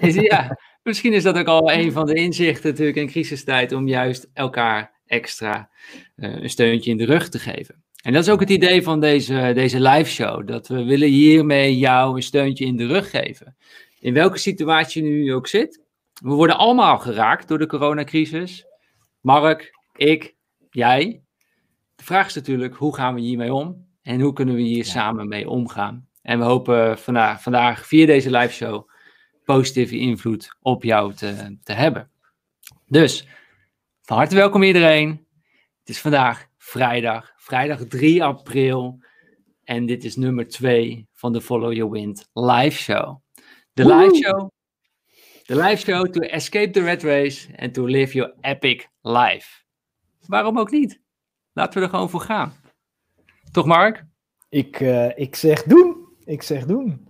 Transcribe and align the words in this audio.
Ja, 0.00 0.58
misschien 0.82 1.12
is 1.12 1.22
dat 1.22 1.38
ook 1.38 1.46
al 1.46 1.72
een 1.72 1.92
van 1.92 2.06
de 2.06 2.14
inzichten 2.14 2.70
natuurlijk 2.70 2.96
in 2.96 3.06
crisistijd 3.06 3.72
om 3.72 3.88
juist 3.88 4.30
elkaar 4.32 5.00
extra 5.06 5.70
uh, 6.16 6.42
een 6.42 6.50
steuntje 6.50 6.90
in 6.90 6.96
de 6.96 7.04
rug 7.04 7.28
te 7.28 7.38
geven. 7.38 7.84
En 8.02 8.12
dat 8.12 8.22
is 8.22 8.30
ook 8.30 8.40
het 8.40 8.50
idee 8.50 8.82
van 8.82 9.00
deze, 9.00 9.50
deze 9.54 9.80
live 9.80 10.10
show, 10.10 10.46
dat 10.46 10.68
we 10.68 10.84
willen 10.84 11.08
hiermee 11.08 11.78
jou 11.78 12.16
een 12.16 12.22
steuntje 12.22 12.64
in 12.64 12.76
de 12.76 12.86
rug 12.86 13.10
geven. 13.10 13.56
In 13.98 14.14
welke 14.14 14.38
situatie 14.38 15.04
je 15.04 15.10
nu 15.10 15.34
ook 15.34 15.46
zit. 15.46 15.82
We 16.22 16.30
worden 16.30 16.58
allemaal 16.58 16.98
geraakt 16.98 17.48
door 17.48 17.58
de 17.58 17.66
coronacrisis. 17.66 18.66
Mark, 19.20 19.78
ik, 19.96 20.34
jij. 20.70 21.22
De 21.96 22.04
vraag 22.04 22.26
is 22.26 22.34
natuurlijk, 22.34 22.74
hoe 22.74 22.94
gaan 22.94 23.14
we 23.14 23.20
hiermee 23.20 23.54
om? 23.54 23.86
En 24.02 24.20
hoe 24.20 24.32
kunnen 24.32 24.54
we 24.54 24.62
hier 24.62 24.84
samen 24.84 25.28
mee 25.28 25.48
omgaan? 25.48 26.08
En 26.22 26.38
we 26.38 26.44
hopen 26.44 26.98
vandaag, 26.98 27.42
vandaag 27.42 27.86
via 27.86 28.06
deze 28.06 28.30
live 28.30 28.52
show 28.52 28.89
positieve 29.54 29.96
invloed 29.96 30.56
op 30.60 30.82
jou 30.82 31.14
te, 31.14 31.56
te 31.62 31.72
hebben. 31.72 32.10
Dus, 32.86 33.28
van 34.02 34.16
harte 34.16 34.34
welkom 34.34 34.62
iedereen. 34.62 35.26
Het 35.78 35.88
is 35.88 36.00
vandaag 36.00 36.46
vrijdag, 36.56 37.32
vrijdag 37.36 37.84
3 37.84 38.24
april. 38.24 38.98
En 39.64 39.86
dit 39.86 40.04
is 40.04 40.16
nummer 40.16 40.48
2 40.48 41.08
van 41.12 41.32
de 41.32 41.40
Follow 41.40 41.72
Your 41.72 41.92
Wind 41.92 42.28
live 42.32 42.78
show. 42.82 43.20
De 43.72 43.86
live 43.86 44.14
show, 44.14 44.50
de 45.42 45.56
live 45.56 45.76
show 45.76 46.06
to 46.06 46.20
escape 46.20 46.70
the 46.70 46.82
red 46.82 47.02
race 47.02 47.48
and 47.56 47.74
to 47.74 47.84
live 47.84 48.12
your 48.12 48.34
epic 48.40 48.86
life. 49.02 49.62
Waarom 50.26 50.58
ook 50.58 50.70
niet? 50.70 51.00
Laten 51.52 51.78
we 51.78 51.84
er 51.84 51.90
gewoon 51.90 52.10
voor 52.10 52.20
gaan. 52.20 52.52
Toch 53.52 53.66
Mark? 53.66 54.04
Ik, 54.48 54.80
uh, 54.80 55.18
ik 55.18 55.36
zeg 55.36 55.62
doen. 55.62 56.08
Ik 56.24 56.42
zeg 56.42 56.66
doen. 56.66 57.08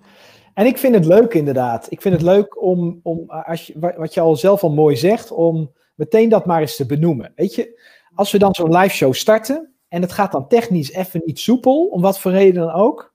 En 0.60 0.66
ik 0.66 0.78
vind 0.78 0.94
het 0.94 1.06
leuk 1.06 1.34
inderdaad. 1.34 1.86
Ik 1.90 2.00
vind 2.00 2.14
het 2.14 2.22
leuk 2.22 2.62
om, 2.62 3.00
om 3.02 3.30
als 3.30 3.66
je, 3.66 3.74
wat 3.96 4.14
je 4.14 4.20
al 4.20 4.36
zelf 4.36 4.62
al 4.62 4.72
mooi 4.72 4.96
zegt, 4.96 5.30
om 5.30 5.72
meteen 5.94 6.28
dat 6.28 6.46
maar 6.46 6.60
eens 6.60 6.76
te 6.76 6.86
benoemen. 6.86 7.32
Weet 7.36 7.54
je, 7.54 7.80
als 8.14 8.32
we 8.32 8.38
dan 8.38 8.54
zo'n 8.54 8.76
live 8.76 8.94
show 8.94 9.12
starten 9.12 9.72
en 9.88 10.02
het 10.02 10.12
gaat 10.12 10.32
dan 10.32 10.48
technisch 10.48 10.92
even 10.92 11.22
niet 11.24 11.38
soepel, 11.38 11.86
om 11.86 12.00
wat 12.00 12.18
voor 12.18 12.30
reden 12.30 12.62
dan 12.62 12.72
ook. 12.72 13.14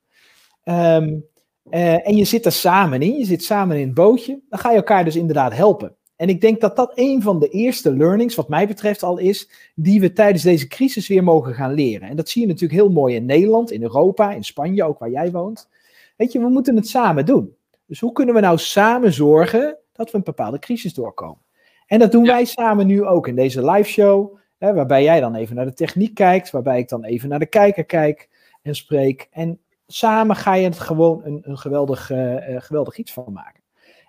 Um, 0.63 1.25
uh, 1.69 2.07
en 2.07 2.15
je 2.15 2.23
zit 2.23 2.45
er 2.45 2.51
samen 2.51 3.01
in, 3.01 3.17
je 3.17 3.25
zit 3.25 3.43
samen 3.43 3.77
in 3.77 3.85
het 3.85 3.95
bootje, 3.95 4.41
dan 4.49 4.59
ga 4.59 4.69
je 4.69 4.75
elkaar 4.75 5.03
dus 5.03 5.15
inderdaad 5.15 5.53
helpen. 5.53 5.95
En 6.15 6.29
ik 6.29 6.41
denk 6.41 6.61
dat 6.61 6.75
dat 6.75 6.91
een 6.95 7.21
van 7.21 7.39
de 7.39 7.49
eerste 7.49 7.95
learnings, 7.95 8.35
wat 8.35 8.49
mij 8.49 8.67
betreft 8.67 9.03
al 9.03 9.17
is, 9.17 9.49
die 9.75 9.99
we 9.99 10.13
tijdens 10.13 10.43
deze 10.43 10.67
crisis 10.67 11.07
weer 11.07 11.23
mogen 11.23 11.53
gaan 11.53 11.73
leren. 11.73 12.09
En 12.09 12.15
dat 12.15 12.29
zie 12.29 12.41
je 12.41 12.47
natuurlijk 12.47 12.79
heel 12.81 12.91
mooi 12.91 13.15
in 13.15 13.25
Nederland, 13.25 13.71
in 13.71 13.81
Europa, 13.81 14.31
in 14.31 14.43
Spanje, 14.43 14.83
ook 14.83 14.99
waar 14.99 15.11
jij 15.11 15.31
woont. 15.31 15.69
Weet 16.15 16.31
je, 16.31 16.39
we 16.39 16.49
moeten 16.49 16.75
het 16.75 16.87
samen 16.87 17.25
doen. 17.25 17.55
Dus 17.85 17.99
hoe 17.99 18.11
kunnen 18.11 18.35
we 18.35 18.41
nou 18.41 18.57
samen 18.57 19.13
zorgen 19.13 19.77
dat 19.91 20.11
we 20.11 20.17
een 20.17 20.23
bepaalde 20.23 20.59
crisis 20.59 20.93
doorkomen? 20.93 21.43
En 21.85 21.99
dat 21.99 22.11
doen 22.11 22.25
wij 22.25 22.45
samen 22.45 22.87
nu 22.87 23.05
ook 23.05 23.27
in 23.27 23.35
deze 23.35 23.71
live 23.71 23.89
show, 23.89 24.37
hè, 24.57 24.73
waarbij 24.73 25.03
jij 25.03 25.19
dan 25.19 25.35
even 25.35 25.55
naar 25.55 25.65
de 25.65 25.73
techniek 25.73 26.13
kijkt, 26.13 26.51
waarbij 26.51 26.79
ik 26.79 26.89
dan 26.89 27.03
even 27.03 27.29
naar 27.29 27.39
de 27.39 27.45
kijker 27.45 27.85
kijk 27.85 28.29
en 28.61 28.75
spreek. 28.75 29.27
En 29.31 29.59
samen 29.87 30.35
ga 30.35 30.53
je 30.53 30.63
het 30.63 30.79
gewoon 30.79 31.21
een, 31.23 31.39
een 31.43 31.57
geweldig, 31.57 32.11
uh, 32.11 32.35
geweldig 32.57 32.97
iets 32.97 33.13
van 33.13 33.33
maken. 33.33 33.63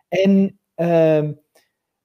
En, 0.09 0.59
uh, 0.77 1.17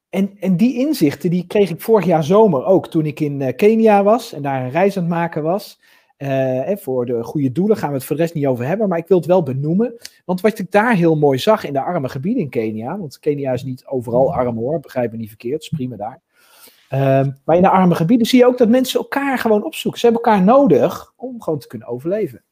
en, 0.09 0.37
en 0.39 0.57
die 0.57 0.75
inzichten 0.75 1.29
die 1.29 1.47
kreeg 1.47 1.69
ik 1.69 1.81
vorig 1.81 2.05
jaar 2.05 2.23
zomer 2.23 2.65
ook 2.65 2.87
toen 2.87 3.05
ik 3.05 3.19
in 3.19 3.41
uh, 3.41 3.55
Kenia 3.55 4.03
was 4.03 4.33
en 4.33 4.41
daar 4.41 4.63
een 4.63 4.69
reis 4.69 4.97
aan 4.97 5.03
het 5.03 5.11
maken 5.11 5.43
was. 5.43 5.80
Uh, 6.21 6.75
voor 6.75 7.05
de 7.05 7.23
goede 7.23 7.51
doelen 7.51 7.77
gaan 7.77 7.89
we 7.89 7.95
het 7.95 8.05
voor 8.05 8.15
de 8.15 8.21
rest 8.21 8.33
niet 8.33 8.45
over 8.45 8.65
hebben, 8.65 8.89
maar 8.89 8.97
ik 8.97 9.07
wil 9.07 9.17
het 9.17 9.25
wel 9.25 9.43
benoemen. 9.43 9.95
Want 10.25 10.41
wat 10.41 10.59
ik 10.59 10.71
daar 10.71 10.95
heel 10.95 11.15
mooi 11.15 11.37
zag 11.37 11.63
in 11.63 11.73
de 11.73 11.81
arme 11.81 12.09
gebieden 12.09 12.43
in 12.43 12.49
Kenia, 12.49 12.97
want 12.97 13.19
Kenia 13.19 13.53
is 13.53 13.63
niet 13.63 13.85
overal 13.85 14.33
arm 14.33 14.57
hoor, 14.57 14.79
begrijp 14.79 15.11
me 15.11 15.17
niet 15.17 15.27
verkeerd, 15.27 15.61
is 15.61 15.69
prima 15.69 15.95
daar. 15.95 16.21
Uh, 16.93 17.33
maar 17.45 17.55
in 17.55 17.61
de 17.61 17.69
arme 17.69 17.95
gebieden 17.95 18.27
zie 18.27 18.39
je 18.39 18.45
ook 18.45 18.57
dat 18.57 18.69
mensen 18.69 18.99
elkaar 18.99 19.37
gewoon 19.37 19.63
opzoeken. 19.63 19.99
Ze 19.99 20.05
hebben 20.05 20.23
elkaar 20.23 20.43
nodig 20.43 21.13
om 21.15 21.41
gewoon 21.41 21.59
te 21.59 21.67
kunnen 21.67 21.87
overleven. 21.87 22.43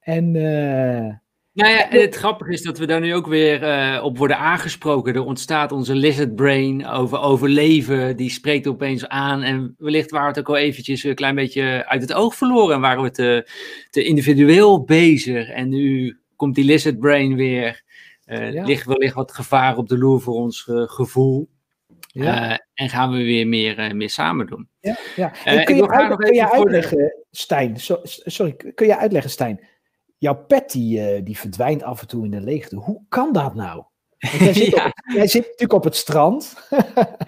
En 0.00 0.34
uh, 0.34 1.14
nou 1.56 1.72
ja, 1.72 1.90
en 1.90 2.00
het 2.00 2.14
grappige 2.14 2.52
is 2.52 2.62
dat 2.62 2.78
we 2.78 2.86
daar 2.86 3.00
nu 3.00 3.14
ook 3.14 3.26
weer 3.26 3.62
uh, 3.62 4.04
op 4.04 4.18
worden 4.18 4.38
aangesproken. 4.38 5.14
Er 5.14 5.24
ontstaat 5.24 5.72
onze 5.72 5.94
lizard 5.94 6.34
brain 6.34 6.86
over 6.86 7.18
overleven. 7.18 8.16
Die 8.16 8.30
spreekt 8.30 8.66
opeens 8.66 9.08
aan. 9.08 9.42
En 9.42 9.74
wellicht 9.78 10.10
waren 10.10 10.32
we 10.32 10.38
het 10.38 10.48
ook 10.48 10.56
al 10.56 10.62
eventjes 10.62 11.04
een 11.04 11.14
klein 11.14 11.34
beetje 11.34 11.86
uit 11.86 12.00
het 12.00 12.12
oog 12.12 12.34
verloren. 12.34 12.74
En 12.74 12.80
waren 12.80 13.02
we 13.02 13.10
te, 13.10 13.50
te 13.90 14.04
individueel 14.04 14.84
bezig. 14.84 15.48
En 15.48 15.68
nu 15.68 16.18
komt 16.36 16.54
die 16.54 16.64
lizard 16.64 16.98
brain 16.98 17.36
weer. 17.36 17.82
Uh, 18.26 18.52
ja. 18.52 18.64
Ligt 18.64 18.86
wellicht 18.86 19.14
wat 19.14 19.32
gevaar 19.32 19.76
op 19.76 19.88
de 19.88 19.98
loer 19.98 20.20
voor 20.20 20.34
ons 20.34 20.66
uh, 20.70 20.82
gevoel. 20.82 21.48
Ja. 22.06 22.60
en 22.74 22.88
gaan 22.88 23.10
we 23.10 23.16
weer 23.16 23.46
meer, 23.46 23.96
meer 23.96 24.10
samen 24.10 24.46
doen. 24.46 24.68
Ja, 24.80 24.96
ja. 25.16 25.32
En 25.44 25.64
kun, 25.64 25.76
je, 25.76 25.88
uit, 25.88 26.16
kun 26.16 26.34
je 26.34 26.52
uitleggen. 26.52 27.24
Stijn, 27.30 27.80
so, 27.80 28.00
sorry, 28.02 28.56
kun 28.74 28.86
je 28.86 28.96
uitleggen, 28.96 29.30
Stijn, 29.30 29.60
jouw 30.18 30.44
pet 30.46 30.70
die, 30.70 30.98
uh, 30.98 31.24
die 31.24 31.38
verdwijnt 31.38 31.82
af 31.82 32.00
en 32.00 32.08
toe 32.08 32.24
in 32.24 32.30
de 32.30 32.40
leegte. 32.40 32.76
Hoe 32.76 33.02
kan 33.08 33.32
dat 33.32 33.54
nou? 33.54 33.84
Jij 34.18 34.52
zit, 34.62 34.74
ja. 34.74 34.86
op, 34.86 34.92
jij 35.14 35.26
zit, 35.26 35.42
natuurlijk 35.42 35.72
op 35.72 35.84
het 35.84 35.96
strand. 35.96 36.68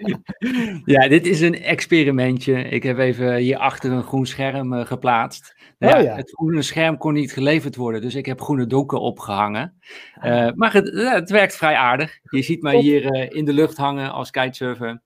ja, 0.85 1.07
dit 1.07 1.25
is 1.25 1.41
een 1.41 1.61
experimentje. 1.63 2.61
Ik 2.61 2.83
heb 2.83 2.97
even 2.97 3.35
hierachter 3.35 3.91
een 3.91 4.03
groen 4.03 4.25
scherm 4.25 4.73
uh, 4.73 4.85
geplaatst. 4.85 5.55
Nou, 5.79 5.97
oh, 5.97 6.03
ja, 6.03 6.15
Het 6.15 6.31
groene 6.31 6.61
scherm 6.61 6.97
kon 6.97 7.13
niet 7.13 7.33
geleverd 7.33 7.75
worden, 7.75 8.01
dus 8.01 8.15
ik 8.15 8.25
heb 8.25 8.41
groene 8.41 8.65
doeken 8.65 9.01
opgehangen. 9.01 9.79
Uh, 10.23 10.49
maar 10.55 10.73
het, 10.73 10.89
het, 10.93 11.29
werkt 11.29 11.55
vrij 11.55 11.75
aardig. 11.75 12.19
Je 12.23 12.41
ziet 12.41 12.61
mij 12.61 12.77
hier 12.77 13.33
in 13.33 13.45
de 13.45 13.53
lucht 13.53 13.77
hangen 13.77 14.11
als 14.11 14.31
kitesurfer. 14.31 15.01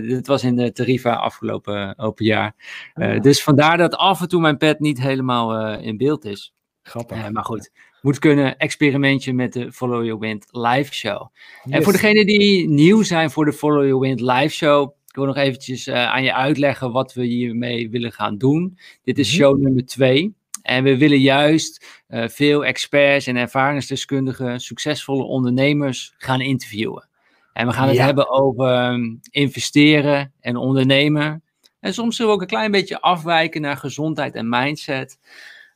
dit 0.00 0.26
was 0.26 0.44
in 0.44 0.56
de 0.56 0.72
Tarifa 0.72 1.12
afgelopen 1.12 1.98
open 1.98 2.24
jaar. 2.24 2.54
Oh. 2.94 3.20
Dus 3.20 3.42
vandaar 3.42 3.76
dat 3.76 3.94
af 3.94 4.20
en 4.20 4.28
toe 4.28 4.40
mijn 4.40 4.56
pet 4.56 4.80
niet 4.80 5.00
helemaal 5.00 5.78
in 5.78 5.96
beeld 5.96 6.24
is. 6.24 6.54
Grappig. 6.82 7.18
Uh, 7.18 7.28
maar 7.28 7.44
goed, 7.44 7.70
moet 8.00 8.18
kunnen 8.18 8.58
experimentje 8.58 9.32
met 9.32 9.52
de 9.52 9.72
Follow 9.72 10.04
Your 10.04 10.20
Wind 10.20 10.46
live 10.50 10.94
show. 10.94 11.28
Yes. 11.64 11.74
En 11.74 11.82
voor 11.82 11.92
degenen 11.92 12.26
die 12.26 12.68
nieuw 12.68 13.02
zijn 13.02 13.30
voor 13.30 13.44
de 13.44 13.52
Follow 13.52 13.84
Your 13.84 14.00
Wind 14.00 14.20
live 14.20 14.48
show, 14.48 14.94
ik 15.06 15.14
wil 15.14 15.24
nog 15.24 15.36
eventjes 15.36 15.86
uh, 15.86 15.94
aan 15.94 16.22
je 16.22 16.34
uitleggen 16.34 16.92
wat 16.92 17.12
we 17.12 17.24
hiermee 17.24 17.90
willen 17.90 18.12
gaan 18.12 18.38
doen. 18.38 18.78
Dit 19.02 19.18
is 19.18 19.28
-hmm. 19.28 19.38
show 19.38 19.58
nummer 19.58 19.86
twee. 19.86 20.34
En 20.62 20.84
we 20.84 20.98
willen 20.98 21.20
juist 21.20 21.86
uh, 22.08 22.28
veel 22.28 22.64
experts 22.64 23.26
en 23.26 23.36
ervaringsdeskundigen, 23.36 24.60
succesvolle 24.60 25.22
ondernemers 25.22 26.14
gaan 26.18 26.40
interviewen. 26.40 27.08
En 27.52 27.66
we 27.66 27.72
gaan 27.72 27.88
het 27.88 27.96
ja. 27.96 28.04
hebben 28.04 28.30
over 28.30 28.92
um, 28.92 29.20
investeren 29.30 30.32
en 30.40 30.56
ondernemen. 30.56 31.42
En 31.80 31.94
soms 31.94 32.16
zullen 32.16 32.30
we 32.30 32.36
ook 32.36 32.42
een 32.42 32.48
klein 32.48 32.70
beetje 32.70 33.00
afwijken 33.00 33.60
naar 33.60 33.76
gezondheid 33.76 34.34
en 34.34 34.48
mindset. 34.48 35.18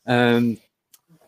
Um, 0.05 0.59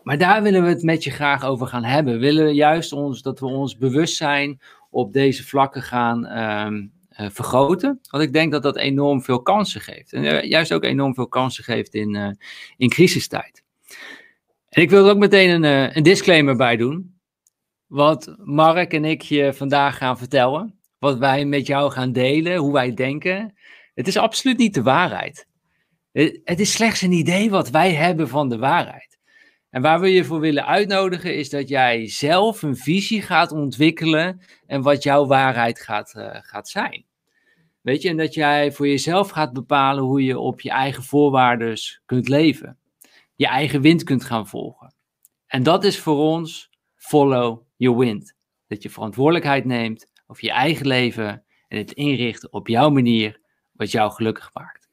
maar 0.06 0.18
daar 0.18 0.42
willen 0.42 0.62
we 0.62 0.68
het 0.68 0.82
met 0.82 1.04
je 1.04 1.10
graag 1.10 1.44
over 1.44 1.66
gaan 1.66 1.84
hebben. 1.84 2.12
We 2.12 2.18
willen 2.18 2.54
juist 2.54 2.92
ons, 2.92 3.22
dat 3.22 3.40
we 3.40 3.46
ons 3.46 3.76
bewustzijn 3.76 4.60
op 4.90 5.12
deze 5.12 5.46
vlakken 5.46 5.82
gaan 5.82 6.38
um, 6.38 6.92
uh, 7.20 7.26
vergroten. 7.30 8.00
Want 8.10 8.22
ik 8.22 8.32
denk 8.32 8.52
dat 8.52 8.62
dat 8.62 8.76
enorm 8.76 9.22
veel 9.22 9.42
kansen 9.42 9.80
geeft. 9.80 10.12
En 10.12 10.24
uh, 10.24 10.42
juist 10.42 10.72
ook 10.72 10.84
enorm 10.84 11.14
veel 11.14 11.28
kansen 11.28 11.64
geeft 11.64 11.94
in, 11.94 12.14
uh, 12.14 12.30
in 12.76 12.88
crisistijd. 12.88 13.62
En 14.68 14.82
ik 14.82 14.90
wil 14.90 15.04
er 15.04 15.10
ook 15.10 15.18
meteen 15.18 15.62
een, 15.62 15.96
een 15.96 16.02
disclaimer 16.02 16.56
bij 16.56 16.76
doen. 16.76 17.18
Wat 17.86 18.34
Mark 18.38 18.92
en 18.92 19.04
ik 19.04 19.22
je 19.22 19.54
vandaag 19.54 19.96
gaan 19.96 20.18
vertellen. 20.18 20.78
Wat 20.98 21.18
wij 21.18 21.44
met 21.44 21.66
jou 21.66 21.90
gaan 21.90 22.12
delen, 22.12 22.56
hoe 22.56 22.72
wij 22.72 22.94
denken. 22.94 23.54
Het 23.94 24.08
is 24.08 24.16
absoluut 24.16 24.58
niet 24.58 24.74
de 24.74 24.82
waarheid. 24.82 25.46
Het 26.44 26.60
is 26.60 26.72
slechts 26.72 27.02
een 27.02 27.12
idee 27.12 27.50
wat 27.50 27.70
wij 27.70 27.94
hebben 27.94 28.28
van 28.28 28.48
de 28.48 28.58
waarheid. 28.58 29.15
En 29.70 29.82
waar 29.82 30.00
we 30.00 30.12
je 30.12 30.24
voor 30.24 30.40
willen 30.40 30.66
uitnodigen 30.66 31.36
is 31.36 31.50
dat 31.50 31.68
jij 31.68 32.08
zelf 32.08 32.62
een 32.62 32.76
visie 32.76 33.22
gaat 33.22 33.52
ontwikkelen 33.52 34.40
en 34.66 34.82
wat 34.82 35.02
jouw 35.02 35.26
waarheid 35.26 35.80
gaat, 35.80 36.14
uh, 36.16 36.28
gaat 36.32 36.68
zijn. 36.68 37.04
Weet 37.80 38.02
je, 38.02 38.08
en 38.08 38.16
dat 38.16 38.34
jij 38.34 38.72
voor 38.72 38.88
jezelf 38.88 39.30
gaat 39.30 39.52
bepalen 39.52 40.04
hoe 40.04 40.24
je 40.24 40.38
op 40.38 40.60
je 40.60 40.70
eigen 40.70 41.02
voorwaarden 41.02 41.76
kunt 42.06 42.28
leven. 42.28 42.78
Je 43.34 43.46
eigen 43.46 43.80
wind 43.80 44.02
kunt 44.02 44.24
gaan 44.24 44.48
volgen. 44.48 44.94
En 45.46 45.62
dat 45.62 45.84
is 45.84 45.98
voor 45.98 46.16
ons 46.16 46.70
follow 46.94 47.62
your 47.76 47.98
wind. 47.98 48.34
Dat 48.66 48.82
je 48.82 48.90
verantwoordelijkheid 48.90 49.64
neemt 49.64 50.10
over 50.26 50.44
je 50.44 50.50
eigen 50.50 50.86
leven 50.86 51.44
en 51.68 51.78
het 51.78 51.92
inrichten 51.92 52.52
op 52.52 52.68
jouw 52.68 52.90
manier 52.90 53.40
wat 53.72 53.90
jou 53.90 54.12
gelukkig 54.12 54.50
maakt. 54.52 54.88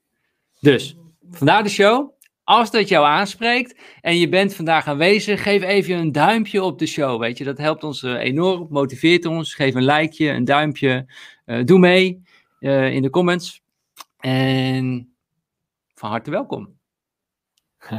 Dus, 0.60 0.96
vandaar 1.30 1.64
de 1.64 1.70
show. 1.70 2.12
Als 2.44 2.72
dat 2.72 2.88
jou 2.88 3.06
aanspreekt 3.06 3.80
en 4.02 4.18
je 4.18 4.30
bent 4.30 4.56
vandaag 4.56 4.88
aanwezig, 4.88 5.44
geef 5.44 5.64
even 5.64 5.98
een 5.98 6.12
duimpje 6.12 6.64
op 6.64 6.80
de 6.80 6.86
show. 6.86 7.20
Weet 7.20 7.38
je, 7.38 7.44
dat 7.44 7.58
helpt 7.58 7.84
ons 7.84 8.02
uh, 8.02 8.14
enorm, 8.14 8.68
motiveert 8.70 9.26
ons. 9.26 9.54
Geef 9.54 9.76
een 9.76 9.86
likeje, 9.86 10.30
een 10.30 10.46
duimpje. 10.46 11.06
Uh, 11.46 11.64
doe 11.66 11.80
mee 11.80 12.24
uh, 12.60 12.94
in 12.94 13.02
de 13.02 13.10
comments. 13.10 13.62
En 14.20 15.16
van 15.94 16.10
harte 16.10 16.32
welkom. 16.32 16.78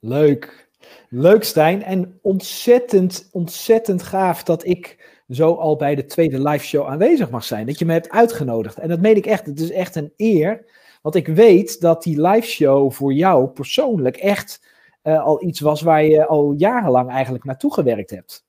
Leuk. 0.00 0.70
Leuk, 1.08 1.44
Stijn. 1.44 1.82
En 1.82 2.18
ontzettend, 2.22 3.28
ontzettend 3.32 4.02
gaaf 4.02 4.42
dat 4.42 4.66
ik 4.66 5.06
zo 5.28 5.54
al 5.54 5.76
bij 5.76 5.94
de 5.94 6.04
tweede 6.04 6.48
live 6.48 6.64
show 6.64 6.86
aanwezig 6.86 7.30
mag 7.30 7.44
zijn. 7.44 7.66
Dat 7.66 7.78
je 7.78 7.84
me 7.84 7.92
hebt 7.92 8.10
uitgenodigd. 8.10 8.78
En 8.78 8.88
dat 8.88 9.00
meen 9.00 9.16
ik 9.16 9.26
echt. 9.26 9.46
Het 9.46 9.60
is 9.60 9.70
echt 9.70 9.96
een 9.96 10.12
eer. 10.16 10.64
Want 11.08 11.26
ik 11.26 11.34
weet 11.34 11.80
dat 11.80 12.02
die 12.02 12.20
live 12.20 12.46
show 12.46 12.92
voor 12.92 13.12
jou 13.12 13.48
persoonlijk 13.48 14.16
echt 14.16 14.66
uh, 15.02 15.22
al 15.22 15.44
iets 15.44 15.60
was 15.60 15.82
waar 15.82 16.04
je 16.04 16.26
al 16.26 16.52
jarenlang 16.52 17.10
eigenlijk 17.10 17.44
naartoe 17.44 17.72
gewerkt 17.72 18.10
hebt. 18.10 18.46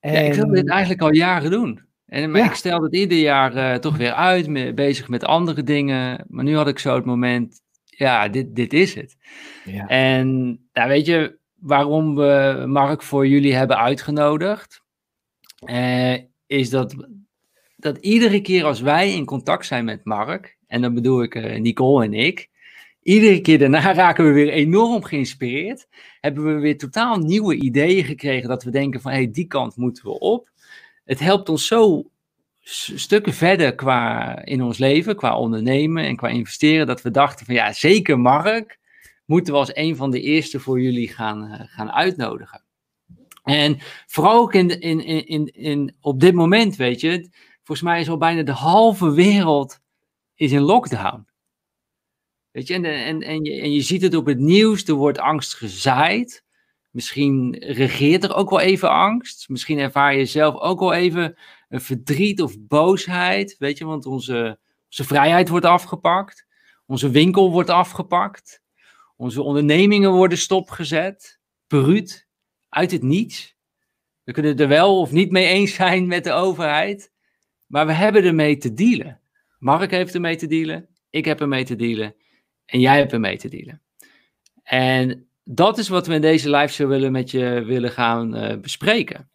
En... 0.00 0.12
Ja, 0.12 0.18
ik 0.18 0.34
wil 0.34 0.48
dit 0.48 0.68
eigenlijk 0.68 1.02
al 1.02 1.12
jaren 1.12 1.50
doen. 1.50 1.80
En, 2.06 2.30
maar 2.30 2.44
ik 2.44 2.54
stel 2.54 2.82
het 2.82 2.94
ieder 2.94 3.18
jaar 3.18 3.56
uh, 3.56 3.74
toch 3.74 3.96
weer 3.96 4.12
uit, 4.12 4.46
me, 4.46 4.74
bezig 4.74 5.08
met 5.08 5.24
andere 5.24 5.62
dingen. 5.62 6.24
Maar 6.28 6.44
nu 6.44 6.56
had 6.56 6.68
ik 6.68 6.78
zo 6.78 6.94
het 6.94 7.04
moment, 7.04 7.60
ja, 7.84 8.28
dit, 8.28 8.56
dit 8.56 8.72
is 8.72 8.94
het. 8.94 9.16
Ja. 9.64 9.86
En 9.86 10.58
nou, 10.72 10.88
weet 10.88 11.06
je, 11.06 11.38
waarom 11.54 12.14
we 12.14 12.64
Mark 12.66 13.02
voor 13.02 13.26
jullie 13.26 13.54
hebben 13.54 13.78
uitgenodigd, 13.78 14.82
uh, 15.64 16.14
is 16.46 16.70
dat, 16.70 16.94
dat 17.80 17.96
iedere 17.96 18.40
keer 18.40 18.64
als 18.64 18.80
wij 18.80 19.12
in 19.12 19.24
contact 19.24 19.66
zijn 19.66 19.84
met 19.84 20.04
Mark, 20.04 20.56
en 20.66 20.80
dan 20.80 20.94
bedoel 20.94 21.22
ik 21.22 21.34
uh, 21.34 21.60
Nicole 21.60 22.04
en 22.04 22.14
ik, 22.14 22.48
iedere 23.02 23.40
keer 23.40 23.58
daarna 23.58 23.94
raken 24.04 24.24
we 24.24 24.32
weer 24.32 24.48
enorm 24.48 25.04
geïnspireerd. 25.04 25.88
Hebben 26.20 26.54
we 26.54 26.60
weer 26.60 26.78
totaal 26.78 27.18
nieuwe 27.18 27.54
ideeën 27.54 28.04
gekregen 28.04 28.48
dat 28.48 28.62
we 28.62 28.70
denken 28.70 29.00
van, 29.00 29.10
hé, 29.10 29.16
hey, 29.16 29.30
die 29.30 29.46
kant 29.46 29.76
moeten 29.76 30.04
we 30.04 30.18
op. 30.18 30.50
Het 31.04 31.18
helpt 31.18 31.48
ons 31.48 31.66
zo 31.66 32.10
stukken 32.94 33.34
verder 33.34 33.74
qua 33.74 34.44
in 34.44 34.62
ons 34.62 34.78
leven, 34.78 35.16
qua 35.16 35.38
ondernemen 35.38 36.04
en 36.04 36.16
qua 36.16 36.28
investeren, 36.28 36.86
dat 36.86 37.02
we 37.02 37.10
dachten 37.10 37.46
van 37.46 37.54
ja, 37.54 37.72
zeker 37.72 38.18
Mark, 38.18 38.78
moeten 39.24 39.52
we 39.52 39.58
als 39.58 39.76
een 39.76 39.96
van 39.96 40.10
de 40.10 40.20
eerste 40.20 40.60
voor 40.60 40.80
jullie 40.80 41.08
gaan, 41.08 41.44
uh, 41.44 41.60
gaan 41.60 41.92
uitnodigen. 41.92 42.62
En 43.42 43.78
vooral 44.06 44.40
ook 44.40 44.54
in, 44.54 44.80
in, 44.80 45.26
in, 45.26 45.46
in, 45.46 45.96
op 46.00 46.20
dit 46.20 46.34
moment, 46.34 46.76
weet 46.76 47.00
je, 47.00 47.28
volgens 47.68 47.88
mij 47.88 48.00
is 48.00 48.08
al 48.08 48.16
bijna 48.16 48.42
de 48.42 48.52
halve 48.52 49.12
wereld 49.12 49.80
is 50.34 50.52
in 50.52 50.60
lockdown. 50.60 51.26
Weet 52.50 52.66
je, 52.66 52.74
en, 52.74 52.84
en, 52.84 53.22
en, 53.22 53.44
je, 53.44 53.60
en 53.60 53.72
je 53.72 53.80
ziet 53.80 54.02
het 54.02 54.14
op 54.14 54.26
het 54.26 54.38
nieuws, 54.38 54.84
er 54.84 54.94
wordt 54.94 55.18
angst 55.18 55.54
gezaaid. 55.54 56.44
Misschien 56.90 57.56
regeert 57.58 58.24
er 58.24 58.34
ook 58.34 58.50
wel 58.50 58.60
even 58.60 58.90
angst. 58.90 59.48
Misschien 59.48 59.78
ervaar 59.78 60.16
je 60.16 60.24
zelf 60.24 60.54
ook 60.54 60.80
wel 60.80 60.92
even 60.92 61.38
een 61.68 61.80
verdriet 61.80 62.42
of 62.42 62.54
boosheid. 62.60 63.56
Weet 63.58 63.78
je, 63.78 63.84
want 63.84 64.06
onze, 64.06 64.58
onze 64.86 65.04
vrijheid 65.04 65.48
wordt 65.48 65.66
afgepakt. 65.66 66.46
Onze 66.86 67.10
winkel 67.10 67.50
wordt 67.50 67.70
afgepakt. 67.70 68.62
Onze 69.16 69.42
ondernemingen 69.42 70.12
worden 70.12 70.38
stopgezet. 70.38 71.40
Peruut, 71.66 72.28
uit 72.68 72.90
het 72.90 73.02
niets. 73.02 73.56
We 74.24 74.32
kunnen 74.32 74.52
het 74.52 74.60
er 74.60 74.68
wel 74.68 75.00
of 75.00 75.10
niet 75.10 75.30
mee 75.30 75.46
eens 75.46 75.74
zijn 75.74 76.06
met 76.06 76.24
de 76.24 76.32
overheid. 76.32 77.16
Maar 77.68 77.86
we 77.86 77.92
hebben 77.92 78.24
ermee 78.24 78.56
te 78.56 78.74
dealen. 78.74 79.20
Mark 79.58 79.90
heeft 79.90 80.14
ermee 80.14 80.36
te 80.36 80.46
dealen. 80.46 80.88
Ik 81.10 81.24
heb 81.24 81.40
ermee 81.40 81.64
te 81.64 81.76
dealen. 81.76 82.14
En 82.66 82.80
jij 82.80 82.98
hebt 82.98 83.12
ermee 83.12 83.38
te 83.38 83.48
dealen. 83.48 83.82
En 84.62 85.28
dat 85.44 85.78
is 85.78 85.88
wat 85.88 86.06
we 86.06 86.14
in 86.14 86.20
deze 86.20 86.50
live 86.50 86.72
show 86.72 86.88
willen 86.88 87.12
met 87.12 87.30
je 87.30 87.62
willen 87.66 87.90
gaan 87.90 88.36
uh, 88.36 88.56
bespreken. 88.60 89.30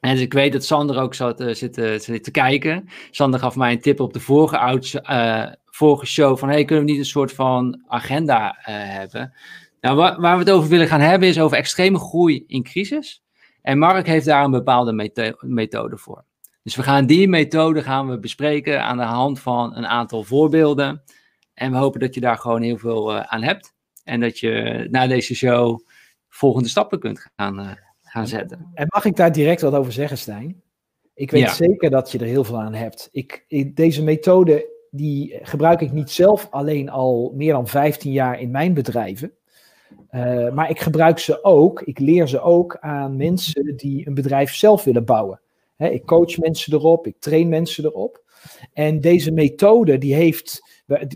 En 0.00 0.12
dus 0.12 0.20
ik 0.20 0.32
weet 0.32 0.52
dat 0.52 0.64
Sander 0.64 1.00
ook 1.00 1.14
zat, 1.14 1.44
zit, 1.50 1.78
uh, 1.78 1.98
zit, 1.98 2.24
te 2.24 2.30
kijken. 2.30 2.88
Sander 3.10 3.40
gaf 3.40 3.56
mij 3.56 3.72
een 3.72 3.80
tip 3.80 4.00
op 4.00 4.12
de 4.12 4.20
vorige, 4.20 5.58
vorige 5.64 6.06
show 6.06 6.38
van 6.38 6.48
hey, 6.48 6.64
kunnen 6.64 6.84
we 6.84 6.90
niet 6.90 7.00
een 7.00 7.06
soort 7.06 7.32
van 7.32 7.82
agenda 7.86 8.56
hebben? 8.60 9.34
Nou, 9.80 9.96
waar, 9.96 10.20
we 10.20 10.44
het 10.44 10.50
over 10.50 10.68
willen 10.68 10.88
gaan 10.88 11.00
hebben 11.00 11.28
is 11.28 11.40
over 11.40 11.56
extreme 11.56 11.98
groei 11.98 12.44
in 12.46 12.62
crisis. 12.62 13.22
En 13.62 13.78
Mark 13.78 14.06
heeft 14.06 14.26
daar 14.26 14.44
een 14.44 14.50
bepaalde 14.50 15.10
methode 15.40 15.98
voor. 15.98 16.24
Dus 16.66 16.76
we 16.76 16.82
gaan 16.82 17.06
die 17.06 17.28
methode 17.28 17.82
gaan 17.82 18.08
we 18.08 18.18
bespreken 18.18 18.82
aan 18.82 18.96
de 18.96 19.02
hand 19.02 19.40
van 19.40 19.76
een 19.76 19.86
aantal 19.86 20.22
voorbeelden. 20.22 21.02
En 21.54 21.70
we 21.70 21.76
hopen 21.76 22.00
dat 22.00 22.14
je 22.14 22.20
daar 22.20 22.38
gewoon 22.38 22.62
heel 22.62 22.78
veel 22.78 23.14
aan 23.14 23.42
hebt. 23.42 23.74
En 24.04 24.20
dat 24.20 24.38
je 24.38 24.86
na 24.90 25.06
deze 25.06 25.34
show 25.34 25.80
volgende 26.28 26.68
stappen 26.68 27.00
kunt 27.00 27.30
gaan, 27.36 27.60
uh, 27.60 27.70
gaan 28.02 28.26
zetten. 28.26 28.70
En 28.74 28.86
mag 28.88 29.04
ik 29.04 29.16
daar 29.16 29.32
direct 29.32 29.60
wat 29.60 29.74
over 29.74 29.92
zeggen, 29.92 30.18
Stijn? 30.18 30.62
Ik 31.14 31.30
weet 31.30 31.50
zeker 31.50 31.90
dat 31.90 32.12
je 32.12 32.18
er 32.18 32.26
heel 32.26 32.44
veel 32.44 32.60
aan 32.60 32.74
hebt. 32.74 33.08
Ik, 33.12 33.44
deze 33.74 34.02
methode 34.02 34.66
die 34.90 35.38
gebruik 35.42 35.80
ik 35.80 35.92
niet 35.92 36.10
zelf 36.10 36.48
alleen 36.50 36.88
al 36.88 37.32
meer 37.34 37.52
dan 37.52 37.66
15 37.66 38.12
jaar 38.12 38.40
in 38.40 38.50
mijn 38.50 38.74
bedrijven. 38.74 39.32
Uh, 40.10 40.52
maar 40.52 40.70
ik 40.70 40.80
gebruik 40.80 41.18
ze 41.18 41.44
ook, 41.44 41.82
ik 41.82 41.98
leer 41.98 42.28
ze 42.28 42.40
ook 42.40 42.76
aan 42.80 43.16
mensen 43.16 43.76
die 43.76 44.06
een 44.06 44.14
bedrijf 44.14 44.54
zelf 44.54 44.84
willen 44.84 45.04
bouwen. 45.04 45.40
Ik 45.76 46.04
coach 46.04 46.38
mensen 46.38 46.72
erop, 46.72 47.06
ik 47.06 47.16
train 47.18 47.48
mensen 47.48 47.84
erop. 47.84 48.24
En 48.72 49.00
deze 49.00 49.30
methode 49.30 49.98
die 49.98 50.14
heeft, 50.14 50.60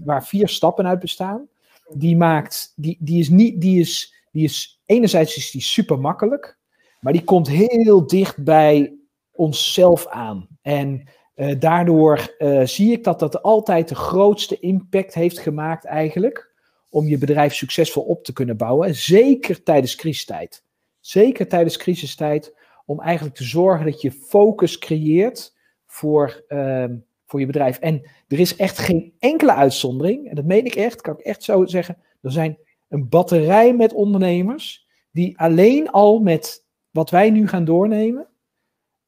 waar 0.04 0.26
vier 0.26 0.48
stappen 0.48 0.86
uit 0.86 1.00
bestaan, 1.00 1.48
die 1.88 2.16
maakt, 2.16 2.72
die, 2.76 2.96
die 3.00 3.20
is 3.20 3.28
niet, 3.28 3.60
die 3.60 3.80
is, 3.80 4.14
die 4.32 4.44
is, 4.44 4.80
enerzijds 4.86 5.36
is 5.36 5.50
die 5.50 5.62
super 5.62 5.98
makkelijk, 5.98 6.58
maar 7.00 7.12
die 7.12 7.24
komt 7.24 7.48
heel 7.48 8.06
dicht 8.06 8.44
bij 8.44 8.94
onszelf 9.32 10.06
aan. 10.06 10.48
En 10.62 11.08
uh, 11.36 11.54
daardoor 11.58 12.34
uh, 12.38 12.66
zie 12.66 12.92
ik 12.92 13.04
dat 13.04 13.18
dat 13.18 13.42
altijd 13.42 13.88
de 13.88 13.94
grootste 13.94 14.58
impact 14.58 15.14
heeft 15.14 15.38
gemaakt 15.38 15.84
eigenlijk, 15.84 16.54
om 16.88 17.08
je 17.08 17.18
bedrijf 17.18 17.54
succesvol 17.54 18.02
op 18.02 18.24
te 18.24 18.32
kunnen 18.32 18.56
bouwen, 18.56 18.94
zeker 18.94 19.62
tijdens 19.62 19.94
crisistijd. 19.94 20.64
Zeker 21.00 21.48
tijdens 21.48 21.76
crisistijd, 21.76 22.54
om 22.90 23.00
eigenlijk 23.00 23.36
te 23.36 23.44
zorgen 23.44 23.86
dat 23.86 24.00
je 24.00 24.12
focus 24.12 24.78
creëert 24.78 25.56
voor, 25.86 26.44
uh, 26.48 26.84
voor 27.26 27.40
je 27.40 27.46
bedrijf. 27.46 27.78
En 27.78 28.02
er 28.28 28.40
is 28.40 28.56
echt 28.56 28.78
geen 28.78 29.14
enkele 29.18 29.54
uitzondering, 29.54 30.28
en 30.28 30.34
dat 30.34 30.44
meen 30.44 30.64
ik 30.64 30.74
echt, 30.74 31.00
kan 31.00 31.18
ik 31.18 31.24
echt 31.24 31.42
zo 31.42 31.66
zeggen. 31.66 31.96
Er 32.20 32.32
zijn 32.32 32.58
een 32.88 33.08
batterij 33.08 33.74
met 33.74 33.92
ondernemers 33.92 34.86
die 35.10 35.38
alleen 35.38 35.90
al 35.90 36.18
met 36.18 36.66
wat 36.90 37.10
wij 37.10 37.30
nu 37.30 37.48
gaan 37.48 37.64
doornemen, 37.64 38.28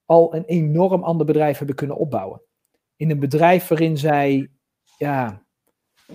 al 0.05 0.35
een 0.35 0.45
enorm 0.45 1.03
ander 1.03 1.27
bedrijf 1.27 1.59
hebben 1.59 1.77
kunnen 1.77 1.97
opbouwen. 1.97 2.43
In 2.97 3.11
een 3.11 3.21
bedrijf 3.21 3.69
waarin 3.69 3.99
zij 3.99 4.51
ja, 4.99 5.43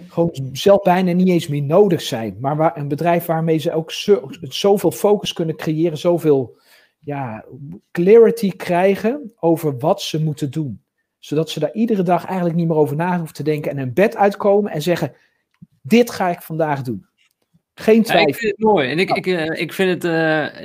gewoon 0.08 0.50
zelf 0.52 0.82
bijna 0.82 1.12
niet 1.12 1.30
eens 1.30 1.48
meer 1.48 1.64
nodig 1.64 2.02
zijn. 2.02 2.38
Maar 2.40 2.56
waar, 2.56 2.78
een 2.78 2.88
bedrijf 2.88 3.26
waarmee 3.26 3.58
ze 3.58 3.74
ook 3.74 3.92
zo, 3.92 4.30
zoveel 4.42 4.92
focus 4.92 5.34
kunnen 5.34 5.56
creëren, 5.56 5.98
zoveel 5.98 6.58
ja, 7.08 7.46
clarity 7.92 8.52
krijgen 8.52 9.34
over 9.40 9.78
wat 9.78 10.02
ze 10.02 10.24
moeten 10.24 10.52
doen 10.52 10.82
zodat 11.20 11.50
ze 11.50 11.60
daar 11.60 11.74
iedere 11.74 12.04
dag 12.04 12.26
eigenlijk 12.26 12.56
niet 12.56 12.68
meer 12.68 12.78
over 12.78 12.96
na 12.96 13.18
hoeven 13.18 13.36
te 13.36 13.44
denken 13.44 13.72
en 13.72 13.78
hun 13.78 13.94
bed 13.94 14.16
uitkomen 14.16 14.72
en 14.72 14.82
zeggen: 14.82 15.14
Dit 15.82 16.12
ga 16.12 16.30
ik 16.30 16.42
vandaag 16.42 16.82
doen. 16.82 17.06
Geen 17.74 18.04
twijfel. 18.04 18.28
Ja, 18.28 18.34
ik 18.34 18.36
vind 18.36 18.52
het 18.52 18.66
mooi. 18.66 18.90
En 18.90 19.00
ik, 19.00 19.10
ik, 19.10 19.28
eh, 19.28 19.62
ik 19.62 19.74
vind 19.74 20.04
het 20.04 20.14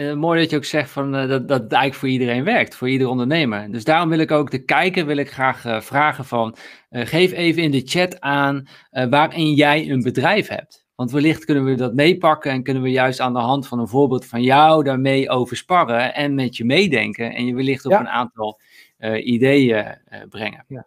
uh, 0.00 0.14
mooi 0.14 0.40
dat 0.40 0.50
je 0.50 0.56
ook 0.56 0.64
zegt 0.64 0.90
van, 0.90 1.14
uh, 1.14 1.28
dat, 1.28 1.48
dat 1.48 1.62
het 1.62 1.72
eigenlijk 1.72 1.94
voor 1.94 2.08
iedereen 2.08 2.44
werkt, 2.44 2.74
voor 2.74 2.88
ieder 2.88 3.08
ondernemer. 3.08 3.72
Dus 3.72 3.84
daarom 3.84 4.08
wil 4.08 4.18
ik 4.18 4.30
ook 4.30 4.50
de 4.50 4.64
kijker 4.64 5.06
wil 5.06 5.16
ik 5.16 5.30
graag 5.30 5.84
vragen 5.84 6.24
van, 6.24 6.56
geef 6.90 7.32
even 7.32 7.62
in 7.62 7.70
de 7.70 7.82
chat 7.84 8.20
aan 8.20 8.68
waarin 8.90 9.54
jij 9.54 9.90
een 9.90 10.02
bedrijf 10.02 10.48
hebt. 10.48 10.81
Want 10.94 11.10
wellicht 11.10 11.44
kunnen 11.44 11.64
we 11.64 11.74
dat 11.74 11.94
meepakken 11.94 12.50
en 12.50 12.62
kunnen 12.62 12.82
we 12.82 12.90
juist 12.90 13.20
aan 13.20 13.32
de 13.32 13.38
hand 13.38 13.68
van 13.68 13.78
een 13.78 13.88
voorbeeld 13.88 14.26
van 14.26 14.42
jou 14.42 14.84
daarmee 14.84 15.30
over 15.30 15.56
sparren 15.56 16.14
en 16.14 16.34
met 16.34 16.56
je 16.56 16.64
meedenken. 16.64 17.34
En 17.34 17.46
je 17.46 17.54
wellicht 17.54 17.86
op 17.86 17.92
een 17.92 18.08
aantal 18.08 18.60
uh, 18.98 19.26
ideeën 19.26 19.98
uh, 20.12 20.20
brengen. 20.28 20.64
Ja. 20.68 20.86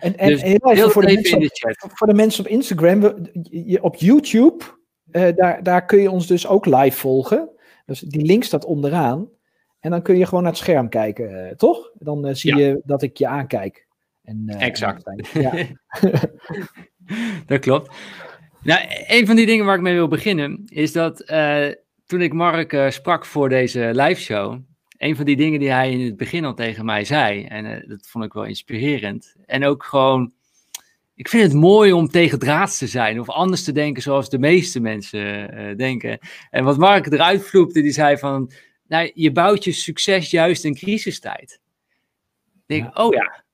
En, 0.00 0.18
en 0.18 0.28
dus 0.28 0.42
heel 0.42 0.70
even 0.70 0.90
voor 0.90 1.06
de, 1.06 1.12
mensen 1.12 1.42
op, 1.84 1.90
voor 1.92 2.06
de 2.06 2.14
mensen 2.14 2.44
op 2.44 2.50
Instagram, 2.50 3.00
we, 3.00 3.78
op 3.80 3.96
YouTube, 3.96 4.64
uh, 5.10 5.28
daar, 5.34 5.62
daar 5.62 5.84
kun 5.84 5.98
je 6.00 6.10
ons 6.10 6.26
dus 6.26 6.46
ook 6.46 6.66
live 6.66 6.98
volgen. 6.98 7.50
Dus 7.86 8.00
die 8.00 8.24
link 8.24 8.44
staat 8.44 8.64
onderaan. 8.64 9.28
En 9.80 9.90
dan 9.90 10.02
kun 10.02 10.18
je 10.18 10.24
gewoon 10.26 10.42
naar 10.42 10.52
het 10.52 10.60
scherm 10.60 10.88
kijken, 10.88 11.56
toch? 11.56 11.90
Dan 11.94 12.36
zie 12.36 12.56
ja. 12.56 12.66
je 12.66 12.80
dat 12.84 13.02
ik 13.02 13.16
je 13.16 13.26
aankijk. 13.26 13.86
En, 14.22 14.44
exact. 14.48 15.06
En 15.06 15.24
ja. 15.40 15.52
dat 17.46 17.58
klopt. 17.58 17.90
Nou, 18.62 18.80
een 19.06 19.26
van 19.26 19.36
die 19.36 19.46
dingen 19.46 19.64
waar 19.64 19.74
ik 19.74 19.80
mee 19.80 19.94
wil 19.94 20.08
beginnen, 20.08 20.62
is 20.66 20.92
dat 20.92 21.16
toen 22.06 22.20
ik 22.20 22.32
Mark 22.32 22.86
sprak 22.88 23.24
voor 23.24 23.48
deze 23.48 23.90
live 23.94 24.20
show, 24.20 24.60
een 25.02 25.16
van 25.16 25.24
die 25.24 25.36
dingen 25.36 25.60
die 25.60 25.70
hij 25.70 25.90
in 25.90 26.00
het 26.00 26.16
begin 26.16 26.44
al 26.44 26.54
tegen 26.54 26.84
mij 26.84 27.04
zei. 27.04 27.44
En 27.44 27.64
uh, 27.64 27.88
dat 27.88 28.06
vond 28.06 28.24
ik 28.24 28.32
wel 28.32 28.44
inspirerend. 28.44 29.34
En 29.46 29.64
ook 29.64 29.84
gewoon, 29.84 30.32
ik 31.14 31.28
vind 31.28 31.42
het 31.42 31.52
mooi 31.52 31.92
om 31.92 32.08
tegen 32.08 32.38
draads 32.38 32.78
te 32.78 32.86
zijn. 32.86 33.20
Of 33.20 33.28
anders 33.28 33.64
te 33.64 33.72
denken 33.72 34.02
zoals 34.02 34.30
de 34.30 34.38
meeste 34.38 34.80
mensen 34.80 35.76
denken. 35.76 36.18
En 36.50 36.64
wat 36.64 36.78
Mark 36.78 37.06
eruit 37.06 37.46
vloepte, 37.46 37.82
die 37.82 37.92
zei 37.92 38.18
van, 38.18 38.52
nou, 38.86 39.10
je 39.14 39.32
bouwt 39.32 39.64
je 39.64 39.72
succes 39.72 40.30
juist 40.30 40.64
in 40.64 40.74
crisistijd. 40.74 41.60
Ik 42.54 42.62
denk, 42.66 42.96
ja. 42.96 43.04
oh 43.04 43.12
ja, 43.12 43.44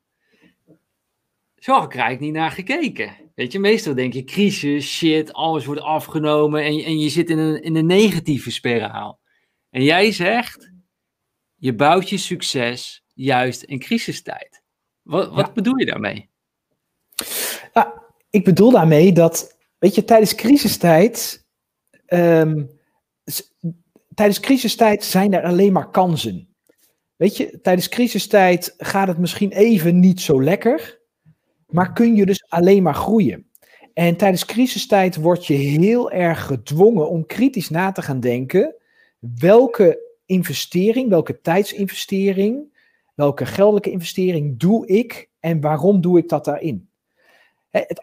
zo 1.57 1.75
heb 1.75 1.85
ik 1.85 1.95
er 1.95 2.01
eigenlijk 2.01 2.21
niet 2.21 2.41
naar 2.41 2.51
gekeken. 2.51 3.28
Weet 3.39 3.53
je, 3.53 3.59
meestal 3.59 3.95
denk 3.95 4.13
je 4.13 4.25
crisis, 4.25 4.97
shit, 4.97 5.33
alles 5.33 5.65
wordt 5.65 5.81
afgenomen 5.81 6.65
en, 6.65 6.85
en 6.85 6.99
je 6.99 7.09
zit 7.09 7.31
in 7.31 7.39
een, 7.39 7.63
in 7.63 7.77
een 7.77 7.87
negatieve 7.87 8.51
spiraal. 8.51 9.21
En 9.71 9.83
jij 9.83 10.13
zegt, 10.13 10.73
je 11.55 11.75
bouwt 11.75 12.09
je 12.09 12.17
succes 12.17 13.05
juist 13.15 13.63
in 13.63 13.79
crisistijd. 13.79 14.63
Wat, 15.03 15.35
wat 15.35 15.55
bedoel 15.55 15.79
je 15.79 15.87
daarmee? 15.87 16.31
Nou, 17.73 17.89
ik 18.31 18.45
bedoel 18.45 18.71
daarmee 18.71 19.13
dat, 19.13 19.59
weet 19.79 19.95
je, 19.95 20.05
tijdens 20.05 20.35
crisistijd, 20.35 21.47
um, 22.07 22.71
tijdens 24.15 24.41
crisistijd 24.41 25.05
zijn 25.05 25.33
er 25.33 25.43
alleen 25.43 25.73
maar 25.73 25.91
kansen. 25.91 26.57
Weet 27.17 27.37
je, 27.37 27.61
tijdens 27.61 27.89
crisistijd 27.89 28.75
gaat 28.79 29.09
het 29.09 29.19
misschien 29.19 29.53
even 29.53 29.99
niet 29.99 30.21
zo 30.21 30.43
lekker, 30.43 30.98
maar 31.69 31.93
kun 31.93 32.15
je 32.15 32.27
dus 32.27 32.45
alleen 32.49 32.83
maar 32.83 32.95
groeien. 32.95 33.47
En 33.95 34.17
tijdens 34.17 34.45
crisistijd 34.45 35.17
word 35.17 35.47
je 35.47 35.55
heel 35.55 36.11
erg 36.11 36.47
gedwongen 36.47 37.09
om 37.09 37.27
kritisch 37.27 37.71
na 37.71 37.93
te 37.93 38.03
gaan 38.03 38.21
denken 38.21 38.75
welke 39.19 40.17
investering, 40.27 41.09
welke 41.09 41.41
tijdsinvestering, 41.41 42.77
welke 43.15 43.47
geldelijke 43.47 43.91
investering 43.91 44.59
doe 44.59 44.87
ik 44.87 45.31
en 45.41 45.61
waarom 45.61 46.01
doe 46.01 46.19
ik 46.19 46.29
dat 46.29 46.45
daarin? 46.45 46.89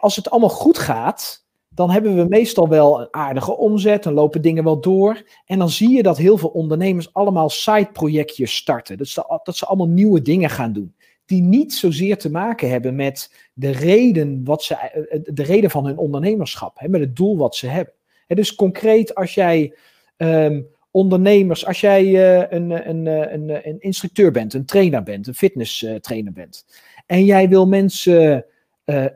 Als 0.00 0.16
het 0.16 0.30
allemaal 0.30 0.48
goed 0.48 0.78
gaat, 0.78 1.46
dan 1.68 1.90
hebben 1.90 2.16
we 2.16 2.24
meestal 2.28 2.68
wel 2.68 3.00
een 3.00 3.08
aardige 3.10 3.56
omzet, 3.56 4.02
dan 4.02 4.12
lopen 4.12 4.42
dingen 4.42 4.64
wel 4.64 4.80
door. 4.80 5.22
En 5.44 5.58
dan 5.58 5.70
zie 5.70 5.90
je 5.90 6.02
dat 6.02 6.16
heel 6.16 6.38
veel 6.38 6.48
ondernemers 6.48 7.12
allemaal 7.12 7.50
side-projectjes 7.50 8.56
starten. 8.56 8.98
Dat 8.98 9.06
ze, 9.08 9.40
dat 9.42 9.56
ze 9.56 9.66
allemaal 9.66 9.88
nieuwe 9.88 10.22
dingen 10.22 10.50
gaan 10.50 10.72
doen. 10.72 10.94
Die 11.26 11.42
niet 11.42 11.74
zozeer 11.74 12.18
te 12.18 12.30
maken 12.30 12.70
hebben 12.70 12.94
met 12.94 13.32
de 13.52 13.70
reden, 13.70 14.44
wat 14.44 14.62
ze, 14.62 14.74
eh, 14.74 15.20
de 15.24 15.42
reden 15.42 15.70
van 15.70 15.86
hun 15.86 15.98
ondernemerschap, 15.98 16.78
hè, 16.78 16.88
met 16.88 17.00
het 17.00 17.16
doel 17.16 17.36
wat 17.36 17.56
ze 17.56 17.66
hebben. 17.66 17.94
dus 18.26 18.54
concreet, 18.54 19.14
als 19.14 19.34
jij 19.34 19.74
ehm, 20.16 20.62
ondernemers, 20.90 21.66
als 21.66 21.80
jij 21.80 22.04
uh, 22.04 22.50
een, 22.50 22.88
een, 22.88 23.06
een, 23.06 23.68
een, 23.68 23.80
instructeur 23.80 24.30
bent, 24.30 24.54
een 24.54 24.64
trainer 24.64 25.02
bent, 25.02 25.26
een 25.26 25.34
fitness 25.34 25.82
uh, 25.82 26.22
bent, 26.32 26.66
en 27.06 27.24
jij 27.24 27.48
wil 27.48 27.66
mensen 27.66 28.44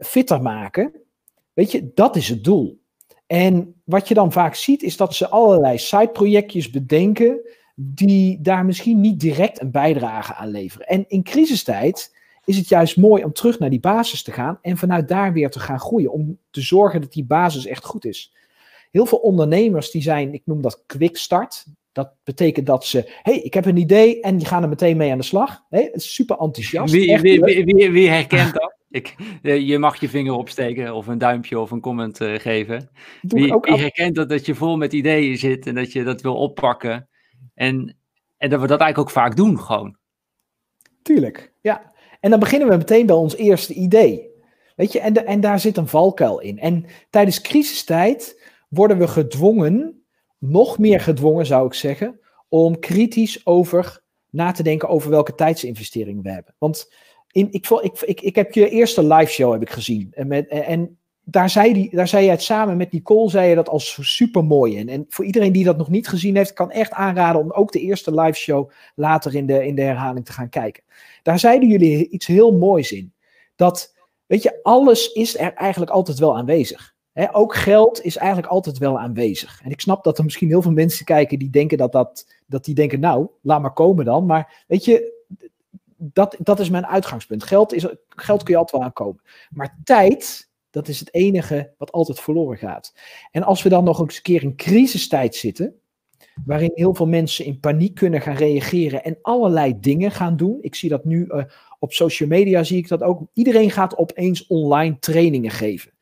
fitter 0.00 0.42
maken, 0.42 0.92
weet 1.52 1.72
je, 1.72 1.90
dat 1.94 2.16
is 2.16 2.28
het 2.28 2.44
doel. 2.44 2.80
En 3.26 3.74
wat 3.84 4.08
je 4.08 4.14
dan 4.14 4.32
vaak 4.32 4.54
ziet, 4.54 4.82
is 4.82 4.96
dat 4.96 5.14
ze 5.14 5.28
allerlei 5.28 5.78
side-projectjes 5.78 6.70
bedenken, 6.70 7.40
die 7.74 8.40
daar 8.40 8.64
misschien 8.64 9.00
niet 9.00 9.20
direct 9.20 9.60
een 9.60 9.70
bijdrage 9.70 10.34
aan 10.34 10.50
leveren. 10.50 10.86
En 10.86 11.04
in 11.08 11.22
crisistijd 11.22 12.18
is 12.44 12.56
het 12.56 12.68
juist 12.68 12.96
mooi 12.96 13.24
om 13.24 13.32
terug 13.32 13.58
naar 13.58 13.70
die 13.70 13.80
basis 13.80 14.22
te 14.22 14.32
gaan 14.32 14.58
en 14.62 14.76
vanuit 14.76 15.08
daar 15.08 15.32
weer 15.32 15.50
te 15.50 15.60
gaan 15.60 15.80
groeien, 15.80 16.12
om 16.12 16.38
te 16.50 16.60
zorgen 16.60 17.00
dat 17.00 17.12
die 17.12 17.24
basis 17.24 17.66
echt 17.66 17.84
goed 17.84 18.04
is. 18.04 18.34
Heel 18.90 19.06
veel 19.06 19.18
ondernemers 19.18 19.90
die 19.90 20.02
zijn, 20.02 20.34
ik 20.34 20.42
noem 20.44 20.62
dat 20.62 20.82
quick 20.86 21.16
start. 21.16 21.64
Dat 21.92 22.12
betekent 22.24 22.66
dat 22.66 22.84
ze, 22.84 23.12
hey, 23.22 23.38
ik 23.38 23.54
heb 23.54 23.66
een 23.66 23.76
idee 23.76 24.20
en 24.20 24.36
die 24.36 24.46
gaan 24.46 24.62
er 24.62 24.68
meteen 24.68 24.96
mee 24.96 25.12
aan 25.12 25.18
de 25.18 25.24
slag. 25.24 25.64
Hey, 25.68 25.90
super 25.94 26.36
enthousiast. 26.38 26.92
Wie, 26.92 27.18
wie, 27.18 27.40
wie, 27.64 27.90
wie, 27.90 28.08
herkent 28.08 28.52
dat? 28.54 28.78
Ik, 28.90 29.14
eh, 29.42 29.68
je 29.68 29.78
mag 29.78 30.00
je 30.00 30.08
vinger 30.08 30.32
opsteken 30.32 30.94
of 30.94 31.06
een 31.06 31.18
duimpje 31.18 31.58
of 31.58 31.70
een 31.70 31.80
comment 31.80 32.20
uh, 32.20 32.38
geven. 32.38 32.90
Wie, 33.22 33.54
wie 33.60 33.76
herkent 33.76 34.14
dat, 34.14 34.28
dat 34.28 34.46
je 34.46 34.54
vol 34.54 34.76
met 34.76 34.92
ideeën 34.92 35.38
zit 35.38 35.66
en 35.66 35.74
dat 35.74 35.92
je 35.92 36.04
dat 36.04 36.20
wil 36.20 36.36
oppakken. 36.36 37.08
En, 37.54 37.96
en 38.36 38.50
dat 38.50 38.60
we 38.60 38.66
dat 38.66 38.80
eigenlijk 38.80 38.98
ook 38.98 39.22
vaak 39.22 39.36
doen 39.36 39.60
gewoon. 39.60 39.96
Tuurlijk, 41.02 41.52
ja. 41.60 41.92
En 42.20 42.30
dan 42.30 42.40
beginnen 42.40 42.68
we 42.68 42.76
meteen 42.76 43.06
bij 43.06 43.16
ons 43.16 43.36
eerste 43.36 43.74
idee. 43.74 44.28
Weet 44.76 44.92
je, 44.92 45.00
en, 45.00 45.26
en 45.26 45.40
daar 45.40 45.60
zit 45.60 45.76
een 45.76 45.88
valkuil 45.88 46.40
in. 46.40 46.58
En 46.58 46.86
tijdens 47.10 47.40
crisistijd 47.40 48.42
worden 48.68 48.98
we 48.98 49.08
gedwongen, 49.08 50.02
nog 50.38 50.78
meer 50.78 51.00
gedwongen 51.00 51.46
zou 51.46 51.66
ik 51.66 51.74
zeggen, 51.74 52.20
om 52.48 52.78
kritisch 52.78 53.46
over 53.46 54.02
na 54.30 54.52
te 54.52 54.62
denken 54.62 54.88
over 54.88 55.10
welke 55.10 55.34
tijdsinvestering 55.34 56.22
we 56.22 56.30
hebben. 56.30 56.54
Want 56.58 56.92
in, 57.32 57.48
ik, 57.50 57.68
ik, 57.68 58.00
ik, 58.00 58.20
ik 58.20 58.34
heb 58.34 58.52
je 58.52 58.68
eerste 58.68 59.06
live 59.06 59.32
show 59.32 59.52
heb 59.52 59.62
ik 59.62 59.70
gezien. 59.70 60.08
En, 60.12 60.26
met, 60.26 60.48
en 60.48 60.98
daar, 61.30 61.50
zei 61.50 61.72
die, 61.72 61.96
daar 61.96 62.08
zei 62.08 62.24
je 62.24 62.30
het 62.30 62.42
samen 62.42 62.76
met 62.76 62.92
Nicole, 62.92 63.30
zei 63.30 63.48
je 63.48 63.54
dat 63.54 63.68
als 63.68 63.98
super 64.00 64.44
mooi. 64.44 64.78
En, 64.78 64.88
en 64.88 65.06
voor 65.08 65.24
iedereen 65.24 65.52
die 65.52 65.64
dat 65.64 65.76
nog 65.76 65.88
niet 65.88 66.08
gezien 66.08 66.36
heeft, 66.36 66.52
kan 66.52 66.70
echt 66.70 66.92
aanraden 66.92 67.40
om 67.40 67.50
ook 67.50 67.72
de 67.72 67.80
eerste 67.80 68.14
live 68.14 68.38
show 68.38 68.70
later 68.94 69.34
in 69.34 69.46
de, 69.46 69.66
in 69.66 69.74
de 69.74 69.82
herhaling 69.82 70.24
te 70.24 70.32
gaan 70.32 70.48
kijken. 70.48 70.82
Daar 71.22 71.38
zeiden 71.38 71.68
jullie 71.68 72.08
iets 72.08 72.26
heel 72.26 72.52
moois 72.52 72.92
in. 72.92 73.12
Dat, 73.56 73.94
weet 74.26 74.42
je, 74.42 74.58
alles 74.62 75.12
is 75.12 75.38
er 75.38 75.54
eigenlijk 75.54 75.90
altijd 75.90 76.18
wel 76.18 76.36
aanwezig. 76.36 76.94
ook 77.32 77.54
geld 77.54 78.04
is 78.04 78.16
eigenlijk 78.16 78.52
altijd 78.52 78.78
wel 78.78 78.98
aanwezig. 78.98 79.60
En 79.64 79.70
ik 79.70 79.80
snap 79.80 80.04
dat 80.04 80.18
er 80.18 80.24
misschien 80.24 80.48
heel 80.48 80.62
veel 80.62 80.72
mensen 80.72 81.04
kijken 81.04 81.38
die 81.38 81.50
denken 81.50 81.78
dat, 81.78 81.92
dat, 81.92 82.26
dat 82.46 82.64
die 82.64 82.74
denken, 82.74 83.00
nou, 83.00 83.28
laat 83.42 83.60
maar 83.60 83.72
komen 83.72 84.04
dan. 84.04 84.26
Maar 84.26 84.64
weet 84.66 84.84
je, 84.84 85.18
dat, 85.96 86.36
dat 86.38 86.60
is 86.60 86.70
mijn 86.70 86.86
uitgangspunt. 86.86 87.44
Geld, 87.44 87.72
is, 87.72 87.86
geld 88.08 88.42
kun 88.42 88.52
je 88.52 88.58
altijd 88.58 88.76
wel 88.76 88.82
aankomen. 88.82 89.22
Maar 89.50 89.78
tijd, 89.84 90.49
dat 90.70 90.88
is 90.88 91.00
het 91.00 91.14
enige 91.14 91.74
wat 91.78 91.92
altijd 91.92 92.20
verloren 92.20 92.58
gaat. 92.58 92.94
En 93.30 93.42
als 93.42 93.62
we 93.62 93.68
dan 93.68 93.84
nog 93.84 94.00
eens 94.00 94.16
een 94.16 94.22
keer 94.22 94.42
in 94.42 94.56
crisistijd 94.56 95.34
zitten, 95.34 95.80
waarin 96.44 96.70
heel 96.74 96.94
veel 96.94 97.06
mensen 97.06 97.44
in 97.44 97.60
paniek 97.60 97.94
kunnen 97.94 98.20
gaan 98.20 98.36
reageren 98.36 99.04
en 99.04 99.18
allerlei 99.22 99.80
dingen 99.80 100.10
gaan 100.10 100.36
doen. 100.36 100.58
Ik 100.60 100.74
zie 100.74 100.88
dat 100.88 101.04
nu 101.04 101.26
uh, 101.28 101.44
op 101.78 101.92
social 101.92 102.28
media, 102.28 102.64
zie 102.64 102.78
ik 102.78 102.88
dat 102.88 103.02
ook. 103.02 103.22
Iedereen 103.32 103.70
gaat 103.70 103.96
opeens 103.96 104.46
online 104.46 104.98
trainingen 104.98 105.50
geven. 105.50 105.92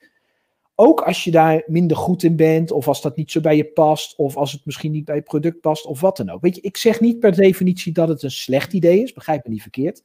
Ook 0.74 1.00
als 1.00 1.24
je 1.24 1.30
daar 1.30 1.62
minder 1.66 1.96
goed 1.96 2.22
in 2.22 2.36
bent, 2.36 2.70
of 2.70 2.88
als 2.88 3.02
dat 3.02 3.16
niet 3.16 3.30
zo 3.30 3.40
bij 3.40 3.56
je 3.56 3.64
past, 3.64 4.16
of 4.16 4.36
als 4.36 4.52
het 4.52 4.64
misschien 4.64 4.92
niet 4.92 5.04
bij 5.04 5.14
je 5.14 5.22
product 5.22 5.60
past, 5.60 5.86
of 5.86 6.00
wat 6.00 6.16
dan 6.16 6.30
ook. 6.30 6.40
Weet 6.40 6.54
je, 6.54 6.60
ik 6.60 6.76
zeg 6.76 7.00
niet 7.00 7.18
per 7.18 7.34
definitie 7.34 7.92
dat 7.92 8.08
het 8.08 8.22
een 8.22 8.30
slecht 8.30 8.72
idee 8.72 9.02
is, 9.02 9.12
begrijp 9.12 9.44
me 9.44 9.50
niet 9.50 9.62
verkeerd. 9.62 10.02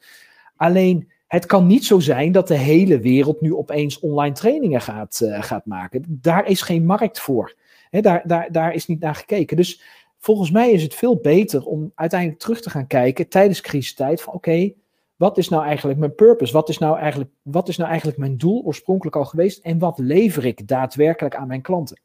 Alleen, 0.56 1.12
het 1.34 1.46
kan 1.46 1.68
niet 1.68 1.86
zo 1.86 2.00
zijn 2.00 2.32
dat 2.32 2.48
de 2.48 2.58
hele 2.58 3.00
wereld 3.00 3.42
nu 3.42 3.56
opeens 3.56 4.00
online 4.00 4.36
trainingen 4.36 4.82
gaat, 4.82 5.20
uh, 5.24 5.44
gaat 5.44 5.66
maken. 5.66 6.04
Daar 6.08 6.46
is 6.48 6.62
geen 6.62 6.86
markt 6.86 7.20
voor. 7.20 7.56
daar, 7.90 8.22
daar, 8.26 8.52
daar 8.52 8.74
is 8.74 8.88
niet 8.88 9.00
naar 9.00 9.16
gekeken. 9.16 9.58
Dus 9.58 9.82
volgens 10.20 10.52
mij 10.52 10.72
is 10.72 10.84
het 10.84 10.94
veel 10.94 11.18
beter 11.18 11.66
om 11.66 11.92
uiteindelijk 11.96 12.40
terug 12.40 12.62
te 12.62 12.70
gaan 12.70 12.88
kijken 12.88 13.30
tijdens 13.30 13.62
crisistijd 13.62 14.22
van 14.22 14.34
oké, 14.34 14.74
wat 15.16 15.38
is 15.38 15.50
nou 15.50 15.64
eigenlijk 15.64 16.00
mijn 16.00 16.16
purpose? 16.16 16.54
Wat 16.54 16.70
is 16.70 16.78
nou 16.78 16.98
eigenlijk, 16.98 17.32
wat 17.42 17.68
is 17.68 17.78
nou 17.78 17.90
eigenlijk 17.90 18.20
mijn 18.20 18.38
doel 18.38 18.62
oorspronkelijk 18.64 19.16
al 19.16 19.26
geweest? 19.26 19.60
En 19.64 19.80
wat 19.80 20.00
lever 20.00 20.46
ik 20.46 20.68
daadwerkelijk 20.68 21.36
aan 21.36 21.48
mijn 21.48 21.62
klanten? 21.62 22.00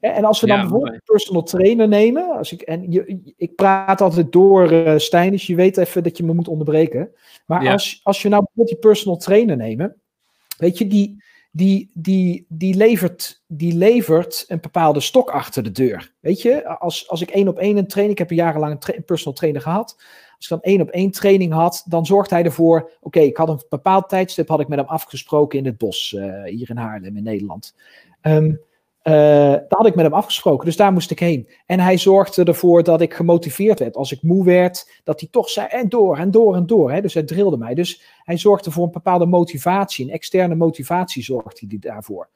En 0.00 0.24
als 0.24 0.40
we 0.40 0.46
dan 0.46 0.60
bijvoorbeeld 0.60 0.94
een 0.94 1.00
personal 1.04 1.42
trainer 1.42 1.88
nemen, 1.88 2.36
als 2.36 2.52
ik, 2.52 2.60
en 2.60 2.92
je, 2.92 3.32
ik 3.36 3.54
praat 3.54 4.00
altijd 4.00 4.32
door, 4.32 4.72
uh, 4.72 4.98
Stijn, 4.98 5.30
dus 5.30 5.46
je 5.46 5.54
weet 5.54 5.76
even 5.76 6.02
dat 6.02 6.16
je 6.16 6.24
me 6.24 6.34
moet 6.34 6.48
onderbreken. 6.48 7.10
Maar 7.46 7.68
als, 7.68 8.00
als 8.02 8.22
je 8.22 8.28
nou 8.28 8.42
bijvoorbeeld 8.42 8.80
die 8.80 8.90
personal 8.90 9.16
trainer 9.16 9.56
nemen, 9.56 9.96
weet 10.58 10.78
je, 10.78 10.86
die, 10.86 11.22
die, 11.50 11.90
die, 11.94 12.46
die, 12.48 12.74
levert, 12.74 13.42
die 13.46 13.74
levert 13.74 14.44
een 14.48 14.60
bepaalde 14.60 15.00
stok 15.00 15.30
achter 15.30 15.62
de 15.62 15.72
deur. 15.72 16.12
Weet 16.20 16.42
je, 16.42 16.66
als, 16.66 17.08
als 17.08 17.20
ik 17.20 17.30
één 17.30 17.48
op 17.48 17.58
één 17.58 17.76
een 17.76 17.86
train, 17.86 18.10
ik 18.10 18.18
heb 18.18 18.30
een 18.30 18.36
jarenlang 18.36 18.86
een, 18.86 19.04
personal 19.04 19.34
trainer 19.34 19.60
gehad. 19.60 19.96
Als 20.36 20.44
ik 20.44 20.48
dan 20.48 20.62
één 20.62 20.80
op 20.80 20.88
één 20.88 21.10
training 21.10 21.52
had, 21.52 21.84
dan 21.88 22.06
zorgt 22.06 22.30
hij 22.30 22.44
ervoor. 22.44 22.90
Oké, 23.00 23.20
ik 23.20 23.36
had 23.36 23.48
een 23.48 23.62
bepaald 23.68 24.08
tijdstip 24.08 24.48
had 24.48 24.60
ik 24.60 24.68
met 24.68 24.78
hem 24.78 24.88
afgesproken 24.88 25.58
in 25.58 25.64
het 25.64 25.78
bos 25.78 26.12
uh, 26.12 26.44
hier 26.44 26.70
in 26.70 26.76
Haarlem 26.76 27.16
in 27.16 27.22
Nederland. 27.22 27.74
Um, 28.22 28.60
uh, 29.08 29.12
daar 29.52 29.66
had 29.68 29.86
ik 29.86 29.94
met 29.94 30.04
hem 30.04 30.14
afgesproken, 30.14 30.64
dus 30.64 30.76
daar 30.76 30.92
moest 30.92 31.10
ik 31.10 31.18
heen. 31.18 31.48
En 31.66 31.80
hij 31.80 31.98
zorgde 31.98 32.44
ervoor 32.44 32.82
dat 32.82 33.00
ik 33.00 33.14
gemotiveerd 33.14 33.78
werd. 33.78 33.96
Als 33.96 34.12
ik 34.12 34.22
moe 34.22 34.44
werd, 34.44 35.00
dat 35.04 35.20
hij 35.20 35.28
toch 35.32 35.48
zei 35.48 35.66
en 35.66 35.88
door 35.88 36.16
en 36.16 36.30
door 36.30 36.54
en 36.54 36.66
door. 36.66 36.92
Hè? 36.92 37.00
Dus 37.00 37.14
hij 37.14 37.22
drilde 37.22 37.56
mij. 37.56 37.74
Dus 37.74 38.02
hij 38.22 38.38
zorgde 38.38 38.70
voor 38.70 38.84
een 38.84 38.90
bepaalde 38.90 39.26
motivatie, 39.26 40.06
een 40.06 40.12
externe 40.12 40.54
motivatie 40.54 41.22
zorgde 41.22 41.66
hij 41.68 41.78
daarvoor. 41.78 42.28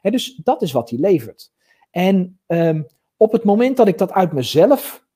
Hè, 0.00 0.10
dus 0.10 0.40
dat 0.44 0.62
is 0.62 0.72
wat 0.72 0.90
hij 0.90 0.98
levert. 0.98 1.52
En 1.90 2.38
um, 2.46 2.86
op 3.16 3.32
het 3.32 3.44
moment 3.44 3.76
dat 3.76 3.88
ik 3.88 3.98
dat 3.98 4.12
uit 4.12 4.32
mezelf 4.32 5.06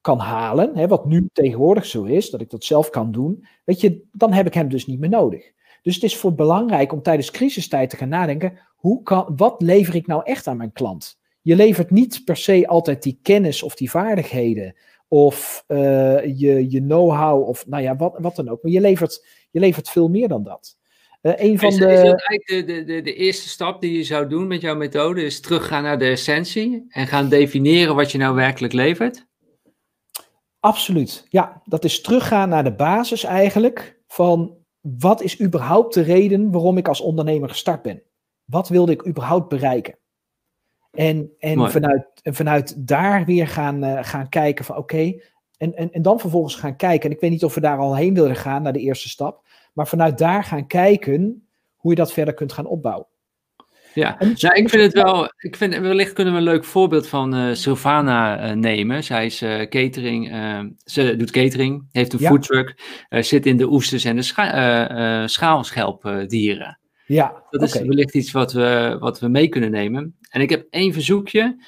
kan 0.00 0.18
halen, 0.18 0.76
hè, 0.76 0.88
wat 0.88 1.06
nu 1.06 1.28
tegenwoordig 1.32 1.86
zo 1.86 2.04
is, 2.04 2.30
dat 2.30 2.40
ik 2.40 2.50
dat 2.50 2.64
zelf 2.64 2.90
kan 2.90 3.12
doen, 3.12 3.46
weet 3.64 3.80
je, 3.80 4.02
dan 4.12 4.32
heb 4.32 4.46
ik 4.46 4.54
hem 4.54 4.68
dus 4.68 4.86
niet 4.86 4.98
meer 4.98 5.08
nodig. 5.08 5.52
Dus 5.82 5.94
het 5.94 6.04
is 6.04 6.16
voor 6.16 6.34
belangrijk 6.34 6.92
om 6.92 7.02
tijdens 7.02 7.30
crisistijd 7.30 7.90
te 7.90 7.96
gaan 7.96 8.08
nadenken, 8.08 8.58
hoe 8.86 9.02
kan, 9.02 9.32
wat 9.36 9.62
lever 9.62 9.94
ik 9.94 10.06
nou 10.06 10.22
echt 10.24 10.46
aan 10.46 10.56
mijn 10.56 10.72
klant? 10.72 11.18
Je 11.42 11.56
levert 11.56 11.90
niet 11.90 12.22
per 12.24 12.36
se 12.36 12.66
altijd 12.66 13.02
die 13.02 13.18
kennis 13.22 13.62
of 13.62 13.74
die 13.74 13.90
vaardigheden 13.90 14.74
of 15.08 15.64
uh, 15.68 15.78
je, 16.24 16.70
je 16.70 16.80
know-how 16.80 17.48
of 17.48 17.66
nou 17.66 17.82
ja, 17.82 17.96
wat, 17.96 18.14
wat 18.18 18.36
dan 18.36 18.48
ook. 18.48 18.62
Maar 18.62 18.72
je 18.72 18.80
levert, 18.80 19.26
je 19.50 19.60
levert 19.60 19.90
veel 19.90 20.08
meer 20.08 20.28
dan 20.28 20.42
dat. 20.42 20.76
Uh, 21.22 21.32
een 21.36 21.58
van 21.58 21.68
is, 21.68 21.76
de... 21.76 21.92
is 21.92 22.02
dat 22.02 22.22
eigenlijk 22.22 22.46
de, 22.46 22.74
de, 22.74 22.84
de, 22.84 23.02
de, 23.02 23.14
eerste 23.14 23.48
stap 23.48 23.80
die 23.80 23.96
je 23.96 24.04
zou 24.04 24.28
doen 24.28 24.46
met 24.46 24.60
jouw 24.60 24.76
methode? 24.76 25.22
Is 25.24 25.40
teruggaan 25.40 25.82
naar 25.82 25.98
de 25.98 26.08
essentie 26.08 26.86
en 26.88 27.06
gaan 27.06 27.28
definiëren 27.28 27.94
wat 27.94 28.12
je 28.12 28.18
nou 28.18 28.34
werkelijk 28.34 28.72
levert? 28.72 29.26
Absoluut. 30.60 31.26
Ja, 31.28 31.62
dat 31.64 31.84
is 31.84 32.00
teruggaan 32.00 32.48
naar 32.48 32.64
de 32.64 32.74
basis 32.74 33.24
eigenlijk 33.24 34.00
van 34.06 34.56
wat 34.80 35.22
is 35.22 35.40
überhaupt 35.40 35.94
de 35.94 36.02
reden 36.02 36.50
waarom 36.50 36.78
ik 36.78 36.88
als 36.88 37.00
ondernemer 37.00 37.48
gestart 37.48 37.82
ben? 37.82 38.02
Wat 38.46 38.68
wilde 38.68 38.92
ik 38.92 39.06
überhaupt 39.06 39.48
bereiken? 39.48 39.98
En, 40.90 41.30
en, 41.38 41.70
vanuit, 41.70 42.06
en 42.22 42.34
vanuit 42.34 42.86
daar 42.86 43.24
weer 43.24 43.48
gaan, 43.48 43.84
uh, 43.84 43.98
gaan 44.02 44.28
kijken 44.28 44.64
van 44.64 44.76
oké, 44.76 45.14
en, 45.56 45.74
en, 45.76 45.92
en 45.92 46.02
dan 46.02 46.20
vervolgens 46.20 46.54
gaan 46.54 46.76
kijken. 46.76 47.10
En 47.10 47.14
ik 47.14 47.20
weet 47.20 47.30
niet 47.30 47.44
of 47.44 47.54
we 47.54 47.60
daar 47.60 47.78
al 47.78 47.96
heen 47.96 48.14
willen 48.14 48.36
gaan, 48.36 48.62
naar 48.62 48.72
de 48.72 48.80
eerste 48.80 49.08
stap. 49.08 49.46
Maar 49.72 49.88
vanuit 49.88 50.18
daar 50.18 50.44
gaan 50.44 50.66
kijken 50.66 51.48
hoe 51.76 51.90
je 51.90 51.96
dat 51.96 52.12
verder 52.12 52.34
kunt 52.34 52.52
gaan 52.52 52.66
opbouwen. 52.66 53.06
Ja, 53.94 54.16
nou, 54.18 54.54
ik 54.54 54.68
vind 54.68 54.82
het 54.82 54.92
wel, 54.92 55.32
ik 55.38 55.56
vind, 55.56 55.76
wellicht 55.76 56.12
kunnen 56.12 56.32
we 56.32 56.38
een 56.38 56.44
leuk 56.44 56.64
voorbeeld 56.64 57.08
van 57.08 57.34
uh, 57.34 57.54
Sylvana 57.54 58.48
uh, 58.48 58.56
nemen. 58.56 59.04
Zij 59.04 59.26
is 59.26 59.42
uh, 59.42 59.60
catering, 59.60 60.26
ze 60.84 61.16
doet 61.16 61.30
catering, 61.30 61.88
heeft 61.92 62.12
een 62.12 62.18
ja. 62.18 62.28
foodtruck, 62.28 62.80
zit 63.08 63.46
in 63.46 63.56
de 63.56 63.70
oesters 63.70 64.04
en 64.04 64.16
de 64.16 64.22
scha 64.22 65.26
schaalschelpdieren. 65.26 66.78
Ja, 67.06 67.42
Dat 67.50 67.62
is 67.62 67.74
okay. 67.74 67.86
wellicht 67.86 68.14
iets 68.14 68.32
wat 68.32 68.52
we, 68.52 68.96
wat 69.00 69.20
we 69.20 69.28
mee 69.28 69.48
kunnen 69.48 69.70
nemen. 69.70 70.16
En 70.30 70.40
ik 70.40 70.50
heb 70.50 70.66
één 70.70 70.92
verzoekje, 70.92 71.64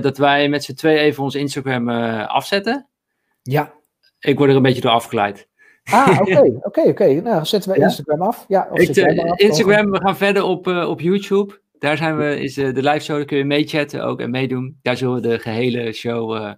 dat 0.00 0.18
wij 0.18 0.48
met 0.48 0.64
z'n 0.64 0.74
twee 0.74 0.98
even 0.98 1.22
ons 1.22 1.34
Instagram 1.34 1.88
afzetten. 2.28 2.88
Ja. 3.42 3.72
Ik 4.20 4.38
word 4.38 4.50
er 4.50 4.56
een 4.56 4.62
beetje 4.62 4.80
door 4.80 4.90
afgeleid. 4.90 5.48
Ah, 5.84 6.18
oké, 6.20 6.40
oké, 6.68 6.80
oké. 6.80 7.20
Nou, 7.20 7.44
zetten 7.44 7.72
we 7.72 7.78
ja? 7.78 7.84
Instagram 7.84 8.22
af. 8.22 8.44
Ja, 8.48 8.68
of 8.70 8.78
ik, 8.78 8.88
af, 8.88 9.38
Instagram, 9.38 9.90
we 9.90 10.00
gaan 10.00 10.16
verder 10.16 10.42
op, 10.42 10.66
op 10.66 11.00
YouTube. 11.00 11.60
Daar 11.78 11.96
zijn 11.96 12.16
we, 12.16 12.40
is 12.40 12.54
de 12.54 12.72
live 12.72 12.98
show, 12.98 13.16
daar 13.16 13.24
kun 13.24 13.38
je 13.38 13.44
meechatten 13.44 14.04
ook 14.04 14.20
en 14.20 14.30
meedoen. 14.30 14.78
Daar 14.82 14.96
zullen 14.96 15.14
we 15.14 15.20
de 15.20 15.38
gehele 15.38 15.92
show 15.92 16.54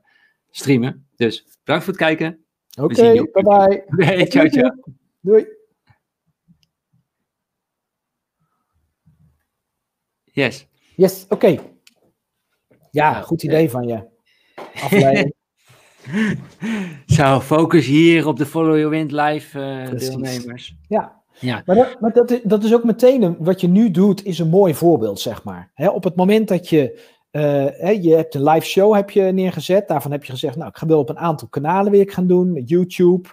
streamen. 0.50 1.07
Dus 1.16 1.47
bedankt 1.64 1.85
voor 1.85 1.93
het 1.93 2.02
kijken. 2.02 2.45
Oké, 2.81 2.93
okay, 2.93 3.28
bye 3.33 3.43
bye. 3.43 3.85
Nee, 3.87 4.26
ciao, 4.26 4.49
ciao. 4.49 4.71
Doei. 5.21 5.47
Yes. 10.35 10.67
Yes, 10.97 11.25
oké. 11.25 11.35
Okay. 11.35 11.61
Ja, 12.91 13.21
goed 13.21 13.43
idee 13.43 13.71
van 13.71 13.87
je. 13.87 14.09
Afleiding. 14.75 15.35
Zo, 17.17 17.41
focus 17.41 17.87
hier 17.87 18.26
op 18.26 18.37
de 18.37 18.47
Follow 18.47 18.76
Your 18.76 18.88
Wind 18.88 19.12
live 19.12 19.59
uh, 19.59 19.99
deelnemers. 19.99 20.76
Ja, 20.88 21.23
ja. 21.41 21.62
maar, 21.67 21.76
dat, 21.76 22.00
maar 22.00 22.12
dat, 22.12 22.41
dat, 22.43 22.64
is 22.64 22.75
ook 22.75 22.85
meteen, 22.85 23.37
wat 23.38 23.61
je 23.61 23.69
nu 23.69 23.91
doet, 23.91 24.25
is 24.25 24.38
een 24.38 24.49
mooi 24.49 24.75
voorbeeld, 24.75 25.21
zeg 25.21 25.45
maar. 25.45 25.73
op 25.93 26.05
het 26.05 26.17
moment 26.17 26.49
dat 26.49 26.69
je, 26.69 27.00
uh, 27.33 28.03
je 28.03 28.14
hebt 28.14 28.35
een 28.35 28.49
live 28.49 28.67
show 28.67 28.95
heb 28.95 29.11
je 29.11 29.23
neergezet, 29.23 29.88
daarvan 29.88 30.12
heb 30.12 30.25
je 30.25 30.33
gezegd, 30.33 30.57
nou, 30.57 30.69
ik 30.69 30.76
ga 30.76 30.87
wel 30.87 30.99
op 30.99 31.09
een 31.09 31.19
aantal 31.19 31.49
kanalen 31.49 31.93
weer 31.93 32.11
gaan 32.11 32.26
doen, 32.26 32.62
YouTube, 32.64 33.29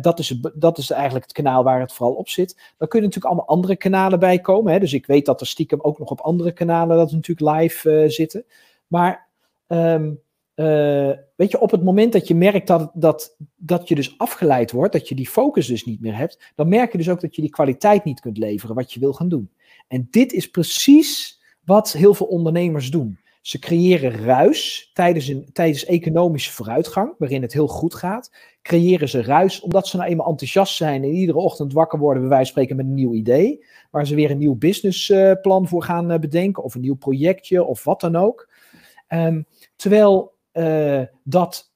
dat, 0.00 0.18
is, 0.18 0.40
dat 0.54 0.78
is 0.78 0.90
eigenlijk 0.90 1.24
het 1.24 1.34
kanaal 1.34 1.64
waar 1.64 1.80
het 1.80 1.92
vooral 1.92 2.14
op 2.14 2.28
zit. 2.28 2.56
Dan 2.76 2.88
kunnen 2.88 3.08
natuurlijk 3.08 3.34
allemaal 3.34 3.56
andere 3.56 3.76
kanalen 3.76 4.18
bij 4.18 4.38
komen. 4.40 4.72
Hè? 4.72 4.78
Dus 4.78 4.92
ik 4.92 5.06
weet 5.06 5.26
dat 5.26 5.40
er 5.40 5.46
stiekem 5.46 5.80
ook 5.80 5.98
nog 5.98 6.10
op 6.10 6.20
andere 6.20 6.52
kanalen 6.52 6.96
dat 6.96 7.12
natuurlijk 7.12 7.58
live 7.58 8.04
zitten. 8.08 8.44
Maar 8.86 9.28
um, 9.66 10.20
uh, 10.54 11.10
weet 11.36 11.50
je, 11.50 11.60
op 11.60 11.70
het 11.70 11.84
moment 11.84 12.12
dat 12.12 12.28
je 12.28 12.34
merkt 12.34 12.66
dat, 12.66 12.90
dat, 12.94 13.36
dat 13.56 13.88
je 13.88 13.94
dus 13.94 14.18
afgeleid 14.18 14.70
wordt, 14.70 14.92
dat 14.92 15.08
je 15.08 15.14
die 15.14 15.28
focus 15.28 15.66
dus 15.66 15.84
niet 15.84 16.00
meer 16.00 16.16
hebt, 16.16 16.52
dan 16.54 16.68
merk 16.68 16.92
je 16.92 16.98
dus 16.98 17.08
ook 17.08 17.20
dat 17.20 17.34
je 17.36 17.42
die 17.42 17.50
kwaliteit 17.50 18.04
niet 18.04 18.20
kunt 18.20 18.38
leveren 18.38 18.74
wat 18.74 18.92
je 18.92 19.00
wil 19.00 19.12
gaan 19.12 19.28
doen. 19.28 19.50
En 19.88 20.08
dit 20.10 20.32
is 20.32 20.50
precies 20.50 21.40
wat 21.64 21.92
heel 21.92 22.14
veel 22.14 22.26
ondernemers 22.26 22.90
doen. 22.90 23.18
Ze 23.40 23.58
creëren 23.58 24.24
ruis 24.24 24.90
tijdens, 24.92 25.28
een, 25.28 25.48
tijdens 25.52 25.84
economische 25.84 26.52
vooruitgang, 26.52 27.14
waarin 27.18 27.42
het 27.42 27.52
heel 27.52 27.66
goed 27.66 27.94
gaat. 27.94 28.32
Creëren 28.62 29.08
ze 29.08 29.22
ruis 29.22 29.60
omdat 29.60 29.86
ze 29.86 29.96
nou 29.96 30.08
eenmaal 30.08 30.28
enthousiast 30.28 30.76
zijn 30.76 31.02
en 31.02 31.10
iedere 31.10 31.38
ochtend 31.38 31.72
wakker 31.72 31.98
worden, 31.98 32.22
bij 32.22 32.30
wijze 32.30 32.52
van 32.52 32.62
spreken, 32.62 32.76
met 32.76 32.86
een 32.86 33.02
nieuw 33.02 33.14
idee. 33.14 33.64
Waar 33.90 34.06
ze 34.06 34.14
weer 34.14 34.30
een 34.30 34.38
nieuw 34.38 34.54
businessplan 34.54 35.68
voor 35.68 35.82
gaan 35.82 36.10
eh, 36.10 36.18
bedenken, 36.18 36.62
of 36.62 36.74
een 36.74 36.80
nieuw 36.80 36.96
projectje, 36.96 37.64
of 37.64 37.84
wat 37.84 38.00
dan 38.00 38.16
ook. 38.16 38.48
Um, 39.08 39.46
terwijl 39.76 40.34
uh, 40.52 41.02
dat 41.24 41.72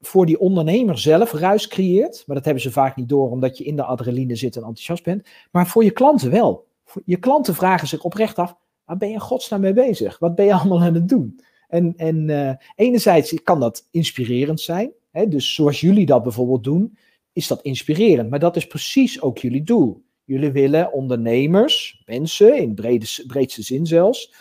voor 0.00 0.26
die 0.26 0.40
ondernemer 0.40 0.98
zelf 0.98 1.32
ruis 1.32 1.68
creëert. 1.68 2.22
Maar 2.26 2.36
dat 2.36 2.44
hebben 2.44 2.62
ze 2.62 2.72
vaak 2.72 2.96
niet 2.96 3.08
door, 3.08 3.30
omdat 3.30 3.58
je 3.58 3.64
in 3.64 3.76
de 3.76 3.84
adrenaline 3.84 4.36
zit 4.36 4.56
en 4.56 4.62
enthousiast 4.62 5.04
bent. 5.04 5.28
Maar 5.50 5.66
voor 5.66 5.84
je 5.84 5.90
klanten 5.90 6.30
wel. 6.30 6.66
Je 7.04 7.16
klanten 7.16 7.54
vragen 7.54 7.88
zich 7.88 8.02
oprecht 8.02 8.38
af: 8.38 8.56
waar 8.84 8.96
ben 8.96 9.10
je 9.10 9.20
godsnaam 9.20 9.60
mee 9.60 9.72
bezig? 9.72 10.18
Wat 10.18 10.34
ben 10.34 10.44
je 10.44 10.54
allemaal 10.58 10.82
aan 10.82 10.94
het 10.94 11.08
doen? 11.08 11.40
En, 11.68 11.94
en 11.96 12.28
uh, 12.28 12.52
enerzijds 12.74 13.42
kan 13.42 13.60
dat 13.60 13.88
inspirerend 13.90 14.60
zijn. 14.60 14.92
Hè? 15.10 15.28
Dus 15.28 15.54
zoals 15.54 15.80
jullie 15.80 16.06
dat 16.06 16.22
bijvoorbeeld 16.22 16.64
doen, 16.64 16.96
is 17.32 17.46
dat 17.46 17.62
inspirerend. 17.62 18.30
Maar 18.30 18.38
dat 18.38 18.56
is 18.56 18.66
precies 18.66 19.20
ook 19.20 19.38
jullie 19.38 19.62
doel. 19.62 20.02
Jullie 20.24 20.52
willen 20.52 20.92
ondernemers, 20.92 22.02
mensen 22.06 22.56
in 22.56 22.74
brede, 22.74 23.06
breedste 23.26 23.62
zin 23.62 23.86
zelfs, 23.86 24.34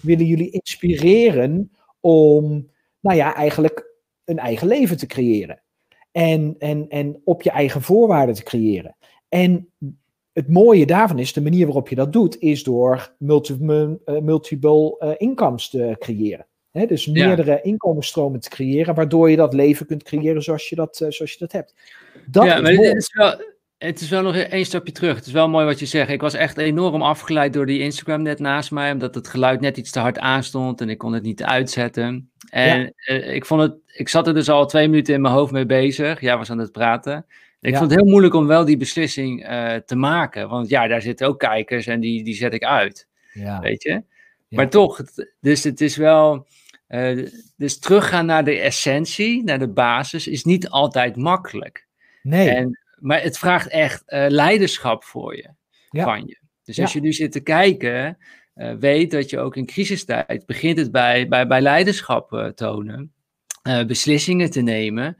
willen 0.00 0.26
jullie 0.26 0.50
inspireren 0.50 1.70
om 2.00 2.68
nou 3.00 3.16
ja, 3.16 3.34
eigenlijk 3.34 3.94
een 4.24 4.38
eigen 4.38 4.68
leven 4.68 4.96
te 4.96 5.06
creëren. 5.06 5.62
En, 6.12 6.54
en, 6.58 6.88
en 6.88 7.20
op 7.24 7.42
je 7.42 7.50
eigen 7.50 7.82
voorwaarden 7.82 8.34
te 8.34 8.42
creëren. 8.42 8.96
En 9.28 9.68
het 10.40 10.48
mooie 10.48 10.86
daarvan 10.86 11.18
is, 11.18 11.32
de 11.32 11.42
manier 11.42 11.64
waarop 11.64 11.88
je 11.88 11.94
dat 11.94 12.12
doet, 12.12 12.38
is 12.38 12.62
door 12.62 13.14
multiple, 13.18 14.00
uh, 14.06 14.18
multiple 14.18 14.96
uh, 14.98 15.10
incomes 15.16 15.70
te 15.70 15.96
creëren. 15.98 16.46
He, 16.70 16.86
dus 16.86 17.06
meerdere 17.06 17.50
ja. 17.50 17.62
inkomensstromen 17.62 18.40
te 18.40 18.48
creëren, 18.48 18.94
waardoor 18.94 19.30
je 19.30 19.36
dat 19.36 19.54
leven 19.54 19.86
kunt 19.86 20.02
creëren 20.02 20.42
zoals 20.42 20.68
je 20.68 20.76
dat, 20.76 21.00
uh, 21.02 21.10
zoals 21.10 21.32
je 21.32 21.38
dat 21.38 21.52
hebt. 21.52 21.74
Dat 22.26 22.44
ja, 22.44 22.60
maar 22.60 22.72
dit 22.72 22.96
is 22.96 23.14
wel, 23.14 23.34
het 23.78 24.00
is 24.00 24.08
wel 24.08 24.22
nog 24.22 24.36
één 24.36 24.64
stapje 24.64 24.92
terug. 24.92 25.16
Het 25.16 25.26
is 25.26 25.32
wel 25.32 25.48
mooi 25.48 25.64
wat 25.64 25.78
je 25.78 25.86
zegt. 25.86 26.10
Ik 26.10 26.20
was 26.20 26.34
echt 26.34 26.58
enorm 26.58 27.02
afgeleid 27.02 27.52
door 27.52 27.66
die 27.66 27.80
Instagram 27.80 28.22
net 28.22 28.38
naast 28.38 28.70
mij, 28.70 28.92
omdat 28.92 29.14
het 29.14 29.28
geluid 29.28 29.60
net 29.60 29.76
iets 29.76 29.90
te 29.90 30.00
hard 30.00 30.18
aanstond 30.18 30.80
en 30.80 30.88
ik 30.88 30.98
kon 30.98 31.12
het 31.12 31.22
niet 31.22 31.42
uitzetten. 31.42 32.30
En 32.50 32.92
ik 33.34 33.44
vond 33.44 33.62
het, 33.62 33.74
ik 33.86 34.08
zat 34.08 34.26
er 34.26 34.34
dus 34.34 34.48
al 34.48 34.66
twee 34.66 34.88
minuten 34.88 35.14
in 35.14 35.20
mijn 35.20 35.34
hoofd 35.34 35.52
mee 35.52 35.66
bezig. 35.66 36.20
Jij 36.20 36.36
was 36.36 36.50
aan 36.50 36.58
het 36.58 36.72
praten. 36.72 37.26
Ik 37.60 37.72
ja. 37.72 37.78
vond 37.78 37.90
het 37.90 38.00
heel 38.00 38.10
moeilijk 38.10 38.34
om 38.34 38.46
wel 38.46 38.64
die 38.64 38.76
beslissing 38.76 39.50
uh, 39.50 39.74
te 39.74 39.96
maken. 39.96 40.48
Want 40.48 40.68
ja, 40.68 40.86
daar 40.86 41.02
zitten 41.02 41.26
ook 41.26 41.38
kijkers 41.38 41.86
en 41.86 42.00
die, 42.00 42.24
die 42.24 42.34
zet 42.34 42.54
ik 42.54 42.64
uit. 42.64 43.08
Ja. 43.32 43.60
Weet 43.60 43.82
je? 43.82 44.02
Maar 44.48 44.70
toch, 44.70 44.96
het, 44.96 45.34
dus 45.40 45.64
het 45.64 45.80
is 45.80 45.96
wel. 45.96 46.46
Uh, 46.88 47.28
dus 47.56 47.78
teruggaan 47.78 48.26
naar 48.26 48.44
de 48.44 48.58
essentie, 48.58 49.44
naar 49.44 49.58
de 49.58 49.68
basis, 49.68 50.26
is 50.26 50.44
niet 50.44 50.68
altijd 50.68 51.16
makkelijk. 51.16 51.86
Nee. 52.22 52.48
En, 52.48 52.78
maar 52.98 53.22
het 53.22 53.38
vraagt 53.38 53.68
echt 53.68 54.02
leiderschap 54.06 55.04
voor 55.04 55.36
je, 55.36 55.50
van 55.88 56.26
je. 56.26 56.38
Dus 56.64 56.80
als 56.80 56.92
je 56.92 57.00
nu 57.00 57.12
zit 57.12 57.32
te 57.32 57.40
kijken, 57.40 58.18
weet 58.78 59.10
dat 59.10 59.30
je 59.30 59.38
ook 59.38 59.56
in 59.56 59.66
crisistijd 59.66 60.46
begint 60.46 60.78
het 60.78 60.90
bij, 60.90 61.28
bij, 61.28 61.46
bij 61.46 61.60
leiderschap 61.60 62.52
tonen, 62.54 63.12
beslissingen 63.86 64.50
te 64.50 64.60
nemen. 64.60 65.16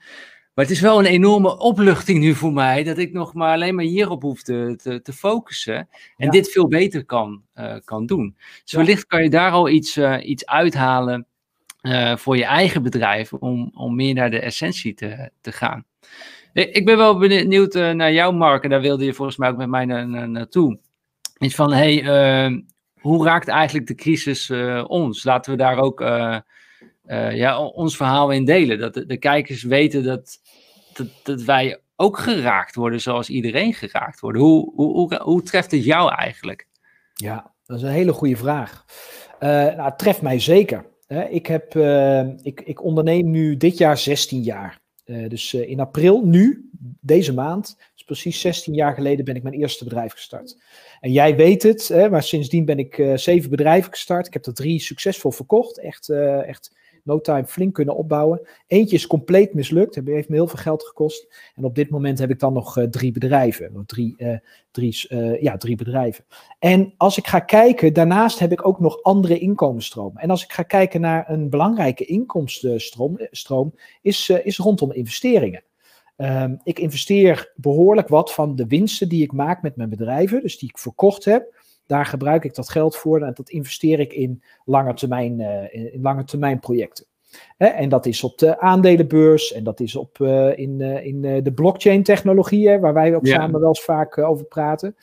Maar 0.54 0.64
het 0.64 0.74
is 0.74 0.80
wel 0.80 0.98
een 0.98 1.06
enorme 1.06 1.58
opluchting 1.58 2.18
nu 2.18 2.34
voor 2.34 2.52
mij 2.52 2.82
dat 2.82 2.98
ik 2.98 3.12
nog 3.12 3.34
maar 3.34 3.52
alleen 3.52 3.74
maar 3.74 3.84
hierop 3.84 4.22
hoef 4.22 4.42
te, 4.42 4.78
te, 4.82 5.02
te 5.02 5.12
focussen 5.12 5.76
en 5.76 5.88
ja. 6.16 6.30
dit 6.30 6.50
veel 6.50 6.68
beter 6.68 7.04
kan, 7.04 7.42
kan 7.84 8.06
doen. 8.06 8.36
Dus 8.62 8.72
ja. 8.72 8.78
wellicht 8.78 9.06
kan 9.06 9.22
je 9.22 9.30
daar 9.30 9.50
al 9.50 9.68
iets, 9.68 9.98
iets 10.22 10.46
uithalen 10.46 11.26
voor 12.14 12.36
je 12.36 12.44
eigen 12.44 12.82
bedrijf 12.82 13.32
om, 13.32 13.70
om 13.74 13.94
meer 13.94 14.14
naar 14.14 14.30
de 14.30 14.40
essentie 14.40 14.94
te, 14.94 15.30
te 15.40 15.52
gaan. 15.52 15.84
Ik 16.52 16.84
ben 16.84 16.96
wel 16.96 17.18
benieuwd 17.18 17.74
naar 17.74 18.12
jou, 18.12 18.34
Mark, 18.34 18.64
en 18.64 18.70
daar 18.70 18.80
wilde 18.80 19.04
je 19.04 19.14
volgens 19.14 19.36
mij 19.36 19.48
ook 19.50 19.56
met 19.56 19.68
mij 19.68 19.84
na, 19.84 20.04
na, 20.04 20.26
naartoe. 20.26 20.78
Iets 21.38 21.54
van, 21.54 21.72
hey, 21.72 22.02
hoe 23.00 23.24
raakt 23.24 23.48
eigenlijk 23.48 23.86
de 23.86 23.94
crisis 23.94 24.50
ons? 24.86 25.24
Laten 25.24 25.50
we 25.50 25.58
daar 25.58 25.78
ook 25.78 26.00
uh, 27.11 27.37
ja, 27.37 27.64
ons 27.64 27.96
verhaal 27.96 28.31
in 28.31 28.44
delen. 28.44 28.79
Dat 28.79 28.94
de, 28.94 29.16
kijkers 29.16 29.62
weten 29.62 30.05
dat, 30.05 30.38
dat, 31.23 31.42
wij 31.42 31.81
ook 31.96 32.18
geraakt 32.18 32.75
worden 32.75 33.01
zoals 33.01 33.29
iedereen 33.29 33.75
geraakt 33.75 34.20
wordt. 34.20 34.38
Hoe, 34.38 34.73
hoe, 34.75 34.92
hoe, 34.92 35.20
hoe 35.23 35.42
treft 35.42 35.70
het 35.70 35.85
jou 35.85 36.14
eigenlijk? 36.14 36.68
Ja, 37.14 37.55
dat 37.64 37.77
is 37.77 37.83
een 37.83 37.90
hele 37.90 38.12
goede 38.12 38.37
vraag. 38.37 38.85
nou, 39.40 39.83
het 39.83 39.99
treft 39.99 40.23
mij 40.23 40.38
zeker. 40.38 40.88
Ik, 41.31 41.46
heb, 41.46 41.77
ik, 42.42 42.61
ik 42.61 42.85
onderneem 42.85 43.31
nu 43.31 43.57
dit 43.57 43.79
jaar 43.79 43.99
16 43.99 44.42
jaar. 44.42 44.79
dus 45.05 45.55
in 45.55 45.81
april, 45.81 46.25
nu, 46.25 46.70
deze 47.01 47.35
maand, 47.35 47.77
dus 47.94 48.05
precies 48.05 48.40
16 48.40 48.75
jaar 48.75 48.94
geleden, 48.94 49.25
ben 49.25 49.37
ik 49.37 49.42
mijn 49.42 49.55
eerste 49.55 49.85
bedrijf 49.85 50.12
gestart. 50.12 50.62
En 51.01 51.12
jij 51.12 51.37
weet 51.37 51.62
het, 51.62 51.88
hè, 51.88 52.11
maar 52.11 52.23
sindsdien 52.23 52.64
ben 52.64 52.79
ik 52.79 53.03
zeven 53.14 53.51
bedrijven 53.51 53.90
gestart. 53.90 54.27
Ik 54.27 54.33
heb 54.33 54.46
er 54.46 54.55
drie 54.55 54.81
succesvol 54.81 55.31
verkocht. 55.31 55.81
Echt, 55.81 56.09
echt 56.09 56.79
no 57.04 57.20
time 57.20 57.46
flink 57.46 57.74
kunnen 57.74 57.96
opbouwen. 57.96 58.40
Eentje 58.66 58.96
is 58.96 59.06
compleet 59.06 59.54
mislukt, 59.54 60.00
heeft 60.04 60.28
me 60.28 60.34
heel 60.34 60.46
veel 60.46 60.58
geld 60.58 60.82
gekost. 60.82 61.50
En 61.54 61.64
op 61.64 61.74
dit 61.74 61.90
moment 61.90 62.18
heb 62.18 62.30
ik 62.30 62.38
dan 62.38 62.52
nog 62.52 62.78
uh, 62.78 62.84
drie 62.84 63.12
bedrijven. 63.12 63.82
Drie, 63.86 64.16
drie, 64.70 65.06
ja, 65.40 65.56
drie 65.56 65.76
bedrijven. 65.76 66.24
En 66.58 66.94
als 66.96 67.18
ik 67.18 67.26
ga 67.26 67.40
kijken, 67.40 67.92
daarnaast 67.92 68.38
heb 68.38 68.52
ik 68.52 68.66
ook 68.66 68.80
nog 68.80 69.02
andere 69.02 69.38
inkomensstromen. 69.38 70.22
En 70.22 70.30
als 70.30 70.44
ik 70.44 70.52
ga 70.52 70.62
kijken 70.62 71.00
naar 71.00 71.30
een 71.30 71.50
belangrijke 71.50 72.04
inkomstenstroom, 72.04 73.18
stroom, 73.30 73.74
is, 74.02 74.30
is 74.30 74.58
rondom 74.58 74.92
investeringen. 74.92 75.62
Um, 76.16 76.60
ik 76.62 76.78
investeer 76.78 77.52
behoorlijk 77.56 78.08
wat 78.08 78.32
van 78.34 78.56
de 78.56 78.66
winsten 78.66 79.08
die 79.08 79.22
ik 79.22 79.32
maak 79.32 79.62
met 79.62 79.76
mijn 79.76 79.88
bedrijven, 79.88 80.42
dus 80.42 80.58
die 80.58 80.68
ik 80.68 80.78
verkocht 80.78 81.24
heb. 81.24 81.60
Daar 81.90 82.07
gebruik 82.07 82.44
ik 82.44 82.55
dat 82.55 82.68
geld 82.68 82.96
voor 82.96 83.22
en 83.22 83.33
dat 83.35 83.50
investeer 83.50 84.00
ik 84.00 84.12
in 84.12 84.42
lange 84.64 84.94
termijn, 84.94 85.40
uh, 85.40 85.74
in 85.92 86.00
lange 86.03 86.24
termijn 86.24 86.59
projecten. 86.59 87.05
Hè, 87.57 87.66
en 87.66 87.88
dat 87.88 88.07
is 88.07 88.24
op 88.24 88.38
de 88.38 88.61
aandelenbeurs 88.61 89.53
en 89.53 89.64
dat 89.64 89.81
is 89.81 89.96
op, 89.96 90.18
in, 90.55 90.81
in 90.81 91.20
de 91.42 91.53
blockchain-technologieën, 91.55 92.81
waar 92.81 92.94
wij 92.94 93.14
ook 93.14 93.26
samen 93.26 93.61
wel 93.61 93.68
eens 93.68 93.83
vaak 93.83 94.18
over 94.18 94.44
praten. 94.44 94.96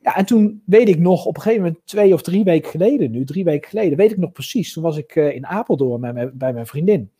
Ja, 0.00 0.16
en 0.16 0.24
toen 0.24 0.62
weet 0.66 0.88
ik 0.88 0.98
nog, 0.98 1.26
op 1.26 1.36
een 1.36 1.42
gegeven 1.42 1.64
moment, 1.64 1.80
twee 1.84 2.12
of 2.12 2.22
drie 2.22 2.44
weken 2.44 2.70
geleden 2.70 3.10
nu, 3.10 3.24
drie 3.24 3.44
weken 3.44 3.68
geleden, 3.68 3.98
weet 3.98 4.10
ik 4.10 4.18
nog 4.18 4.32
precies. 4.32 4.72
Toen 4.72 4.82
was 4.82 4.96
ik 4.96 5.14
in 5.14 5.46
Apeldoorn 5.46 6.00
bij 6.00 6.30
bij 6.34 6.52
mijn 6.52 6.66
vriendin. 6.66 7.10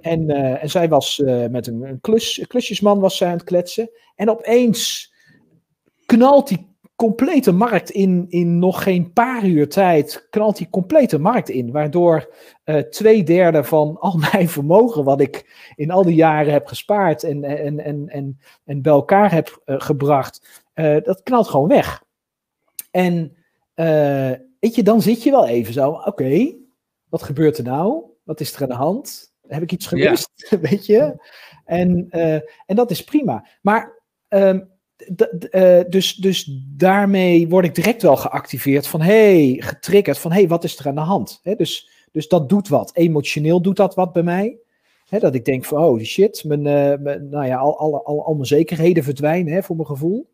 En, 0.00 0.30
en 0.60 0.70
zij 0.70 0.88
was 0.88 1.22
met 1.50 1.66
een, 1.66 1.82
een 1.82 2.00
klus, 2.00 2.44
klusjesman 2.46 3.00
was 3.00 3.16
zij 3.16 3.28
aan 3.28 3.36
het 3.36 3.44
kletsen. 3.44 3.90
En 4.16 4.30
opeens 4.30 5.12
knalt 6.06 6.48
die 6.48 6.67
complete 6.98 7.52
markt 7.52 7.90
in, 7.90 8.26
in 8.28 8.58
nog 8.58 8.82
geen 8.82 9.12
paar 9.12 9.44
uur 9.44 9.68
tijd, 9.68 10.26
knalt 10.30 10.56
die 10.56 10.68
complete 10.70 11.18
markt 11.18 11.48
in. 11.48 11.72
Waardoor 11.72 12.34
uh, 12.64 12.78
twee 12.78 13.22
derde 13.22 13.64
van 13.64 13.96
al 13.98 14.16
mijn 14.32 14.48
vermogen, 14.48 15.04
wat 15.04 15.20
ik 15.20 15.70
in 15.76 15.90
al 15.90 16.02
die 16.02 16.14
jaren 16.14 16.52
heb 16.52 16.66
gespaard 16.66 17.22
en, 17.22 17.44
en, 17.44 17.80
en, 17.80 18.08
en, 18.08 18.40
en 18.64 18.82
bij 18.82 18.92
elkaar 18.92 19.32
heb 19.32 19.62
gebracht, 19.64 20.66
dat 21.02 21.22
knalt 21.22 21.48
gewoon 21.48 21.68
weg. 21.68 22.04
En 22.90 23.36
weet 24.60 24.74
je, 24.74 24.82
dan 24.82 25.02
zit 25.02 25.22
je 25.22 25.30
wel 25.30 25.46
even 25.46 25.72
zo, 25.72 25.90
oké, 25.90 26.54
wat 27.08 27.22
gebeurt 27.22 27.58
er 27.58 27.64
nou? 27.64 28.02
Wat 28.24 28.40
is 28.40 28.54
er 28.54 28.62
aan 28.62 28.68
de 28.68 28.74
hand? 28.74 29.32
Heb 29.46 29.62
ik 29.62 29.72
iets 29.72 29.86
gemist? 29.86 30.30
Weet 30.60 30.86
je? 30.86 31.24
En, 31.64 32.10
en 32.66 32.76
dat 32.76 32.90
is 32.90 33.04
prima. 33.04 33.46
Maar 33.62 34.02
uh, 35.50 35.80
dus, 35.88 36.14
dus 36.14 36.50
daarmee 36.76 37.48
word 37.48 37.64
ik 37.64 37.74
direct 37.74 38.02
wel 38.02 38.16
geactiveerd 38.16 38.86
van 38.86 39.00
hey, 39.00 39.56
getriggerd 39.58 40.18
van 40.18 40.32
hey, 40.32 40.48
wat 40.48 40.64
is 40.64 40.78
er 40.78 40.86
aan 40.86 40.94
de 40.94 41.00
hand? 41.00 41.40
He, 41.42 41.54
dus, 41.54 41.90
dus 42.12 42.28
dat 42.28 42.48
doet 42.48 42.68
wat. 42.68 42.90
Emotioneel 42.94 43.62
doet 43.62 43.76
dat 43.76 43.94
wat 43.94 44.12
bij 44.12 44.22
mij. 44.22 44.56
He, 45.08 45.18
dat 45.18 45.34
ik 45.34 45.44
denk 45.44 45.64
van 45.64 45.84
oh 45.84 46.00
shit, 46.00 46.44
mijn, 46.46 46.60
uh, 46.60 47.02
mijn, 47.04 47.28
nou 47.28 47.46
ja, 47.46 47.56
al, 47.56 47.78
al, 47.78 48.04
al, 48.04 48.24
al 48.24 48.34
mijn 48.34 48.46
zekerheden 48.46 49.04
verdwijnen 49.04 49.52
hè, 49.52 49.62
voor 49.62 49.76
mijn 49.76 49.88
gevoel. 49.88 50.28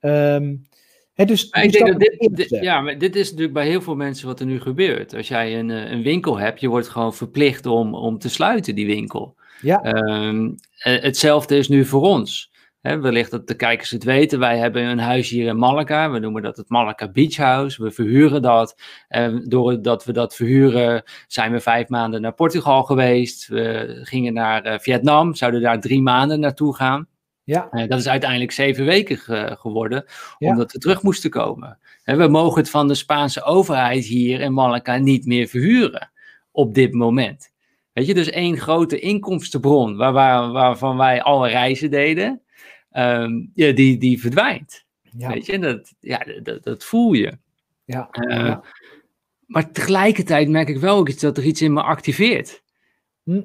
Um, 0.00 0.66
dus, 1.14 1.50
dus 1.50 1.72
dit, 2.30 2.48
ja, 2.48 2.80
maar 2.80 2.98
dit 2.98 3.16
is 3.16 3.28
natuurlijk 3.28 3.54
bij 3.54 3.66
heel 3.66 3.82
veel 3.82 3.94
mensen 3.94 4.26
wat 4.26 4.40
er 4.40 4.46
nu 4.46 4.60
gebeurt. 4.60 5.14
Als 5.14 5.28
jij 5.28 5.58
een, 5.58 5.70
eh, 5.70 5.90
een 5.90 6.02
winkel 6.02 6.38
hebt, 6.38 6.60
je 6.60 6.68
wordt 6.68 6.88
gewoon 6.88 7.14
verplicht 7.14 7.66
om, 7.66 7.94
om 7.94 8.18
te 8.18 8.28
sluiten, 8.28 8.74
die 8.74 8.86
winkel. 8.86 9.34
Ja. 9.60 9.84
Um, 10.28 10.54
hetzelfde 10.76 11.56
is 11.56 11.68
nu 11.68 11.84
voor 11.84 12.02
ons. 12.02 12.52
He, 12.86 13.00
wellicht 13.00 13.30
dat 13.30 13.46
de 13.46 13.54
kijkers 13.54 13.90
het 13.90 14.04
weten. 14.04 14.38
Wij 14.38 14.58
hebben 14.58 14.84
een 14.84 14.98
huis 14.98 15.28
hier 15.28 15.46
in 15.46 15.58
Malaga. 15.58 16.10
We 16.10 16.18
noemen 16.18 16.42
dat 16.42 16.56
het 16.56 16.68
Malaga 16.68 17.08
Beach 17.08 17.36
House. 17.36 17.82
We 17.82 17.90
verhuren 17.90 18.42
dat. 18.42 18.80
En 19.08 19.44
doordat 19.48 20.04
we 20.04 20.12
dat 20.12 20.34
verhuren, 20.34 21.02
zijn 21.26 21.52
we 21.52 21.60
vijf 21.60 21.88
maanden 21.88 22.20
naar 22.20 22.34
Portugal 22.34 22.82
geweest. 22.82 23.46
We 23.46 23.98
gingen 24.02 24.32
naar 24.32 24.66
uh, 24.66 24.78
Vietnam, 24.78 25.34
zouden 25.34 25.60
daar 25.60 25.80
drie 25.80 26.02
maanden 26.02 26.40
naartoe 26.40 26.74
gaan. 26.74 27.08
Ja. 27.44 27.68
Uh, 27.70 27.88
dat 27.88 27.98
is 27.98 28.08
uiteindelijk 28.08 28.52
zeven 28.52 28.84
weken 28.84 29.18
geworden, 29.58 30.04
omdat 30.38 30.72
we 30.72 30.78
terug 30.78 31.02
moesten 31.02 31.30
komen. 31.30 31.78
we 32.04 32.28
mogen 32.28 32.60
het 32.60 32.70
van 32.70 32.88
de 32.88 32.94
Spaanse 32.94 33.42
overheid 33.42 34.04
hier 34.04 34.40
in 34.40 34.52
Malaga 34.52 34.96
niet 34.96 35.26
meer 35.26 35.46
verhuren 35.46 36.10
op 36.50 36.74
dit 36.74 36.92
moment. 36.92 37.52
Weet 37.92 38.06
je, 38.06 38.14
dus 38.14 38.30
één 38.30 38.56
grote 38.56 38.98
inkomstenbron 38.98 39.96
waar, 39.96 40.12
waar, 40.12 40.50
waarvan 40.52 40.96
wij 40.96 41.22
alle 41.22 41.48
reizen 41.48 41.90
deden, 41.90 42.40
um, 42.98 43.50
ja, 43.54 43.72
die, 43.72 43.98
die 43.98 44.20
verdwijnt. 44.20 44.84
Ja. 45.02 45.28
Weet 45.28 45.46
je, 45.46 45.58
dat, 45.58 45.94
ja, 46.00 46.26
dat, 46.42 46.62
dat 46.62 46.84
voel 46.84 47.12
je. 47.12 47.38
Ja. 47.84 48.08
Uh, 48.12 48.56
maar 49.46 49.70
tegelijkertijd 49.70 50.48
merk 50.48 50.68
ik 50.68 50.78
wel 50.78 50.96
ook 50.96 51.08
iets 51.08 51.22
dat 51.22 51.36
er 51.36 51.44
iets 51.44 51.62
in 51.62 51.72
me 51.72 51.82
activeert. 51.82 52.62
Hm. 53.22 53.42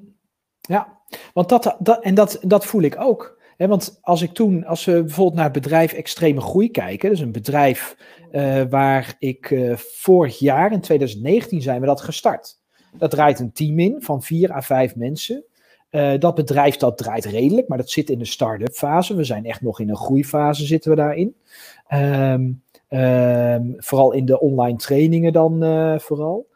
Ja, 0.61 0.99
want 1.33 1.49
dat, 1.49 1.75
dat, 1.79 2.03
en 2.03 2.15
dat, 2.15 2.39
dat 2.41 2.65
voel 2.65 2.81
ik 2.81 2.99
ook 2.99 3.39
want 3.67 3.99
als 4.01 4.21
ik 4.21 4.33
toen, 4.33 4.65
als 4.65 4.85
we 4.85 5.03
bijvoorbeeld 5.03 5.35
naar 5.35 5.43
het 5.43 5.53
bedrijf 5.53 5.93
Extreme 5.93 6.41
Groei 6.41 6.71
kijken, 6.71 7.09
dus 7.09 7.19
een 7.19 7.31
bedrijf 7.31 7.95
uh, 8.31 8.63
waar 8.69 9.15
ik 9.19 9.49
uh, 9.49 9.75
vorig 9.77 10.39
jaar, 10.39 10.71
in 10.71 10.81
2019, 10.81 11.61
zijn 11.61 11.79
we 11.79 11.85
dat 11.85 12.01
gestart. 12.01 12.59
Dat 12.97 13.11
draait 13.11 13.39
een 13.39 13.51
team 13.51 13.79
in 13.79 13.95
van 13.99 14.21
vier 14.21 14.51
à 14.51 14.61
vijf 14.61 14.95
mensen. 14.95 15.45
Uh, 15.91 16.13
dat 16.19 16.35
bedrijf 16.35 16.77
dat 16.77 16.97
draait 16.97 17.25
redelijk, 17.25 17.67
maar 17.67 17.77
dat 17.77 17.89
zit 17.89 18.09
in 18.09 18.19
de 18.19 18.25
start-up 18.25 18.73
fase. 18.73 19.15
We 19.15 19.23
zijn 19.23 19.45
echt 19.45 19.61
nog 19.61 19.79
in 19.79 19.89
een 19.89 19.95
groeifase 19.95 20.65
zitten 20.65 20.89
we 20.89 20.97
daarin. 20.97 21.35
Um, 21.93 22.63
um, 22.89 23.75
vooral 23.77 24.11
in 24.11 24.25
de 24.25 24.39
online 24.39 24.77
trainingen 24.77 25.33
dan 25.33 25.59
vooral. 26.01 26.47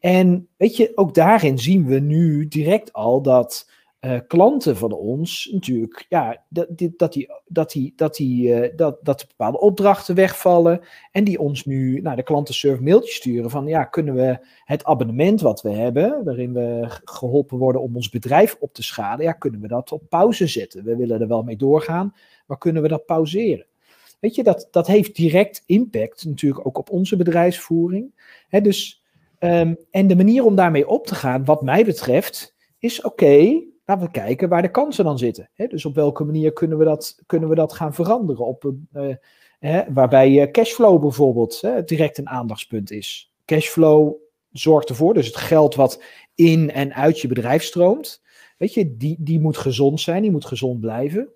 En 0.00 0.48
weet 0.56 0.76
je, 0.76 0.92
ook 0.94 1.14
daarin 1.14 1.58
zien 1.58 1.86
we 1.86 1.98
nu 1.98 2.48
direct 2.48 2.92
al 2.92 3.22
dat 3.22 3.70
uh, 4.06 4.20
klanten 4.26 4.76
van 4.76 4.92
ons 4.92 5.48
natuurlijk, 5.52 6.06
ja, 6.08 6.44
dat, 6.48 6.66
dat, 6.96 7.12
die, 7.12 7.28
dat, 7.46 7.72
die, 7.72 7.92
dat, 7.96 8.14
die, 8.14 8.48
uh, 8.48 8.76
dat, 8.76 8.98
dat 9.02 9.26
bepaalde 9.28 9.60
opdrachten 9.60 10.14
wegvallen 10.14 10.80
en 11.12 11.24
die 11.24 11.38
ons 11.38 11.64
nu 11.64 12.00
naar 12.00 12.16
de 12.16 12.22
klantenservice 12.22 12.82
mailtje 12.82 13.12
sturen 13.12 13.50
van, 13.50 13.66
ja, 13.66 13.84
kunnen 13.84 14.14
we 14.14 14.38
het 14.64 14.84
abonnement 14.84 15.40
wat 15.40 15.62
we 15.62 15.70
hebben, 15.70 16.24
waarin 16.24 16.52
we 16.52 16.86
geholpen 17.04 17.58
worden 17.58 17.82
om 17.82 17.96
ons 17.96 18.08
bedrijf 18.08 18.56
op 18.60 18.74
te 18.74 18.82
schalen, 18.82 19.24
ja, 19.24 19.32
kunnen 19.32 19.60
we 19.60 19.68
dat 19.68 19.92
op 19.92 20.02
pauze 20.08 20.46
zetten? 20.46 20.84
We 20.84 20.96
willen 20.96 21.20
er 21.20 21.28
wel 21.28 21.42
mee 21.42 21.56
doorgaan, 21.56 22.14
maar 22.46 22.58
kunnen 22.58 22.82
we 22.82 22.88
dat 22.88 23.06
pauzeren? 23.06 23.66
Weet 24.20 24.34
je, 24.34 24.42
dat, 24.42 24.68
dat 24.70 24.86
heeft 24.86 25.16
direct 25.16 25.62
impact 25.66 26.24
natuurlijk 26.24 26.66
ook 26.66 26.78
op 26.78 26.90
onze 26.90 27.16
bedrijfsvoering. 27.16 28.14
Hè, 28.48 28.60
dus, 28.60 29.02
um, 29.40 29.76
en 29.90 30.06
de 30.06 30.16
manier 30.16 30.44
om 30.44 30.54
daarmee 30.54 30.88
op 30.88 31.06
te 31.06 31.14
gaan, 31.14 31.44
wat 31.44 31.62
mij 31.62 31.84
betreft, 31.84 32.54
is 32.78 33.02
oké, 33.02 33.62
laten 33.86 34.06
we 34.06 34.10
kijken 34.10 34.48
waar 34.48 34.62
de 34.62 34.70
kansen 34.70 35.04
dan 35.04 35.18
zitten. 35.18 35.50
Hè? 35.54 35.66
Dus 35.66 35.84
op 35.84 35.94
welke 35.94 36.24
manier 36.24 36.52
kunnen 36.52 36.78
we 36.78 36.84
dat, 36.84 37.22
kunnen 37.26 37.48
we 37.48 37.54
dat 37.54 37.72
gaan 37.72 37.94
veranderen? 37.94 38.46
Op, 38.46 38.72
hè, 39.58 39.92
waarbij 39.92 40.50
cashflow 40.50 41.00
bijvoorbeeld 41.00 41.60
hè, 41.60 41.84
direct 41.84 42.18
een 42.18 42.28
aandachtspunt 42.28 42.90
is. 42.90 43.32
Cashflow 43.44 44.14
zorgt 44.52 44.88
ervoor, 44.88 45.14
dus 45.14 45.26
het 45.26 45.36
geld 45.36 45.74
wat 45.74 46.02
in 46.34 46.70
en 46.70 46.94
uit 46.94 47.20
je 47.20 47.28
bedrijf 47.28 47.62
stroomt, 47.62 48.22
weet 48.58 48.74
je, 48.74 48.96
die, 48.96 49.16
die 49.18 49.40
moet 49.40 49.56
gezond 49.56 50.00
zijn, 50.00 50.22
die 50.22 50.30
moet 50.30 50.44
gezond 50.44 50.80
blijven. 50.80 51.28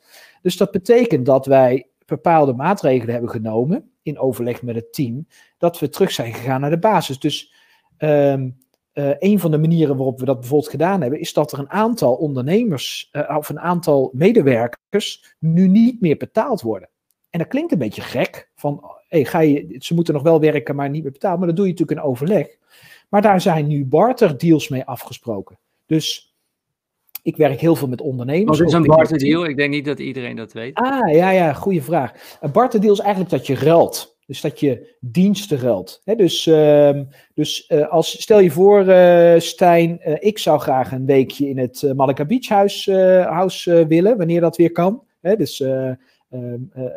Dus 0.43 0.57
dat 0.57 0.71
betekent 0.71 1.27
dat 1.27 1.47
wij 1.47 1.87
bepaalde 2.07 2.53
maatregelen 2.53 3.13
hebben 3.13 3.31
genomen 3.31 3.91
in 4.03 4.19
overleg 4.19 4.63
met 4.63 4.75
het 4.75 4.93
team, 4.93 5.27
dat 5.59 5.79
we 5.79 5.89
terug 5.89 6.11
zijn 6.11 6.35
gegaan 6.35 6.61
naar 6.61 6.71
de 6.71 6.79
basis. 6.79 7.19
Dus 7.19 7.55
um, 7.99 8.59
uh, 9.01 9.15
een 9.19 9.39
van 9.39 9.51
de 9.51 9.59
manieren 9.59 9.97
waarop 9.97 10.19
we 10.19 10.25
dat 10.25 10.41
bijvoorbeeld 10.41 10.71
gedaan 10.71 11.01
hebben, 11.01 11.21
is 11.21 11.33
dat 11.33 11.53
er 11.53 11.59
een 11.59 11.71
aantal 11.71 12.15
ondernemers 12.15 13.09
uh, 13.13 13.37
of 13.37 13.49
een 13.49 13.61
aantal 13.61 14.11
medewerkers 14.13 15.35
nu 15.39 15.69
niet 15.69 16.01
meer 16.01 16.17
betaald 16.17 16.61
worden. 16.61 16.89
En 17.31 17.39
dat 17.39 17.49
klinkt 17.49 17.73
een 17.73 17.79
beetje 17.79 18.03
gek, 18.03 18.51
van 18.55 18.85
hey, 19.09 19.25
ga 19.25 19.41
je, 19.41 19.77
ze 19.79 19.95
moeten 19.95 20.15
nog 20.15 20.23
wel 20.23 20.41
werken, 20.41 20.77
maar 20.77 20.91
niet 20.91 21.03
meer 21.03 21.13
betaald. 21.13 21.39
Maar 21.39 21.47
dat 21.47 21.57
doe 21.57 21.67
je 21.67 21.71
natuurlijk 21.71 22.01
in 22.01 22.07
overleg. 22.07 22.47
Maar 23.09 23.23
daar 23.23 23.41
zijn 23.41 23.67
nu 23.67 23.85
barter 23.85 24.39
deals 24.39 24.69
mee 24.69 24.85
afgesproken. 24.85 25.59
Dus 25.87 26.35
ik 27.23 27.37
werk 27.37 27.61
heel 27.61 27.77
veel 27.77 27.89
met 27.89 28.01
ondernemers. 28.01 28.59
Wat 28.59 28.69
is 28.69 28.75
een 28.75 28.83
barter 28.83 29.19
deal? 29.19 29.45
Ik 29.45 29.57
denk 29.57 29.71
niet 29.71 29.85
dat 29.85 29.99
iedereen 29.99 30.37
dat 30.37 30.53
weet. 30.53 30.75
Ah, 30.75 31.15
ja, 31.15 31.31
ja, 31.31 31.53
goede 31.53 31.83
vraag. 31.83 32.39
Een 32.41 32.53
barter 32.53 32.81
deal 32.81 32.93
is 32.93 32.99
eigenlijk 32.99 33.31
dat 33.31 33.47
je 33.47 33.55
ruilt. 33.55 34.19
Dus 34.31 34.41
dat 34.41 34.61
je 34.61 34.97
diensten 35.01 35.59
ruilt. 35.59 36.03
dus 36.05 36.47
uh, 36.47 37.01
dus 37.35 37.69
uh, 37.69 37.89
als, 37.89 38.23
stel 38.23 38.41
je 38.41 38.51
voor, 38.51 38.85
uh, 38.85 39.39
Stijn, 39.39 40.01
uh, 40.07 40.17
ik 40.19 40.39
zou 40.39 40.61
graag 40.61 40.93
een 40.93 41.07
weekje 41.07 41.49
in 41.49 41.59
het 41.59 41.93
Malaka 41.97 42.25
Beach 42.25 42.49
House, 43.27 43.87
willen, 43.89 44.17
wanneer 44.17 44.41
dat 44.41 44.57
weer 44.57 44.73
kan. 44.73 45.03
Dus 45.21 45.61
ehm, 45.61 45.95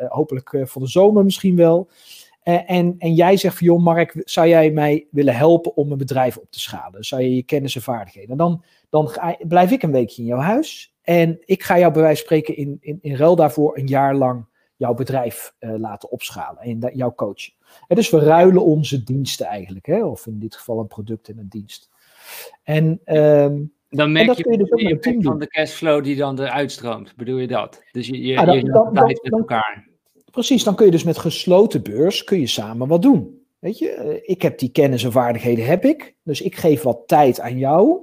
hopelijk 0.07 0.59
voor 0.63 0.81
de 0.81 0.87
zomer 0.87 1.23
misschien 1.23 1.55
wel. 1.55 1.89
en, 2.43 2.95
en 2.97 3.13
jij 3.13 3.37
zegt 3.37 3.57
van, 3.57 3.67
joh 3.67 3.83
Mark, 3.83 4.21
zou 4.25 4.47
jij 4.47 4.71
mij 4.71 5.07
willen 5.11 5.35
helpen 5.35 5.75
om 5.75 5.91
een 5.91 5.97
bedrijf 5.97 6.37
op 6.37 6.51
te 6.51 6.59
schalen? 6.59 7.03
Zou 7.03 7.21
je 7.21 7.35
je 7.35 7.43
kennis 7.43 7.75
en 7.75 7.81
vaardigheden? 7.81 8.37
Dan, 8.37 8.63
dan 8.89 9.11
blijf 9.47 9.71
ik 9.71 9.83
een 9.83 9.91
weekje 9.91 10.21
in 10.21 10.27
jouw 10.27 10.39
huis. 10.39 10.93
En 11.01 11.39
ik 11.45 11.63
ga 11.63 11.79
jou 11.79 11.93
bij 11.93 12.01
wijze 12.01 12.25
van 12.25 12.25
spreken 12.25 12.57
in, 12.57 12.77
in, 12.81 12.99
in 13.01 13.15
ruil 13.15 13.35
daarvoor 13.35 13.77
een 13.77 13.87
jaar 13.87 14.15
lang 14.15 14.45
jouw 14.83 14.93
bedrijf 14.93 15.53
uh, 15.59 15.73
laten 15.77 16.11
opschalen 16.11 16.61
en 16.61 16.91
jouw 16.93 17.13
coach. 17.15 17.49
En 17.87 17.95
dus 17.95 18.09
we 18.09 18.19
ruilen 18.19 18.63
onze 18.63 19.03
diensten 19.03 19.45
eigenlijk, 19.45 19.85
hè? 19.85 20.03
of 20.05 20.27
in 20.27 20.39
dit 20.39 20.55
geval 20.55 20.79
een 20.79 20.87
product 20.87 21.29
en 21.29 21.37
een 21.37 21.49
dienst. 21.49 21.89
En 22.63 22.99
um, 23.05 23.73
dan 23.89 24.11
merk 24.11 24.33
je, 24.33 24.51
je 24.51 24.57
dus 24.57 24.69
de 24.69 24.89
impact 24.89 25.23
van 25.23 25.39
de 25.39 25.47
cashflow 25.47 26.03
die 26.03 26.15
dan 26.15 26.39
eruit 26.39 26.71
stroomt. 26.71 27.15
Bedoel 27.15 27.37
je 27.37 27.47
dat? 27.47 27.83
Dus 27.91 28.07
je, 28.07 28.21
je, 28.21 28.27
ja, 28.27 28.45
dan, 28.45 28.55
je 28.55 28.63
dan, 28.63 28.93
dan, 28.93 29.05
met 29.05 29.31
elkaar. 29.31 29.87
Precies, 30.31 30.63
dan 30.63 30.75
kun 30.75 30.85
je 30.85 30.91
dus 30.91 31.03
met 31.03 31.17
gesloten 31.17 31.83
beurs 31.83 32.23
kun 32.23 32.39
je 32.39 32.47
samen 32.47 32.87
wat 32.87 33.01
doen. 33.01 33.41
Weet 33.59 33.77
je, 33.77 33.89
eh, 33.89 34.19
ik 34.21 34.41
heb 34.41 34.59
die 34.59 34.71
kennis 34.71 35.03
en 35.03 35.11
vaardigheden, 35.11 35.65
heb 35.65 35.85
ik. 35.85 36.15
Dus 36.23 36.41
ik 36.41 36.55
geef 36.55 36.81
wat 36.81 37.07
tijd 37.07 37.39
aan 37.39 37.57
jou. 37.57 37.99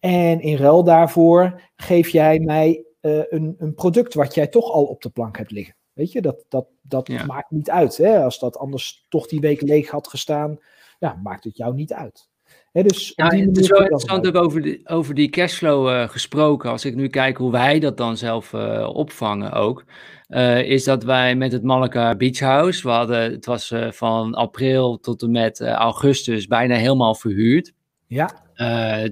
En 0.00 0.40
in 0.40 0.56
ruil 0.56 0.84
daarvoor 0.84 1.60
geef 1.76 2.08
jij 2.08 2.38
mij 2.38 2.84
uh, 3.00 3.22
een, 3.28 3.54
een 3.58 3.74
product 3.74 4.14
wat 4.14 4.34
jij 4.34 4.46
toch 4.46 4.70
al 4.70 4.84
op 4.84 5.02
de 5.02 5.10
plank 5.10 5.36
hebt 5.36 5.50
liggen. 5.50 5.74
Weet 5.94 6.12
je, 6.12 6.20
dat, 6.20 6.44
dat, 6.48 6.66
dat 6.82 7.08
maakt 7.26 7.50
niet 7.50 7.70
uit. 7.70 7.96
Hè? 7.96 8.22
Als 8.24 8.38
dat 8.38 8.58
anders 8.58 9.06
toch 9.08 9.26
die 9.26 9.40
week 9.40 9.60
leeg 9.60 9.90
had 9.90 10.08
gestaan, 10.08 10.58
ja, 10.98 11.20
maakt 11.22 11.44
het 11.44 11.56
jou 11.56 11.74
niet 11.74 11.92
uit. 11.92 12.28
dus 12.72 13.12
ja, 13.16 13.28
het 13.28 13.58
is 13.58 13.68
wel 13.68 13.80
interessant 13.80 14.26
ook 14.26 14.34
over, 14.34 14.62
de, 14.62 14.80
over 14.84 15.14
die 15.14 15.28
cashflow 15.28 15.88
uh, 15.88 16.08
gesproken. 16.08 16.70
Als 16.70 16.84
ik 16.84 16.94
nu 16.94 17.08
kijk 17.08 17.36
hoe 17.36 17.50
wij 17.50 17.78
dat 17.78 17.96
dan 17.96 18.16
zelf 18.16 18.52
uh, 18.52 18.90
opvangen 18.92 19.52
ook. 19.52 19.84
Uh, 20.28 20.62
is 20.62 20.84
dat 20.84 21.04
wij 21.04 21.34
met 21.36 21.52
het 21.52 21.62
Malacca 21.62 22.16
Beach 22.16 22.38
House, 22.38 22.82
we 22.82 22.88
hadden, 22.88 23.32
het 23.32 23.46
was 23.46 23.72
van 23.90 24.34
april 24.34 24.98
tot 24.98 25.22
en 25.22 25.30
met 25.30 25.60
augustus 25.60 26.46
bijna 26.46 26.76
helemaal 26.76 27.14
verhuurd. 27.14 27.72
Ja. 28.06 28.30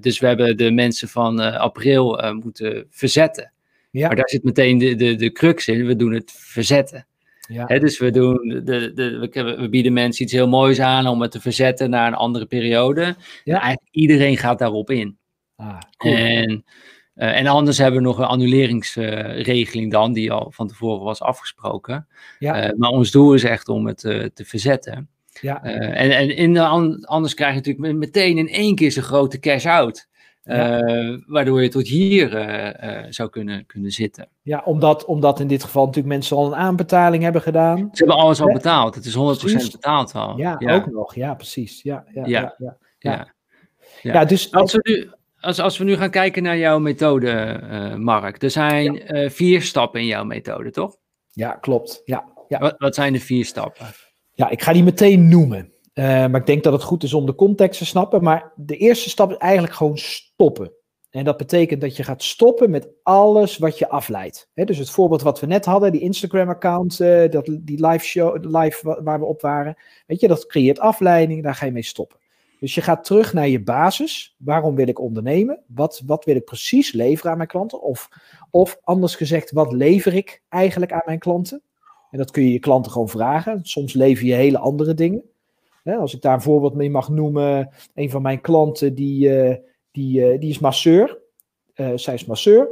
dus 0.00 0.18
we 0.18 0.26
hebben 0.26 0.56
de 0.56 0.70
mensen 0.70 1.08
van 1.08 1.38
april 1.58 2.32
moeten 2.32 2.86
verzetten. 2.90 3.52
Ja. 3.92 4.06
Maar 4.06 4.16
daar 4.16 4.28
zit 4.28 4.44
meteen 4.44 4.78
de, 4.78 4.94
de, 4.94 5.14
de 5.14 5.32
crux 5.32 5.68
in, 5.68 5.86
we 5.86 5.96
doen 5.96 6.12
het 6.12 6.32
verzetten. 6.36 7.06
Ja. 7.48 7.66
dus 7.78 7.98
we, 7.98 8.10
doen 8.10 8.62
de, 8.64 8.92
de, 8.94 9.28
we, 9.58 9.68
bieden 9.68 9.92
mensen 9.92 10.24
iets 10.24 10.32
heel 10.32 10.48
moois 10.48 10.80
aan 10.80 11.06
om 11.06 11.22
het 11.22 11.30
te 11.30 11.40
verzetten 11.40 11.90
naar 11.90 12.06
een 12.06 12.14
andere 12.14 12.46
periode. 12.46 13.02
Ja. 13.44 13.54
En 13.54 13.60
eigenlijk 13.60 13.94
iedereen 13.94 14.36
gaat 14.36 14.58
daarop 14.58 14.90
in. 14.90 15.18
Ah, 15.56 15.78
cool. 15.96 16.14
En, 16.14 16.64
uh, 17.16 17.38
en 17.38 17.46
anders 17.46 17.78
hebben 17.78 18.00
we 18.00 18.06
nog 18.06 18.18
een 18.18 18.24
annuleringsregeling 18.24 19.90
dan, 19.90 20.12
die 20.12 20.32
al 20.32 20.50
van 20.50 20.68
tevoren 20.68 21.04
was 21.04 21.20
afgesproken. 21.20 22.06
Ja. 22.38 22.64
Uh, 22.64 22.78
maar 22.78 22.90
ons 22.90 23.10
doel 23.10 23.34
is 23.34 23.44
echt 23.44 23.68
om 23.68 23.86
het 23.86 24.04
uh, 24.04 24.24
te 24.34 24.44
verzetten. 24.44 25.08
Ja. 25.40 25.62
en 25.62 26.10
en 26.10 26.36
in 26.36 26.54
de, 26.54 26.62
anders 27.06 27.34
krijg 27.34 27.50
je 27.50 27.56
natuurlijk 27.56 27.98
meteen 27.98 28.38
in 28.38 28.48
één 28.48 28.74
keer 28.74 28.92
zo'n 28.92 29.02
grote 29.02 29.38
cash-out. 29.38 30.08
Uh, 30.44 31.18
waardoor 31.26 31.62
je 31.62 31.68
tot 31.68 31.88
hier 31.88 32.34
uh, 32.34 33.00
uh, 33.04 33.06
zou 33.08 33.30
kunnen, 33.30 33.66
kunnen 33.66 33.90
zitten. 33.90 34.28
Ja, 34.42 34.62
omdat, 34.64 35.04
omdat 35.04 35.40
in 35.40 35.46
dit 35.46 35.64
geval 35.64 35.86
natuurlijk 35.86 36.14
mensen 36.14 36.36
al 36.36 36.46
een 36.46 36.54
aanbetaling 36.54 37.22
hebben 37.22 37.42
gedaan. 37.42 37.78
Ze 37.78 38.04
hebben 38.04 38.16
alles 38.16 38.40
al 38.40 38.52
betaald. 38.52 38.94
Het 38.94 39.04
is 39.04 39.14
100% 39.14 39.72
betaald 39.72 40.14
al. 40.14 40.38
Ja, 40.38 40.56
ja, 40.58 40.74
ook 40.74 40.90
nog. 40.90 41.14
Ja, 41.14 41.34
precies. 41.34 41.82
Ja, 41.82 42.04
ja, 42.14 42.26
ja. 42.26 42.54
ja, 42.58 42.76
ja. 42.98 43.28
ja. 44.02 44.24
dus 44.24 44.52
als 44.52 44.72
we, 44.72 44.80
nu, 44.82 45.10
als, 45.40 45.60
als 45.60 45.78
we 45.78 45.84
nu 45.84 45.96
gaan 45.96 46.10
kijken 46.10 46.42
naar 46.42 46.58
jouw 46.58 46.78
methode, 46.78 47.60
Mark. 47.98 48.42
Er 48.42 48.50
zijn 48.50 49.02
vier 49.30 49.62
stappen 49.62 50.00
in 50.00 50.06
jouw 50.06 50.24
methode, 50.24 50.70
toch? 50.70 50.96
Ja, 51.30 51.50
klopt. 51.50 52.02
Ja, 52.04 52.24
ja. 52.48 52.58
Wat, 52.58 52.74
wat 52.78 52.94
zijn 52.94 53.12
de 53.12 53.20
vier 53.20 53.44
stappen? 53.44 53.86
Ja, 54.32 54.48
ik 54.48 54.62
ga 54.62 54.72
die 54.72 54.84
meteen 54.84 55.28
noemen. 55.28 55.72
Uh, 55.94 56.04
maar 56.04 56.40
ik 56.40 56.46
denk 56.46 56.62
dat 56.62 56.72
het 56.72 56.82
goed 56.82 57.02
is 57.02 57.14
om 57.14 57.26
de 57.26 57.34
context 57.34 57.78
te 57.78 57.86
snappen. 57.86 58.22
Maar 58.22 58.52
de 58.56 58.76
eerste 58.76 59.10
stap 59.10 59.30
is 59.30 59.36
eigenlijk 59.36 59.74
gewoon 59.74 59.98
stoppen. 59.98 60.72
En 61.10 61.24
dat 61.24 61.36
betekent 61.36 61.80
dat 61.80 61.96
je 61.96 62.02
gaat 62.02 62.22
stoppen 62.22 62.70
met 62.70 62.88
alles 63.02 63.58
wat 63.58 63.78
je 63.78 63.88
afleidt. 63.88 64.50
dus 64.54 64.78
het 64.78 64.90
voorbeeld 64.90 65.22
wat 65.22 65.40
we 65.40 65.46
net 65.46 65.64
hadden, 65.64 65.92
die 65.92 66.00
Instagram-account, 66.00 67.00
uh, 67.00 67.24
die 67.60 67.86
live 67.86 68.04
show, 68.04 68.56
live 68.60 69.00
waar 69.02 69.18
we 69.18 69.24
op 69.24 69.40
waren. 69.40 69.76
Weet 70.06 70.20
je, 70.20 70.28
dat 70.28 70.46
creëert 70.46 70.78
afleiding, 70.78 71.42
daar 71.42 71.54
ga 71.54 71.66
je 71.66 71.72
mee 71.72 71.82
stoppen. 71.82 72.18
Dus 72.60 72.74
je 72.74 72.80
gaat 72.80 73.04
terug 73.04 73.32
naar 73.32 73.48
je 73.48 73.62
basis. 73.62 74.36
Waarom 74.38 74.74
wil 74.74 74.88
ik 74.88 75.00
ondernemen? 75.00 75.62
Wat, 75.66 76.02
wat 76.06 76.24
wil 76.24 76.36
ik 76.36 76.44
precies 76.44 76.92
leveren 76.92 77.30
aan 77.30 77.36
mijn 77.36 77.48
klanten? 77.48 77.82
Of, 77.82 78.08
of 78.50 78.78
anders 78.82 79.14
gezegd, 79.14 79.50
wat 79.50 79.72
lever 79.72 80.14
ik 80.14 80.42
eigenlijk 80.48 80.92
aan 80.92 81.02
mijn 81.04 81.18
klanten? 81.18 81.62
En 82.10 82.18
dat 82.18 82.30
kun 82.30 82.42
je 82.42 82.52
je 82.52 82.58
klanten 82.58 82.92
gewoon 82.92 83.08
vragen. 83.08 83.60
Soms 83.62 83.92
lever 83.92 84.26
je 84.26 84.34
hele 84.34 84.58
andere 84.58 84.94
dingen 84.94 85.31
als 85.84 86.14
ik 86.14 86.22
daar 86.22 86.34
een 86.34 86.42
voorbeeld 86.42 86.74
mee 86.74 86.90
mag 86.90 87.08
noemen, 87.08 87.70
een 87.94 88.10
van 88.10 88.22
mijn 88.22 88.40
klanten 88.40 88.94
die, 88.94 89.40
eh, 89.40 89.56
die, 89.90 90.24
eh, 90.24 90.40
die 90.40 90.50
is 90.50 90.58
masseur. 90.58 91.20
Uh, 91.74 91.90
zij 91.94 92.14
is 92.14 92.24
masseur. 92.24 92.68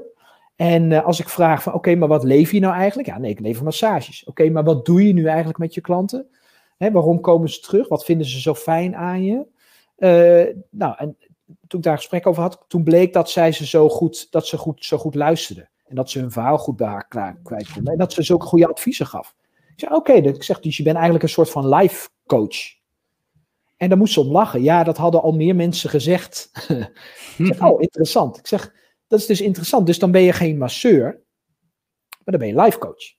En 0.56 1.04
als 1.04 1.20
ik 1.20 1.28
vraag 1.28 1.62
van 1.62 1.74
oké, 1.74 1.94
maar 1.94 2.08
wat 2.08 2.24
lever 2.24 2.54
je 2.54 2.60
nou 2.60 2.74
eigenlijk? 2.74 3.08
Ja, 3.08 3.18
nee, 3.18 3.30
ik 3.30 3.40
lever 3.40 3.64
massages. 3.64 4.24
Oké, 4.24 4.50
maar 4.50 4.64
wat 4.64 4.86
doe 4.86 5.06
je 5.06 5.12
nu 5.12 5.26
eigenlijk 5.26 5.58
met 5.58 5.74
je 5.74 5.80
klanten? 5.80 6.26
Hè, 6.76 6.90
waarom 6.90 7.20
komen 7.20 7.48
ze 7.48 7.60
terug? 7.60 7.88
Wat 7.88 8.04
vinden 8.04 8.26
ze 8.26 8.40
zo 8.40 8.54
fijn 8.54 8.96
aan 8.96 9.24
je? 9.24 9.46
nou, 10.70 10.94
en 10.96 11.16
toen 11.66 11.78
ik 11.78 11.82
daar 11.82 11.92
een 11.92 11.98
gesprek 11.98 12.26
over 12.26 12.42
had, 12.42 12.64
toen 12.68 12.84
bleek 12.84 13.12
dat 13.12 13.30
zij 13.30 13.52
ze 13.52 13.66
zo 13.66 13.88
goed, 13.88 14.26
dat 14.30 14.46
ze 14.46 14.56
goed, 14.56 14.84
zo 14.84 14.98
goed 14.98 15.14
luisterde. 15.14 15.68
En 15.86 15.94
dat 15.94 16.10
ze 16.10 16.18
hun 16.18 16.30
verhaal 16.30 16.58
goed 16.58 16.76
bij 16.76 16.86
haar 16.86 17.08
kwijt 17.42 17.72
konden. 17.72 17.92
En 17.92 17.98
dat 17.98 18.12
ze 18.12 18.22
zulke 18.22 18.46
goede 18.46 18.68
adviezen 18.68 19.06
gaf. 19.06 19.34
Ik 19.74 19.80
zei, 19.80 19.94
oké, 19.94 20.12
ik 20.12 20.42
zeg, 20.42 20.60
dus 20.60 20.76
je 20.76 20.82
bent 20.82 20.94
eigenlijk 20.94 21.24
een 21.24 21.30
soort 21.30 21.50
van 21.50 21.68
life 21.68 22.08
coach. 22.26 22.79
En 23.80 23.88
daar 23.88 23.98
moest 23.98 24.12
ze 24.12 24.20
om 24.20 24.30
lachen. 24.30 24.62
Ja, 24.62 24.84
dat 24.84 24.96
hadden 24.96 25.22
al 25.22 25.32
meer 25.32 25.56
mensen 25.56 25.90
gezegd. 25.90 26.50
zeg, 27.38 27.62
oh, 27.62 27.82
interessant. 27.82 28.38
Ik 28.38 28.46
zeg, 28.46 28.74
dat 29.06 29.20
is 29.20 29.26
dus 29.26 29.40
interessant. 29.40 29.86
Dus 29.86 29.98
dan 29.98 30.10
ben 30.10 30.22
je 30.22 30.32
geen 30.32 30.58
masseur, 30.58 31.02
maar 32.08 32.38
dan 32.38 32.38
ben 32.38 32.48
je 32.48 32.60
life 32.60 32.78
coach. 32.78 33.14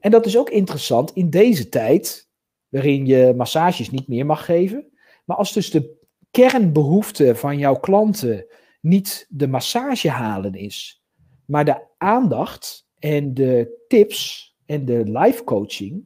En 0.00 0.10
dat 0.10 0.26
is 0.26 0.38
ook 0.38 0.50
interessant 0.50 1.12
in 1.12 1.30
deze 1.30 1.68
tijd, 1.68 2.30
waarin 2.68 3.06
je 3.06 3.32
massages 3.36 3.90
niet 3.90 4.08
meer 4.08 4.26
mag 4.26 4.44
geven. 4.44 4.92
Maar 5.24 5.36
als 5.36 5.52
dus 5.52 5.70
de 5.70 5.96
kernbehoefte 6.30 7.36
van 7.36 7.58
jouw 7.58 7.76
klanten 7.76 8.46
niet 8.80 9.26
de 9.28 9.46
massage 9.46 10.10
halen 10.10 10.54
is, 10.54 11.04
maar 11.46 11.64
de 11.64 11.86
aandacht 11.98 12.88
en 12.98 13.34
de 13.34 13.84
tips 13.88 14.54
en 14.66 14.84
de 14.84 15.04
life 15.04 15.44
coaching, 15.44 16.04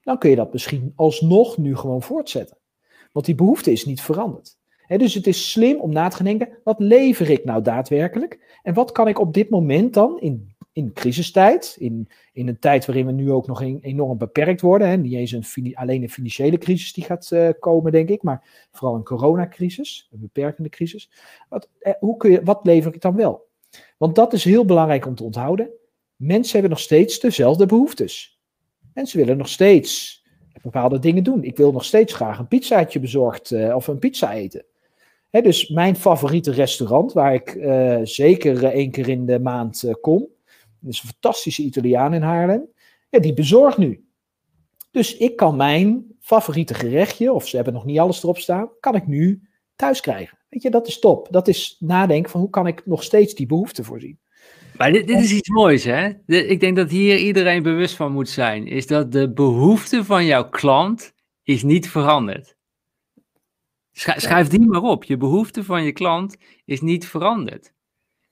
dan 0.00 0.18
kun 0.18 0.30
je 0.30 0.36
dat 0.36 0.52
misschien 0.52 0.92
alsnog 0.96 1.56
nu 1.56 1.76
gewoon 1.76 2.02
voortzetten. 2.02 2.62
Want 3.14 3.26
die 3.26 3.34
behoefte 3.34 3.72
is 3.72 3.84
niet 3.84 4.00
veranderd. 4.00 4.56
dus 4.86 5.14
het 5.14 5.26
is 5.26 5.50
slim 5.50 5.80
om 5.80 5.92
na 5.92 6.08
te 6.08 6.22
denken, 6.22 6.48
wat 6.64 6.80
lever 6.80 7.30
ik 7.30 7.44
nou 7.44 7.62
daadwerkelijk? 7.62 8.58
En 8.62 8.74
wat 8.74 8.92
kan 8.92 9.08
ik 9.08 9.18
op 9.18 9.34
dit 9.34 9.50
moment 9.50 9.94
dan 9.94 10.20
in, 10.20 10.54
in 10.72 10.92
crisistijd, 10.92 11.76
in, 11.78 12.08
in 12.32 12.48
een 12.48 12.58
tijd 12.58 12.86
waarin 12.86 13.06
we 13.06 13.12
nu 13.12 13.32
ook 13.32 13.46
nog 13.46 13.62
enorm 13.62 14.18
beperkt 14.18 14.60
worden, 14.60 15.00
niet 15.00 15.12
eens 15.12 15.32
een, 15.32 15.76
alleen 15.76 16.02
een 16.02 16.10
financiële 16.10 16.58
crisis 16.58 16.92
die 16.92 17.04
gaat 17.04 17.30
uh, 17.32 17.48
komen, 17.58 17.92
denk 17.92 18.08
ik, 18.08 18.22
maar 18.22 18.68
vooral 18.72 18.96
een 18.96 19.04
coronacrisis, 19.04 20.08
een 20.12 20.20
beperkende 20.20 20.68
crisis. 20.68 21.10
Wat, 21.48 21.68
eh, 21.78 21.92
hoe 22.00 22.16
kun 22.16 22.30
je, 22.30 22.42
wat 22.44 22.60
lever 22.62 22.94
ik 22.94 23.00
dan 23.00 23.16
wel? 23.16 23.46
Want 23.96 24.14
dat 24.14 24.32
is 24.32 24.44
heel 24.44 24.64
belangrijk 24.64 25.06
om 25.06 25.14
te 25.14 25.24
onthouden. 25.24 25.70
Mensen 26.16 26.52
hebben 26.52 26.70
nog 26.70 26.80
steeds 26.80 27.20
dezelfde 27.20 27.66
behoeftes. 27.66 28.40
Mensen 28.94 29.18
willen 29.18 29.36
nog 29.36 29.48
steeds 29.48 30.23
bepaalde 30.64 30.98
dingen 30.98 31.24
doen. 31.24 31.44
Ik 31.44 31.56
wil 31.56 31.72
nog 31.72 31.84
steeds 31.84 32.12
graag 32.12 32.38
een 32.38 32.48
pizzaatje 32.48 33.00
bezorgd 33.00 33.50
uh, 33.50 33.74
of 33.74 33.86
een 33.86 33.98
pizza 33.98 34.32
eten. 34.32 34.64
Hè, 35.30 35.40
dus 35.40 35.68
mijn 35.68 35.96
favoriete 35.96 36.50
restaurant, 36.50 37.12
waar 37.12 37.34
ik 37.34 37.54
uh, 37.54 38.00
zeker 38.02 38.64
één 38.64 38.90
keer 38.90 39.08
in 39.08 39.26
de 39.26 39.40
maand 39.40 39.90
kom, 40.00 40.28
is 40.86 41.02
een 41.02 41.08
fantastische 41.08 41.62
Italiaan 41.62 42.14
in 42.14 42.22
Haarlem, 42.22 42.68
ja, 43.10 43.18
die 43.18 43.34
bezorgt 43.34 43.78
nu. 43.78 44.04
Dus 44.90 45.16
ik 45.16 45.36
kan 45.36 45.56
mijn 45.56 46.04
favoriete 46.20 46.74
gerechtje, 46.74 47.32
of 47.32 47.48
ze 47.48 47.56
hebben 47.56 47.74
nog 47.74 47.84
niet 47.84 47.98
alles 47.98 48.22
erop 48.22 48.38
staan, 48.38 48.70
kan 48.80 48.94
ik 48.94 49.06
nu 49.06 49.48
thuis 49.76 50.00
krijgen. 50.00 50.38
Weet 50.48 50.62
je, 50.62 50.70
dat 50.70 50.86
is 50.86 50.98
top. 50.98 51.28
Dat 51.30 51.48
is 51.48 51.76
nadenken 51.80 52.30
van 52.30 52.40
hoe 52.40 52.50
kan 52.50 52.66
ik 52.66 52.86
nog 52.86 53.02
steeds 53.02 53.34
die 53.34 53.46
behoefte 53.46 53.84
voorzien. 53.84 54.18
Maar 54.76 54.92
dit, 54.92 55.06
dit 55.06 55.20
is 55.20 55.32
iets 55.32 55.48
moois, 55.48 55.84
hè? 55.84 56.08
ik 56.26 56.60
denk 56.60 56.76
dat 56.76 56.90
hier 56.90 57.18
iedereen 57.18 57.62
bewust 57.62 57.96
van 57.96 58.12
moet 58.12 58.28
zijn. 58.28 58.66
Is 58.66 58.86
dat 58.86 59.12
de 59.12 59.32
behoefte 59.32 60.04
van 60.04 60.24
jouw 60.24 60.48
klant 60.48 61.12
is 61.42 61.62
niet 61.62 61.90
veranderd. 61.90 62.56
Schrijf 63.92 64.48
die 64.48 64.60
maar 64.60 64.82
op. 64.82 65.04
Je 65.04 65.16
behoefte 65.16 65.64
van 65.64 65.84
je 65.84 65.92
klant 65.92 66.36
is 66.64 66.80
niet 66.80 67.08
veranderd. 67.08 67.72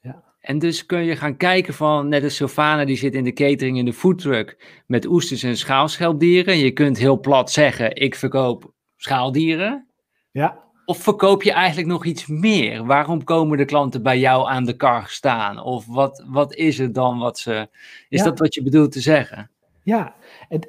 Ja. 0.00 0.24
En 0.40 0.58
dus 0.58 0.86
kun 0.86 1.04
je 1.04 1.16
gaan 1.16 1.36
kijken 1.36 1.74
van, 1.74 2.08
net 2.08 2.22
als 2.22 2.36
Sylvana 2.36 2.84
die 2.84 2.96
zit 2.96 3.14
in 3.14 3.24
de 3.24 3.32
catering 3.32 3.78
in 3.78 3.84
de 3.84 3.92
foodtruck 3.92 4.82
met 4.86 5.06
oesters 5.06 5.42
en 5.42 5.56
schaalschelpdieren. 5.56 6.58
Je 6.58 6.70
kunt 6.70 6.98
heel 6.98 7.20
plat 7.20 7.50
zeggen, 7.50 7.96
ik 7.96 8.14
verkoop 8.14 8.74
schaaldieren. 8.96 9.86
Ja. 10.30 10.61
Of 10.84 10.98
verkoop 10.98 11.42
je 11.42 11.52
eigenlijk 11.52 11.88
nog 11.88 12.04
iets 12.04 12.26
meer? 12.26 12.84
Waarom 12.84 13.24
komen 13.24 13.58
de 13.58 13.64
klanten 13.64 14.02
bij 14.02 14.18
jou 14.18 14.48
aan 14.48 14.64
de 14.64 14.76
kar 14.76 15.08
staan? 15.08 15.62
Of 15.62 15.86
wat, 15.86 16.24
wat 16.26 16.54
is 16.54 16.78
het 16.78 16.94
dan 16.94 17.18
wat 17.18 17.38
ze. 17.38 17.68
Is 18.08 18.22
dat 18.22 18.38
wat 18.38 18.54
je 18.54 18.62
bedoelt 18.62 18.92
te 18.92 19.00
zeggen? 19.00 19.50
Ja, 19.82 20.14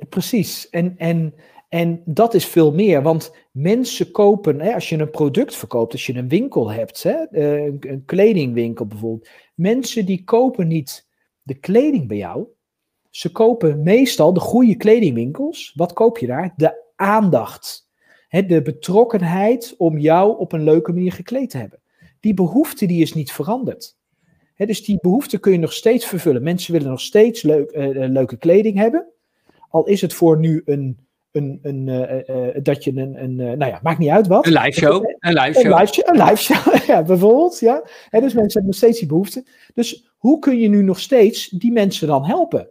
precies. 0.09 0.69
En, 0.69 0.97
en, 0.97 1.33
en 1.69 2.01
dat 2.05 2.33
is 2.33 2.45
veel 2.45 2.73
meer. 2.73 3.01
Want 3.01 3.35
mensen 3.51 4.11
kopen, 4.11 4.59
hè, 4.59 4.73
als 4.73 4.89
je 4.89 4.97
een 4.97 5.09
product 5.09 5.55
verkoopt, 5.55 5.91
als 5.91 6.05
je 6.05 6.15
een 6.15 6.29
winkel 6.29 6.71
hebt, 6.71 7.03
hè, 7.03 7.23
eh, 7.31 7.63
een, 7.63 7.77
een 7.79 8.05
kledingwinkel 8.05 8.85
bijvoorbeeld. 8.85 9.29
Mensen 9.55 10.05
die 10.05 10.23
kopen 10.23 10.67
niet 10.67 11.07
de 11.41 11.53
kleding 11.53 12.07
bij 12.07 12.17
jou. 12.17 12.45
Ze 13.09 13.31
kopen 13.31 13.83
meestal 13.83 14.33
de 14.33 14.39
goede 14.39 14.75
kledingwinkels. 14.75 15.71
Wat 15.75 15.93
koop 15.93 16.17
je 16.17 16.27
daar? 16.27 16.53
De 16.55 16.91
aandacht 16.95 17.82
de 18.41 18.61
betrokkenheid 18.61 19.75
om 19.77 19.97
jou 19.97 20.37
op 20.37 20.51
een 20.51 20.63
leuke 20.63 20.93
manier 20.93 21.11
gekleed 21.11 21.49
te 21.49 21.57
hebben. 21.57 21.79
Die 22.19 22.33
behoefte 22.33 22.85
die 22.85 23.01
is 23.01 23.13
niet 23.13 23.31
veranderd. 23.31 23.97
dus 24.55 24.85
die 24.85 24.97
behoefte 25.01 25.39
kun 25.39 25.51
je 25.51 25.57
nog 25.57 25.73
steeds 25.73 26.05
vervullen. 26.05 26.43
Mensen 26.43 26.73
willen 26.73 26.89
nog 26.89 27.01
steeds 27.01 27.41
leuk, 27.41 27.71
uh, 27.71 28.09
leuke 28.09 28.37
kleding 28.37 28.77
hebben. 28.77 29.05
Al 29.69 29.85
is 29.85 30.01
het 30.01 30.13
voor 30.13 30.39
nu 30.39 30.61
een, 30.65 30.97
een, 31.31 31.59
een, 31.61 31.87
uh, 31.87 32.63
dat 32.63 32.83
je 32.83 32.91
een, 32.95 33.23
een 33.23 33.35
nou 33.35 33.65
ja, 33.65 33.79
maakt 33.83 33.99
niet 33.99 34.09
uit 34.09 34.27
wat. 34.27 34.45
Een 34.45 34.53
live 34.53 34.79
show. 34.79 35.03
Een 35.19 35.33
live 35.33 35.59
show. 35.59 35.65
Een 35.65 35.79
live 35.79 35.93
show, 35.93 36.07
een 36.07 36.23
live 36.23 36.37
show 36.37 36.85
ja, 36.95 37.03
bijvoorbeeld. 37.03 37.59
Ja. 37.59 37.81
dus 38.09 38.21
mensen 38.21 38.33
hebben 38.33 38.65
nog 38.65 38.75
steeds 38.75 38.99
die 38.99 39.07
behoefte. 39.07 39.45
Dus 39.73 40.13
hoe 40.17 40.39
kun 40.39 40.59
je 40.59 40.67
nu 40.67 40.83
nog 40.83 40.99
steeds 40.99 41.49
die 41.49 41.71
mensen 41.71 42.07
dan 42.07 42.25
helpen? 42.25 42.69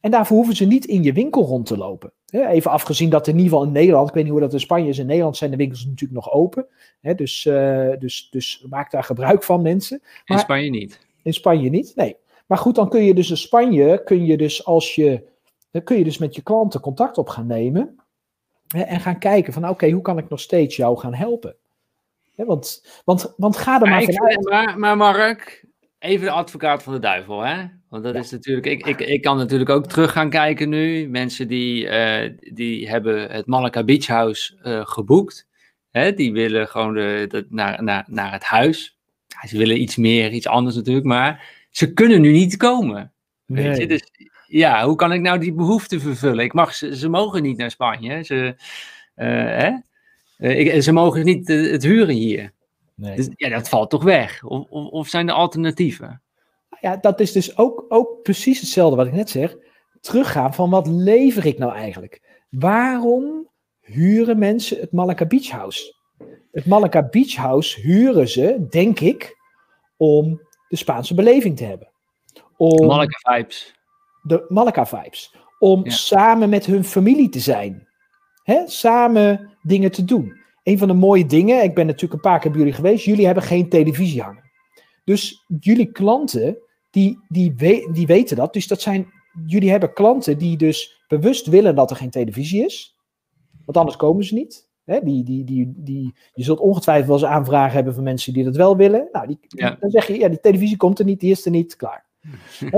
En 0.00 0.10
daarvoor 0.10 0.36
hoeven 0.36 0.56
ze 0.56 0.64
niet 0.64 0.84
in 0.84 1.02
je 1.02 1.12
winkel 1.12 1.44
rond 1.44 1.66
te 1.66 1.76
lopen. 1.76 2.12
Even 2.32 2.70
afgezien 2.70 3.10
dat 3.10 3.26
in 3.26 3.32
ieder 3.36 3.50
geval 3.50 3.64
in 3.64 3.72
Nederland, 3.72 4.08
ik 4.08 4.14
weet 4.14 4.22
niet 4.22 4.32
hoe 4.32 4.40
dat 4.40 4.52
in 4.52 4.60
Spanje 4.60 4.88
is, 4.88 4.98
in 4.98 5.06
Nederland 5.06 5.36
zijn 5.36 5.50
de 5.50 5.56
winkels 5.56 5.84
natuurlijk 5.84 6.24
nog 6.24 6.32
open. 6.32 6.66
Dus, 7.00 7.44
uh, 7.44 7.90
dus, 7.98 8.28
dus 8.30 8.66
maak 8.68 8.90
daar 8.90 9.04
gebruik 9.04 9.42
van, 9.42 9.62
mensen. 9.62 9.98
Maar, 10.02 10.36
in 10.36 10.38
Spanje 10.38 10.70
niet. 10.70 11.06
In 11.22 11.32
Spanje 11.32 11.70
niet, 11.70 11.92
nee. 11.96 12.16
Maar 12.46 12.58
goed, 12.58 12.74
dan 12.74 12.88
kun 12.88 13.02
je 13.02 13.14
dus 13.14 13.30
in 13.30 13.36
Spanje, 13.36 14.02
kun 14.04 14.24
je 14.24 14.36
dus 14.36 14.64
als 14.64 14.94
je, 14.94 15.28
dan 15.70 15.82
kun 15.82 15.98
je 15.98 16.04
dus 16.04 16.18
met 16.18 16.34
je 16.34 16.42
klanten 16.42 16.80
contact 16.80 17.18
op 17.18 17.28
gaan 17.28 17.46
nemen. 17.46 17.96
En 18.68 19.00
gaan 19.00 19.18
kijken 19.18 19.52
van, 19.52 19.68
oké, 19.68 19.90
hoe 19.90 20.02
kan 20.02 20.18
ik 20.18 20.28
nog 20.28 20.40
steeds 20.40 20.76
jou 20.76 20.98
gaan 20.98 21.14
helpen? 21.14 21.56
Want, 22.34 22.86
want, 23.04 23.34
want 23.36 23.56
ga 23.56 23.80
er 23.80 23.88
maar, 23.88 24.02
vanuit. 24.02 24.48
Maar, 24.48 24.78
maar 24.78 24.96
Mark, 24.96 25.64
even 25.98 26.26
de 26.26 26.32
advocaat 26.32 26.82
van 26.82 26.92
de 26.92 26.98
duivel, 26.98 27.40
hè? 27.40 27.64
Want 27.92 28.04
dat 28.04 28.14
is 28.14 28.30
natuurlijk, 28.30 28.66
ik, 28.66 28.86
ik, 28.86 29.00
ik 29.00 29.22
kan 29.22 29.36
natuurlijk 29.36 29.70
ook 29.70 29.86
terug 29.86 30.12
gaan 30.12 30.30
kijken 30.30 30.68
nu. 30.68 31.08
Mensen 31.08 31.48
die, 31.48 31.84
uh, 31.84 32.30
die 32.52 32.88
hebben 32.88 33.30
het 33.30 33.46
Malacca 33.46 33.84
Beach 33.84 34.06
House 34.06 34.58
uh, 34.64 34.86
geboekt. 34.86 35.46
Hè? 35.90 36.14
Die 36.14 36.32
willen 36.32 36.68
gewoon 36.68 36.94
de, 36.94 37.24
de, 37.28 37.46
naar, 37.48 37.82
naar, 37.82 38.04
naar 38.06 38.32
het 38.32 38.44
huis. 38.44 38.98
Ja, 39.26 39.48
ze 39.48 39.58
willen 39.58 39.80
iets 39.80 39.96
meer, 39.96 40.30
iets 40.30 40.46
anders 40.46 40.76
natuurlijk, 40.76 41.06
maar 41.06 41.48
ze 41.70 41.92
kunnen 41.92 42.20
nu 42.20 42.32
niet 42.32 42.56
komen. 42.56 43.12
Weet 43.44 43.64
nee. 43.64 43.80
je? 43.80 43.86
Dus 43.86 44.10
ja, 44.46 44.84
hoe 44.84 44.96
kan 44.96 45.12
ik 45.12 45.20
nou 45.20 45.38
die 45.38 45.54
behoefte 45.54 46.00
vervullen? 46.00 46.44
Ik 46.44 46.52
mag, 46.52 46.74
ze, 46.74 46.96
ze 46.96 47.08
mogen 47.08 47.42
niet 47.42 47.56
naar 47.56 47.70
Spanje. 47.70 48.24
Ze, 48.24 48.54
uh, 49.16 49.26
hè? 49.26 49.70
Ik, 50.52 50.82
ze 50.82 50.92
mogen 50.92 51.24
niet 51.24 51.48
het 51.48 51.82
huren 51.82 52.14
hier. 52.14 52.52
Nee. 52.94 53.16
Dus, 53.16 53.28
ja, 53.36 53.48
dat 53.48 53.68
valt 53.68 53.90
toch 53.90 54.04
weg? 54.04 54.44
Of, 54.44 54.66
of, 54.68 54.86
of 54.86 55.08
zijn 55.08 55.28
er 55.28 55.34
alternatieven? 55.34 56.22
Ja, 56.80 56.96
dat 56.96 57.20
is 57.20 57.32
dus 57.32 57.56
ook, 57.56 57.84
ook 57.88 58.22
precies 58.22 58.60
hetzelfde 58.60 58.96
wat 58.96 59.06
ik 59.06 59.12
net 59.12 59.30
zeg. 59.30 59.56
Teruggaan 60.00 60.54
van 60.54 60.70
wat 60.70 60.86
lever 60.86 61.46
ik 61.46 61.58
nou 61.58 61.72
eigenlijk? 61.72 62.44
Waarom 62.50 63.48
huren 63.80 64.38
mensen 64.38 64.80
het 64.80 64.92
Malacca 64.92 65.26
Beach 65.26 65.50
House? 65.50 65.94
Het 66.52 66.66
Malacca 66.66 67.08
Beach 67.08 67.34
House 67.34 67.80
huren 67.80 68.28
ze, 68.28 68.66
denk 68.70 69.00
ik, 69.00 69.36
om 69.96 70.40
de 70.68 70.76
Spaanse 70.76 71.14
beleving 71.14 71.56
te 71.56 71.64
hebben. 71.64 71.90
Om 72.56 72.86
Malacca 72.86 73.34
vibes. 73.34 73.74
De 74.22 74.44
Malacca 74.48 74.86
vibes. 74.86 75.34
Om 75.58 75.90
samen 75.90 76.48
met 76.48 76.66
hun 76.66 76.84
familie 76.84 77.28
te 77.28 77.40
zijn. 77.40 77.88
Hè? 78.42 78.62
Samen 78.66 79.56
dingen 79.62 79.90
te 79.90 80.04
doen. 80.04 80.40
Een 80.62 80.78
van 80.78 80.88
de 80.88 80.94
mooie 80.94 81.26
dingen, 81.26 81.62
ik 81.62 81.74
ben 81.74 81.86
natuurlijk 81.86 82.12
een 82.12 82.30
paar 82.30 82.40
keer 82.40 82.50
bij 82.50 82.60
jullie 82.60 82.74
geweest, 82.74 83.04
jullie 83.04 83.26
hebben 83.26 83.44
geen 83.44 83.68
televisie 83.68 84.22
hangen. 84.22 84.50
Dus 85.04 85.44
jullie 85.60 85.92
klanten 85.92 86.58
die, 86.90 87.18
die, 87.28 87.54
we, 87.56 87.90
die 87.92 88.06
weten 88.06 88.36
dat. 88.36 88.52
Dus 88.52 88.66
dat 88.66 88.80
zijn, 88.80 89.12
jullie 89.46 89.70
hebben 89.70 89.92
klanten 89.92 90.38
die 90.38 90.56
dus 90.56 91.04
bewust 91.08 91.46
willen 91.46 91.74
dat 91.74 91.90
er 91.90 91.96
geen 91.96 92.10
televisie 92.10 92.64
is. 92.64 92.96
Want 93.64 93.76
anders 93.76 93.96
komen 93.96 94.24
ze 94.24 94.34
niet. 94.34 94.70
Hè, 94.84 95.00
die, 95.00 95.24
die, 95.24 95.44
die, 95.44 95.72
die, 95.76 96.14
je 96.34 96.42
zult 96.42 96.58
ongetwijfeld 96.58 97.06
wel 97.06 97.16
eens 97.16 97.38
aanvragen 97.38 97.74
hebben 97.74 97.94
van 97.94 98.02
mensen 98.02 98.32
die 98.32 98.44
dat 98.44 98.56
wel 98.56 98.76
willen. 98.76 99.08
Nou, 99.12 99.26
die, 99.26 99.38
dan 99.80 99.90
zeg 99.90 100.06
je, 100.06 100.18
ja, 100.18 100.28
die 100.28 100.40
televisie 100.40 100.76
komt 100.76 100.98
er 100.98 101.04
niet, 101.04 101.20
die 101.20 101.30
is 101.30 101.44
er 101.44 101.50
niet, 101.50 101.76
klaar. 101.76 102.06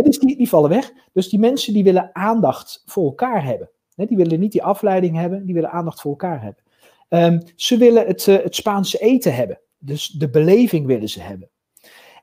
Dus 0.02 0.18
die, 0.18 0.36
die 0.36 0.48
vallen 0.48 0.70
weg. 0.70 0.92
Dus 1.12 1.28
die 1.28 1.38
mensen 1.38 1.72
die 1.72 1.84
willen 1.84 2.10
aandacht 2.12 2.82
voor 2.86 3.04
elkaar 3.04 3.44
hebben. 3.44 3.70
Hè, 3.94 4.04
die 4.04 4.16
willen 4.16 4.40
niet 4.40 4.52
die 4.52 4.62
afleiding 4.62 5.16
hebben, 5.16 5.44
die 5.44 5.54
willen 5.54 5.70
aandacht 5.70 6.00
voor 6.00 6.10
elkaar 6.10 6.42
hebben. 6.42 6.62
Um, 7.08 7.42
ze 7.56 7.76
willen 7.76 8.06
het, 8.06 8.26
uh, 8.26 8.42
het 8.42 8.54
Spaanse 8.54 8.98
eten 8.98 9.34
hebben. 9.34 9.60
Dus 9.78 10.08
de 10.08 10.30
beleving 10.30 10.86
willen 10.86 11.08
ze 11.08 11.20
hebben. 11.20 11.50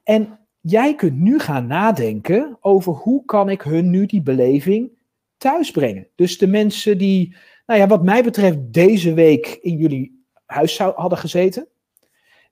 En 0.03 0.39
jij 0.59 0.95
kunt 0.95 1.19
nu 1.19 1.39
gaan 1.39 1.67
nadenken 1.67 2.57
over 2.59 2.93
hoe 2.93 3.25
kan 3.25 3.49
ik 3.49 3.61
hun 3.61 3.89
nu 3.89 4.05
die 4.05 4.21
beleving 4.21 4.99
thuis 5.37 5.71
brengen. 5.71 6.07
Dus 6.15 6.37
de 6.37 6.47
mensen 6.47 6.97
die, 6.97 7.35
nou 7.65 7.79
ja, 7.79 7.87
wat 7.87 8.03
mij 8.03 8.23
betreft 8.23 8.73
deze 8.73 9.13
week 9.13 9.57
in 9.61 9.77
jullie 9.77 10.25
huis 10.45 10.77
hadden 10.77 11.17
gezeten, 11.17 11.67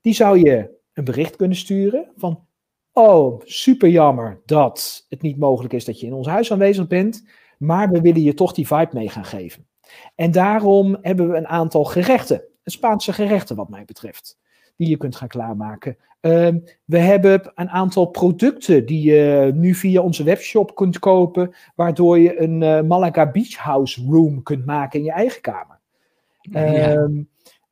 die 0.01 0.13
zou 0.13 0.39
je 0.39 0.77
een 0.93 1.03
bericht 1.03 1.35
kunnen 1.35 1.57
sturen 1.57 2.11
van, 2.15 2.45
oh, 2.93 3.41
super 3.43 3.89
jammer 3.89 4.41
dat 4.45 5.05
het 5.09 5.21
niet 5.21 5.37
mogelijk 5.37 5.73
is 5.73 5.85
dat 5.85 5.99
je 5.99 6.05
in 6.05 6.13
ons 6.13 6.27
huis 6.27 6.51
aanwezig 6.51 6.87
bent, 6.87 7.27
maar 7.57 7.89
we 7.89 8.01
willen 8.01 8.21
je 8.21 8.33
toch 8.33 8.53
die 8.53 8.67
vibe 8.67 8.89
mee 8.93 9.09
gaan 9.09 9.25
geven. 9.25 9.67
En 10.15 10.31
daarom 10.31 10.97
hebben 11.01 11.29
we 11.29 11.37
een 11.37 11.47
aantal 11.47 11.83
gerechten, 11.83 12.43
Spaanse 12.63 13.13
gerechten 13.13 13.55
wat 13.55 13.69
mij 13.69 13.85
betreft, 13.85 14.37
die 14.79 14.89
je 14.89 14.97
kunt 14.97 15.15
gaan 15.15 15.27
klaarmaken. 15.27 15.97
Ehm, 16.19 16.59
we 16.85 16.97
hebben 16.97 17.51
een 17.55 17.69
aantal 17.69 18.05
producten 18.05 18.85
die 18.85 19.11
je 19.11 19.51
nu 19.55 19.75
via 19.75 20.01
onze 20.01 20.23
webshop 20.23 20.75
kunt 20.75 20.99
kopen, 20.99 21.53
waardoor 21.75 22.19
je 22.19 22.41
een 22.41 22.61
uh, 22.61 22.81
Malaga 22.81 23.31
Beach 23.31 23.55
House 23.55 24.05
Room 24.09 24.43
kunt 24.43 24.65
maken 24.65 24.99
in 24.99 25.05
je 25.05 25.11
eigen 25.11 25.41
kamer. 25.41 25.79
Ehm, 26.51 27.21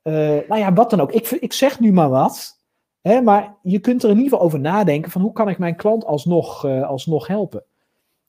eh, 0.02 0.48
nou 0.48 0.58
ja, 0.58 0.74
wat 0.74 0.90
dan 0.90 1.02
ook. 1.02 1.12
Ik, 1.12 1.30
ik 1.30 1.54
zeg 1.54 1.80
nu 1.80 1.94
maar 1.94 2.10
wat, 2.10 2.60
hè, 3.02 3.22
maar 3.22 3.56
je 3.62 3.80
kunt 3.80 4.04
er 4.04 4.10
in 4.10 4.16
ieder 4.16 4.30
geval 4.30 4.46
over 4.46 4.60
nadenken 4.60 5.12
van 5.12 5.22
hoe 5.22 5.34
kan 5.34 5.50
ik 5.50 5.58
mijn 5.58 5.76
klant 5.76 6.06
alsnog, 6.06 6.66
uh, 6.66 6.88
alsnog 6.88 7.28
helpen. 7.28 7.64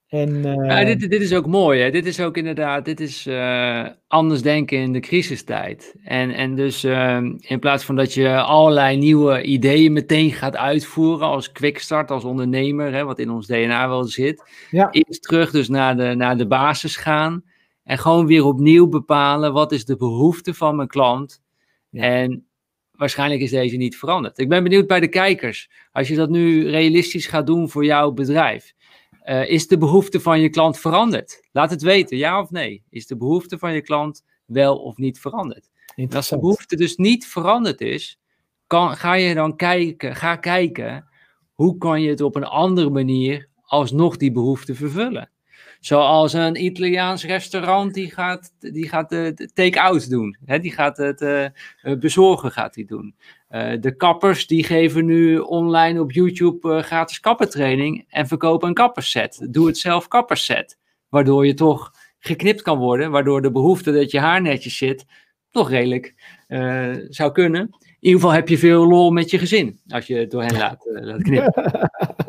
En, 0.08 0.42
ja, 0.42 0.84
dit, 0.84 1.10
dit, 1.10 1.20
is 1.20 1.34
ook 1.34 1.46
mooi. 1.46 1.80
Hè? 1.80 1.90
Dit 1.90 2.06
is 2.06 2.20
ook 2.20 2.36
inderdaad, 2.36 2.84
dit 2.84 3.00
is 3.00 3.26
uh, 3.26 3.86
anders 4.06 4.42
denken 4.42 4.78
in 4.78 4.92
de 4.92 5.00
crisistijd. 5.00 5.94
En, 6.04 6.30
en 6.30 6.54
dus 6.54 6.84
uh, 6.84 7.18
in 7.38 7.58
plaats 7.58 7.84
van 7.84 7.96
dat 7.96 8.14
je 8.14 8.40
allerlei 8.40 8.96
nieuwe 8.96 9.42
ideeën 9.42 9.92
meteen 9.92 10.32
gaat 10.32 10.56
uitvoeren 10.56 11.26
als 11.26 11.52
quickstart, 11.52 12.10
als 12.10 12.24
ondernemer, 12.24 12.92
hè, 12.92 13.04
wat 13.04 13.18
in 13.18 13.30
ons 13.30 13.46
DNA 13.46 13.88
wel 13.88 14.04
zit. 14.04 14.50
Ja. 14.70 14.90
Eerst 14.90 15.22
terug 15.22 15.50
dus 15.50 15.68
naar 15.68 15.96
de, 15.96 16.14
naar 16.14 16.36
de 16.36 16.46
basis 16.46 16.96
gaan 16.96 17.44
en 17.84 17.98
gewoon 17.98 18.26
weer 18.26 18.44
opnieuw 18.44 18.88
bepalen 18.88 19.52
wat 19.52 19.72
is 19.72 19.84
de 19.84 19.96
behoefte 19.96 20.54
van 20.54 20.76
mijn 20.76 20.88
klant. 20.88 21.42
Ja. 21.90 22.02
En 22.02 22.46
waarschijnlijk 22.92 23.40
is 23.40 23.50
deze 23.50 23.76
niet 23.76 23.98
veranderd. 23.98 24.38
Ik 24.38 24.48
ben 24.48 24.62
benieuwd 24.62 24.86
bij 24.86 25.00
de 25.00 25.08
kijkers, 25.08 25.70
als 25.92 26.08
je 26.08 26.16
dat 26.16 26.30
nu 26.30 26.70
realistisch 26.70 27.26
gaat 27.26 27.46
doen 27.46 27.70
voor 27.70 27.84
jouw 27.84 28.10
bedrijf 28.10 28.76
uh, 29.28 29.50
is 29.50 29.66
de 29.68 29.78
behoefte 29.78 30.20
van 30.20 30.40
je 30.40 30.48
klant 30.48 30.78
veranderd? 30.78 31.48
Laat 31.52 31.70
het 31.70 31.82
weten, 31.82 32.16
ja 32.16 32.40
of 32.40 32.50
nee. 32.50 32.82
Is 32.90 33.06
de 33.06 33.16
behoefte 33.16 33.58
van 33.58 33.72
je 33.72 33.82
klant 33.82 34.24
wel 34.46 34.78
of 34.78 34.96
niet 34.96 35.20
veranderd? 35.20 35.70
Als 36.10 36.28
de 36.28 36.38
behoefte 36.38 36.76
dus 36.76 36.96
niet 36.96 37.26
veranderd 37.26 37.80
is, 37.80 38.20
kan, 38.66 38.96
ga 38.96 39.14
je 39.14 39.34
dan 39.34 39.56
kijken, 39.56 40.16
ga 40.16 40.36
kijken 40.36 41.08
hoe 41.54 41.78
kan 41.78 42.02
je 42.02 42.10
het 42.10 42.20
op 42.20 42.36
een 42.36 42.44
andere 42.44 42.90
manier 42.90 43.48
alsnog 43.62 44.16
die 44.16 44.32
behoefte 44.32 44.74
vervullen. 44.74 45.30
Zoals 45.80 46.32
een 46.32 46.64
Italiaans 46.64 47.24
restaurant 47.24 47.94
die 47.94 48.10
gaat, 48.10 48.52
die 48.58 48.88
gaat 48.88 49.08
de, 49.08 49.50
take-out 49.54 50.10
doen. 50.10 50.36
Hè? 50.44 50.58
Die 50.58 50.72
gaat 50.72 50.96
het 50.96 51.20
uh, 51.20 51.46
bezorgen 51.98 52.50
gaat 52.50 52.74
die 52.74 52.86
doen. 52.86 53.14
Uh, 53.50 53.72
de 53.80 53.96
kappers 53.96 54.46
die 54.46 54.64
geven 54.64 55.04
nu 55.04 55.38
online 55.38 56.00
op 56.00 56.12
YouTube 56.12 56.82
gratis 56.82 57.20
kappertraining 57.20 58.04
en 58.08 58.26
verkopen 58.26 58.68
een 58.68 58.74
kapperset. 58.74 59.46
Doe 59.50 59.66
het 59.66 59.78
zelf 59.78 60.08
kapperset. 60.08 60.78
Waardoor 61.08 61.46
je 61.46 61.54
toch 61.54 61.92
geknipt 62.18 62.62
kan 62.62 62.78
worden. 62.78 63.10
Waardoor 63.10 63.42
de 63.42 63.50
behoefte 63.50 63.92
dat 63.92 64.10
je 64.10 64.18
haar 64.18 64.42
netjes 64.42 64.76
zit 64.76 65.04
toch 65.50 65.70
redelijk 65.70 66.14
zou 67.08 67.32
kunnen. 67.32 67.60
In 67.60 68.06
ieder 68.06 68.20
geval 68.20 68.34
heb 68.34 68.48
je 68.48 68.58
veel 68.58 68.86
lol 68.86 69.10
met 69.10 69.30
je 69.30 69.38
gezin 69.38 69.80
als 69.88 70.06
je 70.06 70.26
door 70.26 70.42
hen 70.42 70.56
laat, 70.58 70.84
laat 70.84 71.22
knippen. 71.22 71.52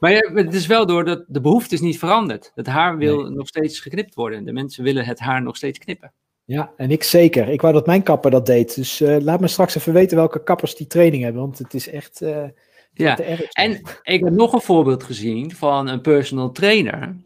Maar 0.00 0.12
het 0.34 0.54
is 0.54 0.66
wel 0.66 0.86
door 0.86 1.04
dat 1.04 1.24
de 1.28 1.40
behoefte 1.40 1.74
is 1.74 1.80
niet 1.80 1.98
veranderd. 1.98 2.52
Het 2.54 2.66
haar 2.66 2.96
wil 2.96 3.30
nog 3.30 3.48
steeds 3.48 3.80
geknipt 3.80 4.14
worden. 4.14 4.44
De 4.44 4.52
mensen 4.52 4.84
willen 4.84 5.04
het 5.04 5.18
haar 5.18 5.42
nog 5.42 5.56
steeds 5.56 5.78
knippen. 5.78 6.12
Ja, 6.44 6.72
en 6.76 6.90
ik 6.90 7.02
zeker. 7.02 7.48
Ik 7.48 7.60
wou 7.60 7.72
dat 7.74 7.86
mijn 7.86 8.02
kapper 8.02 8.30
dat 8.30 8.46
deed. 8.46 8.74
Dus 8.74 9.00
uh, 9.00 9.16
laat 9.20 9.40
me 9.40 9.48
straks 9.48 9.76
even 9.76 9.92
weten 9.92 10.16
welke 10.16 10.42
kappers 10.42 10.74
die 10.74 10.86
training 10.86 11.22
hebben. 11.22 11.42
Want 11.42 11.58
het 11.58 11.74
is 11.74 11.88
echt. 11.88 12.20
Uh, 12.20 12.44
ja, 12.92 13.18
en 13.52 13.80
ik 14.02 14.24
heb 14.24 14.30
nog 14.30 14.52
een 14.52 14.60
voorbeeld 14.60 15.02
gezien 15.02 15.52
van 15.52 15.88
een 15.88 16.00
personal 16.00 16.52
trainer. 16.52 17.16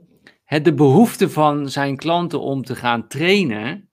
Het, 0.44 0.64
de 0.64 0.74
behoefte 0.74 1.30
van 1.30 1.68
zijn 1.68 1.96
klanten 1.96 2.40
om 2.40 2.64
te 2.64 2.74
gaan 2.74 3.08
trainen, 3.08 3.90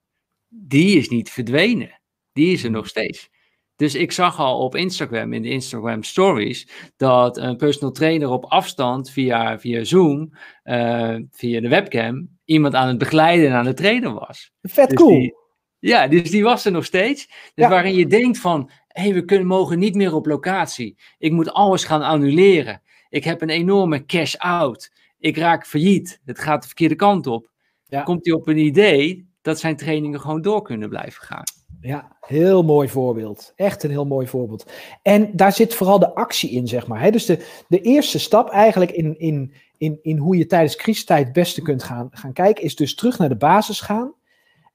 die 0.48 0.98
is 0.98 1.08
niet 1.08 1.30
verdwenen. 1.30 2.00
Die 2.32 2.52
is 2.52 2.64
er 2.64 2.70
nog 2.70 2.88
steeds. 2.88 3.30
Dus 3.78 3.94
ik 3.94 4.12
zag 4.12 4.38
al 4.38 4.58
op 4.58 4.76
Instagram, 4.76 5.32
in 5.32 5.42
de 5.42 5.48
Instagram 5.48 6.02
stories, 6.02 6.68
dat 6.96 7.36
een 7.36 7.56
personal 7.56 7.92
trainer 7.92 8.28
op 8.28 8.44
afstand 8.44 9.10
via, 9.10 9.58
via 9.58 9.84
Zoom, 9.84 10.32
uh, 10.64 11.16
via 11.30 11.60
de 11.60 11.68
webcam, 11.68 12.28
iemand 12.44 12.74
aan 12.74 12.88
het 12.88 12.98
begeleiden 12.98 13.48
en 13.48 13.54
aan 13.54 13.66
het 13.66 13.76
trainen 13.76 14.14
was. 14.14 14.52
Vet 14.62 14.88
dus 14.88 14.98
cool. 14.98 15.32
ja, 15.78 16.08
dus 16.08 16.30
die 16.30 16.42
was 16.42 16.64
er 16.64 16.72
nog 16.72 16.84
steeds. 16.84 17.28
Dus 17.54 17.68
waarin 17.68 17.94
je 17.94 18.06
denkt 18.06 18.38
van, 18.38 18.70
hé, 18.86 19.02
hey, 19.02 19.14
we 19.14 19.24
kunnen, 19.24 19.46
mogen 19.46 19.78
niet 19.78 19.94
meer 19.94 20.14
op 20.14 20.26
locatie. 20.26 20.98
Ik 21.18 21.32
moet 21.32 21.52
alles 21.52 21.84
gaan 21.84 22.02
annuleren. 22.02 22.82
Ik 23.08 23.24
heb 23.24 23.42
een 23.42 23.50
enorme 23.50 24.04
cash-out. 24.04 24.92
Ik 25.18 25.36
raak 25.36 25.66
failliet. 25.66 26.20
Het 26.24 26.38
gaat 26.38 26.60
de 26.60 26.66
verkeerde 26.66 26.94
kant 26.94 27.26
op. 27.26 27.50
Ja. 27.84 28.02
Komt 28.02 28.24
hij 28.24 28.34
op 28.34 28.48
een 28.48 28.58
idee 28.58 29.28
dat 29.42 29.58
zijn 29.58 29.76
trainingen 29.76 30.20
gewoon 30.20 30.42
door 30.42 30.62
kunnen 30.62 30.88
blijven 30.88 31.22
gaan. 31.22 31.44
Ja, 31.80 32.16
heel 32.20 32.62
mooi 32.62 32.88
voorbeeld. 32.88 33.52
Echt 33.56 33.82
een 33.82 33.90
heel 33.90 34.06
mooi 34.06 34.26
voorbeeld. 34.26 34.70
En 35.02 35.36
daar 35.36 35.52
zit 35.52 35.74
vooral 35.74 35.98
de 35.98 36.14
actie 36.14 36.50
in, 36.50 36.68
zeg 36.68 36.86
maar. 36.86 37.12
Dus 37.12 37.26
de, 37.26 37.64
de 37.68 37.80
eerste 37.80 38.18
stap 38.18 38.48
eigenlijk 38.48 38.90
in, 38.90 39.18
in, 39.18 39.52
in, 39.76 39.98
in 40.02 40.16
hoe 40.16 40.36
je 40.36 40.46
tijdens 40.46 40.76
crisistijd 40.76 41.24
het 41.24 41.32
beste 41.32 41.62
kunt 41.62 41.82
gaan, 41.82 42.08
gaan 42.10 42.32
kijken, 42.32 42.64
is 42.64 42.76
dus 42.76 42.94
terug 42.94 43.18
naar 43.18 43.28
de 43.28 43.36
basis 43.36 43.80
gaan 43.80 44.14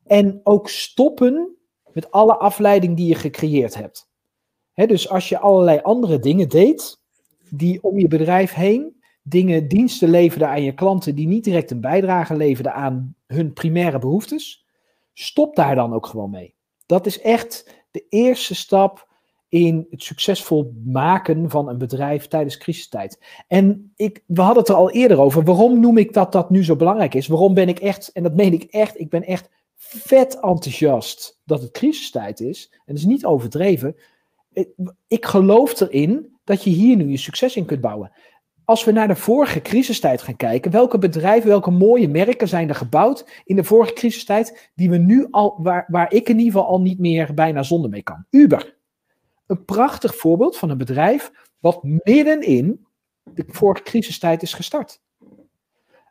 En 0.04 0.40
ook 0.44 0.70
stoppen 0.70 1.56
met 1.94 2.12
alle 2.12 2.38
afleiding 2.38 2.98
die 2.98 3.08
je 3.08 3.16
gecreëerd 3.16 3.76
hebt. 3.76 4.10
Dus 4.74 5.10
als 5.10 5.30
je 5.30 5.40
allerlei 5.40 5.80
andere 5.82 6.20
dingen 6.20 6.50
deed, 6.50 7.02
die 7.50 7.84
om 7.84 8.00
je 8.00 8.08
bedrijf 8.08 8.54
heen, 8.54 9.02
dingen, 9.24 9.68
diensten 9.68 10.10
leverden 10.10 10.50
aan 10.50 10.64
je 10.64 10.74
klanten 10.74 11.16
die 11.16 11.28
niet 11.28 11.44
direct 11.44 11.72
een 11.72 11.82
bijdrage 11.82 12.36
leverden 12.36 12.74
aan 12.74 13.16
hun 13.28 13.54
primaire 13.54 14.00
behoeftes, 14.00 14.66
stop 15.14 15.56
daar 15.56 15.76
dan 15.76 15.94
ook 15.94 16.06
gewoon 16.06 16.30
mee. 16.30 16.53
Dat 16.86 17.06
is 17.06 17.22
echt 17.22 17.84
de 17.92 18.06
eerste 18.10 18.56
stap 18.56 19.12
in 19.50 19.88
het 19.90 20.04
succesvol 20.04 20.74
maken 20.86 21.50
van 21.50 21.70
een 21.70 21.78
bedrijf 21.78 22.28
tijdens 22.28 22.58
crisistijd. 22.58 23.20
En 23.48 23.94
ik, 23.96 24.24
we 24.26 24.42
hadden 24.42 24.60
het 24.60 24.70
er 24.70 24.76
al 24.76 24.92
eerder 24.92 25.20
over. 25.20 25.44
Waarom 25.44 25.80
noem 25.80 25.98
ik 25.98 26.14
dat 26.14 26.32
dat 26.32 26.50
nu 26.50 26.64
zo 26.64 26.76
belangrijk 26.76 27.14
is? 27.14 27.28
Waarom 27.28 27.54
ben 27.54 27.70
ik 27.70 27.80
echt, 27.80 28.12
en 28.12 28.24
dat 28.24 28.36
meen 28.36 28.54
ik 28.54 28.64
echt, 28.64 29.00
ik 29.00 29.10
ben 29.10 29.24
echt 29.24 29.50
vet 29.76 30.40
enthousiast 30.40 31.40
dat 31.46 31.62
het 31.62 31.72
crisistijd 31.72 32.40
is. 32.40 32.70
En 32.72 32.80
dat 32.86 32.96
is 32.96 33.06
niet 33.06 33.26
overdreven. 33.26 33.96
Ik, 34.54 34.70
ik 35.08 35.26
geloof 35.26 35.80
erin 35.80 36.34
dat 36.44 36.64
je 36.64 36.70
hier 36.70 36.96
nu 36.96 37.10
je 37.10 37.18
succes 37.18 37.56
in 37.56 37.66
kunt 37.66 37.82
bouwen. 37.82 38.12
Als 38.66 38.84
we 38.84 38.92
naar 38.92 39.08
de 39.08 39.16
vorige 39.16 39.62
crisistijd 39.62 40.22
gaan 40.22 40.36
kijken, 40.36 40.72
welke 40.72 40.98
bedrijven, 40.98 41.50
welke 41.50 41.72
mooie 41.72 42.08
merken 42.08 42.48
zijn 42.48 42.70
er 42.70 42.76
gebouwd 42.76 43.42
in 43.44 43.56
de 43.56 43.64
vorige 43.64 43.94
crisistijd, 43.94 44.72
die 44.76 44.90
we 44.90 44.98
nu 44.98 45.28
al, 45.32 45.56
waar, 45.58 45.86
waar 45.88 46.14
ik 46.14 46.30
in 46.30 46.38
ieder 46.38 46.54
geval 46.54 46.68
al 46.68 46.82
niet 46.82 47.00
meer 47.00 47.34
bijna 47.34 47.64
zonder 47.64 47.90
mee 47.90 48.04
kan? 48.04 48.26
Uber. 48.30 48.78
Een 49.48 49.66
prachtig 49.66 50.16
voorbeeld 50.16 50.58
van 50.58 50.70
een 50.70 50.78
bedrijf 50.78 51.32
wat 51.60 51.84
middenin 51.84 52.86
de 53.24 53.46
vorige 53.48 53.84
crisistijd 53.84 54.42
is 54.42 54.54
gestart. 54.54 55.02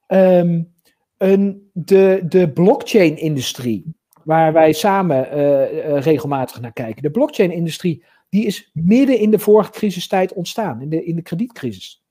Een, 0.07 1.71
de, 1.73 2.23
de 2.29 2.51
blockchain-industrie, 2.53 3.95
waar 4.25 4.53
wij 4.53 4.73
samen 4.73 5.27
uh, 5.27 6.01
regelmatig 6.01 6.61
naar 6.61 6.73
kijken. 6.73 7.03
De 7.03 7.11
blockchain-industrie, 7.11 8.05
die 8.29 8.47
is 8.47 8.71
midden 8.73 9.19
in 9.19 9.31
de 9.31 9.39
vorige 9.39 9.71
crisistijd 9.71 10.33
ontstaan, 10.33 10.81
in 10.81 10.89
de, 10.89 11.05
in 11.05 11.17
de 11.17 11.23
kredietcrisis. 11.23 12.02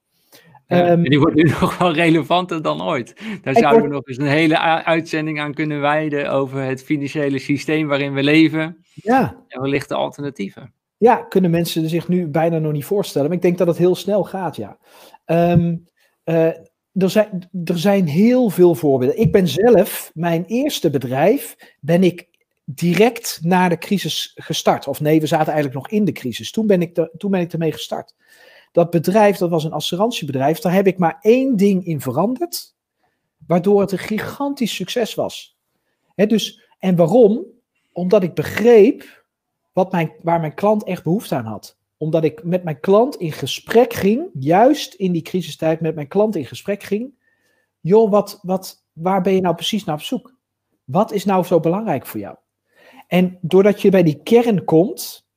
Um, 0.73 1.03
die 1.03 1.19
wordt 1.19 1.35
nu 1.35 1.43
nog 1.59 1.77
wel 1.77 1.93
relevanter 1.93 2.61
dan 2.61 2.83
ooit. 2.83 3.15
Daar 3.41 3.55
zouden 3.55 3.81
we 3.81 3.93
nog 3.93 4.07
eens 4.07 4.17
een 4.17 4.27
hele 4.27 4.59
uitzending 4.83 5.39
aan 5.39 5.53
kunnen 5.53 5.81
wijden 5.81 6.31
over 6.31 6.61
het 6.61 6.83
financiële 6.83 7.39
systeem 7.39 7.87
waarin 7.87 8.13
we 8.13 8.23
leven. 8.23 8.85
Ja. 8.93 9.43
En 9.47 9.61
wellicht 9.61 9.89
de 9.89 9.95
alternatieven. 9.95 10.73
Ja, 10.97 11.15
kunnen 11.15 11.51
mensen 11.51 11.89
zich 11.89 12.07
nu 12.07 12.27
bijna 12.27 12.57
nog 12.57 12.71
niet 12.71 12.85
voorstellen. 12.85 13.27
Maar 13.27 13.37
ik 13.37 13.43
denk 13.43 13.57
dat 13.57 13.67
het 13.67 13.77
heel 13.77 13.95
snel 13.95 14.23
gaat, 14.23 14.55
ja. 14.55 14.77
Um, 15.25 15.85
uh, 16.25 16.47
er 16.93 17.09
zijn, 17.09 17.49
er 17.63 17.79
zijn 17.79 18.07
heel 18.07 18.49
veel 18.49 18.75
voorbeelden. 18.75 19.19
Ik 19.19 19.31
ben 19.31 19.47
zelf, 19.47 20.11
mijn 20.13 20.45
eerste 20.45 20.89
bedrijf, 20.89 21.55
ben 21.79 22.03
ik 22.03 22.27
direct 22.65 23.39
na 23.41 23.69
de 23.69 23.77
crisis 23.77 24.31
gestart. 24.35 24.87
Of 24.87 25.01
nee, 25.01 25.19
we 25.19 25.27
zaten 25.27 25.53
eigenlijk 25.53 25.75
nog 25.75 25.89
in 25.89 26.05
de 26.05 26.11
crisis. 26.11 26.51
Toen 26.51 26.67
ben 26.67 26.81
ik, 26.81 26.97
er, 26.97 27.11
toen 27.17 27.31
ben 27.31 27.41
ik 27.41 27.53
ermee 27.53 27.71
gestart. 27.71 28.15
Dat 28.71 28.89
bedrijf, 28.89 29.37
dat 29.37 29.49
was 29.49 29.63
een 29.63 29.73
assurantiebedrijf, 29.73 30.59
daar 30.59 30.73
heb 30.73 30.87
ik 30.87 30.97
maar 30.97 31.17
één 31.21 31.55
ding 31.55 31.85
in 31.85 32.01
veranderd, 32.01 32.75
waardoor 33.47 33.81
het 33.81 33.91
een 33.91 33.97
gigantisch 33.97 34.75
succes 34.75 35.15
was. 35.15 35.57
dus, 36.15 36.69
en 36.79 36.95
waarom? 36.95 37.45
Omdat 37.93 38.23
ik 38.23 38.33
begreep 38.33 39.25
wat 39.73 39.91
mijn, 39.91 40.13
waar 40.21 40.39
mijn 40.39 40.53
klant 40.53 40.83
echt 40.83 41.03
behoefte 41.03 41.35
aan 41.35 41.45
had 41.45 41.79
omdat 42.01 42.23
ik 42.23 42.43
met 42.43 42.63
mijn 42.63 42.79
klant 42.79 43.15
in 43.15 43.31
gesprek 43.31 43.93
ging, 43.93 44.29
juist 44.33 44.93
in 44.93 45.11
die 45.11 45.21
crisistijd 45.21 45.81
met 45.81 45.95
mijn 45.95 46.07
klant 46.07 46.35
in 46.35 46.45
gesprek 46.45 46.83
ging. 46.83 47.13
Joh, 47.79 48.11
wat, 48.11 48.39
wat, 48.41 48.85
waar 48.93 49.21
ben 49.21 49.33
je 49.33 49.41
nou 49.41 49.55
precies 49.55 49.83
naar 49.83 49.95
op 49.95 50.01
zoek? 50.01 50.35
Wat 50.83 51.11
is 51.11 51.25
nou 51.25 51.43
zo 51.43 51.59
belangrijk 51.59 52.05
voor 52.05 52.19
jou? 52.19 52.35
En 53.07 53.37
doordat 53.41 53.81
je 53.81 53.89
bij 53.89 54.03
die 54.03 54.21
kern 54.23 54.63
komt, 54.63 55.27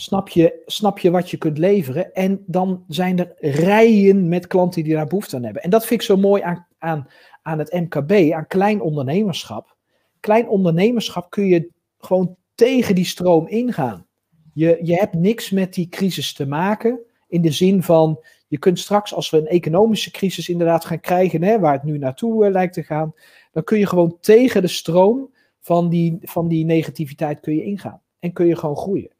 snap 0.00 0.28
je, 0.28 0.62
snap 0.66 0.98
je 0.98 1.10
wat 1.10 1.30
je 1.30 1.36
kunt 1.36 1.58
leveren. 1.58 2.14
En 2.14 2.42
dan 2.46 2.84
zijn 2.88 3.18
er 3.18 3.34
rijen 3.40 4.28
met 4.28 4.46
klanten 4.46 4.84
die 4.84 4.94
daar 4.94 5.06
behoefte 5.06 5.36
aan 5.36 5.44
hebben. 5.44 5.62
En 5.62 5.70
dat 5.70 5.86
vind 5.86 6.00
ik 6.00 6.06
zo 6.06 6.16
mooi 6.16 6.42
aan, 6.42 6.66
aan, 6.78 7.06
aan 7.42 7.58
het 7.58 7.72
MKB, 7.72 8.32
aan 8.32 8.46
klein 8.46 8.80
ondernemerschap. 8.80 9.76
Klein 10.20 10.48
ondernemerschap 10.48 11.30
kun 11.30 11.46
je 11.46 11.70
gewoon 11.98 12.36
tegen 12.54 12.94
die 12.94 13.04
stroom 13.04 13.48
ingaan. 13.48 14.06
Je, 14.52 14.78
je 14.82 14.94
hebt 14.94 15.14
niks 15.14 15.50
met 15.50 15.74
die 15.74 15.88
crisis 15.88 16.32
te 16.32 16.46
maken. 16.46 17.00
In 17.28 17.42
de 17.42 17.52
zin 17.52 17.82
van, 17.82 18.24
je 18.48 18.58
kunt 18.58 18.78
straks, 18.78 19.14
als 19.14 19.30
we 19.30 19.38
een 19.38 19.46
economische 19.46 20.10
crisis 20.10 20.48
inderdaad 20.48 20.84
gaan 20.84 21.00
krijgen, 21.00 21.42
hè, 21.42 21.58
waar 21.58 21.72
het 21.72 21.84
nu 21.84 21.98
naartoe 21.98 22.44
uh, 22.44 22.50
lijkt 22.50 22.74
te 22.74 22.82
gaan, 22.82 23.14
dan 23.52 23.64
kun 23.64 23.78
je 23.78 23.86
gewoon 23.86 24.16
tegen 24.20 24.62
de 24.62 24.68
stroom 24.68 25.34
van 25.60 25.88
die, 25.88 26.18
van 26.22 26.48
die 26.48 26.64
negativiteit 26.64 27.40
kun 27.40 27.54
je 27.54 27.64
ingaan. 27.64 28.00
En 28.18 28.32
kun 28.32 28.46
je 28.46 28.56
gewoon 28.56 28.76
groeien. 28.76 29.16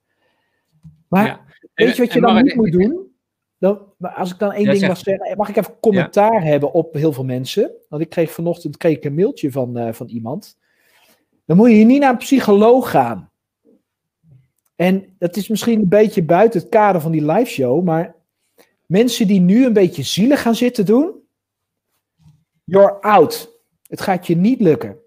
Maar 1.09 1.57
weet 1.75 1.97
je 1.97 2.03
wat 2.03 2.13
je 2.13 2.21
dan 2.21 2.43
niet 2.43 2.55
moet 2.55 2.73
doen? 2.73 3.07
Dan, 3.59 3.81
als 3.99 4.33
ik 4.33 4.39
dan 4.39 4.53
één 4.53 4.65
ding 4.65 4.87
mag 4.87 4.99
zeggen, 4.99 5.37
mag 5.37 5.49
ik 5.49 5.57
even 5.57 5.81
commentaar 5.81 6.43
hebben 6.43 6.73
op 6.73 6.95
heel 6.95 7.13
veel 7.13 7.25
mensen? 7.25 7.73
Want 7.89 8.03
ik 8.03 8.09
kreeg 8.09 8.31
vanochtend 8.31 8.77
kreeg 8.77 8.97
ik 8.97 9.05
een 9.05 9.15
mailtje 9.15 9.51
van, 9.51 9.79
uh, 9.79 9.93
van 9.93 10.09
iemand. 10.09 10.59
Dan 11.45 11.57
moet 11.57 11.69
je 11.69 11.75
hier 11.75 11.85
niet 11.85 12.01
naar 12.01 12.11
een 12.11 12.17
psycholoog 12.17 12.91
gaan. 12.91 13.31
En 14.77 15.15
dat 15.19 15.37
is 15.37 15.49
misschien 15.49 15.81
een 15.81 15.89
beetje 15.89 16.23
buiten 16.23 16.61
het 16.61 16.69
kader 16.69 17.01
van 17.01 17.13
die 17.13 17.25
live 17.25 17.51
show, 17.51 17.85
maar 17.85 18.17
mensen 18.87 19.27
die 19.27 19.41
nu 19.41 19.67
een 19.67 19.73
beetje 19.73 20.03
zielig 20.03 20.43
gaan 20.43 20.55
zitten 20.55 20.87
doen, 20.87 21.13
you're 22.65 23.01
out. 23.01 23.61
Het 23.83 24.01
gaat 24.01 24.27
je 24.27 24.37
niet 24.37 24.61
lukken. 24.61 24.99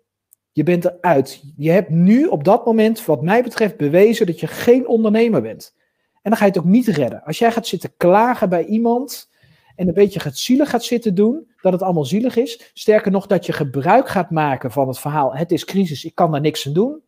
Je 0.51 0.63
bent 0.63 0.85
eruit. 0.85 1.43
Je 1.57 1.71
hebt 1.71 1.89
nu 1.89 2.25
op 2.25 2.43
dat 2.43 2.65
moment, 2.65 3.05
wat 3.05 3.21
mij 3.21 3.43
betreft, 3.43 3.77
bewezen 3.77 4.25
dat 4.25 4.39
je 4.39 4.47
geen 4.47 4.87
ondernemer 4.87 5.41
bent. 5.41 5.75
En 6.21 6.29
dan 6.29 6.37
ga 6.37 6.45
je 6.45 6.51
het 6.51 6.59
ook 6.59 6.65
niet 6.65 6.87
redden. 6.87 7.23
Als 7.23 7.39
jij 7.39 7.51
gaat 7.51 7.67
zitten 7.67 7.93
klagen 7.97 8.49
bij 8.49 8.65
iemand 8.65 9.29
en 9.75 9.87
een 9.87 9.93
beetje 9.93 10.19
gaat 10.19 10.37
zielig 10.37 10.69
gaat 10.69 10.83
zitten 10.83 11.15
doen, 11.15 11.51
dat 11.61 11.73
het 11.73 11.81
allemaal 11.81 12.05
zielig 12.05 12.35
is. 12.35 12.71
Sterker 12.73 13.11
nog, 13.11 13.27
dat 13.27 13.45
je 13.45 13.53
gebruik 13.53 14.09
gaat 14.09 14.31
maken 14.31 14.71
van 14.71 14.87
het 14.87 14.99
verhaal: 14.99 15.35
het 15.35 15.51
is 15.51 15.65
crisis, 15.65 16.05
ik 16.05 16.15
kan 16.15 16.31
daar 16.31 16.41
niks 16.41 16.67
aan 16.67 16.73
doen. 16.73 17.01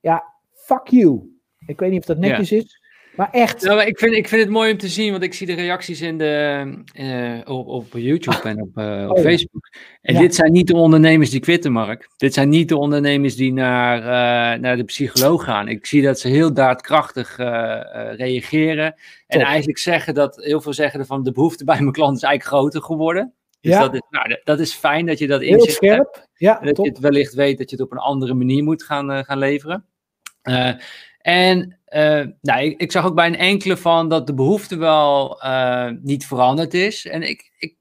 Ja, 0.00 0.24
fuck 0.52 0.88
you. 0.88 1.38
Ik 1.66 1.80
weet 1.80 1.90
niet 1.90 2.00
of 2.00 2.06
dat 2.06 2.18
netjes 2.18 2.52
is. 2.52 2.79
Maar 3.20 3.30
echt. 3.30 3.62
Nou, 3.62 3.82
ik, 3.82 3.98
vind, 3.98 4.14
ik 4.14 4.28
vind 4.28 4.42
het 4.42 4.50
mooi 4.50 4.72
om 4.72 4.78
te 4.78 4.88
zien, 4.88 5.10
want 5.10 5.22
ik 5.22 5.34
zie 5.34 5.46
de 5.46 5.54
reacties 5.54 6.00
in 6.00 6.18
de, 6.18 6.64
uh, 6.94 7.56
op, 7.56 7.66
op 7.66 7.86
YouTube 7.92 8.48
en 8.48 8.62
op, 8.62 8.76
uh, 8.78 9.06
op 9.10 9.16
oh, 9.16 9.22
Facebook. 9.22 9.68
En 10.00 10.14
dit 10.14 10.34
zijn 10.34 10.52
niet 10.52 10.66
de 10.66 10.76
ondernemers 10.76 11.30
die 11.30 11.40
quitten, 11.40 11.72
Mark. 11.72 12.10
Dit 12.16 12.34
zijn 12.34 12.48
niet 12.48 12.68
de 12.68 12.76
ondernemers 12.76 13.36
die 13.36 13.52
naar, 13.52 13.98
uh, 13.98 14.60
naar 14.60 14.76
de 14.76 14.84
psycholoog 14.84 15.44
gaan. 15.44 15.68
Ik 15.68 15.86
zie 15.86 16.02
dat 16.02 16.18
ze 16.18 16.28
heel 16.28 16.54
daadkrachtig 16.54 17.36
reageren. 18.16 18.94
En 19.26 19.40
eigenlijk 19.40 19.78
zeggen 19.78 20.14
dat, 20.14 20.36
heel 20.36 20.60
veel 20.60 20.72
zeggen 20.72 21.06
van 21.06 21.22
de 21.22 21.32
behoefte 21.32 21.64
bij 21.64 21.80
mijn 21.80 21.92
klant 21.92 22.16
is 22.16 22.22
eigenlijk 22.22 22.56
groter 22.56 22.82
geworden. 22.82 23.34
Dus 23.60 23.72
ja. 23.72 23.80
dat, 23.80 23.94
is, 23.94 24.02
nou, 24.10 24.40
dat 24.44 24.60
is 24.60 24.74
fijn 24.74 25.06
dat 25.06 25.18
je 25.18 25.26
dat 25.26 25.42
inzicht 25.42 25.80
hebt. 25.80 26.28
Ja, 26.34 26.60
dat 26.60 26.74
top. 26.74 26.84
je 26.84 26.90
het 26.90 27.00
wellicht 27.00 27.34
weet 27.34 27.58
dat 27.58 27.70
je 27.70 27.76
het 27.76 27.84
op 27.84 27.92
een 27.92 27.98
andere 27.98 28.34
manier 28.34 28.62
moet 28.62 28.82
gaan, 28.82 29.24
gaan 29.24 29.38
leveren. 29.38 29.84
En 31.20 31.78
uh, 31.88 32.26
nou, 32.40 32.62
ik, 32.62 32.80
ik, 32.80 32.92
zag 32.92 33.06
ook 33.06 33.14
bij 33.14 33.26
een 33.26 33.36
enkele 33.36 33.76
van 33.76 34.08
dat 34.08 34.26
de 34.26 34.34
behoefte 34.34 34.76
wel 34.76 35.40
uh, 35.44 35.90
niet 36.02 36.26
veranderd 36.26 36.74
is. 36.74 37.06
En 37.06 37.22
ik, 37.22 37.52
ik, 37.58 37.76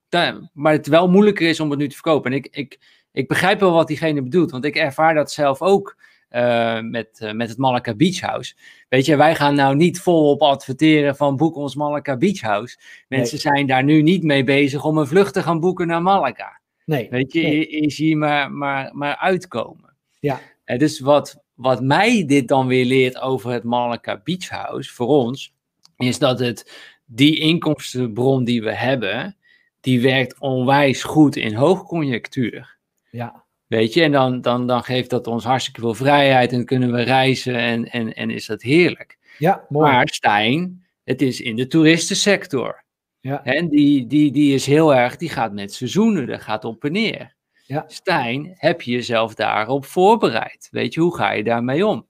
maar 0.54 0.74
het 0.74 0.88
wel 0.88 1.10
moeilijker 1.10 1.48
is 1.50 1.60
om 1.60 1.70
het 1.70 1.80
nu 1.80 1.88
te 1.88 1.96
verkopen. 1.96 2.32
En 2.32 2.38
ik, 2.38 2.48
ik, 2.52 2.80
ik 3.12 3.28
begrijp 3.28 3.60
wel 3.60 3.72
wat 3.72 3.88
diegene 3.88 4.24
bedoelt, 4.24 4.52
want 4.52 4.66
ik 4.66 4.76
ervaar 4.76 5.14
dat 5.14 5.32
zelf 5.32 5.62
ook 5.62 5.98
uh, 6.32 6.82
met, 6.82 7.32
met 7.34 7.50
het 7.50 7.58
Malacca 7.58 7.96
Beach 7.96 8.20
House. 8.20 8.56
Weet 8.90 9.06
je, 9.06 9.16
wij 9.16 9.36
gaan 9.36 9.56
nou 9.56 9.76
niet 9.76 10.00
volop 10.00 10.42
adverteren 10.42 11.16
van 11.16 11.36
boek 11.36 11.56
ons 11.56 11.76
Malacca 11.76 12.18
Beach 12.18 12.42
House. 12.42 12.78
Mensen 13.08 13.38
zijn 13.38 13.68
daar 13.68 13.84
nu 13.84 14.02
niet 14.02 14.24
mee 14.24 14.44
bezig 14.44 14.84
om 14.84 14.98
een 14.98 15.08
vlucht 15.08 15.34
te 15.34 15.44
gaan 15.44 15.60
boeken 15.60 15.88
naar 15.88 16.02
Malacca. 16.02 16.60
Nee. 16.86 17.08
Weet 17.10 17.34
je, 17.34 17.42
nee. 17.42 17.82
je 17.82 17.92
ziet 17.92 18.16
maar, 18.16 18.52
maar, 18.52 18.90
maar 18.94 19.18
uitkomen. 19.18 19.96
Ja. 20.20 20.40
dus 20.66 21.00
wat, 21.00 21.44
wat 21.60 21.82
mij 21.82 22.26
dit 22.26 22.48
dan 22.48 22.68
weer 22.68 22.86
leert 22.86 23.20
over 23.20 23.52
het 23.52 23.64
Malacca 23.64 24.22
Beach 24.24 24.50
House, 24.50 24.94
voor 24.94 25.08
ons, 25.08 25.54
is 25.98 26.20
dat 26.20 26.40
het, 26.40 26.72
die 27.06 27.40
inkomstenbron 27.40 28.44
die 28.44 28.64
we 28.64 28.74
hebben, 28.76 29.38
die 29.80 30.02
werkt 30.02 30.40
onwijs 30.40 31.04
goed 31.04 31.36
in 31.36 31.54
hoogconjunctuur. 31.54 32.78
Ja. 33.12 33.44
Weet 33.68 33.94
je, 33.94 34.02
en 34.02 34.12
dan, 34.12 34.42
dan, 34.42 34.68
dan 34.68 34.84
geeft 34.84 35.10
dat 35.10 35.28
ons 35.28 35.44
hartstikke 35.44 35.80
veel 35.80 35.94
vrijheid 35.94 36.52
en 36.52 36.66
kunnen 36.66 36.92
we 36.92 37.02
reizen 37.02 37.56
en, 37.56 37.86
en, 37.86 38.14
en 38.14 38.30
is 38.30 38.46
dat 38.46 38.62
heerlijk. 38.62 39.18
Ja, 39.38 39.66
mooi. 39.70 39.92
Maar 39.92 40.08
Stijn, 40.08 40.86
het 41.04 41.22
is 41.22 41.42
in 41.42 41.56
de 41.56 41.68
toeristensector. 41.68 42.84
Ja. 43.20 43.44
En 43.44 43.70
die, 43.70 44.08
die, 44.08 44.32
die 44.32 44.54
is 44.54 44.66
heel 44.66 44.96
erg, 44.96 45.18
die 45.18 45.30
gaat 45.30 45.54
met 45.54 45.74
seizoenen, 45.74 46.28
dat 46.28 46.42
gaat 46.42 46.66
op 46.66 46.84
en 46.84 46.92
neer. 46.92 47.36
Ja. 47.70 47.84
Stijn, 47.88 48.54
heb 48.56 48.82
je 48.82 48.92
jezelf 48.92 49.34
daarop 49.34 49.86
voorbereid? 49.86 50.68
Weet 50.72 50.94
je, 50.94 51.00
hoe 51.00 51.16
ga 51.16 51.32
je 51.32 51.44
daarmee 51.44 51.86
om? 51.86 52.06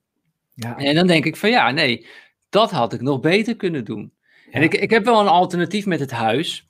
Ja. 0.54 0.78
En 0.78 0.96
dan 0.96 1.08
denk 1.08 1.26
ik 1.26 1.36
van 1.36 1.50
ja, 1.50 1.72
nee, 1.72 2.08
dat 2.50 2.72
had 2.72 2.94
ik 2.94 3.02
nog 3.02 3.20
beter 3.20 3.56
kunnen 3.56 3.86
doen. 3.86 4.14
En 4.52 4.62
ik, 4.62 4.74
ik 4.74 4.90
heb 4.90 5.06
wel 5.06 5.20
een 5.20 5.28
alternatief 5.28 5.86
met 5.86 6.00
het 6.00 6.12
huis. 6.12 6.68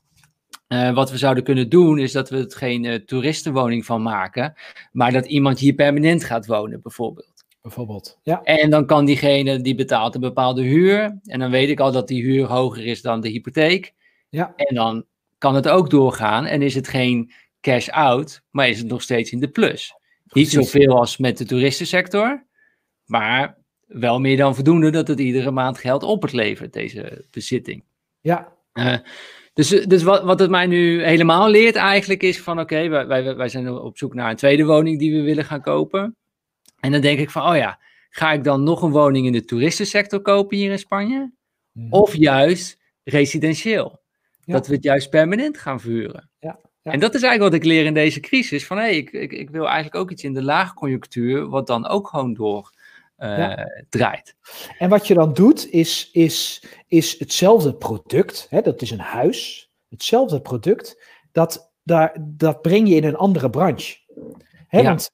Uh, 0.68 0.94
wat 0.94 1.12
we 1.12 1.18
zouden 1.18 1.44
kunnen 1.44 1.70
doen, 1.70 2.00
is 2.00 2.12
dat 2.12 2.30
we 2.30 2.38
het 2.38 2.56
geen 2.56 2.84
uh, 2.84 2.96
toeristenwoning 2.96 3.86
van 3.86 4.02
maken, 4.02 4.54
maar 4.92 5.12
dat 5.12 5.26
iemand 5.26 5.60
hier 5.60 5.74
permanent 5.74 6.24
gaat 6.24 6.46
wonen, 6.46 6.82
bijvoorbeeld. 6.82 7.46
Bijvoorbeeld, 7.62 8.20
ja. 8.24 8.44
En 8.44 8.70
dan 8.70 8.86
kan 8.86 9.06
diegene 9.06 9.62
die 9.62 9.76
betaalt 9.76 10.16
een 10.16 10.22
bepaalde 10.22 10.62
huur, 10.62 11.20
en 11.24 11.40
dan 11.40 11.52
weet 11.52 11.70
ik 11.70 11.80
al 11.80 11.92
dat 11.92 12.08
die 12.08 12.24
huur 12.24 12.46
hoger 12.46 12.86
is 12.86 13.02
dan 13.02 13.22
de 13.22 13.30
hypotheek. 13.30 13.94
Ja. 14.30 14.54
En 14.56 14.76
dan 14.76 15.06
kan 15.38 15.56
het 15.56 15.70
ook 15.70 15.90
doorgaan 15.90 16.46
en 16.46 16.62
is 16.62 16.76
het 16.76 16.88
geen 16.88 17.32
cash 17.62 17.90
out, 17.90 18.42
maar 18.50 18.70
is 18.70 18.78
het 18.78 18.88
nog 18.88 19.02
steeds 19.02 19.32
in 19.32 19.40
de 19.40 19.50
plus. 19.50 19.94
Niet 20.32 20.50
zoveel 20.50 20.98
als 20.98 21.18
met 21.18 21.38
de 21.38 21.46
toeristensector, 21.46 22.46
maar 23.06 23.58
wel 23.88 24.20
meer 24.20 24.38
dan 24.38 24.56
voldoende 24.56 24.90
dat 24.90 25.08
het 25.08 25.20
iedere 25.20 25.52
maand 25.52 25.78
geld 25.78 26.04
op 26.04 26.22
het 26.22 26.32
levert, 26.34 26.74
deze 26.74 27.26
bezitting. 27.32 27.84
Ja. 28.20 28.54
Uh, 28.74 28.98
dus 29.54 29.70
dus 29.70 30.04
wat, 30.04 30.24
wat 30.24 30.40
het 30.40 30.50
mij 30.50 30.66
nu 30.66 31.04
helemaal 31.04 31.50
leert 31.50 31.76
eigenlijk 31.76 32.24
is 32.24 32.42
van 32.42 32.60
oké, 32.60 32.74
okay, 32.74 32.90
wij, 32.90 33.08
wij, 33.08 33.36
wij 33.36 33.50
zijn 33.50 33.70
op 33.70 33.98
zoek 33.98 34.14
naar 34.14 34.30
een 34.30 34.36
tweede 34.36 34.66
woning 34.66 35.00
die 35.00 35.16
we 35.16 35.22
willen 35.22 35.46
gaan 35.46 35.62
kopen. 35.62 36.16
En 36.80 36.92
dan 36.92 37.02
denk 37.02 37.20
ik 37.20 37.30
van, 37.30 37.50
oh 37.50 37.56
ja, 37.56 37.80
ga 38.10 38.32
ik 38.32 38.44
dan 38.44 38.64
nog 38.64 38.82
een 38.82 38.92
woning 38.92 39.26
in 39.26 39.32
de 39.32 39.46
toeristensector 39.46 40.22
kopen 40.22 40.58
hier 40.58 40.72
in 40.72 40.80
Spanje? 40.80 41.32
Mm. 41.72 41.94
Of 41.94 42.16
juist 42.16 42.80
residentieel? 43.04 44.02
Ja. 44.44 44.54
Dat 44.54 44.68
we 44.68 44.74
het 44.74 44.84
juist 44.84 45.10
permanent 45.10 45.58
gaan 45.58 45.80
verhuren. 45.80 46.29
Ja. 46.82 46.92
En 46.92 47.00
dat 47.00 47.16
is 47.16 47.22
eigenlijk 47.22 47.54
wat 47.54 47.62
ik 47.62 47.68
leer 47.68 47.86
in 47.86 47.94
deze 47.94 48.20
crisis. 48.20 48.66
Van 48.66 48.78
hé, 48.78 48.84
hey, 48.84 48.98
ik, 48.98 49.12
ik, 49.12 49.32
ik 49.32 49.50
wil 49.50 49.66
eigenlijk 49.66 49.96
ook 49.96 50.12
iets 50.12 50.24
in 50.24 50.34
de 50.34 50.44
laagconjunctuur, 50.44 51.50
wat 51.50 51.68
dan 51.68 51.88
ook 51.88 52.08
gewoon 52.08 52.34
door 52.34 52.72
uh, 53.18 53.38
ja. 53.38 53.68
draait. 53.90 54.36
En 54.78 54.90
wat 54.90 55.08
je 55.08 55.14
dan 55.14 55.34
doet, 55.34 55.72
is, 55.72 56.10
is, 56.12 56.64
is 56.88 57.20
hetzelfde 57.20 57.74
product, 57.74 58.48
hè, 58.50 58.62
dat 58.62 58.82
is 58.82 58.92
een 58.92 59.00
huis, 59.00 59.70
hetzelfde 59.90 60.42
product, 60.42 61.04
dat, 61.32 61.72
daar, 61.84 62.16
dat 62.20 62.62
breng 62.62 62.90
je 62.90 62.96
in 62.96 63.04
een 63.04 63.16
andere 63.16 63.50
branche. 63.50 63.98
Hè, 64.68 64.80
ja. 64.80 64.84
Want 64.84 65.12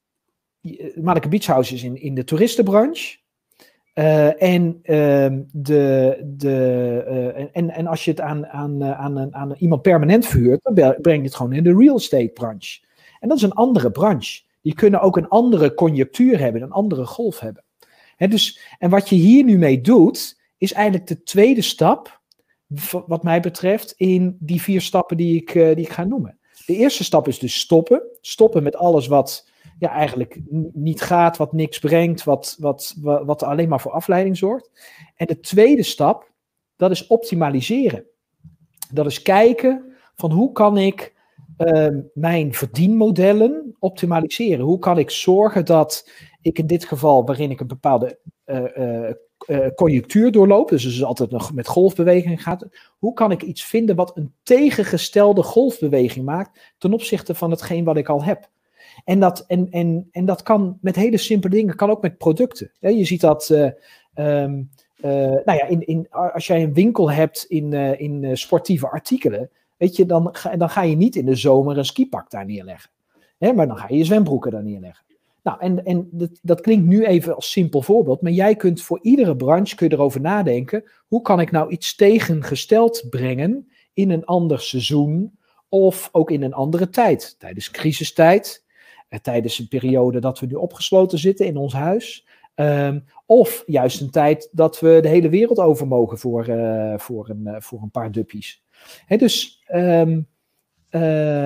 Malika 0.96 1.28
Beach 1.28 1.46
House 1.46 1.74
is 1.74 1.84
in, 1.84 2.02
in 2.02 2.16
de 2.16 2.24
toeristenbranche. 2.24 3.18
Uh, 3.96 4.42
en, 4.42 4.80
uh, 4.84 5.40
de, 5.52 6.18
de, 6.24 7.06
uh, 7.08 7.48
en, 7.52 7.70
en 7.70 7.88
als 7.88 8.06
je 8.06 8.12
het 8.12 8.22
aan, 8.22 8.48
aan, 8.48 8.84
aan, 8.84 9.36
aan 9.36 9.56
iemand 9.58 9.82
permanent 9.82 10.26
verhuurt, 10.26 10.60
dan 10.64 10.96
breng 11.02 11.18
je 11.18 11.26
het 11.26 11.36
gewoon 11.36 11.54
in 11.54 11.64
de 11.64 11.76
real 11.78 11.96
estate 11.96 12.32
branche. 12.34 12.80
En 13.20 13.28
dat 13.28 13.38
is 13.38 13.44
een 13.44 13.52
andere 13.52 13.92
branche. 13.92 14.42
Die 14.62 14.74
kunnen 14.74 15.02
ook 15.02 15.18
een 15.18 15.28
andere 15.28 15.74
conjunctuur 15.74 16.40
hebben, 16.40 16.62
een 16.62 16.72
andere 16.72 17.06
golf 17.06 17.40
hebben. 17.40 17.64
He, 18.16 18.28
dus, 18.28 18.60
en 18.80 18.90
wat 18.90 19.10
je 19.10 19.16
hier 19.16 19.44
nu 19.44 19.58
mee 19.58 19.82
doet, 19.82 20.40
is 20.58 20.74
eigenlijk 20.74 21.08
de 21.08 21.24
tweede 21.24 21.62
stap, 21.62 22.22
wat 23.08 23.24
mij 23.24 23.40
betreft, 23.40 23.94
in 23.98 24.38
die 24.40 24.62
vier 24.62 24.82
stappen 24.82 25.18
die 25.18 25.36
ik, 25.36 25.54
die 25.54 25.86
ik 25.86 25.90
ga 25.90 26.04
noemen. 26.04 26.38
De 26.66 26.76
eerste 26.76 27.04
stap 27.04 27.28
is 27.28 27.40
dus 27.40 27.60
stoppen. 27.60 28.02
Stoppen 28.22 28.64
met 28.64 28.76
alles 28.76 29.08
wat 29.08 29.50
ja, 29.80 29.90
eigenlijk 29.90 30.40
niet 30.74 31.02
gaat, 31.02 31.38
wat 31.38 31.54
niks 31.54 31.80
brengt, 31.80 32.24
wat, 32.24 32.58
wat, 32.60 32.96
wat, 33.02 33.44
alleen 33.44 33.70
maar 33.70 33.82
voor 33.82 33.92
afleiding 33.92 34.38
zorgt. 34.38 34.70
En 35.16 35.28
de 35.28 35.40
tweede 35.40 35.84
stap, 35.84 36.32
dat 36.76 36.92
is 36.92 37.08
optimaliseren. 37.08 38.06
Dat 38.92 39.06
is 39.06 39.22
kijken 39.22 39.94
van 40.16 40.32
hoe 40.32 40.52
kan 40.52 40.78
ik 40.78 41.14
uh, 41.58 41.88
mijn 42.14 42.54
verdienmodellen 42.54 43.76
optimaliseren? 43.80 44.66
Hoe 44.66 44.80
kan 44.80 44.98
ik 44.98 45.10
zorgen 45.10 45.66
dat 45.66 46.10
ik 46.42 46.60
in 46.60 46.68
dit 46.68 46.86
geval, 46.86 47.26
waarin 47.26 47.52
ik 47.52 47.60
een 47.60 47.68
bepaalde 47.68 48.20
uh, 48.46 49.10
uh, 49.48 49.68
conjunctuur 49.76 50.32
doorloop, 50.32 50.70
dus 50.70 50.84
het 50.84 50.94
is 50.94 51.04
altijd 51.04 51.32
nog 51.32 51.54
met 51.54 51.68
golfbeweging 51.68 52.44
gaat, 52.44 52.68
hoe 52.98 53.14
kan 53.14 53.32
ik 53.32 53.42
iets 53.42 53.64
vinden 53.64 53.96
wat 53.96 54.18
een 54.18 54.34
tegengestelde 54.44 55.44
golfbeweging 55.44 56.26
maakt 56.26 56.74
ten 56.78 56.94
opzichte 56.94 57.36
van 57.36 57.52
hetgeen 57.52 57.84
wat 57.84 57.98
ik 57.98 58.10
al 58.10 58.24
heb? 58.24 58.50
En 59.04 59.20
dat, 59.20 59.44
en, 59.48 59.70
en, 59.72 60.08
en 60.12 60.26
dat 60.26 60.44
kan 60.44 60.78
met 60.82 60.96
hele 60.96 61.18
simpele 61.18 61.56
dingen, 61.56 61.76
kan 61.76 61.90
ook 61.90 62.02
met 62.02 62.18
producten. 62.18 62.72
je 62.80 63.06
ziet 63.06 63.22
dat, 63.22 63.50
uh, 63.50 63.70
um, 64.16 64.70
uh, 64.98 65.12
nou 65.22 65.58
ja, 65.58 65.68
in, 65.68 65.86
in, 65.86 66.08
als 66.10 66.48
jij 66.48 66.64
een 66.64 66.74
winkel 66.74 67.12
hebt 67.12 67.46
in, 67.48 67.72
uh, 67.72 68.00
in 68.00 68.38
sportieve 68.38 68.90
artikelen, 68.90 69.50
weet 69.78 69.96
je, 69.96 70.06
dan, 70.06 70.30
ga, 70.32 70.56
dan 70.56 70.70
ga 70.70 70.82
je 70.82 70.96
niet 70.96 71.16
in 71.16 71.26
de 71.26 71.36
zomer 71.36 71.78
een 71.78 71.86
skipak 71.86 72.32
daar 72.32 72.46
neerleggen. 72.46 72.90
Hè, 73.38 73.54
maar 73.54 73.68
dan 73.68 73.78
ga 73.78 73.86
je 73.90 73.98
je 73.98 74.06
zwembroeken 74.06 74.52
daar 74.52 74.64
neerleggen. 74.64 75.06
Nou, 75.44 75.60
en, 75.60 75.86
en 75.86 76.08
dat, 76.12 76.40
dat 76.42 76.62
klinkt 76.62 76.88
nu 76.88 77.06
even 77.06 77.36
als 77.36 77.52
simpel 77.52 77.82
voorbeeld, 77.82 78.22
maar 78.22 78.32
jij 78.32 78.56
kunt 78.56 78.82
voor 78.82 79.00
iedere 79.02 79.36
branche 79.36 79.76
kun 79.76 79.88
je 79.88 79.94
erover 79.94 80.22
nadenken, 80.22 80.84
hoe 81.08 81.22
kan 81.22 81.40
ik 81.40 81.52
nou 81.52 81.72
iets 81.72 81.96
tegengesteld 81.96 83.06
brengen 83.10 83.68
in 83.94 84.10
een 84.10 84.26
ander 84.26 84.60
seizoen 84.60 85.38
of 85.70 86.10
ook 86.12 86.32
in 86.32 86.44
een 86.44 86.54
andere 86.54 86.90
tijd, 86.90 87.36
tijdens 87.40 87.72
crisistijd, 87.72 88.65
eh, 88.65 88.65
tijdens 89.22 89.60
een 89.60 89.68
periode 89.68 90.20
dat 90.20 90.40
we 90.40 90.46
nu 90.46 90.54
opgesloten 90.54 91.20
zitten 91.20 91.46
in 91.46 91.58
ons 91.58 91.74
huis. 91.74 92.28
Um, 92.56 93.06
of 93.26 93.64
juist 93.66 94.02
een 94.02 94.10
tijd 94.10 94.50
dat 94.52 94.80
we 94.80 95.00
de 95.02 95.08
hele 95.08 95.30
wereld 95.30 95.60
over 95.60 95.88
mogen 95.88 96.18
voor, 96.18 96.50
uh, 96.50 96.98
voor, 96.98 97.30
een, 97.30 97.42
uh, 97.44 97.56
voor 97.60 97.82
een 97.82 97.92
paar 97.92 98.12
duppies. 98.12 98.64
Dus 99.08 99.64
uh, 99.70 100.02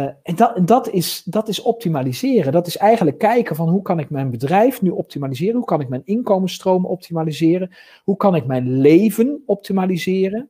en 0.06 0.36
dat, 0.36 0.68
dat, 0.68 0.90
is, 0.90 1.24
dat 1.24 1.48
is 1.48 1.62
optimaliseren. 1.62 2.52
Dat 2.52 2.68
is 2.68 2.78
eigenlijk 2.78 3.18
kijken 3.18 3.56
van 3.56 3.70
hoe 3.70 3.82
kan 3.82 4.00
ik 4.00 4.10
mijn 4.10 4.30
bedrijf 4.30 4.82
nu 4.82 4.90
optimaliseren? 4.90 5.56
Hoe 5.56 5.66
kan 5.66 5.82
ik 5.82 5.90
mijn 5.90 6.06
inkomensstromen 6.06 6.90
optimaliseren? 6.90 7.72
Hoe 8.04 8.18
kan 8.18 8.36
ik 8.36 8.46
mijn 8.46 8.80
leven 8.80 9.44
optimaliseren? 9.46 10.50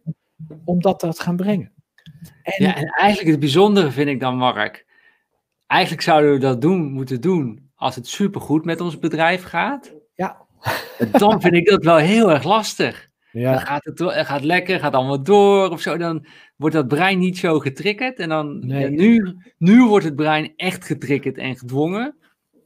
Om 0.66 0.82
dat 0.82 1.00
te 1.00 1.12
gaan 1.14 1.36
brengen. 1.36 1.72
En, 2.44 2.66
ja, 2.66 2.76
en 2.76 2.86
eigenlijk 2.86 3.30
het 3.30 3.40
bijzondere 3.40 3.92
vind 3.92 4.10
ik 4.10 4.20
dan, 4.20 4.38
Mark, 4.38 4.86
eigenlijk 5.70 6.02
zouden 6.02 6.32
we 6.32 6.38
dat 6.38 6.62
doen, 6.62 6.92
moeten 6.92 7.22
doen 7.22 7.70
als 7.76 7.96
het 7.96 8.08
supergoed 8.08 8.66
met 8.66 8.82
ons 8.82 9.00
bedrijf 9.00 9.44
gaat. 9.44 9.94
Ja. 10.16 10.38
Dan 11.12 11.42
vind 11.42 11.54
ik 11.54 11.70
dat 11.70 11.84
wel 11.84 11.98
heel 11.98 12.32
erg 12.32 12.44
lastig. 12.44 13.08
Ja. 13.32 13.52
Dan 13.52 13.62
gaat 13.62 13.84
het, 13.84 14.04
gaat 14.28 14.44
lekker, 14.44 14.80
gaat 14.80 14.94
allemaal 14.94 15.24
door 15.24 15.70
of 15.70 15.82
zo. 15.82 15.98
Dan 15.98 16.26
wordt 16.56 16.76
dat 16.76 16.88
brein 16.88 17.20
niet 17.20 17.38
zo 17.38 17.60
getriggerd. 17.60 18.20
En 18.20 18.30
dan 18.30 18.68
nee. 18.68 18.86
en 18.86 18.96
nu, 18.96 19.36
nu 19.58 19.86
wordt 19.86 20.06
het 20.06 20.16
brein 20.16 20.54
echt 20.56 20.86
getriggerd 20.86 21.38
en 21.38 21.58
gedwongen. 21.58 22.16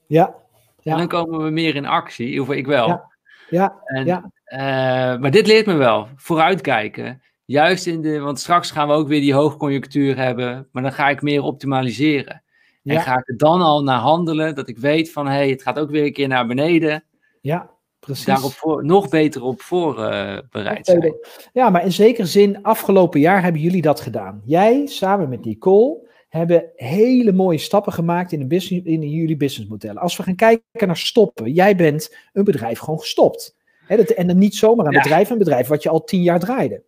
Ja. 0.08 0.36
ja. 0.80 0.92
En 0.92 0.98
dan 0.98 1.08
komen 1.08 1.44
we 1.44 1.50
meer 1.50 1.76
in 1.76 1.86
actie. 1.86 2.42
Of 2.42 2.50
ik 2.50 2.66
wel. 2.66 2.88
Ja. 2.88 3.12
Ja. 3.50 3.82
En, 3.86 4.06
ja. 4.06 4.32
Uh, 4.46 5.22
maar 5.22 5.32
dit 5.32 5.48
leert 5.48 5.66
me 5.66 5.74
wel. 5.74 6.08
Vooruitkijken. 6.16 7.22
Juist 7.46 7.88
in 7.88 8.02
de, 8.02 8.20
want 8.20 8.40
straks 8.40 8.72
gaan 8.72 8.88
we 8.88 8.94
ook 8.94 9.08
weer 9.08 9.22
die 9.22 9.34
hoogconjunctuur 9.34 10.18
hebben. 10.18 10.68
Maar 10.72 10.84
dan 10.84 10.94
ga 10.94 11.10
ik 11.10 11.22
meer 11.22 11.42
optimaliseren. 11.42 12.44
En 12.84 13.02
ga 13.02 13.18
ik 13.18 13.28
er 13.28 13.38
dan 13.38 13.62
al 13.62 13.84
naar 13.84 14.00
handelen, 14.00 14.56
dat 14.56 14.68
ik 14.70 14.78
weet 14.78 15.12
van 15.12 15.26
hé, 15.26 15.34
hey, 15.34 15.50
het 15.50 15.62
gaat 15.62 15.80
ook 15.80 15.90
weer 15.90 16.06
een 16.06 16.14
keer 16.14 16.28
naar 16.28 16.48
beneden. 16.48 17.04
Ja, 17.42 17.70
precies. 18.00 18.26
Daarop 18.26 18.52
voor, 18.52 18.86
nog 18.86 19.10
beter 19.10 19.44
op 19.44 19.62
voorbereid 19.62 20.90
uh, 20.90 21.00
zijn. 21.00 21.16
Ja, 21.54 21.70
maar 21.70 21.84
in 21.84 21.92
zekere 21.92 22.28
zin, 22.28 22.64
afgelopen 22.64 23.20
jaar 23.20 23.44
hebben 23.44 23.62
jullie 23.62 23.82
dat 23.82 24.00
gedaan. 24.00 24.42
Jij 24.46 24.86
samen 24.86 25.30
met 25.30 25.46
Nicole 25.46 26.12
hebben 26.30 26.72
hele 26.76 27.32
mooie 27.32 27.58
stappen 27.58 27.94
gemaakt 27.94 28.32
in, 28.32 28.40
de 28.40 28.46
business, 28.46 28.86
in 28.86 29.02
jullie 29.10 29.38
businessmodellen. 29.38 30.02
Als 30.02 30.18
we 30.18 30.24
gaan 30.24 30.36
kijken 30.36 30.88
naar 30.88 30.98
stoppen, 30.98 31.52
jij 31.52 31.76
bent 31.76 32.16
een 32.34 32.44
bedrijf 32.44 32.80
gewoon 32.80 33.00
gestopt. 33.00 33.56
He, 33.86 33.96
dat, 33.96 34.10
en 34.10 34.28
dan 34.28 34.38
niet 34.38 34.56
zomaar 34.56 34.86
een 34.86 34.92
ja. 34.92 35.02
bedrijf, 35.02 35.30
een 35.30 35.38
bedrijf 35.38 35.68
wat 35.68 35.84
je 35.84 35.90
al 35.90 36.04
tien 36.04 36.22
jaar 36.22 36.40
draaide. 36.40 36.84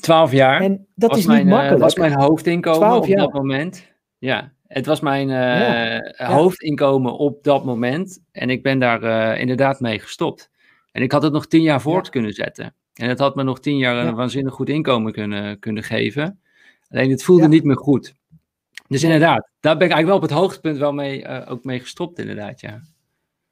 Twaalf 0.00 0.32
jaar. 0.32 0.60
En 0.60 0.86
dat 0.94 1.16
is 1.16 1.26
mijn, 1.26 1.38
niet 1.38 1.48
makkelijk. 1.48 1.80
Dat 1.80 1.94
was 1.94 2.08
mijn 2.08 2.20
hoofdinkomen 2.20 2.92
op 2.92 3.08
dat 3.08 3.32
moment. 3.32 3.86
Ja, 4.22 4.52
het 4.66 4.86
was 4.86 5.00
mijn 5.00 5.28
uh, 5.28 5.34
ja. 5.34 6.32
hoofdinkomen 6.32 7.18
op 7.18 7.44
dat 7.44 7.64
moment. 7.64 8.22
En 8.32 8.50
ik 8.50 8.62
ben 8.62 8.78
daar 8.78 9.02
uh, 9.02 9.40
inderdaad 9.40 9.80
mee 9.80 9.98
gestopt. 9.98 10.50
En 10.92 11.02
ik 11.02 11.12
had 11.12 11.22
het 11.22 11.32
nog 11.32 11.46
tien 11.46 11.62
jaar 11.62 11.80
voort 11.80 12.04
ja. 12.04 12.10
kunnen 12.10 12.32
zetten. 12.32 12.74
En 12.94 13.08
het 13.08 13.18
had 13.18 13.34
me 13.34 13.42
nog 13.42 13.60
tien 13.60 13.76
jaar 13.76 14.06
een 14.06 14.14
waanzinnig 14.14 14.54
goed 14.54 14.68
inkomen 14.68 15.12
kunnen, 15.12 15.58
kunnen 15.58 15.82
geven. 15.82 16.40
Alleen 16.88 17.10
het 17.10 17.22
voelde 17.22 17.48
niet 17.48 17.64
meer 17.64 17.76
goed. 17.76 18.14
Dus 18.88 19.02
inderdaad, 19.02 19.50
daar 19.60 19.76
ben 19.76 19.86
ik 19.86 19.92
eigenlijk 19.92 20.06
wel 20.06 20.16
op 20.16 20.22
het 20.22 20.30
hoogtepunt 20.30 20.78
wel 20.78 20.92
mee, 20.92 21.22
uh, 21.22 21.42
ook 21.48 21.64
mee 21.64 21.80
gestopt 21.80 22.18
inderdaad, 22.18 22.60
ja. 22.60 22.80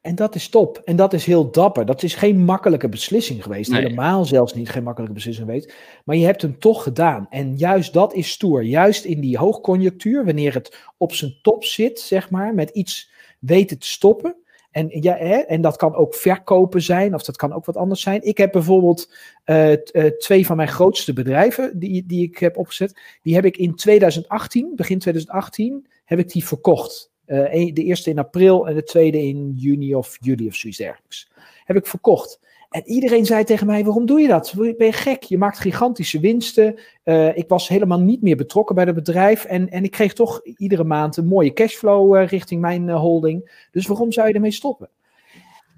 En 0.00 0.14
dat 0.14 0.34
is 0.34 0.48
top. 0.48 0.80
En 0.84 0.96
dat 0.96 1.12
is 1.12 1.24
heel 1.24 1.50
dapper. 1.50 1.86
Dat 1.86 2.02
is 2.02 2.14
geen 2.14 2.44
makkelijke 2.44 2.88
beslissing 2.88 3.42
geweest. 3.42 3.70
Nee. 3.70 3.80
Helemaal 3.80 4.24
zelfs 4.24 4.54
niet 4.54 4.70
geen 4.70 4.82
makkelijke 4.82 5.14
beslissing 5.14 5.46
geweest. 5.46 5.74
Maar 6.04 6.16
je 6.16 6.24
hebt 6.24 6.42
hem 6.42 6.58
toch 6.58 6.82
gedaan. 6.82 7.26
En 7.30 7.56
juist 7.56 7.92
dat 7.92 8.14
is 8.14 8.30
stoer. 8.30 8.62
Juist 8.62 9.04
in 9.04 9.20
die 9.20 9.38
hoogconjunctuur, 9.38 10.24
wanneer 10.24 10.54
het 10.54 10.78
op 10.96 11.12
zijn 11.12 11.38
top 11.42 11.64
zit, 11.64 12.00
zeg 12.00 12.30
maar, 12.30 12.54
met 12.54 12.70
iets 12.70 13.10
weten 13.38 13.78
te 13.78 13.86
stoppen. 13.86 14.36
En, 14.70 14.88
ja, 14.90 15.16
hè, 15.16 15.36
en 15.36 15.60
dat 15.60 15.76
kan 15.76 15.94
ook 15.94 16.14
verkopen 16.14 16.82
zijn, 16.82 17.14
of 17.14 17.22
dat 17.22 17.36
kan 17.36 17.52
ook 17.52 17.64
wat 17.64 17.76
anders 17.76 18.00
zijn. 18.00 18.22
Ik 18.22 18.38
heb 18.38 18.52
bijvoorbeeld 18.52 19.12
uh, 19.44 19.70
uh, 19.70 19.76
twee 20.18 20.46
van 20.46 20.56
mijn 20.56 20.68
grootste 20.68 21.12
bedrijven 21.12 21.78
die, 21.78 22.06
die 22.06 22.22
ik 22.22 22.38
heb 22.38 22.56
opgezet. 22.56 23.00
Die 23.22 23.34
heb 23.34 23.44
ik 23.44 23.56
in 23.56 23.74
2018, 23.74 24.72
begin 24.76 24.98
2018, 24.98 25.86
heb 26.04 26.18
ik 26.18 26.32
die 26.32 26.44
verkocht. 26.44 27.09
Uh, 27.30 27.74
de 27.74 27.84
eerste 27.84 28.10
in 28.10 28.18
april 28.18 28.68
en 28.68 28.74
de 28.74 28.82
tweede 28.82 29.22
in 29.22 29.52
juni 29.56 29.94
of 29.94 30.16
juli 30.20 30.46
of 30.46 30.54
zoiets 30.54 30.78
dergelijks. 30.78 31.30
Heb 31.64 31.76
ik 31.76 31.86
verkocht. 31.86 32.40
En 32.70 32.82
iedereen 32.84 33.26
zei 33.26 33.44
tegen 33.44 33.66
mij: 33.66 33.84
waarom 33.84 34.06
doe 34.06 34.20
je 34.20 34.28
dat? 34.28 34.54
Ben 34.56 34.86
je 34.86 34.92
gek? 34.92 35.22
Je 35.22 35.38
maakt 35.38 35.58
gigantische 35.58 36.20
winsten. 36.20 36.78
Uh, 37.04 37.36
ik 37.36 37.48
was 37.48 37.68
helemaal 37.68 38.00
niet 38.00 38.22
meer 38.22 38.36
betrokken 38.36 38.74
bij 38.74 38.84
het 38.84 38.94
bedrijf. 38.94 39.44
En, 39.44 39.70
en 39.70 39.84
ik 39.84 39.90
kreeg 39.90 40.12
toch 40.12 40.40
iedere 40.56 40.84
maand 40.84 41.16
een 41.16 41.26
mooie 41.26 41.52
cashflow 41.52 42.16
uh, 42.16 42.26
richting 42.26 42.60
mijn 42.60 42.90
holding. 42.90 43.66
Dus 43.70 43.86
waarom 43.86 44.12
zou 44.12 44.28
je 44.28 44.34
ermee 44.34 44.50
stoppen? 44.50 44.88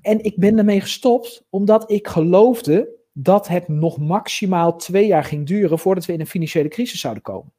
En 0.03 0.25
ik 0.25 0.37
ben 0.37 0.59
ermee 0.59 0.81
gestopt 0.81 1.45
omdat 1.51 1.91
ik 1.91 2.09
geloofde 2.09 2.89
dat 3.13 3.49
het 3.49 3.69
nog 3.69 3.99
maximaal 3.99 4.77
twee 4.77 5.07
jaar 5.07 5.25
ging 5.25 5.47
duren 5.47 5.79
voordat 5.79 6.05
we 6.05 6.13
in 6.13 6.21
een 6.21 6.27
financiële 6.27 6.69
crisis 6.69 7.01
zouden 7.01 7.23
komen. 7.23 7.53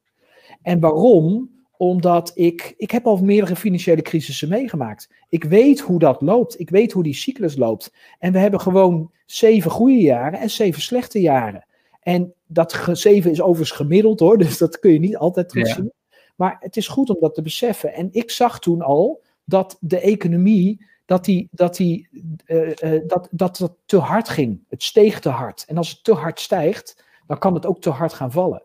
En 0.61 0.79
waarom? 0.79 1.49
Omdat 1.77 2.31
ik, 2.33 2.73
ik 2.77 2.91
heb 2.91 3.05
al 3.05 3.17
meerdere 3.17 3.55
financiële 3.55 4.01
crisissen 4.01 4.49
meegemaakt. 4.49 5.09
Ik 5.29 5.43
weet 5.43 5.79
hoe 5.79 5.99
dat 5.99 6.21
loopt. 6.21 6.59
Ik 6.59 6.69
weet 6.69 6.91
hoe 6.91 7.03
die 7.03 7.13
cyclus 7.13 7.55
loopt. 7.55 7.93
En 8.19 8.31
we 8.31 8.39
hebben 8.39 8.61
gewoon 8.61 9.11
zeven 9.25 9.71
goede 9.71 10.01
jaren 10.01 10.39
en 10.39 10.49
zeven 10.49 10.81
slechte 10.81 11.21
jaren. 11.21 11.65
En 12.01 12.33
dat 12.47 12.79
zeven 12.91 13.31
is 13.31 13.41
overigens 13.41 13.77
gemiddeld 13.77 14.19
hoor, 14.19 14.37
dus 14.43 14.57
dat 14.57 14.79
kun 14.79 14.91
je 14.91 14.99
niet 14.99 15.17
altijd 15.17 15.49
terugzien. 15.49 15.83
Ja. 15.83 16.17
Maar 16.35 16.57
het 16.59 16.77
is 16.77 16.87
goed 16.87 17.09
om 17.09 17.17
dat 17.19 17.35
te 17.35 17.41
beseffen. 17.41 17.93
En 17.93 18.09
ik 18.11 18.31
zag 18.31 18.59
toen 18.59 18.81
al 18.81 19.23
dat 19.43 19.77
de 19.79 19.99
economie, 19.99 20.85
dat, 21.05 21.25
die, 21.25 21.47
dat, 21.51 21.75
die, 21.75 22.07
uh, 22.45 22.67
uh, 22.67 23.01
dat, 23.07 23.27
dat 23.31 23.57
dat 23.57 23.75
te 23.85 23.97
hard 23.97 24.29
ging. 24.29 24.63
Het 24.69 24.83
steeg 24.83 25.19
te 25.19 25.29
hard. 25.29 25.65
En 25.67 25.77
als 25.77 25.89
het 25.89 26.03
te 26.03 26.13
hard 26.13 26.39
stijgt, 26.39 27.03
dan 27.27 27.37
kan 27.37 27.53
het 27.53 27.65
ook 27.65 27.81
te 27.81 27.89
hard 27.89 28.13
gaan 28.13 28.31
vallen. 28.31 28.63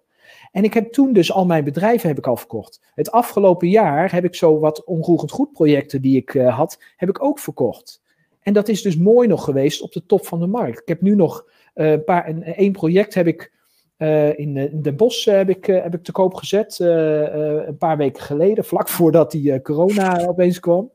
En 0.50 0.64
ik 0.64 0.74
heb 0.74 0.92
toen 0.92 1.12
dus 1.12 1.32
al 1.32 1.46
mijn 1.46 1.64
bedrijven 1.64 2.08
heb 2.08 2.18
ik 2.18 2.26
al 2.26 2.36
verkocht. 2.36 2.80
Het 2.94 3.10
afgelopen 3.10 3.68
jaar 3.68 4.12
heb 4.12 4.24
ik 4.24 4.34
zo 4.34 4.58
wat 4.58 4.84
onroerend 4.84 5.30
goed 5.30 5.52
projecten 5.52 6.02
die 6.02 6.16
ik 6.16 6.34
uh, 6.34 6.56
had, 6.56 6.82
heb 6.96 7.08
ik 7.08 7.22
ook 7.22 7.38
verkocht. 7.38 8.02
En 8.40 8.52
dat 8.52 8.68
is 8.68 8.82
dus 8.82 8.96
mooi 8.96 9.28
nog 9.28 9.44
geweest 9.44 9.82
op 9.82 9.92
de 9.92 10.06
top 10.06 10.26
van 10.26 10.40
de 10.40 10.46
markt. 10.46 10.80
Ik 10.80 10.88
heb 10.88 11.00
nu 11.00 11.14
nog 11.14 11.44
uh, 11.74 11.90
een 11.90 12.04
paar, 12.04 12.28
een, 12.28 12.42
één 12.42 12.72
project 12.72 13.14
heb 13.14 13.26
ik 13.26 13.52
uh, 13.98 14.38
in, 14.38 14.56
in 14.56 14.82
Den 14.82 14.96
Bosch 14.96 15.24
heb 15.24 15.48
ik, 15.48 15.66
heb 15.66 15.94
ik 15.94 16.02
te 16.02 16.12
koop 16.12 16.34
gezet 16.34 16.78
een 16.78 17.76
paar 17.78 17.96
weken 17.96 18.22
geleden, 18.22 18.64
vlak 18.74 18.88
voordat 18.88 19.30
die 19.30 19.62
corona 19.62 20.26
opeens 20.26 20.60
kwam. 20.60 20.90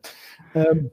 Um, 0.55 0.91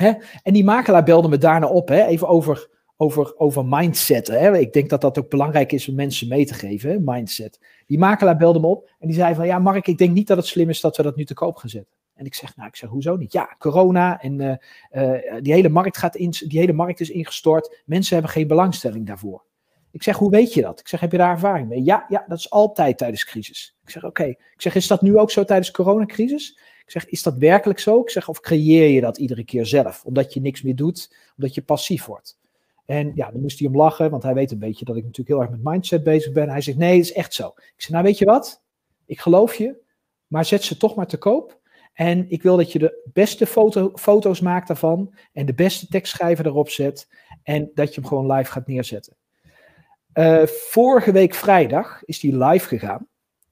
hè? 0.00 0.12
En 0.42 0.52
die 0.52 0.64
makelaar 0.64 1.04
belde 1.04 1.28
me 1.28 1.38
daarna 1.38 1.66
op, 1.66 1.88
hè, 1.88 2.04
even 2.04 2.28
over 2.28 2.68
over, 3.00 3.38
over 3.38 3.66
mindset. 3.66 4.26
Hè? 4.26 4.58
Ik 4.58 4.72
denk 4.72 4.88
dat 4.88 5.00
dat 5.00 5.18
ook 5.18 5.28
belangrijk 5.30 5.72
is 5.72 5.88
om 5.88 5.94
mensen 5.94 6.28
mee 6.28 6.46
te 6.46 6.54
geven, 6.54 6.90
hè? 6.90 6.96
mindset. 7.00 7.60
Die 7.86 7.98
makelaar 7.98 8.36
belde 8.36 8.60
me 8.60 8.66
op 8.66 8.90
en 8.98 9.06
die 9.06 9.16
zei 9.16 9.34
van, 9.34 9.46
ja 9.46 9.58
Mark, 9.58 9.86
ik 9.86 9.98
denk 9.98 10.14
niet 10.14 10.26
dat 10.26 10.36
het 10.36 10.46
slim 10.46 10.68
is 10.68 10.80
dat 10.80 10.96
we 10.96 11.02
dat 11.02 11.16
nu 11.16 11.24
te 11.24 11.34
koop 11.34 11.56
gaan 11.56 11.70
zetten. 11.70 11.94
En 12.14 12.26
ik 12.26 12.34
zeg, 12.34 12.56
nou, 12.56 12.68
ik 12.68 12.76
zeg, 12.76 12.90
hoezo 12.90 13.16
niet? 13.16 13.32
Ja, 13.32 13.56
corona 13.58 14.20
en 14.20 14.40
uh, 14.40 14.54
uh, 14.92 15.40
die, 15.42 15.52
hele 15.52 15.68
markt 15.68 15.96
gaat 15.96 16.16
in, 16.16 16.30
die 16.30 16.58
hele 16.58 16.72
markt 16.72 17.00
is 17.00 17.10
ingestort. 17.10 17.82
Mensen 17.84 18.14
hebben 18.14 18.32
geen 18.32 18.46
belangstelling 18.46 19.06
daarvoor. 19.06 19.44
Ik 19.90 20.02
zeg, 20.02 20.16
hoe 20.16 20.30
weet 20.30 20.54
je 20.54 20.62
dat? 20.62 20.80
Ik 20.80 20.88
zeg, 20.88 21.00
heb 21.00 21.12
je 21.12 21.18
daar 21.18 21.30
ervaring 21.30 21.68
mee? 21.68 21.84
Ja, 21.84 22.04
ja, 22.08 22.24
dat 22.28 22.38
is 22.38 22.50
altijd 22.50 22.98
tijdens 22.98 23.24
crisis. 23.24 23.76
Ik 23.82 23.90
zeg, 23.90 24.04
oké. 24.04 24.24
Ik 24.24 24.38
zeg, 24.56 24.74
is 24.74 24.86
dat 24.86 25.02
nu 25.02 25.18
ook 25.18 25.30
zo 25.30 25.44
tijdens 25.44 25.70
coronacrisis? 25.70 26.58
Ik 26.84 26.90
zeg, 26.90 27.06
is 27.06 27.22
dat 27.22 27.36
werkelijk 27.36 27.78
zo? 27.78 28.00
Ik 28.00 28.10
zeg, 28.10 28.28
of 28.28 28.40
creëer 28.40 28.88
je 28.88 29.00
dat 29.00 29.18
iedere 29.18 29.44
keer 29.44 29.66
zelf? 29.66 30.04
Omdat 30.04 30.34
je 30.34 30.40
niks 30.40 30.62
meer 30.62 30.76
doet, 30.76 31.16
omdat 31.36 31.54
je 31.54 31.62
passief 31.62 32.04
wordt. 32.04 32.38
En 32.90 33.12
ja, 33.14 33.30
dan 33.30 33.40
moest 33.40 33.58
hij 33.58 33.68
om 33.68 33.76
lachen, 33.76 34.10
want 34.10 34.22
hij 34.22 34.34
weet 34.34 34.50
een 34.50 34.58
beetje 34.58 34.84
dat 34.84 34.96
ik 34.96 35.02
natuurlijk 35.02 35.28
heel 35.28 35.40
erg 35.40 35.50
met 35.50 35.72
mindset 35.72 36.04
bezig 36.04 36.32
ben. 36.32 36.48
Hij 36.48 36.60
zegt, 36.60 36.78
nee, 36.78 36.96
het 36.96 37.04
is 37.04 37.12
echt 37.12 37.34
zo. 37.34 37.46
Ik 37.56 37.74
zeg, 37.76 37.90
nou 37.90 38.04
weet 38.04 38.18
je 38.18 38.24
wat? 38.24 38.62
Ik 39.06 39.20
geloof 39.20 39.54
je, 39.54 39.82
maar 40.26 40.44
zet 40.44 40.62
ze 40.62 40.76
toch 40.76 40.94
maar 40.94 41.06
te 41.06 41.18
koop. 41.18 41.60
En 41.92 42.30
ik 42.30 42.42
wil 42.42 42.56
dat 42.56 42.72
je 42.72 42.78
de 42.78 43.10
beste 43.12 43.46
foto, 43.46 43.90
foto's 43.94 44.40
maakt 44.40 44.68
daarvan 44.68 45.14
en 45.32 45.46
de 45.46 45.54
beste 45.54 45.86
tekstschrijver 45.86 46.46
erop 46.46 46.68
zet 46.68 47.08
en 47.42 47.70
dat 47.74 47.94
je 47.94 48.00
hem 48.00 48.08
gewoon 48.08 48.32
live 48.32 48.50
gaat 48.50 48.66
neerzetten. 48.66 49.16
Uh, 50.14 50.46
vorige 50.46 51.12
week 51.12 51.34
vrijdag 51.34 52.04
is 52.04 52.20
die 52.20 52.36
live 52.44 52.68
gegaan 52.68 53.06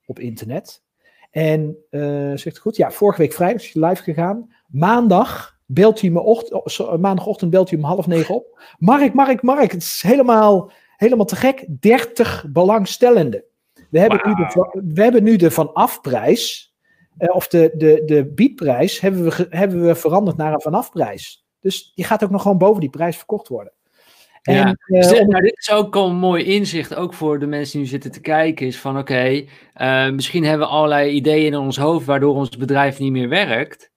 op 0.06 0.18
internet. 0.18 0.82
En 1.30 1.76
uh, 1.90 2.36
zegt 2.36 2.58
goed? 2.58 2.76
Ja, 2.76 2.90
vorige 2.90 3.20
week 3.20 3.32
vrijdag 3.32 3.62
is 3.62 3.72
hij 3.72 3.88
live 3.88 4.02
gegaan. 4.02 4.54
Maandag 4.66 5.57
belt 5.70 6.00
hij 6.00 6.10
me 6.10 6.20
ochtend, 6.20 6.78
oh, 6.78 6.96
maandagochtend 6.96 7.50
belt 7.50 7.70
hij 7.70 7.78
om 7.78 7.84
half 7.84 8.06
negen 8.06 8.34
op. 8.34 8.60
Mark, 8.78 9.14
Mark, 9.14 9.42
Mark, 9.42 9.72
het 9.72 9.82
is 9.82 10.02
helemaal, 10.06 10.70
helemaal 10.96 11.26
te 11.26 11.36
gek. 11.36 11.66
30 11.80 12.44
belangstellenden. 12.48 13.44
We 13.90 13.98
hebben, 13.98 14.18
wow. 14.18 14.38
nu, 14.38 14.44
de, 14.44 14.82
we 14.94 15.02
hebben 15.02 15.22
nu 15.22 15.36
de 15.36 15.50
vanafprijs, 15.50 16.74
uh, 17.18 17.34
of 17.34 17.48
de, 17.48 17.70
de, 17.74 18.02
de 18.04 18.26
biedprijs, 18.26 19.00
hebben 19.00 19.24
we, 19.24 19.46
hebben 19.50 19.86
we 19.86 19.94
veranderd 19.94 20.36
naar 20.36 20.52
een 20.52 20.60
vanafprijs. 20.60 21.46
Dus 21.60 21.92
die 21.94 22.04
gaat 22.04 22.24
ook 22.24 22.30
nog 22.30 22.42
gewoon 22.42 22.58
boven 22.58 22.80
die 22.80 22.90
prijs 22.90 23.16
verkocht 23.16 23.48
worden. 23.48 23.72
En, 24.42 24.54
ja, 24.54 24.76
dus 24.86 25.08
dit, 25.08 25.26
nou, 25.26 25.42
dit, 25.42 25.58
is 25.58 25.70
ook 25.70 25.96
al 25.96 26.08
een 26.08 26.16
mooi 26.16 26.44
inzicht, 26.44 26.94
ook 26.94 27.14
voor 27.14 27.38
de 27.38 27.46
mensen 27.46 27.72
die 27.72 27.80
nu 27.80 27.86
zitten 27.86 28.12
te 28.12 28.20
kijken, 28.20 28.66
is 28.66 28.78
van 28.78 28.98
oké, 28.98 29.00
okay, 29.00 29.48
uh, 29.76 30.14
misschien 30.14 30.44
hebben 30.44 30.66
we 30.66 30.72
allerlei 30.72 31.10
ideeën 31.10 31.46
in 31.46 31.58
ons 31.58 31.76
hoofd 31.76 32.06
waardoor 32.06 32.34
ons 32.34 32.56
bedrijf 32.56 32.98
niet 32.98 33.12
meer 33.12 33.28
werkt. 33.28 33.90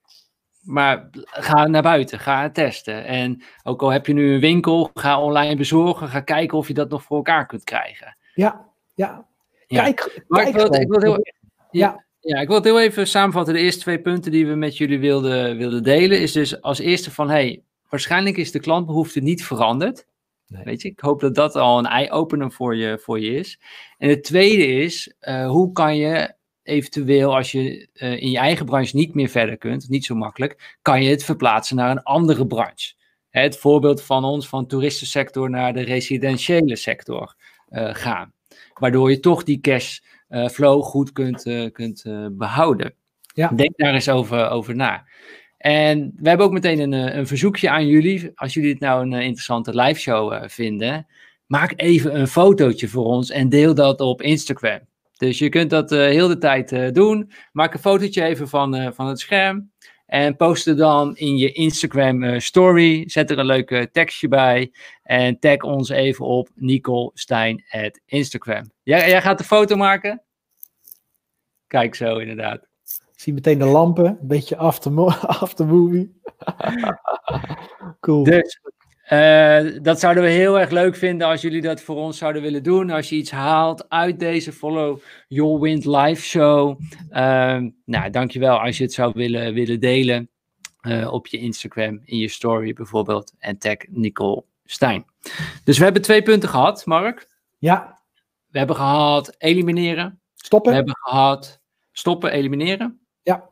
Maar 0.62 1.08
ga 1.24 1.66
naar 1.66 1.82
buiten, 1.82 2.18
ga 2.18 2.50
testen. 2.50 3.04
En 3.04 3.42
ook 3.62 3.82
al 3.82 3.92
heb 3.92 4.06
je 4.06 4.12
nu 4.12 4.34
een 4.34 4.40
winkel, 4.40 4.90
ga 4.94 5.20
online 5.20 5.56
bezorgen, 5.56 6.08
ga 6.08 6.20
kijken 6.20 6.58
of 6.58 6.68
je 6.68 6.74
dat 6.74 6.90
nog 6.90 7.02
voor 7.02 7.16
elkaar 7.16 7.46
kunt 7.46 7.64
krijgen. 7.64 8.16
Ja, 8.34 8.68
ja. 8.94 9.26
Kijk, 9.66 10.22
maar 10.28 10.42
kijk 10.42 10.54
ik 10.54 10.60
wil, 10.60 10.80
ik 10.80 10.88
wil 10.88 11.00
heel, 11.00 11.26
ja, 11.70 12.04
ja, 12.20 12.40
ik 12.40 12.46
wil 12.46 12.56
het 12.56 12.64
heel 12.64 12.80
even 12.80 13.06
samenvatten. 13.06 13.54
De 13.54 13.60
eerste 13.60 13.80
twee 13.80 14.00
punten 14.00 14.32
die 14.32 14.46
we 14.46 14.54
met 14.54 14.76
jullie 14.76 14.98
wilden, 14.98 15.56
wilden 15.56 15.82
delen, 15.82 16.20
is 16.20 16.32
dus 16.32 16.62
als 16.62 16.78
eerste 16.78 17.10
van, 17.10 17.30
hey, 17.30 17.62
waarschijnlijk 17.88 18.36
is 18.36 18.52
de 18.52 18.60
klantbehoefte 18.60 19.20
niet 19.20 19.44
veranderd. 19.44 20.06
Nee. 20.46 20.64
Weet 20.64 20.82
je, 20.82 20.88
ik 20.88 21.00
hoop 21.00 21.20
dat 21.20 21.34
dat 21.34 21.56
al 21.56 21.78
een 21.78 21.86
eye-opener 21.86 22.52
voor 22.52 22.76
je, 22.76 22.98
voor 22.98 23.20
je 23.20 23.34
is. 23.34 23.60
En 23.98 24.08
het 24.08 24.24
tweede 24.24 24.66
is, 24.66 25.14
uh, 25.20 25.48
hoe 25.48 25.72
kan 25.72 25.96
je 25.96 26.34
eventueel, 26.62 27.36
als 27.36 27.52
je 27.52 27.88
uh, 27.94 28.22
in 28.22 28.30
je 28.30 28.38
eigen 28.38 28.66
branche 28.66 28.96
niet 28.96 29.14
meer 29.14 29.28
verder 29.28 29.58
kunt, 29.58 29.88
niet 29.88 30.04
zo 30.04 30.14
makkelijk, 30.14 30.76
kan 30.82 31.02
je 31.02 31.10
het 31.10 31.24
verplaatsen 31.24 31.76
naar 31.76 31.90
een 31.90 32.02
andere 32.02 32.46
branche. 32.46 32.94
Het 33.30 33.56
voorbeeld 33.56 34.02
van 34.02 34.24
ons, 34.24 34.48
van 34.48 34.66
toeristensector 34.66 35.50
naar 35.50 35.72
de 35.72 35.80
residentiële 35.80 36.76
sector 36.76 37.34
uh, 37.70 37.94
gaan. 37.94 38.32
Waardoor 38.74 39.10
je 39.10 39.20
toch 39.20 39.42
die 39.42 39.60
cashflow 39.60 40.78
uh, 40.78 40.84
goed 40.84 41.12
kunt, 41.12 41.42
kunt 41.72 42.02
behouden. 42.32 42.94
Ja. 43.34 43.48
Denk 43.48 43.76
daar 43.76 43.94
eens 43.94 44.08
over, 44.08 44.48
over 44.48 44.74
na. 44.74 45.04
En 45.58 46.12
we 46.16 46.28
hebben 46.28 46.46
ook 46.46 46.52
meteen 46.52 46.80
een, 46.80 47.16
een 47.18 47.26
verzoekje 47.26 47.70
aan 47.70 47.86
jullie. 47.86 48.30
Als 48.34 48.54
jullie 48.54 48.70
het 48.70 48.80
nou 48.80 49.02
een 49.02 49.12
interessante 49.12 49.74
live 49.74 50.00
show 50.00 50.48
vinden, 50.48 51.06
maak 51.46 51.72
even 51.76 52.20
een 52.20 52.28
fotootje 52.28 52.88
voor 52.88 53.04
ons 53.04 53.30
en 53.30 53.48
deel 53.48 53.74
dat 53.74 54.00
op 54.00 54.22
Instagram. 54.22 54.80
Dus 55.22 55.38
je 55.38 55.48
kunt 55.48 55.70
dat 55.70 55.92
uh, 55.92 55.98
heel 55.98 56.28
de 56.28 56.38
tijd 56.38 56.72
uh, 56.72 56.90
doen. 56.90 57.32
Maak 57.52 57.74
een 57.74 57.80
fotootje 57.80 58.22
even 58.22 58.48
van, 58.48 58.76
uh, 58.76 58.88
van 58.92 59.06
het 59.06 59.20
scherm. 59.20 59.72
En 60.06 60.36
post 60.36 60.64
het 60.64 60.78
dan 60.78 61.16
in 61.16 61.36
je 61.36 61.52
Instagram 61.52 62.40
story. 62.40 63.08
Zet 63.08 63.30
er 63.30 63.38
een 63.38 63.46
leuke 63.46 63.88
tekstje 63.92 64.28
bij. 64.28 64.72
En 65.02 65.38
tag 65.38 65.56
ons 65.56 65.88
even 65.88 66.26
op 66.26 66.48
Nicole 66.54 67.10
Stijn 67.14 67.64
at 67.70 68.00
Instagram. 68.06 68.70
Jij, 68.82 69.08
jij 69.08 69.22
gaat 69.22 69.38
de 69.38 69.44
foto 69.44 69.76
maken? 69.76 70.22
Kijk 71.66 71.94
zo, 71.94 72.18
inderdaad. 72.18 72.60
Ik 73.12 73.20
zie 73.20 73.32
meteen 73.32 73.58
de 73.58 73.64
lampen. 73.64 74.06
Een 74.06 74.28
beetje 74.28 74.56
after, 74.56 74.92
after 75.40 75.66
movie. 75.66 76.20
cool. 78.00 78.24
Dus 78.24 78.60
uh, 79.10 79.78
dat 79.82 80.00
zouden 80.00 80.22
we 80.22 80.28
heel 80.28 80.60
erg 80.60 80.70
leuk 80.70 80.96
vinden 80.96 81.26
als 81.26 81.40
jullie 81.40 81.60
dat 81.60 81.80
voor 81.80 81.96
ons 81.96 82.18
zouden 82.18 82.42
willen 82.42 82.62
doen. 82.62 82.90
Als 82.90 83.08
je 83.08 83.16
iets 83.16 83.30
haalt 83.30 83.88
uit 83.88 84.18
deze 84.18 84.52
Follow 84.52 85.00
Your 85.28 85.60
Wind 85.60 85.84
live 85.84 86.22
show. 86.22 86.80
Uh, 87.10 87.62
nou, 87.84 88.10
dankjewel 88.10 88.60
als 88.60 88.78
je 88.78 88.84
het 88.84 88.92
zou 88.92 89.12
willen, 89.14 89.54
willen 89.54 89.80
delen 89.80 90.30
uh, 90.82 91.12
op 91.12 91.26
je 91.26 91.38
Instagram, 91.38 92.00
in 92.04 92.18
je 92.18 92.28
story 92.28 92.72
bijvoorbeeld. 92.72 93.34
En 93.38 93.58
tag 93.58 93.76
Nicole 93.88 94.44
Stijn. 94.64 95.04
Dus 95.64 95.78
we 95.78 95.84
hebben 95.84 96.02
twee 96.02 96.22
punten 96.22 96.48
gehad, 96.48 96.86
Mark. 96.86 97.28
Ja. 97.58 98.00
We 98.48 98.58
hebben 98.58 98.76
gehad 98.76 99.34
elimineren. 99.38 100.20
Stoppen. 100.34 100.70
We 100.70 100.76
hebben 100.76 100.96
gehad 100.96 101.60
stoppen, 101.92 102.32
elimineren. 102.32 103.06
Ja. 103.22 103.48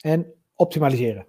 En 0.00 0.32
optimaliseren 0.54 1.26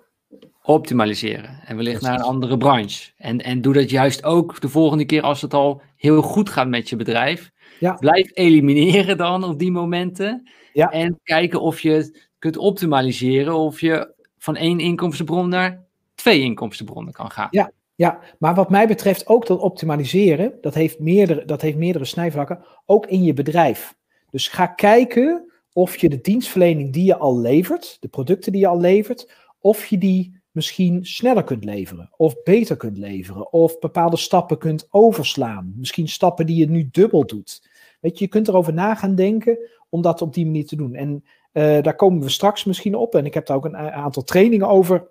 optimaliseren. 0.69 1.59
En 1.65 1.75
wellicht 1.75 2.01
naar 2.01 2.13
een 2.13 2.25
andere 2.25 2.57
branche. 2.57 3.11
En, 3.17 3.41
en 3.41 3.61
doe 3.61 3.73
dat 3.73 3.89
juist 3.89 4.23
ook 4.23 4.61
de 4.61 4.69
volgende 4.69 5.05
keer 5.05 5.21
als 5.21 5.41
het 5.41 5.53
al 5.53 5.81
heel 5.95 6.21
goed 6.21 6.49
gaat 6.49 6.67
met 6.67 6.89
je 6.89 6.95
bedrijf. 6.95 7.51
Ja. 7.79 7.93
Blijf 7.93 8.31
elimineren 8.33 9.17
dan 9.17 9.43
op 9.43 9.59
die 9.59 9.71
momenten. 9.71 10.49
Ja. 10.73 10.91
En 10.91 11.19
kijken 11.23 11.61
of 11.61 11.79
je 11.79 11.91
het 11.91 12.29
kunt 12.39 12.57
optimaliseren. 12.57 13.55
Of 13.55 13.81
je 13.81 14.13
van 14.37 14.55
één 14.55 14.79
inkomstenbron 14.79 15.49
naar 15.49 15.85
twee 16.15 16.41
inkomstenbronnen 16.41 17.13
kan 17.13 17.31
gaan. 17.31 17.47
Ja, 17.51 17.71
ja, 17.95 18.19
maar 18.39 18.55
wat 18.55 18.69
mij 18.69 18.87
betreft 18.87 19.27
ook 19.27 19.47
dat 19.47 19.59
optimaliseren, 19.59 20.53
dat 20.61 20.73
heeft 20.73 20.99
meerdere, 20.99 21.45
dat 21.45 21.61
heeft 21.61 21.77
meerdere 21.77 22.05
snijvlakken, 22.05 22.65
ook 22.85 23.05
in 23.05 23.23
je 23.23 23.33
bedrijf. 23.33 23.95
Dus 24.29 24.47
ga 24.47 24.67
kijken 24.67 25.51
of 25.73 25.97
je 25.97 26.09
de 26.09 26.21
dienstverlening 26.21 26.93
die 26.93 27.05
je 27.05 27.17
al 27.17 27.39
levert, 27.39 27.97
de 27.99 28.07
producten 28.07 28.51
die 28.51 28.61
je 28.61 28.67
al 28.67 28.79
levert, 28.79 29.31
of 29.59 29.85
je 29.85 29.97
die 29.97 30.38
misschien 30.51 31.05
sneller 31.05 31.43
kunt 31.43 31.63
leveren, 31.63 32.09
of 32.17 32.43
beter 32.43 32.77
kunt 32.77 32.97
leveren, 32.97 33.53
of 33.53 33.79
bepaalde 33.79 34.17
stappen 34.17 34.57
kunt 34.57 34.87
overslaan. 34.89 35.73
Misschien 35.75 36.07
stappen 36.07 36.45
die 36.45 36.57
je 36.57 36.69
nu 36.69 36.89
dubbel 36.91 37.25
doet. 37.25 37.67
Weet 37.99 38.17
je, 38.17 38.23
je 38.23 38.29
kunt 38.29 38.47
erover 38.47 38.73
na 38.73 38.95
gaan 38.95 39.15
denken 39.15 39.57
om 39.89 40.01
dat 40.01 40.21
op 40.21 40.33
die 40.33 40.45
manier 40.45 40.65
te 40.65 40.75
doen. 40.75 40.95
En 40.95 41.23
uh, 41.53 41.81
daar 41.81 41.95
komen 41.95 42.21
we 42.21 42.29
straks 42.29 42.63
misschien 42.63 42.95
op. 42.95 43.15
En 43.15 43.25
ik 43.25 43.33
heb 43.33 43.45
daar 43.45 43.57
ook 43.57 43.65
een 43.65 43.77
aantal 43.77 44.23
trainingen 44.23 44.67
over. 44.67 45.07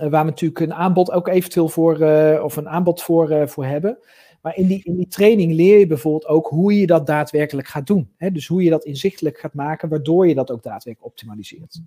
Uh, 0.00 0.08
waar 0.10 0.24
we 0.24 0.30
natuurlijk 0.30 0.60
een 0.60 0.74
aanbod 0.74 1.10
ook 1.10 1.28
eventueel 1.28 1.68
voor, 1.68 2.00
uh, 2.00 2.44
of 2.44 2.56
een 2.56 2.68
aanbod 2.68 3.02
voor, 3.02 3.48
voor 3.48 3.64
hebben. 3.64 3.98
Maar 4.40 4.56
in 4.56 4.66
die, 4.66 4.84
in 4.84 4.96
die 4.96 5.08
training 5.08 5.52
leer 5.52 5.78
je 5.78 5.86
bijvoorbeeld 5.86 6.26
ook 6.26 6.46
hoe 6.46 6.78
je 6.78 6.86
dat 6.86 7.06
daadwerkelijk 7.06 7.68
gaat 7.68 7.86
doen. 7.86 8.12
Hè? 8.16 8.30
Dus 8.30 8.46
hoe 8.46 8.62
je 8.62 8.70
dat 8.70 8.84
inzichtelijk 8.84 9.38
gaat 9.38 9.54
maken, 9.54 9.88
waardoor 9.88 10.28
je 10.28 10.34
dat 10.34 10.50
ook 10.50 10.62
daadwerkelijk 10.62 11.10
optimaliseert. 11.10 11.80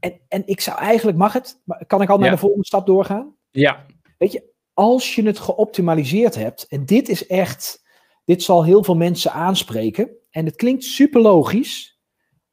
En, 0.00 0.20
en 0.28 0.42
ik 0.46 0.60
zou 0.60 0.78
eigenlijk, 0.78 1.18
mag 1.18 1.32
het? 1.32 1.60
Kan 1.86 2.02
ik 2.02 2.10
al 2.10 2.18
naar 2.18 2.30
de 2.30 2.38
volgende 2.38 2.66
stap 2.66 2.86
doorgaan? 2.86 3.34
Ja. 3.50 3.86
Weet 4.18 4.32
je, 4.32 4.52
als 4.72 5.14
je 5.14 5.22
het 5.22 5.38
geoptimaliseerd 5.38 6.34
hebt, 6.34 6.66
en 6.68 6.86
dit 6.86 7.08
is 7.08 7.26
echt, 7.26 7.84
dit 8.24 8.42
zal 8.42 8.64
heel 8.64 8.84
veel 8.84 8.96
mensen 8.96 9.32
aanspreken. 9.32 10.10
En 10.30 10.44
het 10.44 10.56
klinkt 10.56 10.84
super 10.84 11.20
logisch, 11.20 12.00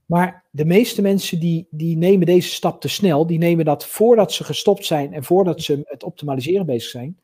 maar 0.05 0.45
de 0.49 0.65
meeste 0.65 1.01
mensen 1.01 1.39
die, 1.39 1.67
die 1.69 1.97
nemen 1.97 2.25
deze 2.25 2.49
stap 2.49 2.81
te 2.81 2.87
snel. 2.87 3.27
Die 3.27 3.37
nemen 3.37 3.65
dat 3.65 3.85
voordat 3.85 4.31
ze 4.31 4.43
gestopt 4.43 4.85
zijn 4.85 5.13
en 5.13 5.23
voordat 5.23 5.61
ze 5.61 5.81
het 5.83 6.03
optimaliseren 6.03 6.65
bezig 6.65 6.89
zijn, 6.89 7.19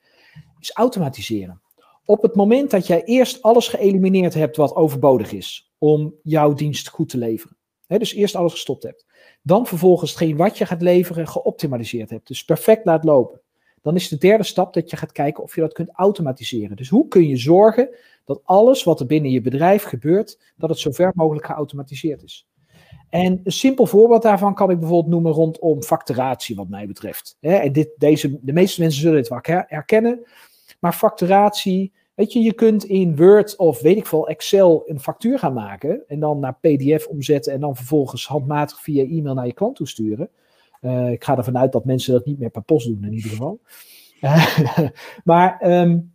is 0.59 0.71
automatiseren. 0.71 1.61
Op 2.09 2.21
het 2.21 2.35
moment 2.35 2.71
dat 2.71 2.87
jij 2.87 3.03
eerst 3.03 3.41
alles 3.41 3.67
geëlimineerd 3.67 4.33
hebt 4.33 4.57
wat 4.57 4.75
overbodig 4.75 5.31
is 5.31 5.71
om 5.77 6.15
jouw 6.23 6.53
dienst 6.53 6.89
goed 6.89 7.09
te 7.09 7.17
leveren. 7.17 7.57
Hè, 7.87 7.97
dus 7.97 8.13
eerst 8.13 8.35
alles 8.35 8.51
gestopt 8.51 8.83
hebt. 8.83 9.05
Dan 9.41 9.65
vervolgens 9.65 10.09
hetgeen 10.09 10.37
wat 10.37 10.57
je 10.57 10.65
gaat 10.65 10.81
leveren 10.81 11.27
geoptimaliseerd 11.27 12.09
hebt. 12.09 12.27
Dus 12.27 12.45
perfect 12.45 12.85
laat 12.85 13.03
lopen. 13.03 13.41
Dan 13.81 13.95
is 13.95 14.07
de 14.07 14.17
derde 14.17 14.43
stap 14.43 14.73
dat 14.73 14.89
je 14.89 14.97
gaat 14.97 15.11
kijken 15.11 15.43
of 15.43 15.55
je 15.55 15.61
dat 15.61 15.73
kunt 15.73 15.89
automatiseren. 15.93 16.75
Dus 16.75 16.89
hoe 16.89 17.07
kun 17.07 17.27
je 17.27 17.37
zorgen 17.37 17.89
dat 18.25 18.41
alles 18.43 18.83
wat 18.83 18.99
er 18.99 19.05
binnen 19.05 19.31
je 19.31 19.41
bedrijf 19.41 19.83
gebeurt, 19.83 20.39
dat 20.57 20.69
het 20.69 20.79
zo 20.79 20.91
ver 20.91 21.11
mogelijk 21.15 21.45
geautomatiseerd 21.45 22.23
is. 22.23 22.47
En 23.09 23.41
een 23.43 23.51
simpel 23.51 23.85
voorbeeld 23.85 24.21
daarvan 24.21 24.55
kan 24.55 24.69
ik 24.69 24.79
bijvoorbeeld 24.79 25.13
noemen 25.13 25.31
rondom 25.31 25.83
facturatie, 25.83 26.55
wat 26.55 26.69
mij 26.69 26.87
betreft. 26.87 27.37
En 27.39 27.71
dit, 27.71 27.89
deze, 27.97 28.39
de 28.41 28.53
meeste 28.53 28.81
mensen 28.81 29.01
zullen 29.01 29.17
dit 29.17 29.29
wel 29.29 29.39
herkennen. 29.67 30.25
Maar 30.79 30.93
facturatie, 30.93 31.93
weet 32.17 32.33
je, 32.33 32.39
je 32.39 32.53
kunt 32.53 32.83
in 32.85 33.15
Word 33.15 33.55
of 33.55 33.81
weet 33.81 33.97
ik 33.97 34.05
veel, 34.05 34.27
Excel 34.27 34.83
een 34.85 34.99
factuur 34.99 35.39
gaan 35.39 35.53
maken. 35.53 36.03
En 36.07 36.19
dan 36.19 36.39
naar 36.39 36.57
PDF 36.61 37.07
omzetten 37.07 37.53
en 37.53 37.59
dan 37.59 37.75
vervolgens 37.75 38.27
handmatig 38.27 38.81
via 38.81 39.03
e-mail 39.03 39.33
naar 39.33 39.45
je 39.45 39.53
klant 39.53 39.75
toesturen. 39.75 40.29
Uh, 40.81 41.11
ik 41.11 41.23
ga 41.23 41.37
ervan 41.37 41.57
uit 41.57 41.71
dat 41.71 41.85
mensen 41.85 42.13
dat 42.13 42.25
niet 42.25 42.39
meer 42.39 42.49
per 42.49 42.61
post 42.61 42.87
doen 42.87 43.03
in 43.03 43.13
ieder 43.13 43.29
geval. 43.29 43.59
maar 45.23 45.81
um, 45.81 46.13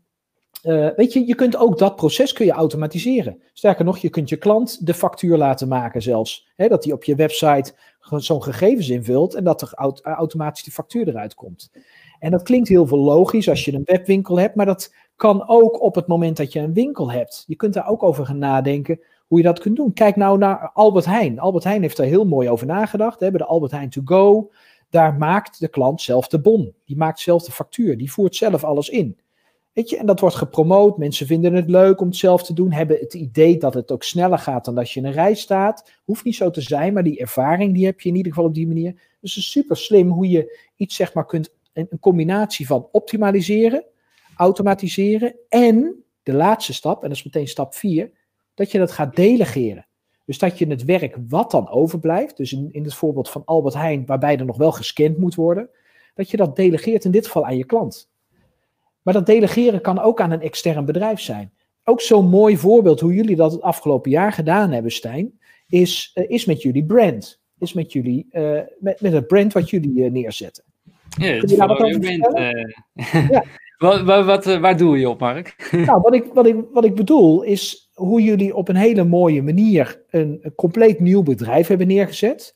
uh, 0.64 0.88
weet 0.96 1.12
je, 1.12 1.26
je 1.26 1.34
kunt 1.34 1.56
ook 1.56 1.78
dat 1.78 1.96
proces 1.96 2.32
kun 2.32 2.46
je 2.46 2.52
automatiseren. 2.52 3.42
Sterker 3.52 3.84
nog, 3.84 3.98
je 3.98 4.10
kunt 4.10 4.28
je 4.28 4.36
klant 4.36 4.86
de 4.86 4.94
factuur 4.94 5.36
laten 5.36 5.68
maken 5.68 6.02
zelfs. 6.02 6.48
Hè, 6.56 6.68
dat 6.68 6.84
hij 6.84 6.92
op 6.92 7.04
je 7.04 7.14
website 7.14 7.72
zo'n 8.16 8.42
gegevens 8.42 8.88
invult 8.88 9.34
en 9.34 9.44
dat 9.44 9.62
er 9.62 9.72
automatisch 10.02 10.64
de 10.64 10.70
factuur 10.70 11.08
eruit 11.08 11.34
komt. 11.34 11.70
En 12.18 12.30
dat 12.30 12.42
klinkt 12.42 12.68
heel 12.68 12.86
veel 12.86 12.98
logisch 12.98 13.48
als 13.48 13.64
je 13.64 13.72
een 13.72 13.82
webwinkel 13.84 14.38
hebt, 14.38 14.54
maar 14.54 14.66
dat 14.66 14.94
kan 15.22 15.48
ook 15.48 15.82
op 15.82 15.94
het 15.94 16.06
moment 16.06 16.36
dat 16.36 16.52
je 16.52 16.60
een 16.60 16.72
winkel 16.72 17.12
hebt. 17.12 17.44
Je 17.46 17.56
kunt 17.56 17.74
daar 17.74 17.88
ook 17.88 18.02
over 18.02 18.26
gaan 18.26 18.38
nadenken 18.38 19.00
hoe 19.26 19.38
je 19.38 19.44
dat 19.44 19.58
kunt 19.58 19.76
doen. 19.76 19.92
Kijk 19.92 20.16
nou 20.16 20.38
naar 20.38 20.70
Albert 20.74 21.04
Heijn. 21.04 21.38
Albert 21.38 21.64
Heijn 21.64 21.82
heeft 21.82 21.96
daar 21.96 22.06
heel 22.06 22.24
mooi 22.24 22.48
over 22.48 22.66
nagedacht. 22.66 23.20
Hè, 23.20 23.30
bij 23.30 23.38
de 23.38 23.44
Albert 23.44 23.72
Heijn 23.72 23.90
To 23.90 24.00
Go, 24.04 24.50
daar 24.90 25.14
maakt 25.14 25.60
de 25.60 25.68
klant 25.68 26.00
zelf 26.00 26.28
de 26.28 26.40
bon. 26.40 26.74
Die 26.84 26.96
maakt 26.96 27.20
zelf 27.20 27.42
de 27.42 27.52
factuur. 27.52 27.98
Die 27.98 28.12
voert 28.12 28.36
zelf 28.36 28.64
alles 28.64 28.88
in. 28.88 29.18
Weet 29.72 29.90
je, 29.90 29.96
en 29.96 30.06
dat 30.06 30.20
wordt 30.20 30.36
gepromoot. 30.36 30.98
Mensen 30.98 31.26
vinden 31.26 31.54
het 31.54 31.70
leuk 31.70 32.00
om 32.00 32.06
het 32.06 32.16
zelf 32.16 32.42
te 32.42 32.54
doen. 32.54 32.72
Hebben 32.72 32.98
het 32.98 33.14
idee 33.14 33.58
dat 33.58 33.74
het 33.74 33.92
ook 33.92 34.02
sneller 34.02 34.38
gaat 34.38 34.64
dan 34.64 34.78
als 34.78 34.94
je 34.94 35.00
in 35.00 35.06
een 35.06 35.12
rij 35.12 35.34
staat. 35.34 35.90
Hoeft 36.04 36.24
niet 36.24 36.36
zo 36.36 36.50
te 36.50 36.60
zijn, 36.60 36.92
maar 36.92 37.04
die 37.04 37.18
ervaring 37.18 37.74
die 37.74 37.84
heb 37.84 38.00
je 38.00 38.08
in 38.08 38.16
ieder 38.16 38.32
geval 38.32 38.48
op 38.48 38.54
die 38.54 38.66
manier. 38.66 38.92
Dus 39.20 39.34
het 39.34 39.44
is 39.44 39.50
super 39.50 39.76
slim 39.76 40.10
hoe 40.10 40.28
je 40.28 40.58
iets 40.76 40.96
zeg 40.96 41.14
maar 41.14 41.26
kunt 41.26 41.50
een 41.72 41.98
combinatie 42.00 42.66
van 42.66 42.88
optimaliseren, 42.92 43.84
automatiseren 44.36 45.34
en 45.48 46.04
de 46.22 46.32
laatste 46.32 46.74
stap, 46.74 47.02
en 47.02 47.08
dat 47.08 47.16
is 47.16 47.24
meteen 47.24 47.48
stap 47.48 47.74
4, 47.74 48.10
dat 48.54 48.70
je 48.70 48.78
dat 48.78 48.92
gaat 48.92 49.16
delegeren. 49.16 49.86
Dus 50.24 50.38
dat 50.38 50.58
je 50.58 50.66
het 50.66 50.84
werk 50.84 51.16
wat 51.28 51.50
dan 51.50 51.68
overblijft, 51.68 52.36
dus 52.36 52.52
in, 52.52 52.68
in 52.72 52.84
het 52.84 52.94
voorbeeld 52.94 53.30
van 53.30 53.44
Albert 53.44 53.74
Heijn, 53.74 54.06
waarbij 54.06 54.38
er 54.38 54.44
nog 54.44 54.56
wel 54.56 54.72
gescand 54.72 55.18
moet 55.18 55.34
worden, 55.34 55.70
dat 56.14 56.30
je 56.30 56.36
dat 56.36 56.56
delegeert 56.56 57.04
in 57.04 57.10
dit 57.10 57.26
geval 57.26 57.46
aan 57.46 57.56
je 57.56 57.64
klant. 57.64 58.10
Maar 59.02 59.14
dat 59.14 59.26
delegeren 59.26 59.80
kan 59.80 59.98
ook 59.98 60.20
aan 60.20 60.30
een 60.30 60.40
extern 60.40 60.84
bedrijf 60.84 61.20
zijn. 61.20 61.52
Ook 61.84 62.00
zo'n 62.00 62.28
mooi 62.28 62.56
voorbeeld 62.56 63.00
hoe 63.00 63.14
jullie 63.14 63.36
dat 63.36 63.52
het 63.52 63.62
afgelopen 63.62 64.10
jaar 64.10 64.32
gedaan 64.32 64.70
hebben, 64.70 64.92
Stijn, 64.92 65.38
is, 65.68 66.10
uh, 66.14 66.30
is 66.30 66.44
met 66.44 66.62
jullie 66.62 66.84
brand. 66.84 67.40
Is 67.58 67.72
met 67.72 67.92
jullie, 67.92 68.26
uh, 68.30 68.60
met, 68.78 69.00
met 69.00 69.12
het 69.12 69.26
brand 69.26 69.52
wat 69.52 69.70
jullie 69.70 69.94
uh, 69.94 70.10
neerzetten. 70.10 70.64
Ja, 71.16 71.40
wat 71.40 71.50
ja. 72.34 73.44
wat, 73.82 74.02
wat, 74.02 74.24
wat, 74.24 74.44
waar 74.44 74.76
doe 74.76 74.98
je 74.98 75.08
op, 75.08 75.20
Mark? 75.20 75.70
nou, 75.86 76.00
wat 76.00 76.14
ik, 76.14 76.24
wat, 76.32 76.46
ik, 76.46 76.56
wat 76.72 76.84
ik 76.84 76.94
bedoel 76.94 77.42
is 77.42 77.90
hoe 77.94 78.22
jullie 78.22 78.54
op 78.54 78.68
een 78.68 78.76
hele 78.76 79.04
mooie 79.04 79.42
manier 79.42 80.02
een, 80.10 80.38
een 80.42 80.54
compleet 80.54 81.00
nieuw 81.00 81.22
bedrijf 81.22 81.66
hebben 81.66 81.86
neergezet. 81.86 82.54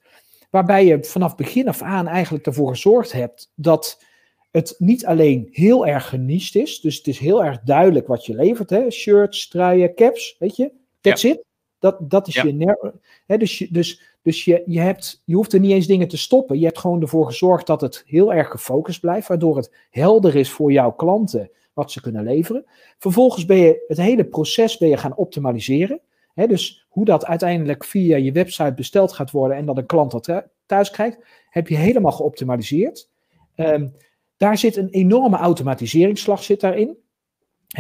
Waarbij 0.51 0.85
je 0.85 1.05
vanaf 1.05 1.37
begin 1.37 1.69
af 1.69 1.83
aan 1.83 2.07
eigenlijk 2.07 2.47
ervoor 2.47 2.69
gezorgd 2.69 3.13
hebt 3.13 3.53
dat 3.55 4.05
het 4.51 4.75
niet 4.79 5.07
alleen 5.07 5.49
heel 5.51 5.87
erg 5.87 6.09
geniest 6.09 6.57
is. 6.57 6.81
Dus 6.81 6.97
het 6.97 7.07
is 7.07 7.19
heel 7.19 7.45
erg 7.45 7.61
duidelijk 7.61 8.07
wat 8.07 8.27
je 8.27 8.35
levert. 8.35 8.71
Hè? 8.71 8.91
Shirts, 8.91 9.49
truien, 9.49 9.95
caps, 9.95 10.37
weet 10.39 10.57
je. 10.57 10.73
That's 11.01 11.23
ja. 11.23 11.31
it. 11.31 11.45
Dat, 11.79 12.11
dat 12.11 12.29
is 12.29 12.35
ja. 12.35 12.45
je... 12.45 12.93
Hè, 13.27 13.37
dus 13.37 13.59
je, 13.59 13.69
dus 13.71 14.16
dus 14.27 14.45
je, 14.45 14.63
je, 14.67 14.81
hebt, 14.81 15.23
je 15.25 15.35
hoeft 15.35 15.53
er 15.53 15.61
niet 15.61 15.71
eens 15.71 15.87
dingen 15.87 16.09
te 16.09 16.17
stoppen. 16.17 16.59
Je 16.59 16.65
hebt 16.65 16.79
gewoon 16.79 17.01
ervoor 17.01 17.27
gezorgd 17.27 17.67
dat 17.67 17.81
het 17.81 18.03
heel 18.07 18.33
erg 18.33 18.51
gefocust 18.51 19.01
blijft, 19.01 19.29
waardoor 19.29 19.57
het 19.57 19.75
helder 19.91 20.37
is 20.37 20.51
voor 20.51 20.73
jouw 20.73 20.93
klanten 20.93 21.51
wat 21.73 21.93
ze 21.93 22.01
kunnen 22.01 22.25
leveren. 22.25 22.65
Vervolgens 22.99 23.45
ben 23.45 23.57
je 23.57 23.85
het 23.89 23.97
hele 23.97 24.25
proces 24.25 24.79
ben 24.79 24.89
je 24.89 24.97
gaan 24.97 25.17
optimaliseren. 25.17 26.01
dus 26.35 26.87
hoe 26.89 27.05
dat 27.05 27.27
uiteindelijk 27.27 27.85
via 27.85 28.17
je 28.17 28.33
website 28.33 28.75
besteld 28.75 29.13
gaat 29.13 29.31
worden 29.31 29.57
en 29.57 29.67
dat 29.67 29.77
een 29.77 29.87
klant 29.87 30.11
dat 30.11 30.45
thuis 30.67 30.91
krijgt, 30.91 31.19
heb 31.51 31.69
je 31.69 31.77
helemaal 31.77 32.13
geoptimaliseerd. 32.13 33.09
Um, 33.57 33.95
daar 34.37 34.59
zit 34.59 34.77
een 34.77 34.91
enorme 34.91 35.37
automatiseringsslag 35.37 36.43
zit 36.43 36.61
daarin. 36.61 36.97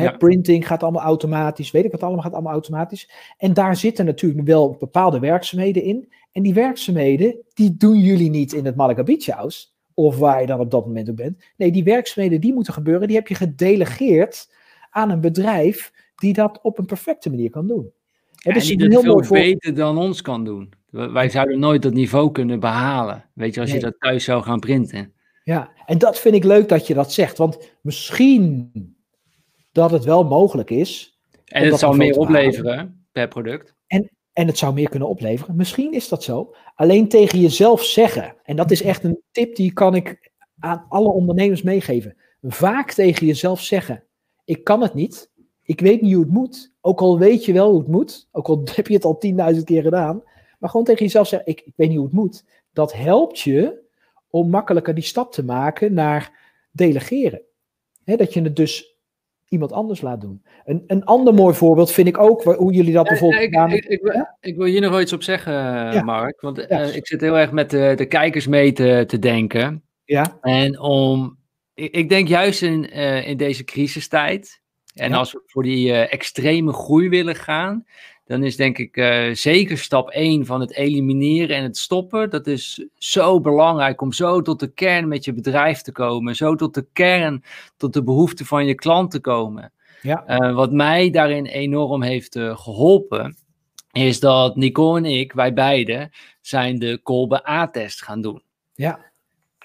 Ja. 0.04 0.10
Printing 0.10 0.66
gaat 0.66 0.82
allemaal 0.82 1.02
automatisch, 1.02 1.70
weet 1.70 1.84
ik 1.84 1.90
wat 1.90 2.02
allemaal 2.02 2.22
gaat 2.22 2.32
allemaal 2.32 2.52
automatisch. 2.52 3.10
En 3.38 3.54
daar 3.54 3.76
zitten 3.76 4.04
natuurlijk 4.04 4.46
wel 4.46 4.76
bepaalde 4.78 5.18
werkzaamheden 5.18 5.82
in. 5.82 6.12
En 6.32 6.42
die 6.42 6.54
werkzaamheden, 6.54 7.36
die 7.54 7.76
doen 7.76 7.98
jullie 7.98 8.30
niet 8.30 8.52
in 8.52 8.64
het 8.64 8.76
Malaga 8.76 9.02
Beach 9.02 9.26
House. 9.26 9.66
Of 9.94 10.18
waar 10.18 10.40
je 10.40 10.46
dan 10.46 10.60
op 10.60 10.70
dat 10.70 10.86
moment 10.86 11.08
op 11.08 11.16
bent. 11.16 11.44
Nee, 11.56 11.72
die 11.72 11.84
werkzaamheden 11.84 12.40
die 12.40 12.54
moeten 12.54 12.72
gebeuren, 12.72 13.06
die 13.06 13.16
heb 13.16 13.28
je 13.28 13.34
gedelegeerd 13.34 14.50
aan 14.90 15.10
een 15.10 15.20
bedrijf 15.20 15.92
die 16.16 16.32
dat 16.32 16.58
op 16.62 16.78
een 16.78 16.86
perfecte 16.86 17.30
manier 17.30 17.50
kan 17.50 17.66
doen. 17.66 17.90
Dus 18.42 18.66
die 18.66 18.88
dat 18.88 19.02
veel 19.02 19.24
beter 19.28 19.74
dan 19.74 19.98
ons 19.98 20.22
kan 20.22 20.44
doen. 20.44 20.72
Wij 20.90 21.28
zouden 21.28 21.58
nooit 21.58 21.82
dat 21.82 21.92
niveau 21.92 22.32
kunnen 22.32 22.60
behalen. 22.60 23.24
Weet 23.32 23.54
je, 23.54 23.60
als 23.60 23.70
nee. 23.70 23.78
je 23.78 23.84
dat 23.84 23.94
thuis 23.98 24.24
zou 24.24 24.42
gaan 24.42 24.60
printen. 24.60 25.12
Ja, 25.44 25.70
en 25.86 25.98
dat 25.98 26.18
vind 26.18 26.34
ik 26.34 26.44
leuk 26.44 26.68
dat 26.68 26.86
je 26.86 26.94
dat 26.94 27.12
zegt. 27.12 27.38
Want 27.38 27.72
misschien 27.80 28.70
dat 29.76 29.90
het 29.90 30.04
wel 30.04 30.24
mogelijk 30.24 30.70
is. 30.70 31.18
En 31.44 31.64
het 31.64 31.78
zou 31.78 31.96
meer 31.96 32.18
opleveren 32.18 33.06
per 33.12 33.28
product. 33.28 33.74
En, 33.86 34.10
en 34.32 34.46
het 34.46 34.58
zou 34.58 34.74
meer 34.74 34.88
kunnen 34.88 35.08
opleveren. 35.08 35.56
Misschien 35.56 35.92
is 35.92 36.08
dat 36.08 36.22
zo. 36.22 36.54
Alleen 36.74 37.08
tegen 37.08 37.40
jezelf 37.40 37.84
zeggen. 37.84 38.36
En 38.42 38.56
dat 38.56 38.70
is 38.70 38.82
echt 38.82 39.04
een 39.04 39.22
tip 39.30 39.56
die 39.56 39.72
kan 39.72 39.94
ik 39.94 40.32
aan 40.58 40.86
alle 40.88 41.08
ondernemers 41.08 41.62
meegeven. 41.62 42.16
Vaak 42.42 42.92
tegen 42.92 43.26
jezelf 43.26 43.60
zeggen: 43.60 44.04
Ik 44.44 44.64
kan 44.64 44.82
het 44.82 44.94
niet. 44.94 45.30
Ik 45.62 45.80
weet 45.80 46.00
niet 46.00 46.14
hoe 46.14 46.22
het 46.22 46.32
moet. 46.32 46.74
Ook 46.80 47.00
al 47.00 47.18
weet 47.18 47.44
je 47.44 47.52
wel 47.52 47.70
hoe 47.70 47.78
het 47.78 47.88
moet. 47.88 48.28
Ook 48.32 48.48
al 48.48 48.62
heb 48.74 48.86
je 48.86 48.94
het 48.94 49.04
al 49.04 49.18
tienduizend 49.18 49.66
keer 49.66 49.82
gedaan. 49.82 50.22
Maar 50.58 50.70
gewoon 50.70 50.86
tegen 50.86 51.04
jezelf 51.04 51.28
zeggen: 51.28 51.48
ik, 51.48 51.60
ik 51.60 51.72
weet 51.76 51.88
niet 51.88 51.96
hoe 51.96 52.06
het 52.06 52.16
moet. 52.16 52.44
Dat 52.72 52.92
helpt 52.92 53.40
je 53.40 53.84
om 54.30 54.50
makkelijker 54.50 54.94
die 54.94 55.04
stap 55.04 55.32
te 55.32 55.44
maken 55.44 55.94
naar 55.94 56.32
delegeren. 56.70 57.42
dat 58.04 58.34
je 58.34 58.42
het 58.42 58.56
dus 58.56 58.95
iemand 59.48 59.72
anders 59.72 60.00
laat 60.00 60.20
doen. 60.20 60.42
Een, 60.64 60.84
een 60.86 61.04
ander 61.04 61.34
mooi 61.34 61.54
voorbeeld 61.54 61.92
vind 61.92 62.08
ik 62.08 62.18
ook, 62.18 62.42
hoe 62.42 62.72
jullie 62.72 62.92
dat 62.92 63.08
bijvoorbeeld 63.08 63.42
ik, 63.42 63.72
ik, 63.72 63.84
ik, 63.84 64.26
ik, 64.40 64.56
wil 64.56 64.66
hier 64.66 64.80
nog 64.80 65.00
iets 65.00 65.12
op 65.12 65.22
zeggen, 65.22 65.52
ja. 65.92 66.02
Mark. 66.02 66.40
Want 66.40 66.64
ja. 66.68 66.82
uh, 66.82 66.96
ik 66.96 67.06
zit 67.06 67.20
heel 67.20 67.38
erg 67.38 67.50
met 67.50 67.70
de, 67.70 67.92
de 67.96 68.06
kijkers 68.06 68.46
mee 68.46 68.72
te, 68.72 69.04
te 69.06 69.18
denken. 69.18 69.82
Ja. 70.04 70.38
En 70.40 70.80
om, 70.80 71.38
ik, 71.74 72.08
denk 72.08 72.28
juist 72.28 72.62
in, 72.62 72.90
uh, 72.92 73.28
in 73.28 73.36
deze 73.36 73.64
crisistijd, 73.64 74.60
en 74.94 75.12
als 75.12 75.32
we 75.32 75.42
voor 75.46 75.62
die 75.62 75.88
uh, 75.88 76.12
extreme 76.12 76.72
groei 76.72 77.08
willen 77.08 77.36
gaan, 77.36 77.84
dan 78.26 78.42
is 78.42 78.56
denk 78.56 78.78
ik 78.78 78.96
uh, 78.96 79.34
zeker 79.34 79.78
stap 79.78 80.10
1 80.10 80.46
van 80.46 80.60
het 80.60 80.74
elimineren 80.74 81.56
en 81.56 81.62
het 81.62 81.76
stoppen. 81.76 82.30
Dat 82.30 82.46
is 82.46 82.86
zo 82.94 83.40
belangrijk 83.40 84.00
om 84.00 84.12
zo 84.12 84.42
tot 84.42 84.60
de 84.60 84.72
kern 84.72 85.08
met 85.08 85.24
je 85.24 85.32
bedrijf 85.32 85.82
te 85.82 85.92
komen. 85.92 86.36
Zo 86.36 86.54
tot 86.54 86.74
de 86.74 86.86
kern, 86.92 87.44
tot 87.76 87.92
de 87.92 88.02
behoeften 88.02 88.46
van 88.46 88.66
je 88.66 88.74
klant 88.74 89.10
te 89.10 89.20
komen. 89.20 89.72
Ja. 90.02 90.24
Uh, 90.28 90.54
wat 90.54 90.72
mij 90.72 91.10
daarin 91.10 91.44
enorm 91.44 92.02
heeft 92.02 92.36
uh, 92.36 92.56
geholpen, 92.58 93.36
is 93.92 94.20
dat 94.20 94.56
Nicole 94.56 94.98
en 94.98 95.04
ik, 95.04 95.32
wij 95.32 95.52
beiden, 95.52 96.10
zijn 96.40 96.78
de 96.78 97.00
Kolbe 97.02 97.48
A-test 97.48 98.02
gaan 98.02 98.20
doen. 98.20 98.42
Ja. 98.74 99.04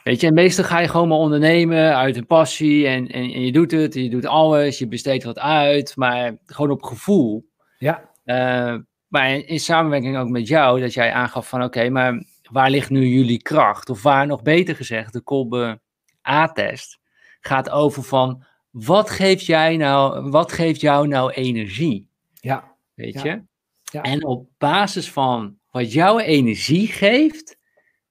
Weet 0.03 0.21
je, 0.21 0.27
en 0.27 0.33
meestal 0.33 0.65
ga 0.65 0.79
je 0.79 0.87
gewoon 0.87 1.07
maar 1.07 1.17
ondernemen 1.17 1.95
uit 1.95 2.17
een 2.17 2.25
passie 2.25 2.87
en, 2.87 3.07
en, 3.07 3.23
en 3.23 3.41
je 3.41 3.51
doet 3.51 3.71
het, 3.71 3.93
je 3.93 4.09
doet 4.09 4.25
alles, 4.25 4.79
je 4.79 4.87
besteedt 4.87 5.23
wat 5.23 5.39
uit, 5.39 5.95
maar 5.95 6.37
gewoon 6.45 6.71
op 6.71 6.83
gevoel. 6.83 7.49
Ja. 7.77 8.09
Uh, 8.31 8.77
maar 9.07 9.29
in, 9.29 9.59
samenwerking 9.59 10.17
ook 10.17 10.29
met 10.29 10.47
jou, 10.47 10.79
dat 10.79 10.93
jij 10.93 11.11
aangaf 11.11 11.49
van 11.49 11.63
oké, 11.63 11.89
maar 11.89 12.23
waar 12.51 12.69
ligt 12.69 12.89
nu 12.89 13.07
jullie 13.07 13.41
kracht? 13.41 13.89
Of 13.89 14.01
waar 14.01 14.27
nog 14.27 14.41
beter 14.41 14.75
gezegd, 14.75 15.13
de 15.13 15.21
Kolbe 15.21 15.81
A-test 16.29 16.99
gaat 17.39 17.69
over 17.69 18.03
van 18.03 18.43
wat 18.69 19.09
geeft, 19.09 19.45
jij 19.45 19.77
nou, 19.77 20.29
wat 20.29 20.51
geeft 20.51 20.81
jou 20.81 21.07
nou 21.07 21.31
energie? 21.31 22.07
Ja. 22.33 22.75
Weet 22.93 23.21
je? 23.21 23.43
Ja. 23.83 24.01
En 24.01 24.25
op 24.25 24.49
basis 24.57 25.11
van 25.11 25.57
wat 25.69 25.93
jouw 25.93 26.19
energie 26.19 26.87
geeft, 26.87 27.57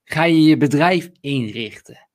ga 0.03 0.23
je 0.23 0.41
je 0.41 0.57
bedrijf 0.57 1.09
inrichten. 1.21 2.07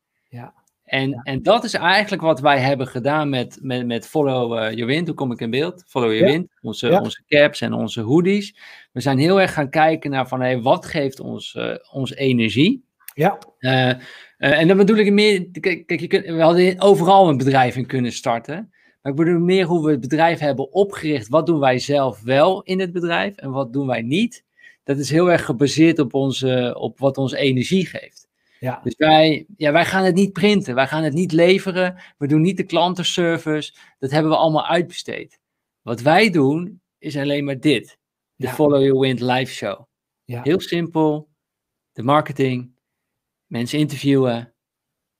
Ja. 0.87 0.99
En, 0.99 1.21
en 1.23 1.43
dat 1.43 1.65
is 1.65 1.75
eigenlijk 1.75 2.23
wat 2.23 2.41
wij 2.41 2.59
hebben 2.59 2.87
gedaan 2.87 3.29
met, 3.29 3.59
met, 3.61 3.87
met 3.87 4.07
Follow 4.07 4.53
uh, 4.53 4.71
Your 4.71 4.87
Wind. 4.87 5.07
Hoe 5.07 5.17
kom 5.17 5.33
ik 5.33 5.41
in 5.41 5.51
beeld? 5.51 5.85
Follow 5.87 6.13
Your 6.13 6.33
Wind. 6.33 6.49
Onze, 6.63 7.01
onze 7.01 7.23
caps 7.27 7.61
en 7.61 7.73
onze 7.73 8.01
hoodies. 8.01 8.57
We 8.93 9.01
zijn 9.01 9.19
heel 9.19 9.41
erg 9.41 9.53
gaan 9.53 9.71
kijken 9.71 10.11
naar 10.11 10.29
van 10.29 10.41
hey, 10.41 10.61
wat 10.61 10.87
geeft 10.87 11.21
ons, 11.21 11.55
uh, 11.55 11.75
ons 11.93 12.15
energie. 12.15 12.85
Ja. 13.15 13.39
Uh, 13.61 13.93
en 14.39 14.69
dan 14.69 14.77
bedoel 14.77 14.97
ik 14.97 15.13
meer, 15.13 15.49
kijk, 15.61 16.01
je 16.01 16.07
kunt, 16.07 16.25
we 16.25 16.43
hadden 16.43 16.81
overal 16.81 17.29
een 17.29 17.37
bedrijf 17.37 17.77
in 17.77 17.87
kunnen 17.87 18.13
starten. 18.13 18.71
Maar 19.03 19.13
ik 19.13 19.19
bedoel 19.19 19.41
meer 19.41 19.65
hoe 19.65 19.85
we 19.85 19.91
het 19.91 20.01
bedrijf 20.01 20.39
hebben 20.39 20.73
opgericht. 20.73 21.29
Wat 21.29 21.47
doen 21.47 21.59
wij 21.59 21.79
zelf 21.79 22.23
wel 22.23 22.63
in 22.63 22.81
het 22.81 22.93
bedrijf 22.93 23.37
en 23.37 23.51
wat 23.51 23.73
doen 23.73 23.87
wij 23.87 24.03
niet? 24.03 24.45
Dat 24.85 24.99
is 24.99 25.11
heel 25.11 25.31
erg 25.31 25.45
gebaseerd 25.45 25.99
op, 25.99 26.15
onze, 26.15 26.77
op 26.79 26.99
wat 26.99 27.19
ons 27.19 27.33
energie 27.33 27.87
geeft. 27.87 28.26
Ja. 28.61 28.81
Dus 28.83 28.97
wij, 28.97 29.47
ja, 29.57 29.73
wij 29.73 29.85
gaan 29.85 30.05
het 30.05 30.15
niet 30.15 30.33
printen, 30.33 30.75
wij 30.75 30.87
gaan 30.87 31.03
het 31.03 31.13
niet 31.13 31.33
leveren, 31.33 32.03
we 32.19 32.27
doen 32.27 32.41
niet 32.41 32.57
de 32.57 32.65
klantenservice, 32.65 33.75
dat 33.99 34.11
hebben 34.11 34.31
we 34.31 34.37
allemaal 34.37 34.67
uitbesteed. 34.67 35.39
Wat 35.83 36.01
wij 36.01 36.31
doen 36.31 36.81
is 36.99 37.17
alleen 37.17 37.45
maar 37.45 37.61
dit, 37.61 37.99
de 38.35 38.49
Follow 38.49 38.83
Your 38.83 39.01
Wind 39.01 39.21
live 39.21 39.53
show. 39.53 39.85
Ja. 40.25 40.43
Heel 40.43 40.61
simpel, 40.61 41.29
de 41.93 42.03
marketing, 42.03 42.71
mensen 43.47 43.79
interviewen, 43.79 44.55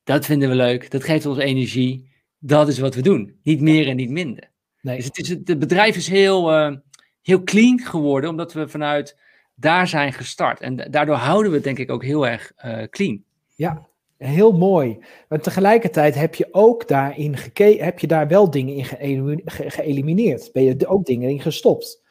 dat 0.03 0.25
vinden 0.25 0.49
we 0.49 0.55
leuk, 0.55 0.91
dat 0.91 1.05
geeft 1.05 1.27
ons 1.27 1.39
energie, 1.39 2.11
dat 2.39 2.69
is 2.69 2.79
wat 2.79 2.95
we 2.95 3.03
doen, 3.03 3.39
niet 3.43 3.61
meer 3.61 3.89
en 3.89 3.97
niet 3.97 4.11
minder. 4.11 4.51
Nee. 4.81 4.97
Dus 4.97 5.05
het, 5.05 5.19
is, 5.19 5.29
het 5.29 5.59
bedrijf 5.59 5.97
is 5.97 6.09
heel, 6.09 6.53
uh, 6.53 6.77
heel 7.23 7.43
clean 7.43 7.79
geworden, 7.79 8.31
omdat 8.31 8.53
we 8.53 8.69
vanuit 8.69 9.19
daar 9.55 9.89
zijn 9.89 10.13
gestart. 10.13 10.61
En 10.61 10.77
daardoor 10.91 11.15
houden 11.15 11.51
we 11.51 11.57
het 11.57 11.65
denk 11.65 11.79
ik 11.79 11.91
ook 11.91 12.05
heel 12.05 12.27
erg 12.27 12.53
uh, 12.65 12.83
clean. 12.83 13.25
Ja, 13.57 13.89
heel 14.19 14.53
mooi. 14.53 14.99
Maar 15.29 15.41
tegelijkertijd 15.41 16.15
heb 16.15 16.35
je 16.35 16.49
ook 16.51 16.89
daarin 16.89 17.37
gekeken, 17.37 17.85
heb 17.85 17.99
je 17.99 18.07
daar 18.07 18.29
wel 18.29 18.51
dingen 18.51 18.75
in 18.75 18.85
ge 18.85 19.71
geëlimineerd. 19.71 20.51
Ben 20.53 20.63
je 20.63 20.87
ook 20.87 21.05
dingen 21.05 21.31
in 21.31 21.41
gestopt. 21.41 22.05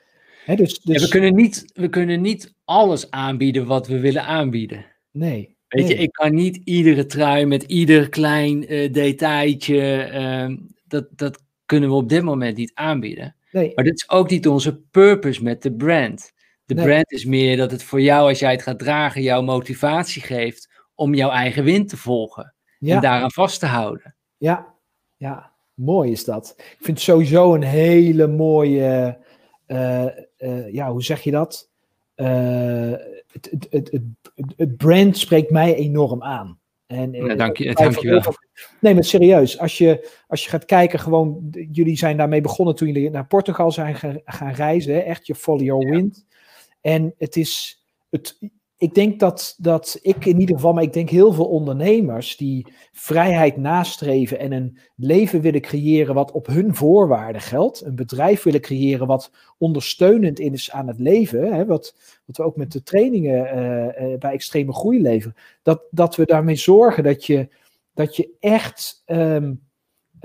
He, 0.46 0.56
dus, 0.56 0.80
dus... 0.80 0.96
Ja, 0.96 1.02
we, 1.02 1.10
kunnen 1.10 1.36
niet, 1.36 1.66
we 1.74 1.90
kunnen 1.90 2.22
niet 2.22 2.54
alles 2.66 3.12
aanbieden 3.12 3.66
wat 3.66 3.88
we 3.88 4.00
willen 4.00 4.24
aanbieden. 4.24 4.86
Nee. 5.12 5.56
Weet 5.68 5.88
nee. 5.88 5.98
je, 5.98 6.04
ik 6.04 6.12
kan 6.12 6.34
niet 6.34 6.62
iedere 6.64 7.06
trui 7.06 7.46
met 7.46 7.64
ieder 7.64 8.10
klein 8.10 8.74
uh, 8.74 8.92
detailtje, 8.94 10.10
uh, 10.14 10.58
dat, 10.88 11.08
dat 11.12 11.44
kunnen 11.66 11.90
we 11.90 11.96
op 11.96 12.10
dit 12.10 12.24
moment 12.24 12.58
niet 12.58 12.72
aanbieden. 12.74 13.36
Nee. 13.52 13.72
Maar 13.76 13.84
dit 13.84 13.94
is 13.94 14.10
ook 14.10 14.30
niet 14.30 14.48
onze 14.48 14.78
purpose 14.92 15.44
met 15.44 15.62
de 15.62 15.74
brand. 15.74 16.34
De 16.66 16.74
Nee. 16.74 16.86
brand 16.86 17.12
is 17.12 17.26
meer 17.26 17.58
dat 17.58 17.72
het 17.72 17.84
voor 17.84 18.02
jou, 18.02 18.30
als 18.30 18.40
jij 18.40 18.52
het 18.52 18.62
gaat 18.62 18.80
dragen, 18.80 19.22
jouw 19.22 19.42
motivatie 19.42 20.22
geeft 20.22 20.70
om 20.96 21.14
jouw 21.14 21.30
eigen 21.30 21.64
wind 21.64 21.90
te 21.90 21.98
volgen. 21.98 22.54
Ja. 22.80 22.96
En 22.96 23.02
daaraan 23.02 23.32
vast 23.32 23.60
te 23.60 23.66
houden. 23.66 24.16
Ja, 24.38 24.74
ja, 25.16 25.52
mooi 25.74 26.12
is 26.12 26.24
dat. 26.24 26.54
Ik 26.58 26.78
vind 26.78 26.98
het 26.98 27.00
sowieso 27.00 27.54
een 27.54 27.64
hele 27.64 28.28
mooie, 28.28 29.18
uh, 29.68 30.06
uh, 30.38 30.74
ja, 30.74 30.92
hoe 30.92 31.04
zeg 31.04 31.22
je 31.22 31.32
dat? 31.32 31.70
Uh, 32.16 32.28
het, 33.32 33.50
het, 33.52 33.68
het, 33.70 33.92
het, 33.92 34.54
het 34.58 34.78
brand 34.78 35.18
spreekt 35.18 35.52
mij 35.52 35.76
enorm 35.76 36.24
aan. 36.24 36.60
En, 36.88 37.12
ja, 37.12 37.36
dank 37.36 37.58
je, 37.58 37.74
dank 37.74 37.98
je 37.98 38.10
wel. 38.10 38.34
Nee, 38.80 38.94
maar 38.94 39.04
serieus, 39.04 39.60
als 39.60 39.78
je, 39.78 40.10
als 40.28 40.44
je 40.44 40.50
gaat 40.50 40.66
kijken, 40.66 41.00
gewoon, 41.00 41.48
jullie 41.72 41.98
zijn 41.98 42.18
daarmee 42.18 42.42
begonnen 42.42 42.76
toen 42.76 42.88
jullie 42.88 43.10
naar 43.10 43.28
Portugal 43.28 43.72
zijn 43.72 43.96
gaan, 43.96 44.22
gaan 44.26 44.52
reizen, 44.54 44.94
hè? 44.94 45.00
echt 45.00 45.28
je 45.28 45.36
follow 45.36 45.64
your 45.64 45.90
wind. 45.90 46.26
En 46.82 47.14
het 47.18 47.36
is, 47.36 47.84
het, 48.10 48.40
ik 48.78 48.94
denk 48.94 49.20
dat, 49.20 49.56
dat 49.58 50.00
ik 50.02 50.26
in 50.26 50.40
ieder 50.40 50.56
geval, 50.56 50.74
maar 50.74 50.84
ik 50.84 50.94
denk 50.94 51.10
heel 51.10 51.34
veel 51.34 51.46
ondernemers 51.46 52.38
die 52.38 52.74
vrijheid 52.92 53.58
nastreven 53.58 54.40
en 54.40 54.52
een 54.52 54.78
leven 54.96 55.42
willen 55.42 55.62
creëren 55.62 56.16
wat 56.16 56.32
op 56.32 56.48
hun 56.48 56.76
voorwaarden 56.76 57.42
geldt, 57.42 57.82
een 57.82 57.96
bedrijf 57.96 58.44
willen 58.44 58.62
creëren 58.62 59.08
wat 59.08 59.32
ondersteunend 59.58 60.40
is 60.40 60.72
aan 60.72 60.88
het 60.88 61.00
leven, 61.00 61.54
hè, 61.54 61.66
wat, 61.66 61.96
wat 62.26 62.38
we 62.38 62.44
ook 62.44 62.56
met 62.56 62.72
de 62.72 62.84
trainingen 62.84 63.58
uh, 63.58 64.10
uh, 64.12 64.18
bij 64.18 64.32
extreme 64.32 64.74
groei 64.74 65.02
leveren, 65.02 65.36
dat, 65.62 65.82
dat 65.92 66.16
we 66.16 66.26
daarmee 66.26 66.56
zorgen 66.56 67.04
dat 67.04 67.26
je, 67.26 67.48
dat 67.94 68.16
je 68.16 68.30
echt 68.40 69.04
um, 69.06 69.62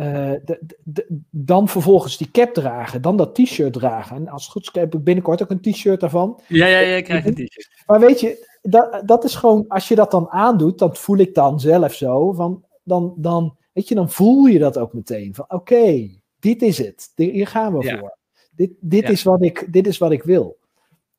uh, 0.00 0.32
de, 0.44 0.60
de, 0.84 1.20
dan 1.30 1.68
vervolgens 1.68 2.16
die 2.16 2.30
cap 2.30 2.54
dragen, 2.54 3.02
dan 3.02 3.16
dat 3.16 3.34
t-shirt 3.34 3.72
dragen. 3.72 4.16
En 4.16 4.28
als 4.28 4.42
het 4.42 4.52
goed 4.52 4.62
is, 4.62 4.80
heb 4.80 4.94
ik 4.94 5.04
binnenkort 5.04 5.42
ook 5.42 5.50
een 5.50 5.60
t-shirt 5.60 6.00
daarvan. 6.00 6.40
Ja, 6.48 6.66
ja, 6.66 6.78
ja, 6.78 6.96
ik 6.96 7.04
krijg 7.04 7.24
een 7.24 7.34
t-shirt. 7.34 7.82
Maar 7.86 8.00
weet 8.00 8.20
je, 8.20 8.48
dat, 8.62 9.02
dat 9.04 9.24
is 9.24 9.34
gewoon, 9.34 9.64
als 9.68 9.88
je 9.88 9.94
dat 9.94 10.10
dan 10.10 10.28
aandoet, 10.28 10.78
dat 10.78 10.98
voel 10.98 11.18
ik 11.18 11.34
dan 11.34 11.60
zelf 11.60 11.94
zo, 11.94 12.32
van, 12.32 12.64
dan, 12.82 13.14
dan, 13.16 13.56
weet 13.72 13.88
je, 13.88 13.94
dan 13.94 14.10
voel 14.10 14.46
je 14.46 14.58
dat 14.58 14.78
ook 14.78 14.92
meteen. 14.92 15.34
Van 15.34 15.44
oké, 15.44 15.54
okay, 15.54 16.22
dit 16.38 16.62
is 16.62 16.78
het, 16.78 17.12
hier 17.14 17.46
gaan 17.46 17.78
we 17.78 17.84
ja. 17.84 17.98
voor. 17.98 18.18
Dit, 18.50 18.70
dit, 18.80 19.02
Ja. 19.02 19.08
is 19.08 19.22
wat 19.22 19.42
ik, 19.42 19.66
dit 19.72 19.86
is 19.86 19.98
wat 19.98 20.12
ik 20.12 20.22
wil. 20.22 20.58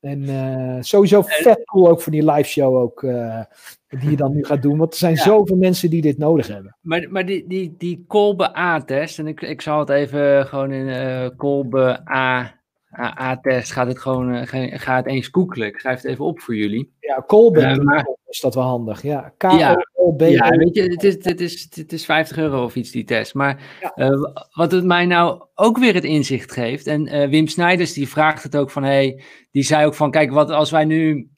En 0.02 0.22
uh, 0.22 0.78
sowieso 0.80 1.22
vet 1.22 1.64
cool 1.66 1.90
ook 1.90 2.02
voor 2.02 2.12
die 2.12 2.32
live 2.32 2.50
show 2.50 2.76
ook, 2.76 3.02
uh, 3.04 3.42
die 3.88 4.10
je 4.10 4.16
dan 4.16 4.32
nu 4.34 4.46
gaat 4.46 4.62
doen. 4.62 4.78
Want 4.78 4.92
er 4.94 5.00
zijn 5.00 5.14
Ja. 5.16 5.22
zoveel 5.22 5.56
mensen 5.58 5.90
die 5.90 6.02
dit 6.02 6.18
nodig 6.18 6.48
hebben. 6.48 6.76
Maar, 6.82 7.08
maar 7.10 7.26
die, 7.26 7.48
die, 7.48 7.76
die 7.78 8.04
Kolbe 8.08 8.58
A-test, 8.58 9.20
en 9.20 9.28
ik, 9.28 9.42
ik 9.42 9.62
zal 9.62 9.80
het 9.80 9.90
even 9.90 10.46
gewoon 10.48 10.72
in 10.72 10.88
eh 10.90 11.30
Kolbe 11.38 12.10
A- 12.10 12.61
A-test, 13.00 13.72
gaat 13.72 13.88
het 13.88 14.00
gewoon, 14.00 14.34
eh, 14.34 14.48
ga, 14.48 14.78
ga 14.78 14.96
het 14.96 15.06
eens 15.06 15.28
googlen. 15.28 15.68
Ik 15.68 15.80
schrijf 15.80 16.02
het 16.02 16.12
even 16.12 16.26
op 16.26 16.40
voor 16.40 16.56
jullie. 16.56 16.94
Ja, 17.00 17.24
Colben 17.28 17.70
Ja, 17.70 17.84
maar- 17.84 18.08
is 18.28 18.40
dat 18.40 18.56
wel 18.56 18.64
handig. 18.64 19.02
Ja, 19.02 19.34
Ja. 19.38 19.74
K-O-L-B. 19.76 20.22
Ja, 20.22 20.50
weet 20.50 20.76
je, 20.76 20.82
het 20.82 21.04
is, 21.04 21.14
het, 21.26 21.42
is, 21.42 21.68
het 21.76 21.94
is 21.94 22.06
50 22.06 22.38
euro 22.38 22.64
of 22.64 22.76
iets, 22.76 22.92
die 22.92 23.04
test. 23.04 23.34
Maar 23.34 23.80
eh, 23.96 24.10
wat 24.52 24.72
het 24.72 24.84
mij 24.84 25.06
nou 25.06 25.44
ook 25.56 25.78
weer 25.78 25.94
het 25.94 26.04
inzicht 26.04 26.52
geeft, 26.52 26.88
en 26.88 27.08
eh, 27.08 27.30
Wim 27.30 27.48
Snijders 27.48 27.94
die 27.94 28.08
vraagt 28.08 28.44
het 28.44 28.56
ook 28.58 28.70
van, 28.72 28.84
hey, 28.84 29.22
die 29.52 29.64
zei 29.64 29.86
ook 29.86 29.96
van, 29.96 30.12
kijk, 30.12 30.32
wat 30.32 30.50
als 30.50 30.72
wij 30.72 30.86
nu 30.86 31.30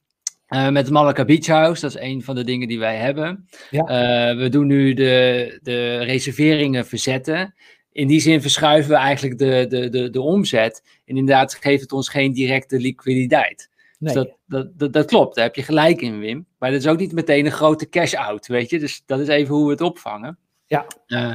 eh, 0.46 0.68
met 0.68 0.84
het 0.84 0.92
Malacca 0.92 1.24
Beach 1.24 1.46
House, 1.46 1.80
dat 1.80 1.90
is 1.94 2.00
een 2.00 2.22
van 2.22 2.34
de 2.34 2.44
dingen 2.44 2.68
die 2.68 2.78
wij 2.78 2.96
hebben. 2.96 3.46
Ja. 3.70 3.82
Eh, 3.84 4.36
we 4.36 4.48
doen 4.48 4.66
nu 4.66 4.94
de, 4.94 5.58
de 5.62 5.98
reserveringen 5.98 6.86
verzetten. 6.86 7.54
In 7.94 8.06
die 8.06 8.20
zin 8.20 8.40
verschuiven 8.40 8.90
we 8.90 8.96
eigenlijk 8.96 9.38
de, 9.38 9.66
de, 9.68 9.88
de, 9.88 10.10
de 10.10 10.20
omzet. 10.20 10.82
En 11.04 11.16
inderdaad 11.16 11.54
geeft 11.54 11.82
het 11.82 11.92
ons 11.92 12.08
geen 12.08 12.32
directe 12.32 12.78
liquiditeit. 12.78 13.70
Nee. 13.98 14.14
Dus 14.14 14.22
dat, 14.24 14.36
dat, 14.46 14.78
dat, 14.78 14.92
dat 14.92 15.06
klopt, 15.06 15.34
daar 15.34 15.44
heb 15.44 15.54
je 15.54 15.62
gelijk 15.62 16.00
in, 16.00 16.18
Wim. 16.18 16.46
Maar 16.58 16.70
dat 16.70 16.80
is 16.80 16.86
ook 16.86 16.98
niet 16.98 17.12
meteen 17.12 17.46
een 17.46 17.52
grote 17.52 17.88
cash-out, 17.88 18.46
weet 18.46 18.70
je. 18.70 18.78
Dus 18.78 19.02
dat 19.06 19.20
is 19.20 19.28
even 19.28 19.54
hoe 19.54 19.64
we 19.64 19.70
het 19.70 19.80
opvangen. 19.80 20.38
Ja. 20.66 20.86
Eh, 21.06 21.32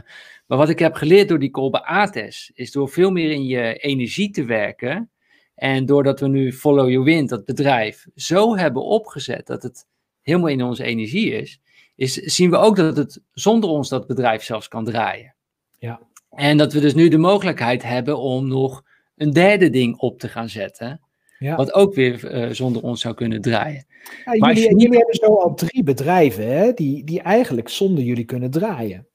maar 0.48 0.58
wat 0.58 0.70
ik 0.70 0.80
heb 0.80 0.94
geleerd 0.94 1.28
door 1.28 1.40
die 1.40 1.52
Kolbe 1.52 1.92
A-test, 1.92 2.52
is 2.54 2.72
door 2.72 2.90
veel 2.90 3.12
meer 3.12 3.32
in 3.32 3.46
je 3.46 3.74
energie 3.76 4.30
te 4.30 4.46
werken. 4.46 5.12
En 5.56 5.86
doordat 5.86 6.20
we 6.20 6.28
nu 6.28 6.54
Follow 6.54 6.90
Your 6.90 7.06
Wind, 7.06 7.30
dat 7.30 7.46
bedrijf, 7.46 8.06
zo 8.16 8.58
hebben 8.58 8.84
opgezet 8.84 9.48
dat 9.48 9.64
het 9.64 9.86
helemaal 10.22 10.50
in 10.50 10.64
onze 10.64 10.84
energie 10.84 11.32
is, 11.32 11.62
is 11.96 12.14
zien 12.14 12.50
we 12.50 12.58
ook 12.58 12.76
dat 12.76 12.98
het 12.98 13.22
zonder 13.34 13.70
ons 13.70 13.90
dat 13.90 14.08
bedrijf 14.08 14.44
zelfs 14.44 14.68
kan 14.68 14.86
draaien. 14.86 15.36
Ja. 15.80 16.00
En 16.30 16.58
dat 16.58 16.74
we 16.74 16.80
dus 16.80 16.94
nu 16.94 17.08
de 17.08 17.18
mogelijkheid 17.18 17.84
hebben 17.84 18.18
om 18.20 18.48
nog 18.48 18.84
een 19.16 19.32
derde 19.32 19.70
ding 19.70 19.98
op 19.98 20.20
te 20.20 20.28
gaan 20.28 20.50
zetten. 20.50 21.02
Ja. 21.40 21.56
Wat 21.56 21.74
ook 21.74 21.94
weer 21.94 22.28
eh, 22.28 22.50
zonder 22.52 22.82
ons 22.84 23.02
zou 23.02 23.14
kunnen 23.16 23.42
draaien. 23.42 23.86
Ja, 24.26 24.36
Maar 24.38 24.54
jullie, 24.54 24.70
niet- 24.70 24.82
jullie 24.82 24.98
hebben 24.98 25.16
zo 25.16 25.36
al 25.36 25.54
drie 25.54 25.84
bedrijven 25.84 26.48
hè, 26.58 26.74
die, 26.74 27.04
die 27.04 27.22
eigenlijk 27.22 27.70
zonder 27.70 28.04
jullie 28.04 28.26
kunnen 28.26 28.52
draaien. 28.52 29.08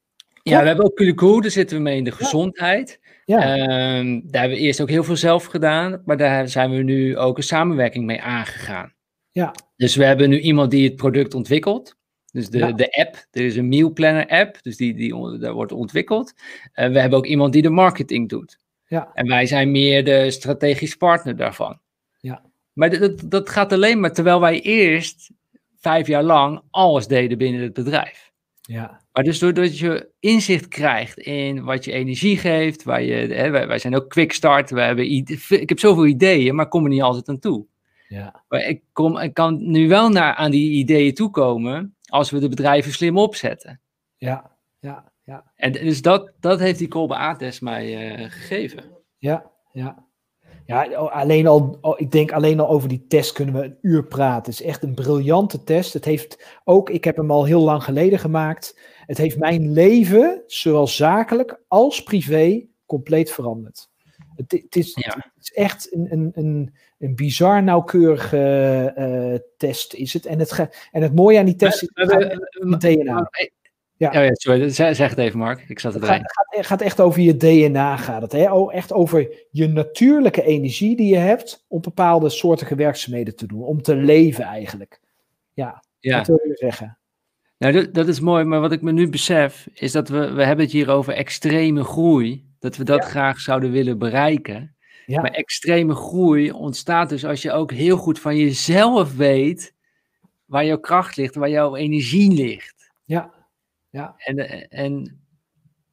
Ja, 0.42 0.60
we 0.60 0.66
hebben 0.66 0.84
ook 0.84 0.94
Culico, 0.96 1.40
daar 1.40 1.50
zitten 1.50 1.76
we 1.76 1.82
mee 1.82 1.96
in 1.96 2.04
de 2.04 2.12
gezondheid. 2.12 3.00
Ja. 3.24 3.38
Ehm, 3.56 4.20
daar 4.24 4.40
hebben 4.40 4.58
we 4.58 4.64
eerst 4.64 4.80
ook 4.80 4.88
heel 4.90 5.04
veel 5.04 5.16
zelf 5.16 5.44
gedaan, 5.44 6.02
maar 6.04 6.16
daar 6.16 6.48
zijn 6.48 6.70
we 6.70 6.82
nu 6.82 7.18
ook 7.18 7.36
een 7.36 7.42
samenwerking 7.42 8.04
mee 8.04 8.22
aangegaan. 8.22 8.92
Ja. 9.30 9.54
Dus 9.76 9.96
we 9.96 10.04
hebben 10.04 10.28
nu 10.28 10.38
iemand 10.40 10.70
die 10.70 10.84
het 10.84 10.96
product 10.96 11.34
ontwikkelt. 11.34 11.96
Dus 12.34 12.48
de, 12.50 12.74
de 12.74 12.92
app, 12.92 13.26
er 13.30 13.44
is 13.44 13.56
een 13.56 13.68
meal 13.68 13.92
planner 13.92 14.26
app, 14.28 14.62
dus 14.62 14.76
die, 14.76 14.94
die 14.94 15.38
daar 15.38 15.52
wordt 15.52 15.72
ontwikkeld. 15.72 16.34
Uh, 16.36 16.88
we 16.88 17.00
hebben 17.00 17.18
ook 17.18 17.26
iemand 17.26 17.52
die 17.52 17.62
de 17.62 17.70
marketing 17.70 18.28
doet. 18.28 18.58
Ja. 18.86 19.10
En 19.14 19.26
wij 19.26 19.46
zijn 19.46 19.70
meer 19.70 20.04
de 20.04 20.30
strategisch 20.30 20.94
partner 20.94 21.36
daarvan. 21.36 21.78
Ja. 22.20 22.42
Maar 22.72 22.98
dat, 22.98 23.22
dat 23.24 23.50
gaat 23.50 23.72
alleen 23.72 24.00
maar 24.00 24.12
terwijl 24.12 24.40
wij 24.40 24.60
eerst 24.60 25.30
vijf 25.80 26.06
jaar 26.06 26.22
lang 26.22 26.60
alles 26.70 27.06
deden 27.06 27.38
binnen 27.38 27.62
het 27.62 27.72
bedrijf. 27.72 28.32
Ja. 28.60 29.00
Maar 29.12 29.24
dus 29.24 29.38
doordat 29.38 29.78
je 29.78 30.08
inzicht 30.20 30.68
krijgt 30.68 31.18
in 31.18 31.64
wat 31.64 31.84
je 31.84 31.92
energie 31.92 32.38
geeft, 32.38 32.82
waar 32.82 33.02
je, 33.02 33.14
hè, 33.14 33.50
wij, 33.50 33.66
wij, 33.66 33.78
zijn 33.78 33.96
ook 33.96 34.08
quick 34.08 34.32
start, 34.32 34.70
we 34.70 34.80
hebben 34.80 35.10
ik 35.48 35.68
heb 35.68 35.78
zoveel 35.78 36.06
ideeën, 36.06 36.54
maar 36.54 36.68
kom 36.68 36.84
er 36.84 36.90
niet 36.90 37.02
altijd 37.02 37.28
aan 37.28 37.38
toe. 37.38 37.66
Ja. 38.08 38.42
Maar 38.48 38.66
ik, 38.66 38.82
kom, 38.92 39.18
ik 39.18 39.34
kan 39.34 39.70
nu 39.70 39.88
wel 39.88 40.08
naar, 40.08 40.34
aan 40.34 40.50
die 40.50 40.70
ideeën 40.70 41.14
toekomen 41.14 41.94
als 42.14 42.30
we 42.30 42.38
de 42.38 42.48
bedrijven 42.48 42.92
slim 42.92 43.18
opzetten. 43.18 43.80
Ja, 44.16 44.56
ja, 44.78 45.12
ja. 45.22 45.52
En 45.54 45.72
dus 45.72 46.02
dat, 46.02 46.32
dat 46.40 46.58
heeft 46.58 46.78
die 46.78 46.88
Kolbe 46.88 47.14
A-test 47.14 47.60
mij 47.60 48.12
uh, 48.18 48.30
gegeven. 48.30 48.84
Ja, 49.18 49.50
ja. 49.72 50.06
Ja, 50.66 50.84
alleen 50.94 51.46
al, 51.46 51.78
ik 51.96 52.10
denk 52.10 52.32
alleen 52.32 52.60
al 52.60 52.68
over 52.68 52.88
die 52.88 53.06
test 53.06 53.32
kunnen 53.32 53.54
we 53.54 53.64
een 53.64 53.78
uur 53.80 54.04
praten. 54.04 54.52
Het 54.52 54.60
is 54.60 54.66
echt 54.66 54.82
een 54.82 54.94
briljante 54.94 55.64
test. 55.64 55.92
Het 55.92 56.04
heeft 56.04 56.60
ook, 56.64 56.90
ik 56.90 57.04
heb 57.04 57.16
hem 57.16 57.30
al 57.30 57.44
heel 57.44 57.60
lang 57.60 57.84
geleden 57.84 58.18
gemaakt. 58.18 58.78
Het 59.06 59.18
heeft 59.18 59.38
mijn 59.38 59.72
leven, 59.72 60.42
zowel 60.46 60.86
zakelijk 60.86 61.60
als 61.68 62.02
privé, 62.02 62.66
compleet 62.86 63.32
veranderd. 63.32 63.90
Het, 64.36 64.52
het, 64.52 64.76
is, 64.76 64.94
ja. 64.94 65.14
het 65.34 65.42
is, 65.42 65.52
echt 65.52 65.94
een, 65.94 66.12
een, 66.12 66.30
een, 66.34 66.74
een 67.04 67.14
bizar 67.14 67.62
nauwkeurige 67.62 68.94
uh, 68.98 69.38
test. 69.56 69.94
Is 69.94 70.12
het. 70.12 70.26
En, 70.26 70.38
het 70.38 70.68
en 70.92 71.02
het 71.02 71.14
mooie 71.14 71.38
aan 71.38 71.44
die 71.44 71.56
test 71.56 71.82
is 71.82 71.90
het 71.92 72.80
DNA. 72.80 73.30
Ja, 73.96 74.22
ja, 74.22 74.30
sorry, 74.32 74.68
zeg 74.70 75.10
het 75.10 75.18
even, 75.18 75.38
Mark. 75.38 75.64
Ik 75.68 75.78
zat 75.78 75.94
het 75.94 76.02
erin. 76.02 76.14
gaat, 76.14 76.46
gaat, 76.48 76.66
gaat, 76.66 76.80
echt 76.80 77.00
over 77.00 77.20
je 77.20 77.36
DNA, 77.36 77.96
gaat 77.96 78.22
het. 78.22 78.32
Hè? 78.32 78.52
Oh, 78.52 78.74
echt 78.74 78.92
over 78.92 79.46
je 79.50 79.68
natuurlijke 79.68 80.42
energie 80.42 80.96
die 80.96 81.08
je 81.08 81.16
hebt 81.16 81.64
om 81.68 81.80
bepaalde 81.80 82.28
soorten 82.28 82.76
werkzaamheden 82.76 83.36
te 83.36 83.46
doen. 83.46 83.62
Om 83.62 83.82
te 83.82 83.96
leven 83.96 84.44
eigenlijk. 84.44 85.00
Ja, 85.52 85.84
ja. 85.98 86.16
dat 86.16 86.26
wil 86.26 86.40
je 86.42 86.56
zeggen. 86.56 86.98
Nou, 87.58 87.72
dat, 87.72 87.94
dat, 87.94 88.08
is 88.08 88.20
mooi, 88.20 88.44
maar 88.44 88.60
wat 88.60 88.72
ik 88.72 88.82
me 88.82 88.92
nu 88.92 89.08
besef, 89.08 89.68
is 89.72 89.92
dat 89.92 90.08
we, 90.08 90.32
we 90.32 90.44
hebben 90.44 90.64
het 90.64 90.74
hier 90.74 90.90
over 90.90 91.12
extreme 91.12 91.84
groei. 91.84 92.44
Dat 92.58 92.76
we 92.76 92.84
dat 92.84 93.02
Ja. 93.02 93.08
graag 93.08 93.40
zouden 93.40 93.70
willen 93.70 93.98
bereiken. 93.98 94.73
Ja. 95.06 95.20
Maar 95.20 95.30
extreme 95.30 95.94
groei 95.94 96.50
ontstaat 96.52 97.08
dus 97.08 97.24
als 97.24 97.42
je 97.42 97.52
ook 97.52 97.72
heel 97.72 97.96
goed 97.96 98.18
van 98.20 98.36
jezelf 98.36 99.16
weet 99.16 99.74
waar 100.44 100.64
jouw 100.64 100.78
kracht 100.78 101.16
ligt, 101.16 101.34
waar 101.34 101.50
jouw 101.50 101.76
energie 101.76 102.32
ligt. 102.32 102.92
Ja, 103.04 103.32
ja. 103.90 104.14
En, 104.18 104.68
en 104.68 105.20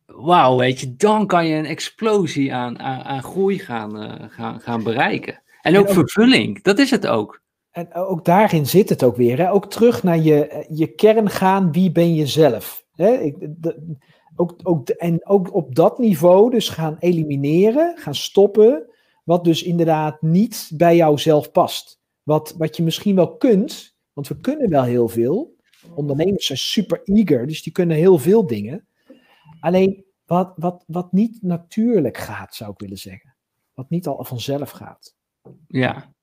wauw, 0.06 0.58
weet 0.58 0.80
je, 0.80 0.96
dan 0.96 1.28
kan 1.28 1.48
je 1.48 1.56
een 1.56 1.66
explosie 1.66 2.54
aan, 2.54 2.80
aan, 2.80 3.02
aan 3.02 3.24
groei 3.24 3.60
gaan, 3.60 4.04
uh, 4.04 4.14
gaan, 4.30 4.60
gaan 4.60 4.84
bereiken. 4.84 5.42
En 5.62 5.78
ook, 5.78 5.84
En 5.84 5.90
ook- 5.90 5.96
vervulling, 5.96 6.62
dat 6.64 6.80
is 6.80 6.92
het 6.92 7.08
ook. 7.08 7.42
En 7.72 7.94
ook 7.94 8.26
daarin 8.26 8.66
zit 8.66 8.90
het 8.90 9.04
ook 9.04 9.16
weer. 9.16 9.38
Hè? 9.38 9.52
Ook 9.52 9.70
terug 9.72 10.04
naar 10.04 10.18
je, 10.18 10.66
je 10.70 10.88
kern 10.88 11.30
gaan. 11.30 11.72
Wie 11.72 11.92
ben 11.92 12.16
je 12.16 12.28
zelf? 12.28 12.86
Hè? 12.96 13.18
Ik, 13.18 13.36
de- 13.40 13.96
ook, 14.36 14.56
ook, 14.64 14.90
en 14.90 15.28
ook 15.28 15.54
op 15.54 15.76
dat 15.76 16.00
niveau 16.00 16.52
dus 16.52 16.70
gaan 16.70 16.96
elimineren, 17.00 17.98
gaan 17.98 18.16
stoppen. 18.16 18.86
Wat 19.24 19.44
dus 19.44 19.64
inderdaad 19.64 20.22
niet 20.22 20.72
bij 20.74 20.96
jouzelf 20.96 21.52
past. 21.52 22.00
Wat, 22.24 22.56
wat 22.58 22.78
je 22.78 22.84
misschien 22.84 23.16
wel 23.16 23.38
kunt, 23.38 23.96
want 24.14 24.28
we 24.28 24.38
kunnen 24.38 24.70
wel 24.70 24.84
heel 24.84 25.08
veel. 25.08 25.56
Ondernemers 25.96 26.46
zijn 26.46 26.58
super 26.58 27.02
eager, 27.04 27.48
dus 27.48 27.64
die 27.64 27.72
kunnen 27.74 27.98
heel 27.98 28.18
veel 28.18 28.48
dingen. 28.48 28.86
Alleen 29.60 30.06
wat, 30.26 30.54
wat, 30.56 30.84
wat 30.88 31.12
niet 31.12 31.38
natuurlijk 31.42 32.18
gaat, 32.18 32.56
zou 32.56 32.72
ik 32.72 32.80
willen 32.80 32.98
zeggen. 32.98 33.36
Wat 33.74 33.90
niet 33.90 34.08
al 34.08 34.24
vanzelf 34.24 34.70
gaat. 34.70 35.16
Ja. 35.68 36.14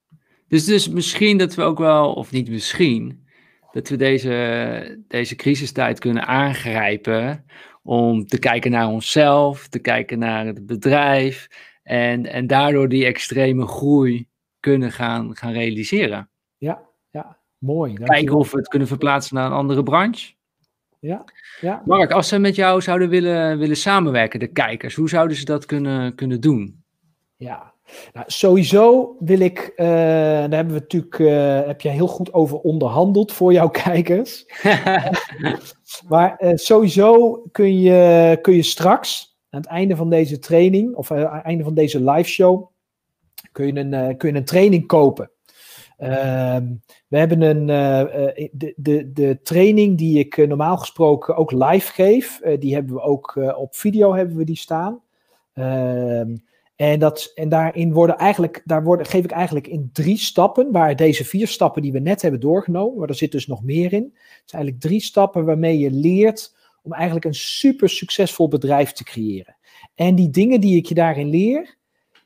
Dus, 0.49 0.65
dus 0.65 0.89
misschien 0.89 1.39
dat 1.39 1.55
we 1.55 1.63
ook 1.63 1.79
wel, 1.79 2.13
of 2.13 2.33
niet 2.33 2.49
misschien, 2.49 3.27
dat 3.73 3.89
we 3.89 3.97
deze, 3.97 5.05
deze 5.09 5.37
crisistijd 5.37 5.99
kunnen 5.99 6.27
aangrijpen 6.27 7.45
om 7.83 8.27
te 8.27 8.39
kijken 8.39 8.71
naar 8.71 8.89
onszelf, 8.89 9.69
te 9.69 9.79
kijken 9.79 10.19
naar 10.19 10.47
het 10.47 10.67
bedrijf 10.67 11.49
en, 11.89 12.27
en 12.27 12.47
daardoor 12.47 12.89
die 12.89 13.05
extreme 13.05 13.67
groei 13.67 14.29
kunnen 14.61 14.93
gaan, 14.93 15.37
gaan 15.37 15.53
realiseren. 15.53 16.31
Ja, 16.57 16.83
ja, 17.11 17.39
mooi. 17.59 17.95
Kijken 17.95 18.35
of 18.35 18.51
we 18.51 18.59
het 18.59 18.69
kunnen 18.69 18.89
verplaatsen 18.89 19.35
naar 19.35 19.47
een 19.47 19.57
andere 19.57 19.83
branche. 19.83 20.35
Ja, 21.01 21.25
ja. 21.61 21.83
Mark, 21.85 22.11
als 22.11 22.29
ze 22.29 22.39
met 22.39 22.55
jou 22.55 22.81
zouden 22.81 23.09
willen, 23.09 23.59
willen 23.59 23.77
samenwerken, 23.77 24.41
de 24.41 24.47
kijkers, 24.47 24.95
hoe 24.95 25.09
zouden 25.09 25.37
ze 25.37 25.45
dat 25.45 25.67
kunnen, 25.67 26.15
kunnen 26.15 26.41
doen? 26.41 26.85
Ja, 27.37 27.75
nou, 28.13 28.25
sowieso 28.29 29.17
wil 29.19 29.41
ik, 29.41 29.73
eh, 29.77 29.87
daar 29.87 30.51
hebben 30.51 30.75
we 30.75 30.81
natuurlijk, 30.81 31.19
eh, 31.19 31.67
heb 31.67 31.81
je 31.81 31.89
heel 31.89 32.07
goed 32.07 32.33
over 32.33 32.59
onderhandeld 32.59 33.33
voor 33.33 33.53
jouw 33.53 33.69
kijkers. 33.85 34.45
Maar 36.09 36.37
eh, 36.37 36.53
sowieso 36.55 37.43
kun 37.53 37.81
je, 37.81 38.39
kun 38.43 38.55
je 38.55 38.63
straks, 38.63 39.28
aan 39.51 39.61
het 39.61 39.71
einde 39.71 39.97
van 39.97 40.11
deze 40.11 40.39
training, 40.39 40.95
of 40.95 41.11
eh, 41.11 41.25
aan 41.25 41.37
het 41.37 41.45
einde 41.45 41.65
van 41.65 41.75
deze 41.75 42.11
live 42.11 42.29
show, 42.29 42.71
kun 43.53 43.67
je 43.67 43.81
een, 43.81 43.95
eh, 43.95 44.17
kun 44.17 44.33
je 44.33 44.37
een 44.37 44.45
training 44.45 44.87
kopen. 44.87 45.31
Ehm, 45.97 46.75
we 47.09 47.19
hebben 47.19 47.41
een, 47.41 47.71
eh, 47.71 48.49
de, 48.53 48.75
de, 48.77 49.13
de 49.13 49.39
training 49.43 49.99
die 49.99 50.19
ik 50.19 50.47
normaal 50.49 50.77
gesproken 50.77 51.37
ook 51.37 51.53
live 51.53 51.93
geef, 51.93 52.41
die 52.59 52.75
hebben 52.75 52.95
we 52.95 53.01
ook 53.01 53.55
op 53.57 53.77
video 53.77 54.15
hebben 54.15 54.37
we 54.37 54.45
die 54.45 54.57
staan. 54.57 55.03
Ehm, 55.53 56.37
en, 56.77 56.99
dat, 56.99 57.33
en 57.35 57.49
daarin 57.49 57.93
worden 57.93 58.17
eigenlijk, 58.17 58.63
daar 58.65 58.85
worden, 58.85 59.07
geef 59.07 59.25
ik 59.25 59.31
eigenlijk 59.31 59.67
in 59.67 59.91
drie 59.93 60.19
stappen, 60.19 60.73
waar 60.73 60.97
deze 60.97 61.25
vier 61.25 61.49
stappen 61.49 61.83
die 61.83 61.93
we 61.93 61.99
net 61.99 62.23
hebben 62.23 62.41
doorgenomen, 62.41 62.99
maar 62.99 63.09
er 63.09 63.15
zit 63.15 63.33
dus 63.33 63.47
nog 63.47 63.63
meer 63.63 63.93
in. 63.93 64.03
Het 64.15 64.43
zijn 64.45 64.63
eigenlijk 64.63 64.81
drie 64.81 65.01
stappen 65.01 65.45
waarmee 65.45 65.79
je 65.79 65.91
leert 65.91 66.55
om 66.83 66.93
eigenlijk 66.93 67.25
een 67.25 67.35
super 67.35 67.89
succesvol 67.89 68.49
bedrijf 68.49 68.93
te 68.93 69.05
creëren. 69.05 69.57
En 69.95 70.15
die 70.15 70.31
dingen 70.31 70.61
die 70.61 70.77
ik 70.77 70.87
je 70.87 70.95
daarin 70.95 71.29
leer, 71.29 71.77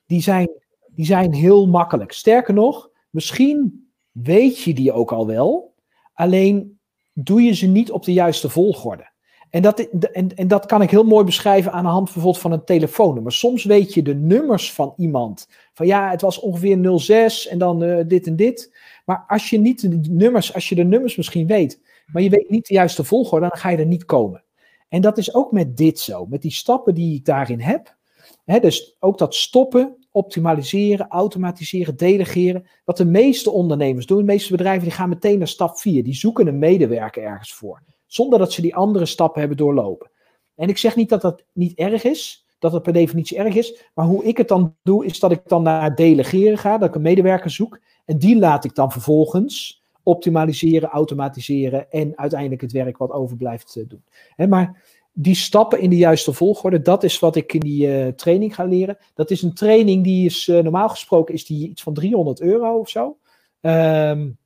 die 0.07 0.23
zijn, 0.23 0.51
die 0.89 1.07
zijn 1.07 1.35
heel 1.35 1.67
makkelijk. 1.67 2.13
Sterker 2.13 2.55
nog, 2.55 2.91
misschien 3.11 3.87
weet 4.11 4.59
je 4.59 4.75
die 4.75 4.93
ook 4.93 5.13
al 5.13 5.27
wel, 5.27 5.75
alleen 6.13 6.79
doe 7.13 7.43
je 7.43 7.53
ze 7.53 7.67
niet 7.67 7.91
op 7.91 8.05
de 8.05 8.13
juiste 8.13 8.49
volgorde. 8.49 9.11
En 9.51 9.63
dat, 9.63 9.81
en, 9.81 10.37
en 10.37 10.49
dat 10.49 10.67
kan 10.67 10.83
ik 10.83 10.91
heel 10.91 11.05
mooi 11.05 11.25
beschrijven 11.25 11.73
aan 11.73 11.85
de 11.85 11.91
hand 11.91 12.05
bijvoorbeeld 12.05 12.39
van 12.39 12.53
een 12.53 12.65
telefoonnummer. 12.65 13.33
Soms 13.33 13.65
weet 13.65 13.95
je 13.95 14.03
de 14.03 14.15
nummers 14.15 14.73
van 14.73 14.95
iemand. 14.97 15.49
Van 15.73 15.87
ja, 15.87 16.11
het 16.11 16.21
was 16.21 16.41
ongeveer 16.41 16.99
06 17.01 17.47
en 17.47 17.59
dan 17.59 17.83
eh, 17.83 18.05
dit 18.07 18.27
en 18.27 18.37
dit. 18.37 18.77
Maar 19.05 19.25
als 19.29 19.51
je 19.51 19.59
niet 19.59 19.81
de 19.81 20.11
nummers, 20.11 20.55
als 20.55 20.69
je 20.69 20.75
de 20.75 20.85
nummers 20.85 21.17
misschien 21.17 21.47
weet, 21.47 21.81
maar 22.13 22.23
je 22.23 22.31
weet 22.31 22.51
niet 22.51 22.67
de 22.67 22.75
juiste 22.75 23.05
volgorde, 23.05 23.49
dan 23.49 23.59
ga 23.59 23.69
je 23.71 23.77
er 23.77 23.87
niet 23.87 24.05
komen. 24.05 24.45
En 24.89 25.01
dat 25.01 25.19
is 25.19 25.35
ook 25.35 25.53
met 25.53 25.77
dit 25.77 25.99
zo, 25.99 26.27
met 26.27 26.43
die 26.43 26.51
stappen 26.51 26.95
die 26.95 27.15
ik 27.15 27.25
daarin 27.25 27.61
heb. 27.61 27.97
Hè, 28.45 28.59
dus 28.59 28.97
ook 29.01 29.19
dat 29.19 29.35
stoppen, 29.35 29.97
optimaliseren, 30.11 31.09
automatiseren, 31.09 31.97
delegeren. 31.97 32.67
Wat 32.85 32.97
de 32.97 33.05
meeste 33.05 33.51
ondernemers 33.51 34.07
doen, 34.07 34.19
de 34.19 34.25
meeste 34.25 34.51
bedrijven, 34.51 34.83
die 34.83 34.93
gaan 34.93 35.09
meteen 35.09 35.39
naar 35.39 35.49
stap 35.49 35.79
4. 35.79 36.03
Die 36.03 36.15
zoeken 36.15 36.47
een 36.47 36.59
medewerker 36.59 37.23
ergens 37.23 37.55
voor. 37.55 37.83
Zonder 38.07 38.39
dat 38.39 38.53
ze 38.53 38.63
die 38.63 38.75
andere 38.75 39.07
stappen 39.07 39.41
hebben 39.41 39.59
doorlopen. 39.59 40.11
En 40.55 40.69
ik 40.69 40.79
zeg 40.79 40.97
niet 40.97 41.09
dat 41.09 41.23
dat 41.23 41.45
niet 41.53 41.79
erg 41.79 42.05
is, 42.05 42.47
dat 42.59 42.73
het 42.73 42.83
per 42.83 42.93
definitie 42.93 43.39
erg 43.39 43.55
is. 43.55 43.83
Maar 43.95 44.07
hoe 44.07 44.25
ik 44.25 44.37
het 44.37 44.49
dan 44.49 44.77
doe, 44.83 45.05
is 45.05 45.19
dat 45.19 45.33
ik 45.33 45.41
dan 45.47 45.63
naar 45.63 45.95
delegeren 45.95 46.59
ga, 46.59 46.79
dat 46.79 46.89
ik 46.89 46.95
een 46.95 47.03
medewerker 47.03 47.51
zoek. 47.51 47.81
En 48.05 48.19
die 48.19 48.39
laat 48.39 48.65
ik 48.65 48.75
dan 48.75 48.93
vervolgens 48.93 49.82
optimaliseren, 50.03 50.89
automatiseren 50.89 51.91
en 51.91 52.19
uiteindelijk 52.19 52.61
het 52.61 52.73
werk 52.73 52.97
wat 52.97 53.11
overblijft 53.11 53.77
eh, 53.77 53.85
doen. 53.89 54.03
Hè, 54.37 54.47
maar 54.47 54.83
die 55.13 55.35
stappen 55.35 55.81
in 55.81 55.91
de 55.91 55.97
juiste 55.97 56.33
volgorde, 56.33 56.81
dat 56.81 57.03
is 57.03 57.19
wat 57.19 57.37
ik 57.37 57.53
in 57.53 57.61
die 57.61 57.87
uh, 57.87 58.09
training 58.09 58.55
ga 58.55 58.65
leren. 58.65 58.99
Dat 59.15 59.31
is 59.31 59.43
een 59.43 59.55
training 59.55 60.05
die 60.05 60.25
is 60.27 60.49
uh, 60.49 60.63
normaal 60.63 60.89
gesproken 60.89 61.35
is 61.35 61.47
die 61.47 61.69
iets 61.69 61.83
van 61.83 61.95
300 61.95 62.41
euro 62.41 62.79
of 62.79 62.89
zo. 62.89 63.17
Um, 63.61 64.39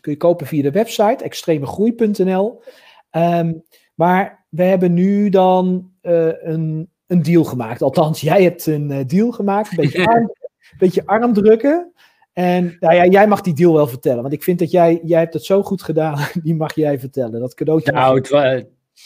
kun 0.00 0.12
je 0.12 0.16
kopen 0.16 0.46
via 0.46 0.62
de 0.62 0.70
website 0.70 1.24
extremegroei.nl. 1.24 2.62
Um, 3.10 3.62
maar 3.94 4.46
we 4.48 4.62
hebben 4.62 4.94
nu 4.94 5.28
dan 5.28 5.90
uh, 6.02 6.42
een, 6.42 6.90
een 7.06 7.22
deal 7.22 7.44
gemaakt. 7.44 7.82
Althans, 7.82 8.20
jij 8.20 8.42
hebt 8.42 8.66
een 8.66 9.06
deal 9.06 9.30
gemaakt. 9.30 9.70
Een 9.70 9.76
beetje, 9.76 10.06
arm, 10.12 10.32
beetje 10.78 11.06
arm 11.06 11.32
drukken. 11.32 11.92
En 12.40 12.76
nou 12.80 12.94
ja, 12.94 13.06
jij 13.06 13.26
mag 13.26 13.40
die 13.40 13.54
deal 13.54 13.72
wel 13.72 13.86
vertellen. 13.86 14.22
Want 14.22 14.34
ik 14.34 14.42
vind 14.42 14.58
dat 14.58 14.70
jij, 14.70 15.00
jij 15.04 15.18
hebt 15.18 15.34
het 15.34 15.44
zo 15.44 15.62
goed 15.62 15.82
gedaan. 15.82 16.26
Die 16.42 16.54
mag 16.54 16.74
jij 16.74 16.98
vertellen. 16.98 17.40
Dat 17.40 17.54
cadeautje. 17.54 17.92
Nou, 17.92 18.16
het, 18.16 18.28
wa 18.28 18.52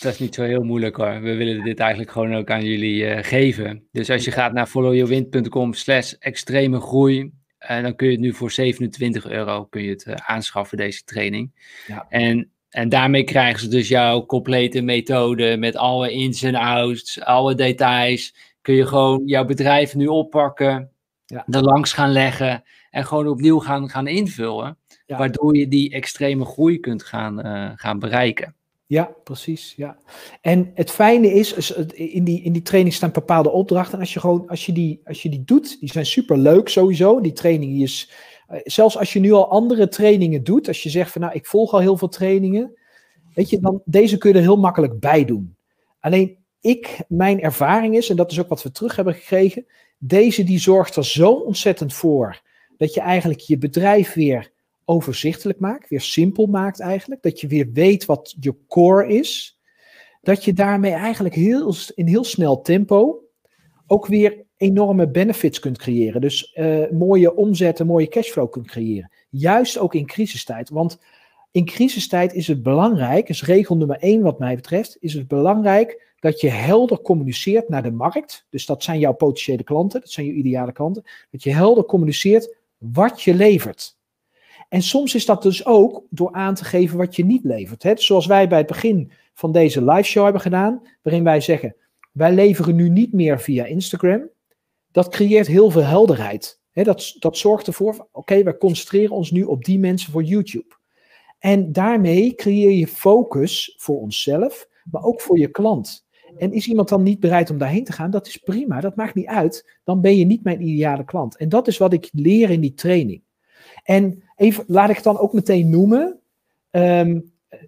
Dat 0.01 0.13
is 0.13 0.19
niet 0.19 0.35
zo 0.35 0.43
heel 0.43 0.63
moeilijk 0.63 0.97
hoor. 0.97 1.21
We 1.21 1.35
willen 1.35 1.65
dit 1.65 1.79
eigenlijk 1.79 2.11
gewoon 2.11 2.35
ook 2.35 2.51
aan 2.51 2.65
jullie 2.65 3.03
uh, 3.03 3.19
geven. 3.23 3.87
Dus 3.93 4.11
als 4.11 4.25
je 4.25 4.31
gaat 4.31 4.53
naar 4.53 4.67
followyourwind.com 4.67 5.73
slash 5.73 6.13
extreme 6.13 6.81
groei, 6.81 7.33
uh, 7.71 7.83
dan 7.83 7.95
kun 7.95 8.07
je 8.07 8.13
het 8.13 8.21
nu 8.21 8.35
voor 8.35 8.51
27 8.51 9.31
euro 9.31 9.65
kun 9.65 9.83
je 9.83 9.91
het, 9.91 10.07
uh, 10.07 10.15
aanschaffen, 10.15 10.77
deze 10.77 11.05
training. 11.05 11.53
Ja. 11.87 12.07
En, 12.09 12.51
en 12.69 12.89
daarmee 12.89 13.25
krijgen 13.25 13.61
ze 13.61 13.69
dus 13.69 13.89
jouw 13.89 14.27
complete 14.27 14.81
methode 14.81 15.57
met 15.57 15.77
alle 15.77 16.13
ins 16.13 16.43
en 16.43 16.55
outs, 16.55 17.21
alle 17.21 17.55
details. 17.55 18.35
Kun 18.61 18.75
je 18.75 18.87
gewoon 18.87 19.23
jouw 19.27 19.45
bedrijf 19.45 19.95
nu 19.95 20.07
oppakken, 20.07 20.91
ja. 21.27 21.45
er 21.51 21.63
langs 21.63 21.93
gaan 21.93 22.13
leggen 22.13 22.63
en 22.95 23.07
gewoon 23.07 23.29
opnieuw 23.29 23.59
gaan, 23.59 23.91
gaan 23.91 24.07
invullen. 24.07 24.79
Waardoor 25.07 25.57
je 25.57 25.69
die 25.69 25.91
extreme 25.91 26.45
groei 26.45 26.79
kunt 26.81 27.03
gaan, 27.03 27.41
gaan 27.79 27.99
bereiken. 27.99 28.55
Ja, 28.87 29.15
precies. 29.25 29.75
Ja. 29.77 29.99
En 30.41 30.71
het 30.75 30.91
fijne 30.91 31.33
is, 31.33 31.73
in 31.93 32.25
die, 32.25 32.43
in 32.43 32.53
die 32.53 32.63
training 32.63 32.95
staan 32.95 33.13
bepaalde 33.13 33.51
opdrachten. 33.51 33.95
En 33.95 34.01
als 34.01 34.13
je, 34.13 34.21
gewoon, 34.21 34.49
als, 34.49 34.67
je 34.67 34.73
die, 34.73 35.01
als 35.05 35.23
je 35.23 35.29
die 35.29 35.45
doet, 35.45 35.81
die 35.81 35.91
zijn 35.91 36.07
super 36.07 36.39
leuk 36.39 36.69
sowieso. 36.69 37.21
Die 37.21 37.33
training 37.33 37.83
is, 37.83 38.13
eh, 38.47 38.61
zelfs 38.65 38.99
als 38.99 39.13
je 39.13 39.21
nu 39.21 39.33
al 39.33 39.51
andere 39.51 39.89
trainingen 39.89 40.45
doet, 40.45 40.69
als 40.69 40.83
je 40.83 40.91
zegt 40.91 41.11
van 41.11 41.21
nou, 41.21 41.35
ik 41.35 41.47
volg 41.47 41.73
al 41.73 41.81
heel 41.81 41.97
veel 41.97 42.09
trainingen, 42.09 42.79
weet 43.35 43.51
je, 43.51 43.61
dan 43.61 43.83
deze 43.85 44.19
kun 44.19 44.31
je 44.31 44.37
er 44.37 44.43
heel 44.43 44.59
makkelijk 44.59 45.01
bij 45.01 45.25
doen. 45.25 45.57
Alleen 46.01 46.37
ik, 46.61 47.05
mijn 47.09 47.41
ervaring 47.41 47.97
is, 47.97 48.11
en 48.11 48.17
dat 48.17 48.31
is 48.31 48.41
ook 48.41 48.49
wat 48.49 48.63
we 48.63 48.71
terug 48.71 48.97
hebben 48.97 49.15
gekregen, 49.15 49.67
deze 49.99 50.45
die 50.45 50.59
zorgt 50.59 50.97
er 50.97 51.05
zo 51.05 51.31
ontzettend 51.31 51.95
voor 51.95 52.43
dat 52.77 52.95
je 52.95 53.01
eigenlijk 53.01 53.41
je 53.41 53.59
bedrijf 53.59 54.15
weer 54.15 54.53
overzichtelijk 54.85 55.59
maakt, 55.59 55.89
weer 55.89 56.01
simpel 56.01 56.47
maakt 56.47 56.81
eigenlijk. 56.81 57.23
Dat 57.23 57.41
je 57.41 57.47
weer 57.47 57.73
weet 57.73 58.05
wat 58.05 58.35
je 58.41 58.55
core 58.69 59.09
is. 59.09 59.59
Dat 60.23 60.45
je 60.45 60.53
daarmee 60.53 60.93
eigenlijk 60.93 61.35
heel, 61.35 61.75
in 61.95 62.07
heel 62.07 62.25
snel 62.25 62.61
tempo 62.61 63.19
ook 63.87 64.07
weer 64.07 64.45
enorme 64.57 65.09
benefits 65.09 65.59
kunt 65.59 65.79
creëren. 65.79 66.21
Dus 66.21 66.55
uh, 66.55 66.91
mooie 66.91 67.37
omzetten, 67.37 67.87
mooie 67.87 68.09
cashflow 68.09 68.51
kunt 68.51 68.67
creëren. 68.67 69.11
Juist 69.31 69.79
ook 69.79 69.95
in 69.95 70.07
crisistijd. 70.07 70.71
Want 70.71 70.99
in 71.51 71.65
crisistijd 71.65 72.33
is 72.33 72.47
het 72.47 72.63
belangrijk, 72.63 73.29
is 73.29 73.45
regel 73.45 73.77
nummer 73.77 73.97
één 73.99 74.23
wat 74.23 74.39
mij 74.39 74.55
betreft, 74.55 74.97
is 75.01 75.15
het 75.15 75.29
belangrijk 75.29 76.13
dat 76.19 76.41
je 76.41 76.49
helder 76.49 77.01
communiceert 77.01 77.69
naar 77.69 77.83
de 77.83 77.91
markt. 77.91 78.47
Dus 78.51 78.67
dat 78.67 78.83
zijn 78.83 78.99
jouw 78.99 79.13
potentiële 79.13 79.63
klanten, 79.63 80.01
dat 80.01 80.11
zijn 80.11 80.27
je 80.27 80.33
ideale 80.33 80.73
klanten. 80.73 81.03
Dat 81.31 81.43
je 81.43 81.53
helder 81.53 81.85
communiceert 81.85 82.55
wat 82.93 83.23
je 83.23 83.35
levert. 83.35 83.97
En 84.69 84.83
soms 84.83 85.15
is 85.15 85.27
dat 85.27 85.43
dus 85.43 85.67
ook 85.67 86.03
door 86.11 86.33
aan 86.33 86.55
te 86.55 86.65
geven 86.65 86.99
wat 86.99 87.17
je 87.17 87.25
niet 87.25 87.45
levert. 87.45 87.83
Hè? 87.83 87.97
Zoals 87.97 88.27
wij 88.27 88.49
bij 88.49 88.59
het 88.59 88.67
begin 88.67 89.13
van 89.35 89.53
deze 89.53 89.85
live 89.85 90.03
show 90.03 90.25
hebben 90.25 90.43
gedaan, 90.43 90.83
waarin 91.03 91.25
wij 91.25 91.41
zeggen: 91.41 91.77
wij 92.13 92.33
leveren 92.33 92.75
nu 92.75 92.89
niet 92.89 93.13
meer 93.13 93.41
via 93.41 93.65
Instagram. 93.65 94.29
Dat 94.91 95.09
creëert 95.09 95.47
heel 95.47 95.71
veel 95.71 95.85
helderheid. 95.85 96.61
Dat, 96.73 97.17
dat 97.19 97.37
zorgt 97.37 97.67
ervoor, 97.67 98.09
oké, 98.13 98.43
wij 98.43 98.57
concentreren 98.57 99.17
ons 99.17 99.31
nu 99.31 99.43
op 99.43 99.65
die 99.65 99.79
mensen 99.79 100.13
voor 100.13 100.23
YouTube. 100.23 100.77
En 101.39 101.73
daarmee 101.73 102.35
creëer 102.35 102.71
je 102.71 102.87
focus 102.87 103.75
voor 103.77 104.01
onszelf, 104.01 104.69
maar 104.91 105.03
ook 105.03 105.21
voor 105.21 105.39
je 105.39 105.49
klant. 105.49 106.04
En 106.39 106.53
is 106.53 106.69
iemand 106.69 106.89
dan 106.89 107.03
niet 107.03 107.21
bereid 107.21 107.51
om 107.51 107.59
daarheen 107.59 107.85
te 107.85 107.93
gaan? 107.93 108.11
Dat 108.11 108.27
is 108.27 108.37
prima, 108.37 108.81
dat 108.81 108.97
maakt 108.97 109.15
niet 109.15 109.27
uit. 109.27 109.79
Dan 109.85 110.01
ben 110.01 110.17
je 110.17 110.25
niet 110.25 110.45
mijn 110.45 110.63
ideale 110.63 111.05
klant. 111.05 111.37
En 111.37 111.49
dat 111.49 111.69
is 111.69 111.79
wat 111.79 111.93
ik 111.93 112.09
leer 112.13 112.51
in 112.51 112.61
die 112.61 112.75
training. 112.75 113.23
En 113.83 114.23
even, 114.37 114.65
laat 114.67 114.89
ik 114.89 114.95
het 114.95 115.05
dan 115.05 115.19
ook 115.19 115.33
meteen 115.33 115.71
noemen. 115.71 116.21
Ehm, 116.71 117.21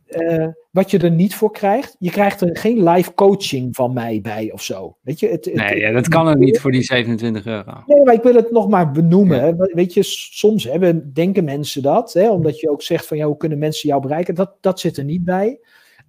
eh, 0.06 0.46
wat 0.70 0.90
je 0.90 0.98
er 0.98 1.10
niet 1.10 1.34
voor 1.34 1.50
krijgt. 1.50 1.96
Je 1.98 2.10
krijgt 2.10 2.40
er 2.40 2.56
geen 2.56 2.88
live 2.88 3.14
coaching 3.14 3.76
van 3.76 3.92
mij 3.92 4.20
bij 4.20 4.52
of 4.52 4.62
zo. 4.62 4.96
Weet 5.00 5.20
je, 5.20 5.28
het, 5.28 5.50
nee, 5.54 5.78
ja, 5.78 5.92
dat 5.92 6.08
kan 6.08 6.26
er 6.26 6.38
niet 6.38 6.60
voor 6.60 6.72
die 6.72 6.82
27 6.82 7.46
euro. 7.46 7.72
Nee, 7.86 8.04
maar 8.04 8.14
ik 8.14 8.22
wil 8.22 8.34
het 8.34 8.50
nog 8.50 8.68
maar 8.68 8.90
benoemen. 8.90 9.56
Weet 9.56 9.94
je, 9.94 10.02
soms 10.02 10.64
hè, 10.64 11.12
denken 11.12 11.44
mensen 11.44 11.82
dat. 11.82 12.12
Hè, 12.12 12.30
omdat 12.30 12.60
je 12.60 12.70
ook 12.70 12.82
zegt 12.82 13.06
van 13.06 13.16
ja, 13.16 13.26
hoe 13.26 13.36
kunnen 13.36 13.58
mensen 13.58 13.88
jou 13.88 14.02
bereiken? 14.02 14.34
Dat, 14.34 14.56
dat 14.60 14.80
zit 14.80 14.96
er 14.96 15.04
niet 15.04 15.24
bij. 15.24 15.58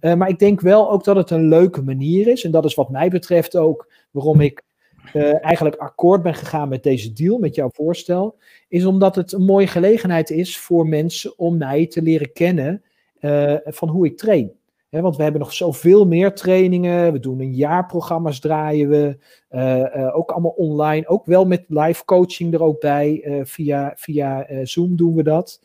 Uh, 0.00 0.14
maar 0.14 0.28
ik 0.28 0.38
denk 0.38 0.60
wel 0.60 0.90
ook 0.90 1.04
dat 1.04 1.16
het 1.16 1.30
een 1.30 1.48
leuke 1.48 1.82
manier 1.82 2.28
is. 2.28 2.44
En 2.44 2.50
dat 2.50 2.64
is 2.64 2.74
wat 2.74 2.90
mij 2.90 3.08
betreft 3.08 3.56
ook 3.56 3.92
waarom 4.10 4.40
ik 4.40 4.62
uh, 5.14 5.44
eigenlijk 5.44 5.76
akkoord 5.76 6.22
ben 6.22 6.34
gegaan 6.34 6.68
met 6.68 6.82
deze 6.82 7.12
deal, 7.12 7.38
met 7.38 7.54
jouw 7.54 7.70
voorstel, 7.72 8.36
is 8.68 8.84
omdat 8.84 9.14
het 9.14 9.32
een 9.32 9.44
mooie 9.44 9.66
gelegenheid 9.66 10.30
is 10.30 10.58
voor 10.58 10.86
mensen 10.86 11.38
om 11.38 11.56
mij 11.56 11.86
te 11.86 12.02
leren 12.02 12.32
kennen 12.32 12.82
uh, 13.20 13.54
van 13.64 13.88
hoe 13.88 14.06
ik 14.06 14.16
train. 14.16 14.52
want 14.90 15.16
we 15.16 15.22
hebben 15.22 15.40
nog 15.40 15.52
zoveel 15.52 16.06
meer 16.06 16.34
trainingen. 16.34 17.12
We 17.12 17.20
doen 17.20 17.40
een 17.40 17.54
jaarprogramma's 17.54 18.40
draaien 18.40 18.88
we. 18.88 19.18
Ook 20.12 20.30
allemaal 20.30 20.54
online. 20.56 21.08
Ook 21.08 21.26
wel 21.26 21.46
met 21.46 21.64
live 21.68 22.04
coaching 22.04 22.54
er 22.54 22.62
ook 22.62 22.80
bij. 22.80 23.40
via 23.44 23.92
via 23.96 24.46
Zoom 24.62 24.96
doen 24.96 25.14
we 25.14 25.22
dat. 25.22 25.60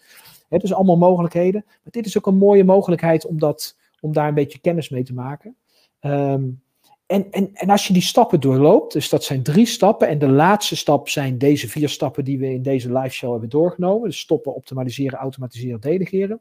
Dus 0.50 0.74
allemaal 0.74 0.98
mogelijkheden. 0.98 1.64
Maar 1.66 1.92
dit 1.92 2.06
is 2.06 2.18
ook 2.18 2.28
een 2.28 2.38
mooie 2.38 2.64
mogelijkheid 2.64 3.26
om, 3.26 3.40
dat, 3.40 3.76
om 4.04 4.14
daar 4.14 4.28
een 4.28 4.34
beetje 4.34 4.60
kennis 4.60 4.90
mee 4.90 5.04
te 5.04 5.14
maken. 5.14 5.56
Um, 6.02 6.62
en, 7.06 7.32
en, 7.32 7.54
en 7.54 7.70
als 7.70 7.88
je 7.88 7.94
die 7.94 8.02
stappen 8.02 8.40
doorloopt, 8.40 8.94
dus 8.94 9.10
dat 9.10 9.24
zijn 9.24 9.44
drie 9.44 9.66
stappen. 9.66 10.08
En 10.08 10.20
de 10.20 10.30
laatste 10.30 10.76
stap 10.76 11.10
zijn 11.10 11.38
deze 11.38 11.70
vier 11.70 11.90
stappen 11.90 12.24
die 12.24 12.40
we 12.40 12.54
in 12.54 12.62
deze 12.62 12.94
live 12.94 13.14
show 13.14 13.32
hebben 13.32 13.50
doorgenomen. 13.50 14.10
Dus 14.10 14.20
stoppen, 14.20 14.56
optimaliseren, 14.56 15.20
automatiseren, 15.20 15.80
delegeren. 15.80 16.40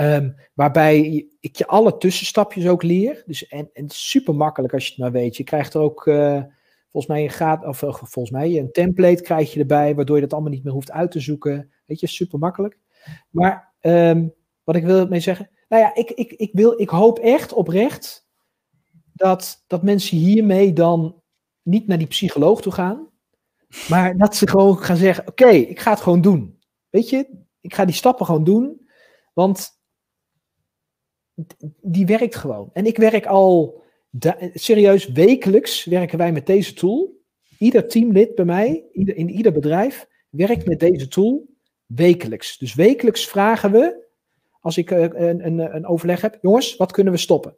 Um, 0.00 0.34
waarbij 0.54 1.26
ik 1.40 1.56
je 1.56 1.66
alle 1.66 1.96
tussenstapjes 1.96 2.66
ook 2.66 2.82
leer. 2.82 3.22
Dus, 3.26 3.46
en, 3.46 3.70
en 3.72 3.88
super 3.88 4.34
makkelijk 4.34 4.74
als 4.74 4.84
je 4.84 4.90
het 4.90 4.98
maar 4.98 5.12
weet. 5.12 5.36
Je 5.36 5.44
krijgt 5.44 5.74
er 5.74 5.80
ook 5.80 6.06
uh, 6.06 6.42
volgens 6.90 7.12
mij 7.12 7.24
een 7.24 7.30
gaat, 7.30 7.64
of 7.64 7.82
uh, 7.82 7.94
volgens 7.94 8.30
mij 8.30 8.58
een 8.58 8.72
template 8.72 9.22
krijg 9.22 9.52
je 9.52 9.60
erbij, 9.60 9.94
waardoor 9.94 10.16
je 10.16 10.22
dat 10.22 10.32
allemaal 10.32 10.50
niet 10.52 10.64
meer 10.64 10.72
hoeft 10.72 10.90
uit 10.90 11.10
te 11.10 11.20
zoeken. 11.20 11.70
Weet 11.86 12.00
je, 12.00 12.06
super 12.06 12.38
makkelijk. 12.38 12.78
Maar 13.30 13.72
um, 13.80 14.34
wat 14.64 14.76
ik 14.76 14.84
wil 14.84 15.06
mee 15.06 15.20
zeggen, 15.20 15.50
nou 15.68 15.82
ja, 15.82 15.94
ik, 15.94 16.10
ik, 16.10 16.32
ik, 16.32 16.50
wil, 16.52 16.80
ik 16.80 16.88
hoop 16.88 17.18
echt 17.18 17.52
oprecht 17.52 18.28
dat, 19.12 19.64
dat 19.66 19.82
mensen 19.82 20.16
hiermee 20.16 20.72
dan 20.72 21.22
niet 21.62 21.86
naar 21.86 21.98
die 21.98 22.06
psycholoog 22.06 22.62
toe 22.62 22.72
gaan, 22.72 23.10
maar 23.88 24.16
dat 24.16 24.36
ze 24.36 24.48
gewoon 24.48 24.78
gaan 24.78 24.96
zeggen: 24.96 25.28
Oké, 25.28 25.48
ik 25.48 25.80
ga 25.80 25.90
het 25.90 26.00
gewoon 26.00 26.20
doen. 26.20 26.58
Weet 26.90 27.10
je, 27.10 27.44
ik 27.60 27.74
ga 27.74 27.84
die 27.84 27.94
stappen 27.94 28.26
gewoon 28.26 28.44
doen, 28.44 28.88
want 29.32 29.80
die 31.80 32.06
werkt 32.06 32.36
gewoon. 32.36 32.70
En 32.72 32.86
ik 32.86 32.96
werk 32.96 33.26
al 33.26 33.82
serieus 34.54 35.06
wekelijks 35.06 35.84
werken 35.84 36.18
wij 36.18 36.32
met 36.32 36.46
deze 36.46 36.72
tool. 36.72 37.24
Ieder 37.58 37.88
teamlid 37.88 38.34
bij 38.34 38.44
mij, 38.44 38.84
in 38.92 39.30
ieder 39.30 39.52
bedrijf, 39.52 40.06
werkt 40.30 40.66
met 40.66 40.80
deze 40.80 41.08
tool 41.08 41.48
wekelijks. 41.86 42.58
Dus 42.58 42.74
wekelijks 42.74 43.28
vragen 43.28 43.72
we, 43.72 44.05
als 44.66 44.78
ik 44.78 44.90
eh, 44.90 45.02
een, 45.02 45.46
een, 45.46 45.74
een 45.74 45.86
overleg 45.86 46.20
heb, 46.20 46.38
jongens, 46.40 46.76
wat 46.76 46.92
kunnen 46.92 47.12
we 47.12 47.18
stoppen? 47.18 47.56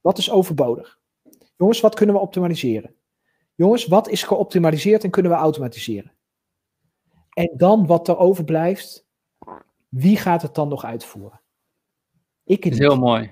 Wat 0.00 0.18
is 0.18 0.30
overbodig? 0.30 0.98
Jongens, 1.56 1.80
wat 1.80 1.94
kunnen 1.94 2.14
we 2.14 2.20
optimaliseren? 2.20 2.94
Jongens, 3.54 3.86
wat 3.86 4.08
is 4.08 4.22
geoptimaliseerd 4.22 5.04
en 5.04 5.10
kunnen 5.10 5.32
we 5.32 5.38
automatiseren? 5.38 6.12
En 7.32 7.54
dan 7.56 7.86
wat 7.86 8.08
er 8.08 8.18
overblijft, 8.18 9.06
wie 9.88 10.16
gaat 10.16 10.42
het 10.42 10.54
dan 10.54 10.68
nog 10.68 10.84
uitvoeren? 10.84 11.40
Ik 12.44 12.62
dat 12.62 12.72
is 12.72 12.78
heel 12.78 12.98
mooi. 12.98 13.30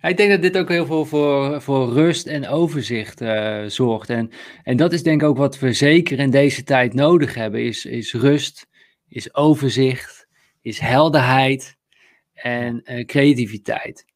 Ik 0.00 0.16
denk 0.16 0.30
dat 0.30 0.42
dit 0.42 0.56
ook 0.56 0.68
heel 0.68 0.86
veel 0.86 1.04
voor, 1.04 1.62
voor 1.62 1.92
rust 1.92 2.26
en 2.26 2.48
overzicht 2.48 3.20
uh, 3.20 3.64
zorgt. 3.64 4.10
En, 4.10 4.30
en 4.62 4.76
dat 4.76 4.92
is 4.92 5.02
denk 5.02 5.22
ik 5.22 5.28
ook 5.28 5.36
wat 5.36 5.58
we 5.58 5.72
zeker 5.72 6.18
in 6.18 6.30
deze 6.30 6.62
tijd 6.62 6.94
nodig 6.94 7.34
hebben. 7.34 7.64
Is, 7.64 7.84
is 7.84 8.14
rust, 8.14 8.66
is 9.08 9.34
overzicht, 9.34 10.28
is 10.66 10.78
helderheid 10.78 11.75
en 12.46 12.82
uh, 12.84 13.04
creativiteit. 13.04 14.06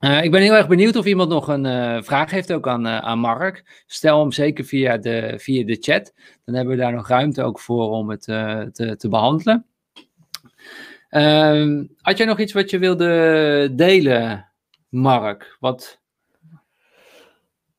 Uh, 0.00 0.22
ik 0.22 0.30
ben 0.30 0.42
heel 0.42 0.54
erg 0.54 0.68
benieuwd 0.68 0.96
of 0.96 1.04
iemand 1.04 1.28
nog 1.28 1.48
een 1.48 1.64
uh, 1.64 2.02
vraag 2.02 2.30
heeft 2.30 2.52
ook 2.52 2.68
aan, 2.68 2.86
aan 2.86 3.18
Mark. 3.18 3.84
Stel 3.86 4.20
hem 4.20 4.32
zeker 4.32 4.64
via 4.64 4.96
de, 4.96 5.34
via 5.38 5.64
de 5.64 5.76
chat. 5.80 6.12
Dan 6.44 6.54
hebben 6.54 6.76
we 6.76 6.82
daar 6.82 6.92
nog 6.92 7.08
ruimte 7.08 7.42
ook 7.42 7.60
voor 7.60 7.90
om 7.90 8.10
het 8.10 8.22
te, 8.22 8.94
te 8.98 9.08
behandelen. 9.08 9.66
Ehm, 11.08 11.84
had 12.00 12.16
jij 12.16 12.26
nog 12.26 12.40
iets 12.40 12.52
wat 12.52 12.70
je 12.70 12.78
wilde 12.78 13.72
delen, 13.72 14.48
Mark? 14.88 15.56
Wat... 15.60 16.00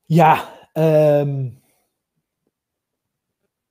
Ja, 0.04 0.52
um, 0.72 1.60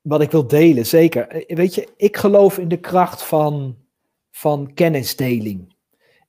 wat 0.02 0.22
ik 0.22 0.32
wil 0.32 0.48
delen, 0.48 0.86
zeker. 0.86 1.44
Weet 1.48 1.76
je, 1.76 1.88
ik 1.98 2.18
geloof 2.18 2.57
in 2.57 2.68
de 2.68 2.80
kracht 2.80 3.23
van, 3.23 3.77
van 4.32 4.73
kennisdeling. 4.73 5.74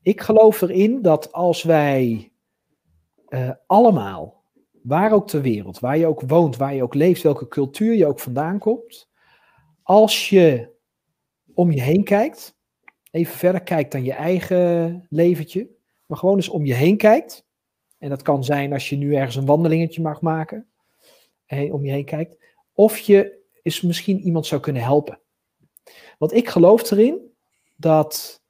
Ik 0.07 0.21
geloof 0.21 0.61
erin 0.61 1.03
dat 1.03 1.33
als 1.33 1.63
wij 1.63 2.33
uh, 3.29 3.51
allemaal, 3.67 4.45
waar 4.83 5.13
ook 5.13 5.29
ter 5.29 5.43
wereld, 5.43 5.79
waar 5.79 5.99
je 5.99 6.07
ook 6.07 6.21
woont, 6.21 6.57
waar 6.57 6.75
je 6.75 6.83
ook 6.83 6.95
leeft, 6.95 7.23
welke 7.23 7.49
cultuur 7.49 7.95
je 7.95 8.07
ook 8.07 8.21
vandaan 8.21 8.59
komt, 8.59 9.09
als 9.83 10.29
je 10.29 10.75
om 11.55 11.71
je 11.71 11.83
heen 11.83 12.05
kijkt, 12.05 12.57
even 13.11 13.35
verder 13.35 13.63
kijkt 13.63 13.93
dan 13.93 14.05
je 14.05 14.13
eigen 14.13 15.07
leventje, 15.11 15.71
maar 16.07 16.19
gewoon 16.19 16.37
eens 16.37 16.49
om 16.49 16.65
je 16.65 16.75
heen 16.75 16.97
kijkt. 16.97 17.47
En 17.99 18.09
dat 18.09 18.23
kan 18.23 18.45
zijn 18.45 18.73
als 18.73 18.89
je 18.89 18.97
nu 18.97 19.15
ergens 19.15 19.37
een 19.37 19.47
wandelingetje 19.47 20.03
mag 20.03 20.21
maken, 20.21 20.69
en 21.47 21.73
om 21.73 21.85
je 21.85 21.91
heen 21.91 22.05
kijkt. 22.05 22.45
Of 22.73 22.99
je 22.99 23.43
eens 23.63 23.81
misschien 23.81 24.21
iemand 24.21 24.47
zou 24.47 24.61
kunnen 24.61 24.83
helpen. 24.83 25.21
Want 26.19 26.33
ik 26.33 26.49
geloof 26.49 26.91
erin 26.91 27.33
dat 27.77 28.45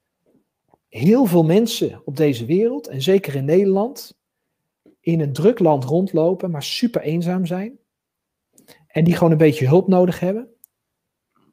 heel 0.97 1.27
veel 1.27 1.45
mensen 1.45 2.01
op 2.05 2.17
deze 2.17 2.45
wereld, 2.45 2.89
en 2.89 3.03
zeker 3.03 3.35
in 3.35 3.45
Nederland, 3.45 4.19
in 5.01 5.21
een 5.21 5.33
druk 5.33 5.59
land 5.59 5.85
rondlopen, 5.85 6.51
maar 6.51 6.63
super 6.63 7.01
eenzaam 7.01 7.47
zijn. 7.47 7.79
En 8.87 9.05
die 9.05 9.15
gewoon 9.15 9.33
een 9.33 9.39
beetje 9.39 9.67
hulp 9.67 9.89
nodig 9.89 10.21
hebben. 10.21 10.49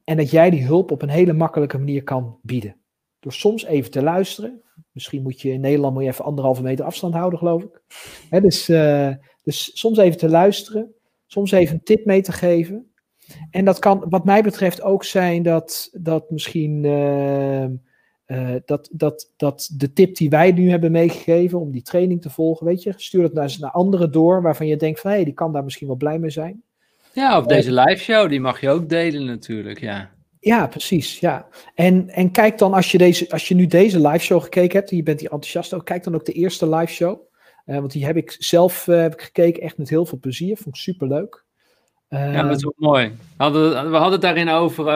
En 0.04 0.18
dat 0.18 0.32
jij 0.32 0.50
die 0.50 0.66
hulp 0.66 0.92
op 0.92 1.02
een 1.02 1.10
hele 1.10 1.34
makkelijke 1.34 1.78
manier 1.78 2.04
kan 2.04 2.40
bieden. 2.42 2.76
Door 3.20 3.34
soms 3.34 3.66
even 3.66 3.92
te 3.92 4.04
luisteren. 4.04 4.62
Misschien 4.92 5.22
moet 5.22 5.42
je 5.42 5.52
in 5.52 5.62
Nederland 5.62 5.94
moet 5.94 6.04
je 6.04 6.10
even 6.10 6.26
anderhalve 6.26 6.62
meter 6.62 6.86
afstand 6.86 7.14
houden, 7.14 7.40
geloof 7.40 7.64
ik. 7.64 7.82
dus, 8.42 8.70
uh, 8.70 9.14
dus 9.44 9.80
soms 9.80 9.98
even 9.98 10.18
te 10.18 10.30
luisteren. 10.30 10.94
Soms 11.26 11.52
even 11.52 11.76
een 11.76 11.84
tip 11.84 12.06
mee 12.06 12.22
te 12.22 12.32
geven. 12.32 12.94
En 13.50 13.66
dat 13.66 13.80
kan, 13.80 14.06
wat 14.10 14.26
mij 14.26 14.44
betreft, 14.44 14.82
ook 14.82 15.04
zijn 15.04 15.44
dat, 15.44 15.90
dat 15.92 16.30
misschien. 16.30 16.84
Uh, 16.84 17.66
uh, 18.34 18.56
dat, 18.66 18.90
dat, 18.92 19.32
dat 19.38 19.70
de 19.78 19.94
tip 19.94 20.16
die 20.16 20.30
wij 20.30 20.52
nu 20.52 20.70
hebben 20.70 20.92
meegegeven 20.92 21.60
om 21.60 21.72
die 21.72 21.82
training 21.82 22.22
te 22.22 22.30
volgen, 22.30 22.66
weet 22.66 22.84
je, 22.84 22.94
stuur 22.96 23.22
dat 23.22 23.34
naar, 23.34 23.56
naar 23.60 23.72
anderen 23.72 24.12
door 24.12 24.42
waarvan 24.42 24.68
je 24.68 24.76
denkt 24.78 25.00
van 25.00 25.10
hé, 25.10 25.16
hey, 25.16 25.26
die 25.26 25.34
kan 25.34 25.54
daar 25.54 25.64
misschien 25.64 25.88
wel 25.88 25.96
blij 25.96 26.20
mee 26.20 26.30
zijn. 26.30 26.64
Ja, 27.14 27.38
of 27.38 27.46
deze 27.46 27.72
live 27.72 28.04
show, 28.04 28.30
die 28.30 28.40
mag 28.40 28.62
je 28.62 28.70
ook 28.70 28.90
delen 28.90 29.26
natuurlijk, 29.26 29.80
ja. 29.80 30.10
Ja, 30.40 30.68
precies. 30.68 31.20
Ja. 31.20 31.48
En, 31.76 32.10
en 32.10 32.32
kijk 32.32 32.58
dan, 32.58 32.74
als 32.74 32.92
je, 32.92 32.98
deze, 32.98 33.30
als 33.30 33.48
je 33.48 33.56
nu 33.56 33.68
deze 33.68 34.08
live 34.08 34.24
show 34.24 34.42
gekeken 34.42 34.78
hebt 34.80 34.92
en 34.92 34.98
je 34.98 35.04
bent 35.04 35.20
hier 35.20 35.32
enthousiast 35.32 35.74
over, 35.74 35.86
kijk 35.86 36.04
dan 36.04 36.16
ook 36.16 36.26
de 36.26 36.32
eerste 36.32 36.70
live 36.70 36.94
show. 36.94 37.20
Uh, 37.66 37.78
want 37.78 37.92
die 37.92 38.06
heb 38.06 38.18
ik 38.18 38.36
zelf 38.40 38.86
heb 38.86 39.14
ik 39.14 39.22
gekeken, 39.22 39.64
echt 39.64 39.78
met 39.78 39.90
heel 39.90 40.06
veel 40.06 40.20
plezier. 40.20 40.56
Vond 40.56 40.76
ik 40.76 40.82
super 40.82 41.08
leuk. 41.08 41.44
Ja, 42.10 42.44
dat 42.44 42.56
is 42.56 42.64
wel 42.64 42.74
mooi. 42.78 43.08
We 43.08 43.44
hadden, 43.44 43.72
we 43.72 43.96
hadden 43.96 44.12
het 44.12 44.22
daarin 44.22 44.50
over 44.50 44.88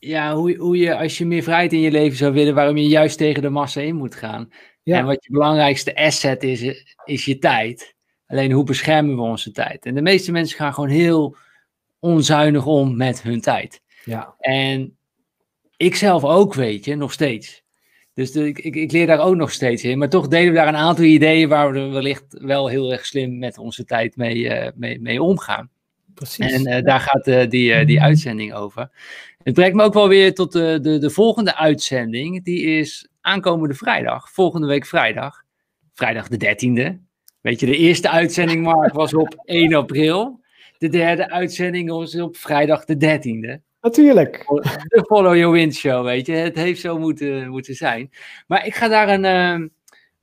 ja, 0.00 0.34
hoe, 0.34 0.56
hoe 0.56 0.76
je, 0.76 0.96
als 0.96 1.18
je 1.18 1.26
meer 1.26 1.42
vrijheid 1.42 1.72
in 1.72 1.80
je 1.80 1.90
leven 1.90 2.16
zou 2.16 2.32
willen, 2.32 2.54
waarom 2.54 2.76
je 2.76 2.88
juist 2.88 3.18
tegen 3.18 3.42
de 3.42 3.48
massa 3.48 3.80
in 3.80 3.96
moet 3.96 4.14
gaan. 4.14 4.52
Ja. 4.82 4.98
En 4.98 5.04
wat 5.04 5.24
je 5.24 5.32
belangrijkste 5.32 5.96
asset 5.96 6.42
is, 6.42 6.84
is 7.04 7.24
je 7.24 7.38
tijd. 7.38 7.94
Alleen 8.26 8.52
hoe 8.52 8.64
beschermen 8.64 9.16
we 9.16 9.22
onze 9.22 9.52
tijd? 9.52 9.86
En 9.86 9.94
de 9.94 10.02
meeste 10.02 10.32
mensen 10.32 10.56
gaan 10.56 10.74
gewoon 10.74 10.88
heel 10.88 11.36
onzuinig 11.98 12.66
om 12.66 12.96
met 12.96 13.22
hun 13.22 13.40
tijd. 13.40 13.82
Ja. 14.04 14.34
En 14.38 14.96
ik 15.76 15.94
zelf 15.94 16.24
ook, 16.24 16.54
weet 16.54 16.84
je, 16.84 16.94
nog 16.94 17.12
steeds. 17.12 17.62
Dus 18.14 18.32
de, 18.32 18.48
ik, 18.48 18.74
ik, 18.74 18.92
leer 18.92 19.06
daar 19.06 19.20
ook 19.20 19.36
nog 19.36 19.50
steeds 19.50 19.84
in. 19.84 19.98
Maar 19.98 20.08
toch 20.08 20.28
delen 20.28 20.48
we 20.48 20.58
daar 20.58 20.68
een 20.68 20.76
aantal 20.76 21.04
ideeën 21.04 21.48
waar 21.48 21.72
we 21.72 21.80
wellicht 21.80 22.24
wel 22.28 22.68
heel 22.68 22.92
erg 22.92 23.06
slim 23.06 23.38
met 23.38 23.58
onze 23.58 23.84
tijd 23.84 24.16
mee, 24.16 24.36
uh, 24.36 24.68
mee, 24.74 25.00
mee 25.00 25.22
omgaan. 25.22 25.70
Precies. 26.14 26.52
En 26.52 26.68
uh, 26.68 26.82
daar 26.82 27.00
gaat 27.00 27.28
uh, 27.28 27.48
die, 27.48 27.84
die 27.84 28.02
uitzending 28.02 28.54
over. 28.54 28.90
Het 29.42 29.54
brengt 29.54 29.76
me 29.76 29.82
ook 29.82 29.94
wel 29.94 30.08
weer 30.08 30.34
tot 30.34 30.52
de, 30.52 30.78
de, 30.82 30.98
de 30.98 31.10
volgende 31.10 31.56
uitzending. 31.56 32.44
Die 32.44 32.62
is 32.62 33.08
aankomende 33.20 33.74
vrijdag. 33.74 34.30
Volgende 34.30 34.66
week 34.66 34.86
vrijdag. 34.86 35.42
Vrijdag 35.92 36.28
de 36.28 36.56
13e. 36.56 37.08
Weet 37.40 37.60
je, 37.60 37.66
de 37.66 37.76
eerste 37.76 38.10
uitzending, 38.10 38.62
Mark, 38.62 38.92
was 39.02 39.14
op 39.14 39.42
1 39.44 39.74
april. 39.74 40.40
De 40.78 40.88
derde 40.88 41.30
uitzending 41.30 41.90
was 41.90 42.14
op 42.14 42.36
vrijdag 42.36 42.84
de 42.84 42.94
13e. 42.94 43.68
Natuurlijk. 43.80 44.44
De 44.88 45.04
Follow 45.06 45.36
Your 45.36 45.52
Wind 45.52 45.74
Show, 45.74 46.04
weet 46.04 46.26
je. 46.26 46.32
Het 46.32 46.54
heeft 46.54 46.80
zo 46.80 46.98
moeten, 46.98 47.48
moeten 47.48 47.74
zijn. 47.74 48.10
Maar 48.46 48.66
ik 48.66 48.74
ga 48.74 48.88
daar 48.88 49.08
een, 49.08 49.24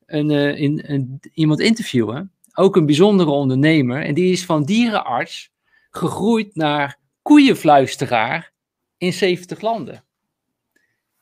een, 0.06 0.32
in, 0.58 0.84
een, 0.86 1.20
iemand 1.34 1.60
interviewen. 1.60 2.32
Ook 2.54 2.76
een 2.76 2.86
bijzondere 2.86 3.30
ondernemer. 3.30 4.04
En 4.04 4.14
die 4.14 4.32
is 4.32 4.46
van 4.46 4.64
dierenarts 4.64 5.52
gegroeid 5.98 6.56
naar 6.56 7.00
koeienfluisteraar 7.22 8.52
in 8.98 9.14
70 9.14 9.62
landen. 9.62 10.04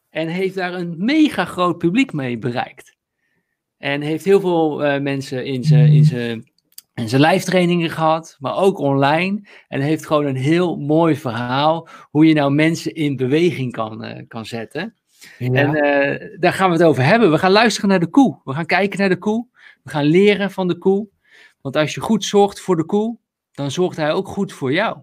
En 0.10 0.28
heeft 0.28 0.56
daar 0.56 0.74
een 0.74 0.96
mega 0.98 1.46
groot 1.46 1.78
publiek 1.78 2.14
mee 2.14 2.38
bereikt. 2.38 2.96
En 3.78 4.02
heeft 4.02 4.26
heel 4.26 4.40
veel 4.40 4.86
uh, 4.86 5.00
mensen 5.00 5.46
in 5.46 5.64
zijn 5.64 5.92
in 5.92 6.04
zijn 6.04 6.54
en 6.96 7.10
zijn 7.10 7.22
live 7.22 7.46
trainingen 7.46 7.90
gehad, 7.90 8.36
maar 8.40 8.56
ook 8.56 8.78
online. 8.78 9.48
En 9.68 9.82
heeft 9.82 10.06
gewoon 10.06 10.26
een 10.26 10.36
heel 10.36 10.76
mooi 10.76 11.16
verhaal 11.16 11.88
hoe 12.12 12.26
je 12.26 12.34
nou 12.34 12.52
mensen 12.52 12.94
in 12.94 13.16
beweging 13.16 13.72
kan, 13.72 14.06
uh, 14.06 14.22
kan 14.28 14.46
zetten. 14.46 14.96
Ja. 15.38 15.54
En 15.54 15.76
uh, 15.76 16.40
daar 16.40 16.54
gaan 16.54 16.70
we 16.70 16.76
het 16.76 16.86
over 16.86 17.04
hebben. 17.04 17.32
We 17.32 17.38
gaan 17.38 17.52
luisteren 17.52 17.90
naar 17.90 18.00
de 18.00 18.10
koe. 18.10 18.42
We 18.44 18.54
gaan 18.54 18.66
kijken 18.66 19.00
naar 19.00 19.10
de 19.10 19.18
koe. 19.18 19.48
We 19.84 19.90
gaan 19.90 20.06
leren 20.06 20.52
van 20.52 20.68
de 20.68 20.78
koe. 20.78 21.08
Want 21.62 21.76
als 21.76 21.94
je 21.94 22.02
goed 22.02 22.24
zorgt 22.24 22.60
voor 22.60 22.76
de 22.76 22.86
koe, 22.86 23.18
dan 23.56 23.72
zorgt 23.72 23.98
hij 23.98 24.12
ook 24.12 24.28
goed 24.28 24.54
voor 24.54 24.74
jou. 24.74 24.98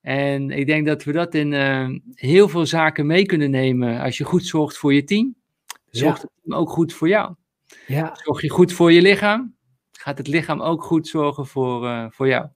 En 0.00 0.50
ik 0.50 0.66
denk 0.66 0.86
dat 0.86 1.04
we 1.04 1.12
dat 1.12 1.34
in 1.34 1.52
uh, 1.52 1.88
heel 2.14 2.48
veel 2.48 2.66
zaken 2.66 3.06
mee 3.06 3.26
kunnen 3.26 3.50
nemen. 3.50 4.00
Als 4.00 4.18
je 4.18 4.24
goed 4.24 4.46
zorgt 4.46 4.76
voor 4.76 4.94
je 4.94 5.04
team, 5.04 5.34
zorgt 5.90 6.16
ja. 6.16 6.22
het 6.22 6.30
team 6.42 6.58
ook 6.60 6.70
goed 6.70 6.92
voor 6.92 7.08
jou. 7.08 7.34
Ja. 7.86 8.18
Zorg 8.22 8.42
je 8.42 8.50
goed 8.50 8.72
voor 8.72 8.92
je 8.92 9.02
lichaam, 9.02 9.56
gaat 9.92 10.18
het 10.18 10.26
lichaam 10.26 10.60
ook 10.60 10.82
goed 10.82 11.08
zorgen 11.08 11.46
voor, 11.46 11.84
uh, 11.84 12.06
voor 12.10 12.28
jou. 12.28 12.46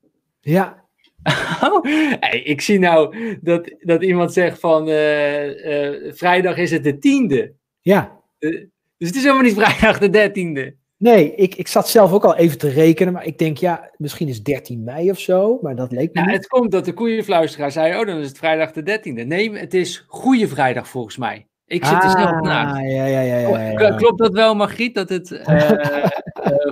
Ja. 0.41 0.87
Oh, 1.61 1.85
hey, 2.21 2.43
ik 2.43 2.61
zie 2.61 2.79
nou 2.79 3.15
dat, 3.41 3.75
dat 3.79 4.03
iemand 4.03 4.33
zegt 4.33 4.61
van 4.61 4.89
uh, 4.89 6.13
vrijdag 6.13 6.57
is 6.57 6.71
het 6.71 6.85
de 6.85 6.99
tiende. 6.99 7.55
Ja. 7.81 8.21
dus 8.39 9.09
het 9.09 9.15
is 9.15 9.23
helemaal 9.23 9.43
niet 9.43 9.55
vrijdag 9.55 9.99
de 9.99 10.11
dertiende. 10.11 10.77
Nee, 10.99 11.35
ik, 11.35 11.55
ik 11.55 11.69
zat 11.69 11.89
zelf 11.89 12.13
ook 12.13 12.25
al 12.25 12.37
even 12.37 12.59
te 12.59 12.69
rekenen, 12.69 13.13
maar 13.13 13.25
ik 13.25 13.39
denk 13.39 13.57
ja, 13.57 13.91
misschien 13.97 14.29
is 14.29 14.43
13 14.43 14.85
mei 14.85 15.11
of 15.11 15.19
zo, 15.19 15.59
maar 15.63 15.77
dat 15.77 15.93
leek 15.93 16.15
me 16.15 16.21
ja, 16.21 16.27
niet. 16.27 16.37
Het 16.37 16.47
komt 16.47 16.71
dat 16.71 16.85
de 16.85 16.93
koeienfluisteraar 16.93 17.73
zei, 17.73 18.01
oh 18.01 18.07
dan 18.07 18.19
is 18.19 18.29
het 18.29 18.39
vrijdag 18.39 18.73
de 18.73 19.01
13e. 19.01 19.27
Nee, 19.27 19.53
het 19.53 19.75
is 19.75 20.05
Goede 20.07 20.49
Vrijdag 20.49 20.89
volgens 20.89 21.17
mij. 21.17 21.47
Ik 21.67 21.85
zit 21.85 22.03
er 22.03 22.11
zelf 22.11 22.41
naast. 22.41 22.77
Ja, 22.77 22.87
ja, 22.87 23.07
ja, 23.07 23.21
ja, 23.21 23.71
ja. 23.71 23.95
Klopt 23.97 24.19
dat 24.19 24.33
wel, 24.33 24.55
Margriet, 24.55 24.95
dat 24.95 25.09
het 25.09 25.31
uh, 25.31 25.71
uh, 25.71 26.07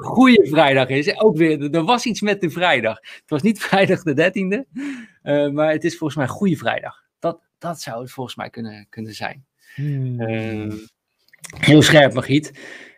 Goede 0.00 0.46
Vrijdag 0.46 0.88
is? 0.88 1.20
Ook 1.20 1.36
weer, 1.36 1.74
er 1.74 1.84
was 1.84 2.04
iets 2.04 2.20
met 2.20 2.40
de 2.40 2.50
vrijdag. 2.50 2.96
Het 3.00 3.30
was 3.30 3.42
niet 3.42 3.60
vrijdag 3.68 4.02
de 4.02 4.32
13e, 4.32 4.78
uh, 5.22 5.48
maar 5.48 5.72
het 5.72 5.84
is 5.84 5.96
volgens 5.96 6.18
mij 6.18 6.28
Goede 6.28 6.56
Vrijdag. 6.56 7.02
Dat, 7.18 7.40
dat 7.58 7.80
zou 7.80 8.00
het 8.00 8.10
volgens 8.10 8.36
mij 8.36 8.50
kunnen, 8.50 8.86
kunnen 8.90 9.14
zijn. 9.14 9.44
Hmm. 9.74 10.78
heel 11.58 11.82
scherp, 11.82 12.12
Margriet. 12.12 12.52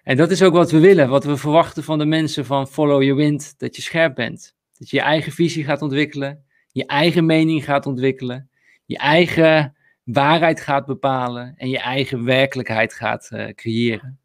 En 0.08 0.16
dat 0.16 0.30
is 0.30 0.42
ook 0.42 0.52
wat 0.52 0.70
we 0.70 0.78
willen, 0.78 1.08
wat 1.08 1.24
we 1.24 1.36
verwachten 1.36 1.84
van 1.84 1.98
de 1.98 2.04
mensen 2.04 2.44
van 2.44 2.68
Follow 2.68 3.02
Your 3.02 3.16
Wind, 3.16 3.54
dat 3.58 3.76
je 3.76 3.82
scherp 3.82 4.14
bent. 4.14 4.54
Dat 4.78 4.90
je 4.90 4.96
je 4.96 5.02
eigen 5.02 5.32
visie 5.32 5.64
gaat 5.64 5.82
ontwikkelen, 5.82 6.44
je 6.72 6.86
eigen 6.86 7.26
mening 7.26 7.64
gaat 7.64 7.86
ontwikkelen, 7.86 8.50
je 8.84 8.98
eigen 8.98 9.76
waarheid 10.04 10.60
gaat 10.60 10.86
bepalen 10.86 11.54
en 11.56 11.68
je 11.68 11.78
eigen 11.78 12.24
werkelijkheid 12.24 12.94
gaat 12.94 13.30
uh, 13.32 13.48
creëren. 13.48 14.18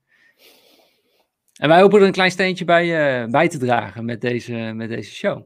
En 1.55 1.67
wij 1.67 1.81
hopen 1.81 1.99
er 1.99 2.05
een 2.05 2.11
klein 2.11 2.31
steentje 2.31 2.65
bij, 2.65 3.23
uh, 3.23 3.31
bij 3.31 3.49
te 3.49 3.57
dragen 3.57 4.05
met 4.05 4.21
deze, 4.21 4.53
met 4.75 4.89
deze 4.89 5.11
show. 5.11 5.41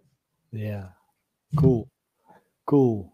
Ja, 0.49 0.97
cool. 1.55 1.89
Cool. 2.63 3.13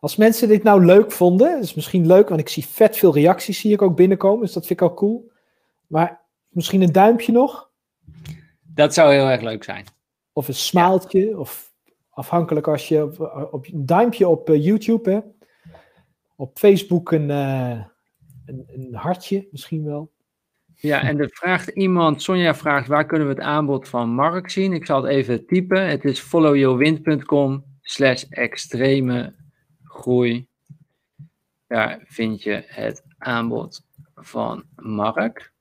Als 0.00 0.16
mensen 0.16 0.48
dit 0.48 0.62
nou 0.62 0.84
leuk 0.84 1.12
vonden, 1.12 1.60
is 1.60 1.74
misschien 1.74 2.06
leuk, 2.06 2.28
want 2.28 2.40
ik 2.40 2.48
zie 2.48 2.66
vet 2.66 2.96
veel 2.96 3.14
reacties 3.14 3.60
zie 3.60 3.72
ik 3.72 3.82
ook 3.82 3.96
binnenkomen, 3.96 4.40
dus 4.44 4.52
dat 4.52 4.66
vind 4.66 4.80
ik 4.80 4.88
al 4.88 4.94
cool. 4.94 5.30
Maar 5.86 6.21
misschien 6.52 6.82
een 6.82 6.92
duimpje 6.92 7.32
nog? 7.32 7.70
Dat 8.62 8.94
zou 8.94 9.12
heel 9.12 9.28
erg 9.28 9.40
leuk 9.40 9.64
zijn. 9.64 9.84
Of 10.32 10.48
een 10.48 10.54
smaaltje, 10.54 11.28
ja. 11.28 11.36
of 11.36 11.72
afhankelijk 12.10 12.68
als 12.68 12.88
je 12.88 13.02
op, 13.02 13.20
op 13.52 13.66
een 13.66 13.86
duimpje 13.86 14.28
op 14.28 14.50
uh, 14.50 14.64
YouTube 14.64 15.10
hebt 15.10 15.42
op 16.42 16.58
Facebook 16.58 17.12
een, 17.12 17.28
uh, 17.28 17.84
een, 18.46 18.64
een, 18.66 18.94
hartje 18.94 19.48
misschien 19.50 19.84
wel. 19.84 20.12
Ja, 20.74 21.02
en 21.02 21.20
er 21.20 21.30
vraagt 21.32 21.68
iemand, 21.68 22.22
Sonja 22.22 22.54
vraagt, 22.54 22.88
waar 22.88 23.06
kunnen 23.06 23.28
we 23.28 23.34
het 23.34 23.42
aanbod 23.42 23.88
van 23.88 24.08
Mark 24.08 24.50
zien? 24.50 24.72
Ik 24.72 24.86
zal 24.86 25.02
het 25.02 25.12
even 25.12 25.46
typen. 25.46 25.88
Het 25.88 26.04
is 26.04 26.20
followyourwind.com 26.20 27.64
slash 27.80 28.24
extreme 28.28 29.34
groei. 29.84 30.46
Daar 31.66 32.00
vind 32.04 32.42
je 32.42 32.64
het 32.66 33.04
aanbod 33.18 33.86
van 34.14 34.64
Mark. 34.76 35.51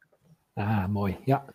Ah, 0.53 0.87
mooi, 0.87 1.17
ja. 1.25 1.45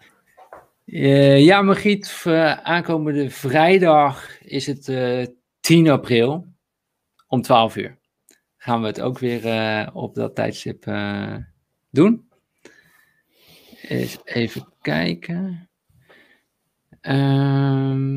Uh, 0.85 1.41
ja, 1.45 1.63
Margriet, 1.63 2.23
uh, 2.27 2.53
aankomende 2.53 3.31
vrijdag 3.31 4.41
is 4.41 4.67
het 4.67 4.89
uh, 4.89 5.27
10 5.61 5.89
april 5.89 6.47
om 7.27 7.43
12 7.43 7.77
uur 7.77 7.99
gaan 8.67 8.81
we 8.81 8.87
het 8.87 9.01
ook 9.01 9.19
weer 9.19 9.45
uh, 9.45 9.87
op 9.93 10.15
dat 10.15 10.35
tijdstip 10.35 10.87
uh, 10.87 11.37
doen. 11.91 12.31
Eens 13.81 14.19
even 14.25 14.69
kijken. 14.81 15.69
Um, 17.03 18.17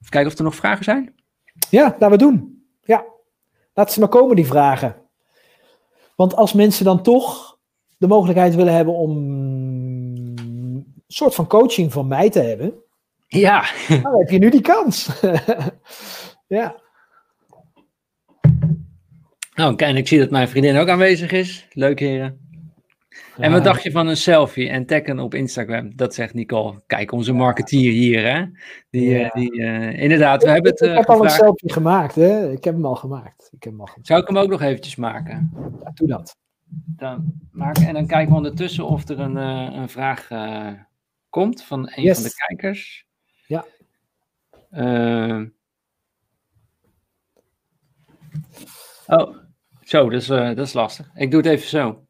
even 0.00 0.10
kijken 0.10 0.32
of 0.32 0.38
er 0.38 0.44
nog 0.44 0.54
vragen 0.54 0.84
zijn. 0.84 1.14
Ja, 1.70 1.84
laten 1.84 2.10
we 2.10 2.16
doen. 2.16 2.66
Ja, 2.82 3.04
laat 3.72 3.92
ze 3.92 4.00
maar 4.00 4.08
komen, 4.08 4.36
die 4.36 4.46
vragen. 4.46 4.96
Want 6.16 6.34
als 6.34 6.52
mensen 6.52 6.84
dan 6.84 7.02
toch 7.02 7.53
de 7.98 8.06
mogelijkheid 8.06 8.54
willen 8.54 8.74
hebben 8.74 8.94
om 8.94 9.10
een 10.34 10.94
soort 11.06 11.34
van 11.34 11.46
coaching 11.46 11.92
van 11.92 12.06
mij 12.06 12.30
te 12.30 12.40
hebben, 12.40 12.74
Ja, 13.26 13.64
dan 13.88 14.18
heb 14.18 14.30
je 14.30 14.38
nu 14.38 14.50
die 14.50 14.60
kans. 14.60 15.20
ja. 16.46 16.76
nou, 19.54 19.76
en 19.76 19.96
ik 19.96 20.08
zie 20.08 20.18
dat 20.18 20.30
mijn 20.30 20.48
vriendin 20.48 20.76
ook 20.76 20.88
aanwezig 20.88 21.32
is. 21.32 21.66
Leuk, 21.72 21.98
heren. 21.98 22.44
En 23.36 23.52
wat 23.52 23.64
dacht 23.64 23.82
je 23.82 23.90
van 23.90 24.06
een 24.06 24.16
selfie 24.16 24.68
en 24.68 24.86
taggen 24.86 25.18
op 25.18 25.34
Instagram? 25.34 25.96
Dat 25.96 26.14
zegt 26.14 26.34
Nicole. 26.34 26.82
Kijk, 26.86 27.12
onze 27.12 27.32
marketeer 27.32 27.92
hier, 27.92 28.32
hè? 28.32 28.44
Die, 28.90 29.14
eh, 29.14 29.20
Ja. 29.20 29.30
die, 29.32 29.62
eh, 29.62 30.02
inderdaad, 30.02 30.42
we 30.42 30.50
hebben 30.50 30.70
het 30.70 30.80
ik 30.80 30.88
eh, 30.88 30.96
heb 30.96 31.08
al 31.10 31.24
een 31.24 31.30
selfie 31.30 31.72
gemaakt, 31.72 32.14
hè? 32.14 32.50
Ik 32.52 32.64
heb 32.64 32.74
hem 32.74 32.86
al 32.86 32.94
gemaakt. 32.94 33.48
Ik 33.52 33.62
heb 33.62 33.72
hem 33.72 33.80
al 33.80 33.86
gemaakt. 33.86 34.06
Zou 34.06 34.20
ik 34.20 34.28
hem 34.28 34.38
ook 34.38 34.50
nog 34.50 34.62
eventjes 34.62 34.96
maken? 34.96 35.50
Ja, 35.82 35.90
doe 35.94 36.08
dat. 36.08 36.36
Dan 36.96 37.40
maken 37.50 37.86
en 37.86 37.94
dan 37.94 38.06
kijken 38.06 38.30
we 38.30 38.36
ondertussen 38.36 38.86
of 38.86 39.08
er 39.08 39.20
een, 39.20 39.36
eh, 39.36 39.76
een 39.76 39.88
vraag 39.88 40.30
eh, 40.30 40.72
komt 41.28 41.62
van 41.64 41.90
een 41.94 42.02
Yes. 42.02 42.14
van 42.14 42.24
de 42.28 42.34
kijkers. 42.46 43.06
Ja. 43.46 43.64
Eh, 44.70 45.42
oh, 49.06 49.36
zo, 49.82 50.10
dat 50.10 50.20
is, 50.22 50.28
eh, 50.28 50.46
dat 50.46 50.66
is 50.66 50.72
lastig. 50.72 51.10
Ik 51.14 51.30
doe 51.30 51.40
het 51.40 51.50
even 51.50 51.68
zo. 51.68 52.06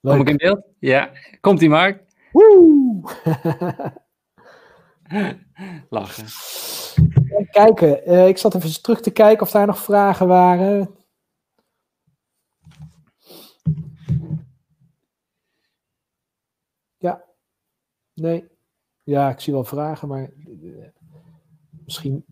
Kom 0.00 0.20
ik 0.20 0.28
in 0.28 0.36
beeld? 0.36 0.64
Ja. 0.78 1.10
Komt 1.40 1.58
die 1.58 1.68
Mark? 1.68 2.02
Woe! 2.32 3.02
Lachen. 5.90 6.26
Kijken. 7.50 8.04
eh, 8.04 8.28
ik 8.28 8.38
zat 8.38 8.54
even 8.54 8.82
terug 8.82 9.00
te 9.00 9.10
kijken 9.10 9.42
of 9.42 9.50
daar 9.50 9.66
nog 9.66 9.78
vragen 9.78 10.26
waren. 10.26 10.96
Ja. 16.96 17.24
Nee. 18.14 18.48
Ja, 19.02 19.30
ik 19.30 19.40
zie 19.40 19.52
wel 19.52 19.64
vragen, 19.64 20.08
maar 20.08 20.22
eh, 20.22 20.88
misschien 21.84 22.24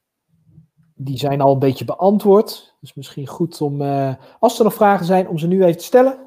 die 0.94 1.18
zijn 1.18 1.40
al 1.40 1.52
een 1.52 1.58
beetje 1.58 1.84
beantwoord. 1.84 2.76
Dus 2.80 2.94
misschien 2.94 3.26
goed 3.26 3.60
om, 3.60 3.82
eh, 3.82 4.14
als 4.40 4.58
er 4.58 4.64
nog 4.64 4.74
vragen 4.74 5.06
zijn, 5.06 5.28
om 5.28 5.38
ze 5.38 5.46
nu 5.46 5.64
even 5.64 5.78
te 5.78 5.84
stellen. 5.84 6.18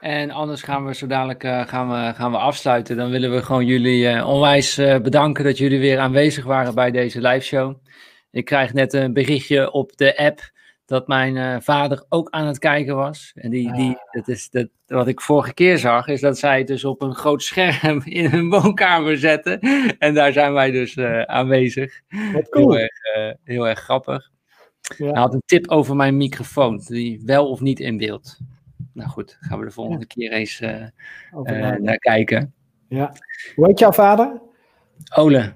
En 0.00 0.30
anders 0.30 0.62
gaan 0.62 0.86
we 0.86 0.94
zo 0.94 1.06
dadelijk 1.06 1.44
eh, 1.44 1.66
gaan 1.66 1.88
we, 1.88 2.14
gaan 2.14 2.30
we 2.30 2.36
afsluiten. 2.36 2.96
Dan 2.96 3.10
willen 3.10 3.32
we 3.32 3.42
gewoon 3.42 3.66
jullie 3.66 4.08
eh, 4.08 4.28
onwijs 4.28 4.78
eh, 4.78 4.98
bedanken 4.98 5.44
dat 5.44 5.58
jullie 5.58 5.78
weer 5.78 5.98
aanwezig 5.98 6.44
waren 6.44 6.74
bij 6.74 6.90
deze 6.90 7.20
live 7.20 7.44
show. 7.44 7.76
Ik 8.30 8.44
krijg 8.44 8.72
net 8.72 8.92
een 8.92 9.12
berichtje 9.12 9.72
op 9.72 9.96
de 9.96 10.16
app 10.16 10.50
dat 10.84 11.08
mijn 11.08 11.62
vader 11.62 12.04
ook 12.08 12.30
aan 12.30 12.46
het 12.46 12.58
kijken 12.58 12.96
was. 12.96 13.32
En 13.34 13.50
die, 13.50 13.72
die, 13.72 13.96
dat 14.10 14.28
is 14.28 14.50
dat, 14.50 14.68
wat 14.86 15.08
ik 15.08 15.20
vorige 15.20 15.54
keer 15.54 15.78
zag, 15.78 16.06
is 16.06 16.20
dat 16.20 16.38
zij 16.38 16.58
het 16.58 16.66
dus 16.66 16.84
op 16.84 17.02
een 17.02 17.14
groot 17.14 17.42
scherm 17.42 18.02
in 18.20 18.30
hun 18.30 18.48
woonkamer 18.48 19.18
zetten. 19.18 19.60
En 19.98 20.14
daar 20.14 20.32
zijn 20.32 20.52
wij 20.52 20.70
dus 20.70 20.98
aanwezig. 21.26 22.00
Wat 22.32 22.48
cool. 22.48 22.74
Heel 22.74 22.78
erg, 22.78 23.36
heel 23.44 23.68
erg 23.68 23.78
grappig. 23.78 24.30
Ja. 24.96 25.10
Hij 25.10 25.20
had 25.20 25.34
een 25.34 25.42
tip 25.46 25.70
over 25.70 25.96
mijn 25.96 26.16
microfoon, 26.16 26.82
die 26.86 27.22
wel 27.24 27.50
of 27.50 27.60
niet 27.60 27.80
in 27.80 27.96
beeld. 27.96 28.38
Nou 28.98 29.10
goed, 29.10 29.36
gaan 29.40 29.58
we 29.58 29.64
de 29.64 29.70
volgende 29.70 30.06
keer 30.06 30.32
eens 30.32 30.60
eh, 30.60 30.82
eh, 31.44 31.76
naar 31.76 31.98
kijken. 31.98 32.54
ja. 32.88 33.12
Hoe 33.54 33.66
heet 33.66 33.78
jouw 33.78 33.92
vader? 33.92 34.40
Ole, 35.14 35.54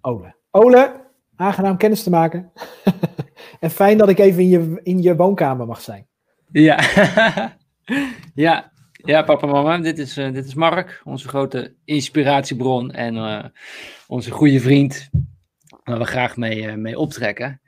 Ole. 0.00 0.34
Ole, 0.50 1.00
aangenaam 1.36 1.76
kennis 1.76 2.02
te 2.02 2.10
maken. 2.10 2.52
en 3.60 3.70
fijn 3.70 3.98
dat 3.98 4.08
ik 4.08 4.18
even 4.18 4.42
in 4.42 4.48
je, 4.48 4.80
in 4.82 5.02
je 5.02 5.16
woonkamer 5.16 5.66
mag 5.66 5.80
zijn. 5.80 6.06
ja. 6.52 6.78
ja, 8.34 8.72
ja, 8.92 9.22
papa 9.22 9.46
en 9.46 9.52
mama, 9.52 9.78
dit 9.78 9.98
is, 9.98 10.16
eh, 10.16 10.32
dit 10.32 10.46
is 10.46 10.54
Mark, 10.54 11.00
onze 11.04 11.28
grote 11.28 11.74
inspiratiebron 11.84 12.92
en 12.92 13.52
onze 14.06 14.30
goede 14.30 14.60
vriend, 14.60 15.10
waar 15.84 15.98
we 15.98 16.04
graag 16.04 16.36
mee, 16.36 16.76
mee 16.76 16.98
optrekken. 16.98 17.60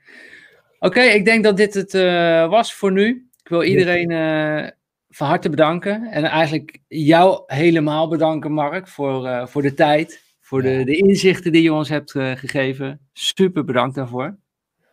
Oké, 0.79 1.01
ik 1.01 1.25
denk 1.25 1.43
dat 1.43 1.57
dit 1.57 1.73
het 1.73 1.91
was 2.49 2.73
voor 2.73 2.91
nu. 2.91 3.29
Ik 3.43 3.49
wil 3.49 3.63
iedereen 3.63 4.11
van 5.17 5.27
harte 5.27 5.49
bedanken. 5.49 6.03
En 6.03 6.23
eigenlijk 6.23 6.79
jou 6.87 7.43
helemaal 7.45 8.07
bedanken, 8.07 8.51
Mark, 8.51 8.87
voor, 8.87 9.25
eh, 9.25 9.47
voor 9.47 9.61
de 9.61 9.73
tijd. 9.73 10.25
Voor 10.39 10.61
de, 10.61 10.83
de 10.83 10.95
inzichten 10.95 11.51
die 11.51 11.61
je 11.61 11.73
ons 11.73 11.89
hebt 11.89 12.15
eh, 12.15 12.31
gegeven. 12.31 12.99
Super 13.13 13.63
bedankt 13.63 13.95
daarvoor. 13.95 14.37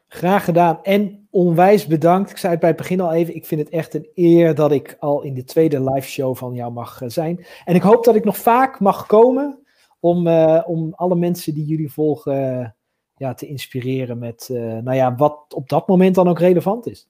Graag 0.08 0.44
gedaan 0.44 0.82
en 0.82 1.26
onwijs 1.30 1.86
bedankt. 1.86 2.30
Ik 2.30 2.36
zei 2.36 2.52
het 2.52 2.60
bij 2.60 2.68
het 2.68 2.78
begin 2.78 3.00
al 3.00 3.12
even. 3.12 3.34
Ik 3.34 3.46
vind 3.46 3.60
het 3.60 3.70
echt 3.70 3.94
een 3.94 4.08
eer 4.14 4.54
dat 4.54 4.72
ik 4.72 4.96
al 4.98 5.22
in 5.22 5.34
de 5.34 5.44
tweede 5.44 5.90
live 5.90 6.08
show 6.08 6.36
van 6.36 6.54
jou 6.54 6.72
mag 6.72 7.02
eh, 7.02 7.08
zijn. 7.08 7.46
En 7.64 7.74
ik 7.74 7.82
hoop 7.82 8.04
dat 8.04 8.14
ik 8.14 8.24
nog 8.24 8.36
vaak 8.36 8.80
mag 8.80 9.06
komen 9.06 9.62
om, 10.00 10.28
om 10.64 10.92
alle 10.94 11.16
mensen 11.16 11.54
die 11.54 11.64
jullie 11.64 11.92
volgen 11.92 12.76
ja, 13.16 13.34
te 13.34 13.46
inspireren 13.46 14.18
met 14.18 14.48
nou 14.50 14.94
ja, 14.94 15.14
wat 15.14 15.54
op 15.54 15.68
dat 15.68 15.88
moment 15.88 16.14
dan 16.14 16.28
ook 16.28 16.38
relevant 16.38 16.86
is. 16.86 17.08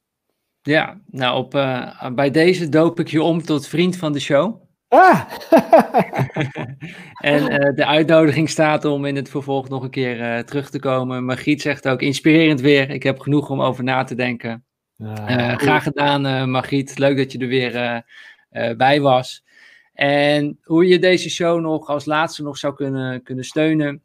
Ja, 0.67 1.01
nou, 1.07 1.37
op, 1.37 1.55
eh, 1.55 2.11
bij 2.11 2.31
deze 2.31 2.69
doop 2.69 3.01
ik 3.01 3.09
je 3.09 3.23
om 3.23 3.43
tot 3.43 3.69
vriend 3.69 3.97
van 3.97 4.13
de 4.13 4.21
show. 4.21 4.63
Ah! 4.89 5.21
En 7.21 7.49
eh, 7.49 7.75
de 7.75 7.87
uitnodiging 7.87 8.51
staat 8.51 8.85
om 8.85 9.05
in 9.05 9.17
het 9.17 9.29
vervolg 9.29 9.69
nog 9.69 9.83
een 9.83 9.91
keer 9.91 10.21
eh, 10.21 10.39
terug 10.39 10.71
te 10.71 10.79
komen. 10.79 11.25
Margriet 11.25 11.63
zegt 11.63 11.89
ook 11.89 12.03
inspirerend 12.03 12.61
weer. 12.61 12.91
Ik 12.91 13.03
heb 13.03 13.19
genoeg 13.19 13.51
om 13.51 13.63
over 13.63 13.85
na 13.85 14.05
te 14.05 14.15
denken. 14.15 14.65
Graag 15.57 15.83
gedaan, 15.83 16.51
Margriet. 16.51 16.99
Leuk 16.99 17.17
dat 17.17 17.33
je 17.33 17.39
er 17.39 17.49
weer 17.49 18.05
bij 18.77 19.01
was. 19.01 19.45
En 19.93 20.59
hoe 20.63 20.87
je 20.87 20.99
deze 20.99 21.31
show 21.31 21.61
nog 21.61 21.89
als 21.89 22.05
laatste 22.05 22.43
nog 22.43 22.57
zou 22.57 22.75
kunnen, 22.75 23.23
kunnen 23.23 23.45
steunen. 23.45 24.03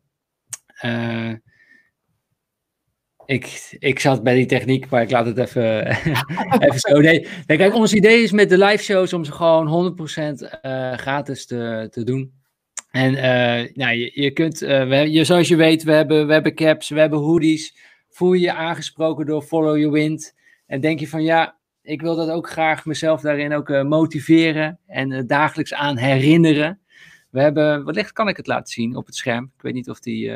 Ik, 3.29 3.75
ik 3.79 3.99
zat 3.99 4.23
bij 4.23 4.35
die 4.35 4.45
techniek, 4.45 4.89
maar 4.89 5.01
ik 5.01 5.11
laat 5.11 5.25
het 5.25 5.37
even, 5.37 5.87
even 6.65 6.79
zo. 6.79 6.99
Nee, 6.99 7.27
nee, 7.47 7.57
kijk, 7.57 7.73
ons 7.73 7.93
idee 7.93 8.23
is 8.23 8.31
met 8.31 8.49
de 8.49 8.57
live 8.57 8.83
shows 8.83 9.13
om 9.13 9.23
ze 9.23 9.31
gewoon 9.31 9.97
100% 10.41 10.59
eh, 10.61 10.93
gratis 10.93 11.45
te, 11.45 11.87
te 11.91 12.03
doen. 12.03 12.33
En 12.91 13.15
eh, 13.15 13.73
nou, 13.73 13.95
je, 13.95 14.11
je 14.13 14.31
kunt, 14.31 14.61
eh, 14.61 14.87
we, 14.87 15.11
je, 15.11 15.23
zoals 15.23 15.47
je 15.47 15.55
weet, 15.55 15.83
we 15.83 15.91
hebben, 15.91 16.27
we 16.27 16.33
hebben 16.33 16.55
caps, 16.55 16.89
we 16.89 16.99
hebben 16.99 17.19
hoodies. 17.19 17.77
Voel 18.09 18.33
je 18.33 18.41
je 18.41 18.53
aangesproken 18.53 19.25
door 19.25 19.41
Follow 19.41 19.77
Your 19.77 19.91
Wind? 19.91 20.35
En 20.67 20.81
denk 20.81 20.99
je 20.99 21.07
van 21.07 21.23
ja, 21.23 21.57
ik 21.81 22.01
wil 22.01 22.15
dat 22.15 22.29
ook 22.29 22.49
graag 22.49 22.85
mezelf 22.85 23.21
daarin 23.21 23.53
ook 23.53 23.83
motiveren 23.83 24.79
en 24.87 25.27
dagelijks 25.27 25.73
aan 25.73 25.97
herinneren. 25.97 26.79
We 27.29 27.41
hebben, 27.41 27.85
wellicht 27.85 28.11
kan 28.11 28.27
ik 28.27 28.37
het 28.37 28.47
laten 28.47 28.73
zien 28.73 28.95
op 28.95 29.05
het 29.05 29.15
scherm. 29.15 29.51
Ik 29.55 29.61
weet 29.61 29.73
niet 29.73 29.89
of 29.89 29.99
die, 29.99 30.31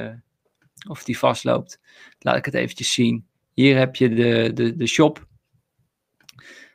of 0.87 1.03
die 1.03 1.17
vastloopt. 1.17 1.79
Laat 2.19 2.37
ik 2.37 2.45
het 2.45 2.53
eventjes 2.53 2.93
zien. 2.93 3.25
Hier 3.53 3.77
heb 3.77 3.95
je 3.95 4.09
de, 4.09 4.51
de, 4.53 4.75
de 4.75 4.87
shop. 4.87 5.27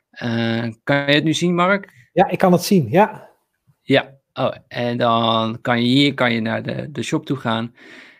Eh, 0.09 0.67
kan 0.83 0.95
je 0.95 1.13
het 1.13 1.23
nu 1.23 1.33
zien, 1.33 1.55
Mark? 1.55 2.09
Ja, 2.13 2.27
ik 2.27 2.37
kan 2.37 2.51
het 2.51 2.63
zien. 2.63 2.89
Ja. 2.89 3.29
Ja, 3.81 4.17
oh, 4.33 4.55
en 4.67 4.97
dan 4.97 5.61
kan 5.61 5.81
je 5.81 5.87
hier 5.87 6.13
kan 6.13 6.33
je 6.33 6.41
naar 6.41 6.63
de, 6.63 6.91
de 6.91 7.03
shop 7.03 7.25
toe 7.25 7.37
gaan. 7.37 7.75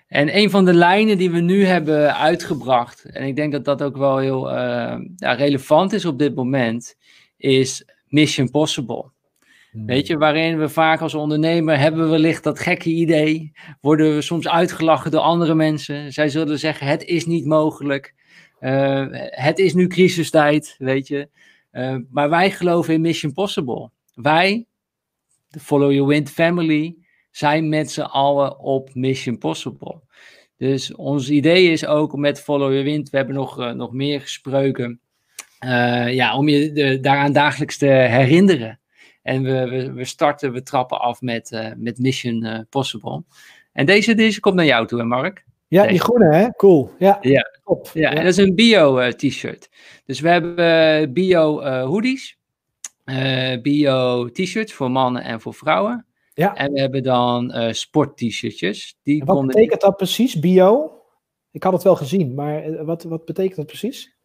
En 0.08 0.38
een 0.38 0.50
van 0.50 0.66
de 0.66 0.74
lijnen 0.74 1.18
die 1.18 1.32
we 1.32 1.40
nu 1.40 1.66
hebben 1.66 2.16
uitgebracht, 2.16 3.04
en 3.04 3.26
ik 3.26 3.36
denk 3.36 3.52
dat 3.52 3.66
dat 3.66 3.84
ook 3.84 3.98
wel 3.98 4.18
heel 4.18 4.52
eh, 4.52 5.00
ja, 5.16 5.34
relevant 5.34 5.94
is 5.94 6.06
op 6.06 6.20
dit 6.20 6.36
moment, 6.36 6.96
is 7.38 7.86
Mission 8.08 8.50
Possible. 8.50 9.12
Weet 9.86 10.08
je, 10.08 10.18
waarin 10.18 10.60
we 10.60 10.70
vaak 10.70 11.02
als 11.02 11.14
ondernemer 11.14 11.80
hebben 11.80 12.04
we 12.04 12.10
wellicht 12.10 12.44
dat 12.44 12.60
gekke 12.60 12.90
idee, 12.90 13.52
worden 13.82 14.16
we 14.16 14.22
soms 14.22 14.48
uitgelachen 14.48 15.12
door 15.12 15.22
andere 15.22 15.56
mensen. 15.56 16.14
Zij 16.14 16.30
zullen 16.30 16.60
zeggen, 16.60 16.88
het 16.88 17.04
is 17.04 17.26
niet 17.26 17.46
mogelijk, 17.46 18.14
Eh, 18.60 19.06
het 19.30 19.60
is 19.60 19.74
nu 19.74 19.88
crisistijd, 19.88 20.76
weet 20.78 21.08
je. 21.08 21.30
Eh, 21.72 21.96
maar 22.12 22.30
wij 22.30 22.52
geloven 22.52 22.94
in 22.94 23.02
Mission 23.02 23.34
Possible. 23.34 23.90
Wij, 24.14 24.66
de 25.48 25.60
Follow 25.60 25.92
Your 25.92 26.08
Wind 26.08 26.30
family, 26.30 26.96
zijn 27.32 27.70
met 27.70 27.92
z'n 27.92 28.02
allen 28.02 28.60
op 28.60 28.90
Mission 28.94 29.38
Possible. 29.38 30.02
Dus 30.58 30.96
ons 30.96 31.30
idee 31.30 31.72
is 31.72 31.86
ook 31.86 32.18
met 32.18 32.42
Follow 32.42 32.70
Your 32.70 32.84
Wind, 32.84 33.10
we 33.10 33.18
hebben 33.18 33.36
nog, 33.36 33.60
eh, 33.60 33.72
nog 33.72 33.94
meer 33.94 34.22
gesproken, 34.22 35.00
ja, 36.10 36.38
om 36.38 36.50
je 36.50 37.00
daaraan 37.02 37.34
dagelijks 37.34 37.78
te 37.78 37.86
herinneren. 37.86 38.79
En 39.30 39.44
we, 39.44 39.68
we, 39.70 39.94
we 39.94 40.06
starten, 40.06 40.52
we 40.52 40.64
trappen 40.64 41.00
af 41.00 41.22
met, 41.22 41.52
eh, 41.52 41.72
met 41.78 41.98
Mission 41.98 42.44
eh, 42.44 42.60
Possible. 42.70 43.24
En 43.74 43.86
deze, 43.86 44.16
deze 44.16 44.40
komt 44.40 44.56
naar 44.56 44.66
jou 44.66 44.88
toe, 44.88 45.00
hè 45.00 45.06
Mark? 45.06 45.46
Ja, 45.68 45.88
die 45.88 46.00
groene, 46.00 46.36
hè? 46.36 46.52
Cool. 46.52 46.92
Ja. 47.00 47.18
Ja. 47.22 47.60
Top. 47.64 47.90
Ja, 47.94 48.10
en 48.10 48.16
dat 48.16 48.26
is 48.26 48.38
een 48.38 48.56
bio-t-shirt. 48.56 49.70
Dus 50.06 50.20
we 50.20 50.30
hebben 50.30 50.58
eh, 50.58 51.12
bio-hoodies, 51.14 52.38
bio-t-shirts 53.62 54.74
voor 54.74 54.92
mannen 54.92 55.24
en 55.24 55.42
voor 55.42 55.54
vrouwen. 55.54 56.06
Ja. 56.34 56.56
En 56.56 56.72
we 56.72 56.80
hebben 56.80 57.04
dan 57.04 57.52
eh 57.52 57.72
sport-t-shirtjes. 57.74 58.98
Wat 59.04 59.28
konden- 59.28 59.46
betekent 59.48 59.82
dat 59.82 59.98
precies, 59.98 60.40
bio? 60.40 60.92
Ik 61.52 61.64
had 61.64 61.74
het 61.74 61.84
wel 61.84 61.96
gezien, 61.96 62.34
maar 62.34 62.64
eh, 62.64 62.86
wat, 62.86 63.04
wat 63.04 63.26
betekent 63.26 63.56
dat 63.56 63.66
precies? 63.66 64.18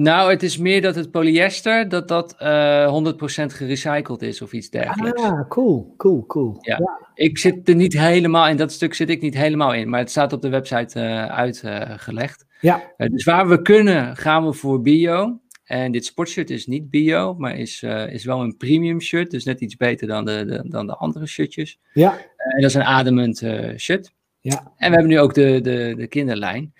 Nou, 0.00 0.30
het 0.30 0.42
is 0.42 0.58
meer 0.58 0.82
dat 0.82 0.94
het 0.94 1.10
polyester, 1.10 1.88
dat 1.88 2.08
dat 2.08 2.36
uh, 2.42 3.12
100% 3.12 3.16
gerecycled 3.46 4.22
is 4.22 4.42
of 4.42 4.52
iets 4.52 4.70
dergelijks. 4.70 5.22
Ah, 5.22 5.48
cool, 5.48 5.94
cool, 5.96 6.26
cool. 6.26 6.56
Ja. 6.60 6.80
Ik 7.14 7.38
zit 7.38 7.68
er 7.68 7.74
niet 7.74 7.98
helemaal 7.98 8.48
in, 8.48 8.56
dat 8.56 8.72
stuk 8.72 8.94
zit 8.94 9.10
ik 9.10 9.20
niet 9.20 9.34
helemaal 9.34 9.74
in, 9.74 9.88
maar 9.88 10.00
het 10.00 10.10
staat 10.10 10.32
op 10.32 10.42
de 10.42 10.48
website 10.48 11.00
uh, 11.00 11.26
uitgelegd. 11.26 12.46
ja. 12.60 12.82
dus 12.96 13.24
waar 13.24 13.48
we 13.48 13.62
kunnen, 13.62 14.16
gaan 14.16 14.44
we 14.44 14.52
voor 14.52 14.80
bio. 14.82 15.40
En 15.64 15.92
dit 15.92 16.04
sportshirt 16.04 16.50
is 16.50 16.66
niet 16.66 16.90
bio, 16.90 17.34
maar 17.34 17.56
is, 17.56 17.82
uh, 17.82 18.12
is 18.12 18.24
wel 18.24 18.40
een 18.40 18.56
premium 18.56 19.00
shirt. 19.00 19.30
Dus 19.30 19.44
net 19.44 19.60
iets 19.60 19.76
beter 19.76 20.06
dan 20.06 20.24
de, 20.24 20.44
de 20.44 20.68
dan 20.68 20.86
de 20.86 20.94
andere 20.94 21.26
shirtjes. 21.26 21.78
Ja. 21.92 22.12
Uh, 22.12 22.54
en 22.54 22.60
dat 22.60 22.70
is 22.70 22.74
een 22.74 22.82
ademend 22.82 23.42
uh, 23.42 23.76
shirt. 23.76 24.12
Ja. 24.40 24.72
En 24.76 24.90
we 24.90 24.96
hebben 24.96 25.06
nu 25.06 25.20
ook 25.20 25.34
de, 25.34 25.60
de, 25.60 25.94
de 25.96 26.06
kinderlijn. 26.06 26.72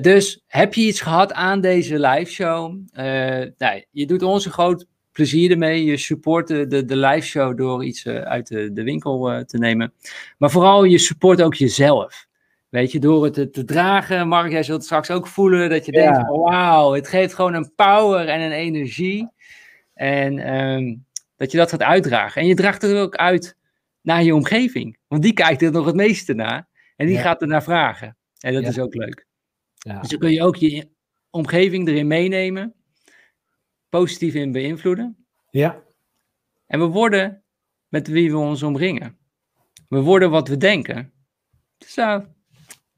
Dus 0.00 0.42
heb 0.46 0.74
je 0.74 0.80
iets 0.82 1.00
gehad 1.00 1.32
aan 1.32 1.60
deze 1.60 1.98
live 2.00 2.30
show? 2.30 2.78
nou, 3.58 3.84
je 3.90 4.06
doet 4.06 4.22
ons 4.22 4.44
een 4.44 4.52
groot 4.52 4.86
plezier 5.12 5.50
ermee. 5.50 5.84
Je 5.84 5.96
support 5.96 6.46
de, 6.48 6.66
de, 6.66 6.84
de 6.84 6.96
live 6.96 7.26
show 7.26 7.56
door 7.58 7.84
iets 7.84 8.06
uit 8.06 8.46
de, 8.48 8.72
de 8.72 8.82
winkel 8.82 9.44
te 9.46 9.58
nemen. 9.58 9.92
Maar 10.38 10.50
vooral 10.50 10.84
je 10.84 10.98
support 10.98 11.42
ook 11.42 11.54
jezelf. 11.54 12.28
Weet 12.68 12.92
je, 12.92 12.98
door 12.98 13.24
het 13.24 13.34
te, 13.34 13.50
te 13.50 13.64
dragen, 13.64 14.28
Mark, 14.28 14.50
jij 14.50 14.62
zult 14.62 14.84
straks 14.84 15.10
ook 15.10 15.26
voelen 15.26 15.70
dat 15.70 15.86
je 15.86 15.92
Ja. 15.92 16.12
denkt, 16.12 16.30
oh, 16.30 16.48
wauw, 16.50 16.92
het 16.92 17.08
geeft 17.08 17.34
gewoon 17.34 17.54
een 17.54 17.72
power 17.74 18.28
en 18.28 18.40
een 18.40 18.52
energie. 18.52 19.28
En 19.94 20.38
ehm, 20.38 20.94
dat 21.36 21.50
je 21.50 21.58
dat 21.58 21.70
gaat 21.70 21.82
uitdragen. 21.82 22.40
En 22.42 22.48
je 22.48 22.54
draagt 22.54 22.82
het 22.82 22.92
ook 22.96 23.16
uit 23.16 23.56
naar 24.02 24.22
je 24.22 24.34
omgeving. 24.34 24.96
Want 25.08 25.22
die 25.22 25.32
kijkt 25.32 25.62
er 25.62 25.72
nog 25.72 25.86
het 25.86 25.94
meeste 25.94 26.34
naar. 26.34 26.68
En 26.96 27.06
die 27.06 27.14
Ja. 27.16 27.22
gaat 27.22 27.42
er 27.42 27.48
naar 27.48 27.62
vragen. 27.62 28.16
En 28.38 28.52
dat 28.54 28.62
Ja. 28.62 28.68
is 28.68 28.78
ook 28.78 28.94
leuk. 28.94 29.26
Ja. 29.80 30.00
Dus 30.00 30.08
dan 30.08 30.18
kun 30.18 30.30
je 30.30 30.42
ook 30.42 30.56
je 30.56 30.88
omgeving 31.30 31.88
erin 31.88 32.06
meenemen. 32.06 32.74
Positief 33.88 34.34
in 34.34 34.52
beïnvloeden. 34.52 35.26
ja. 35.50 35.82
En 36.66 36.78
we 36.78 36.84
worden 36.86 37.42
met 37.88 38.08
wie 38.08 38.30
we 38.30 38.36
ons 38.36 38.62
omringen. 38.62 39.18
We 39.88 40.00
worden 40.00 40.30
wat 40.30 40.48
we 40.48 40.56
denken. 40.56 41.12
Dus 41.78 41.94
dat 41.94 42.26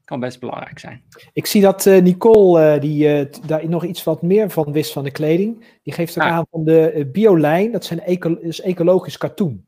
kan 0.05 0.19
best 0.19 0.39
belangrijk 0.39 0.79
zijn. 0.79 1.03
Ik 1.33 1.45
zie 1.45 1.61
dat 1.61 1.85
eh, 1.85 2.01
Nicole 2.01 2.61
eh, 2.73 2.81
die, 2.81 3.29
daar 3.45 3.69
nog 3.69 3.85
iets 3.85 4.03
wat 4.03 4.21
meer 4.21 4.49
van 4.49 4.71
wist 4.71 4.91
van 4.91 5.03
de 5.03 5.11
kleding. 5.11 5.79
Die 5.83 5.93
geeft 5.93 6.17
ook 6.17 6.23
Ah. 6.23 6.31
aan 6.31 6.45
van 6.51 6.63
de 6.63 7.09
biolijn. 7.11 7.71
Dat 7.71 7.85
zijn 7.85 7.99
eco 7.99 8.33
is 8.33 8.61
ecologisch 8.61 9.17
katoen. 9.17 9.67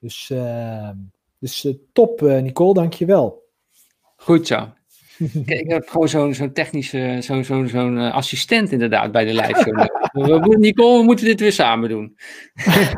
Dus, 0.00 0.32
dus 1.38 1.68
top 1.92 2.20
Nicole, 2.20 2.74
dankjewel. 2.74 3.48
Goed 4.16 4.46
zo. 4.46 4.72
Ik 5.44 5.70
heb 5.70 5.88
gewoon 5.88 6.08
zo'n 6.08 6.34
zo'n 6.34 6.52
technische, 6.52 7.16
zo'n 7.20 7.44
zo'n 7.44 7.68
zo'n 7.68 7.98
eh, 7.98 8.14
assistent 8.14 8.72
inderdaad 8.72 9.12
bij 9.12 9.24
de 9.24 9.34
live 9.34 9.60
show. 9.62 9.76
we, 10.26 10.38
moeten- 10.38 10.60
Nicole, 10.60 10.98
we 10.98 11.04
moeten 11.04 11.24
dit 11.24 11.40
weer 11.40 11.52
samen 11.52 11.88
doen. 11.88 12.16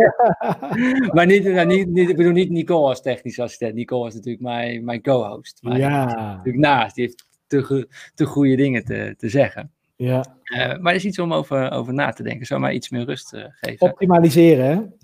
maar 1.15 1.27
niet, 1.27 1.45
nou, 1.45 1.67
niet, 1.67 1.89
niet, 1.89 2.09
ik 2.09 2.17
bedoel 2.17 2.33
niet 2.33 2.51
Nicole 2.51 2.89
als 2.89 3.03
technische 3.03 3.43
assistent. 3.43 3.75
Nicole 3.75 4.09
is 4.09 4.15
natuurlijk 4.15 4.43
mijn, 4.43 4.85
mijn 4.85 5.03
co-host. 5.03 5.59
Maar 5.63 5.79
ja, 5.79 6.05
natuurlijk 6.05 6.65
naast. 6.65 6.95
Die 6.95 7.05
heeft 7.05 7.25
te, 7.47 7.89
te 8.15 8.25
goede 8.25 8.57
dingen 8.57 8.85
te, 8.85 9.15
te 9.17 9.29
zeggen. 9.29 9.73
ja. 9.97 10.25
Eh, 10.45 10.79
maar 10.79 10.93
er 10.93 10.99
is 10.99 11.05
iets 11.05 11.19
om 11.19 11.33
over, 11.33 11.71
over 11.71 11.95
na 11.95 12.11
te 12.13 12.23
denken. 12.23 12.47
Zou 12.47 12.61
mij 12.61 12.73
iets 12.75 12.91
meer 12.91 13.05
rust 13.05 13.33
eh, 13.33 13.45
geven. 13.51 13.87
Optimaliseren, 13.91 14.95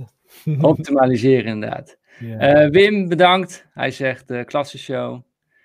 hè? 0.44 0.54
Optimaliseren 0.66 1.44
inderdaad. 1.52 1.98
Ja. 2.18 2.68
Wim, 2.68 3.08
bedankt. 3.08 3.66
Hij 3.72 3.90
zegt 3.90 4.44
klasse 4.44 4.78
show. 4.78 5.20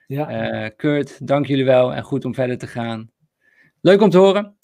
Ja. 0.07 0.29
Eh, 0.29 0.75
Kurt, 0.75 1.27
dank 1.27 1.45
jullie 1.45 1.65
wel 1.65 1.93
en 1.93 2.03
goed 2.03 2.25
om 2.25 2.33
verder 2.33 2.57
te 2.57 2.67
gaan. 2.67 3.11
Leuk 3.81 4.01
om 4.01 4.09
te 4.09 4.17
horen. 4.17 4.57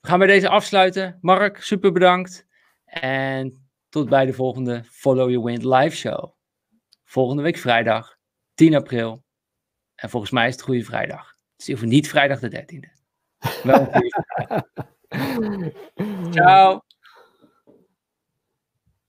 We 0.00 0.08
gaan 0.08 0.18
bij 0.18 0.28
deze 0.28 0.48
afsluiten. 0.48 1.18
Mark, 1.20 1.62
super 1.62 1.92
bedankt. 1.92 2.46
En 2.84 3.68
tot 3.88 4.08
bij 4.08 4.26
de 4.26 4.32
volgende 4.32 4.84
Follow 4.84 5.30
Your 5.30 5.44
Wind 5.44 5.64
live 5.64 5.96
show. 5.96 6.32
Volgende 7.04 7.42
week 7.42 7.56
vrijdag, 7.56 8.16
10 8.54 8.74
april. 8.74 9.24
En 9.94 10.10
volgens 10.10 10.32
mij 10.32 10.46
is 10.46 10.52
het 10.52 10.62
Goede 10.62 10.84
Vrijdag. 10.84 11.28
Het 11.28 11.60
is 11.60 11.68
in 11.68 11.74
ieder 11.74 11.84
geval 11.84 11.94
niet 11.94 12.08
vrijdag 12.08 12.38
de 12.40 12.50
13e. 12.50 13.02
Wel 13.62 13.80
een 13.80 13.92
goede 13.92 14.24
vrijdag. 14.26 14.62
Ciao. 16.34 16.82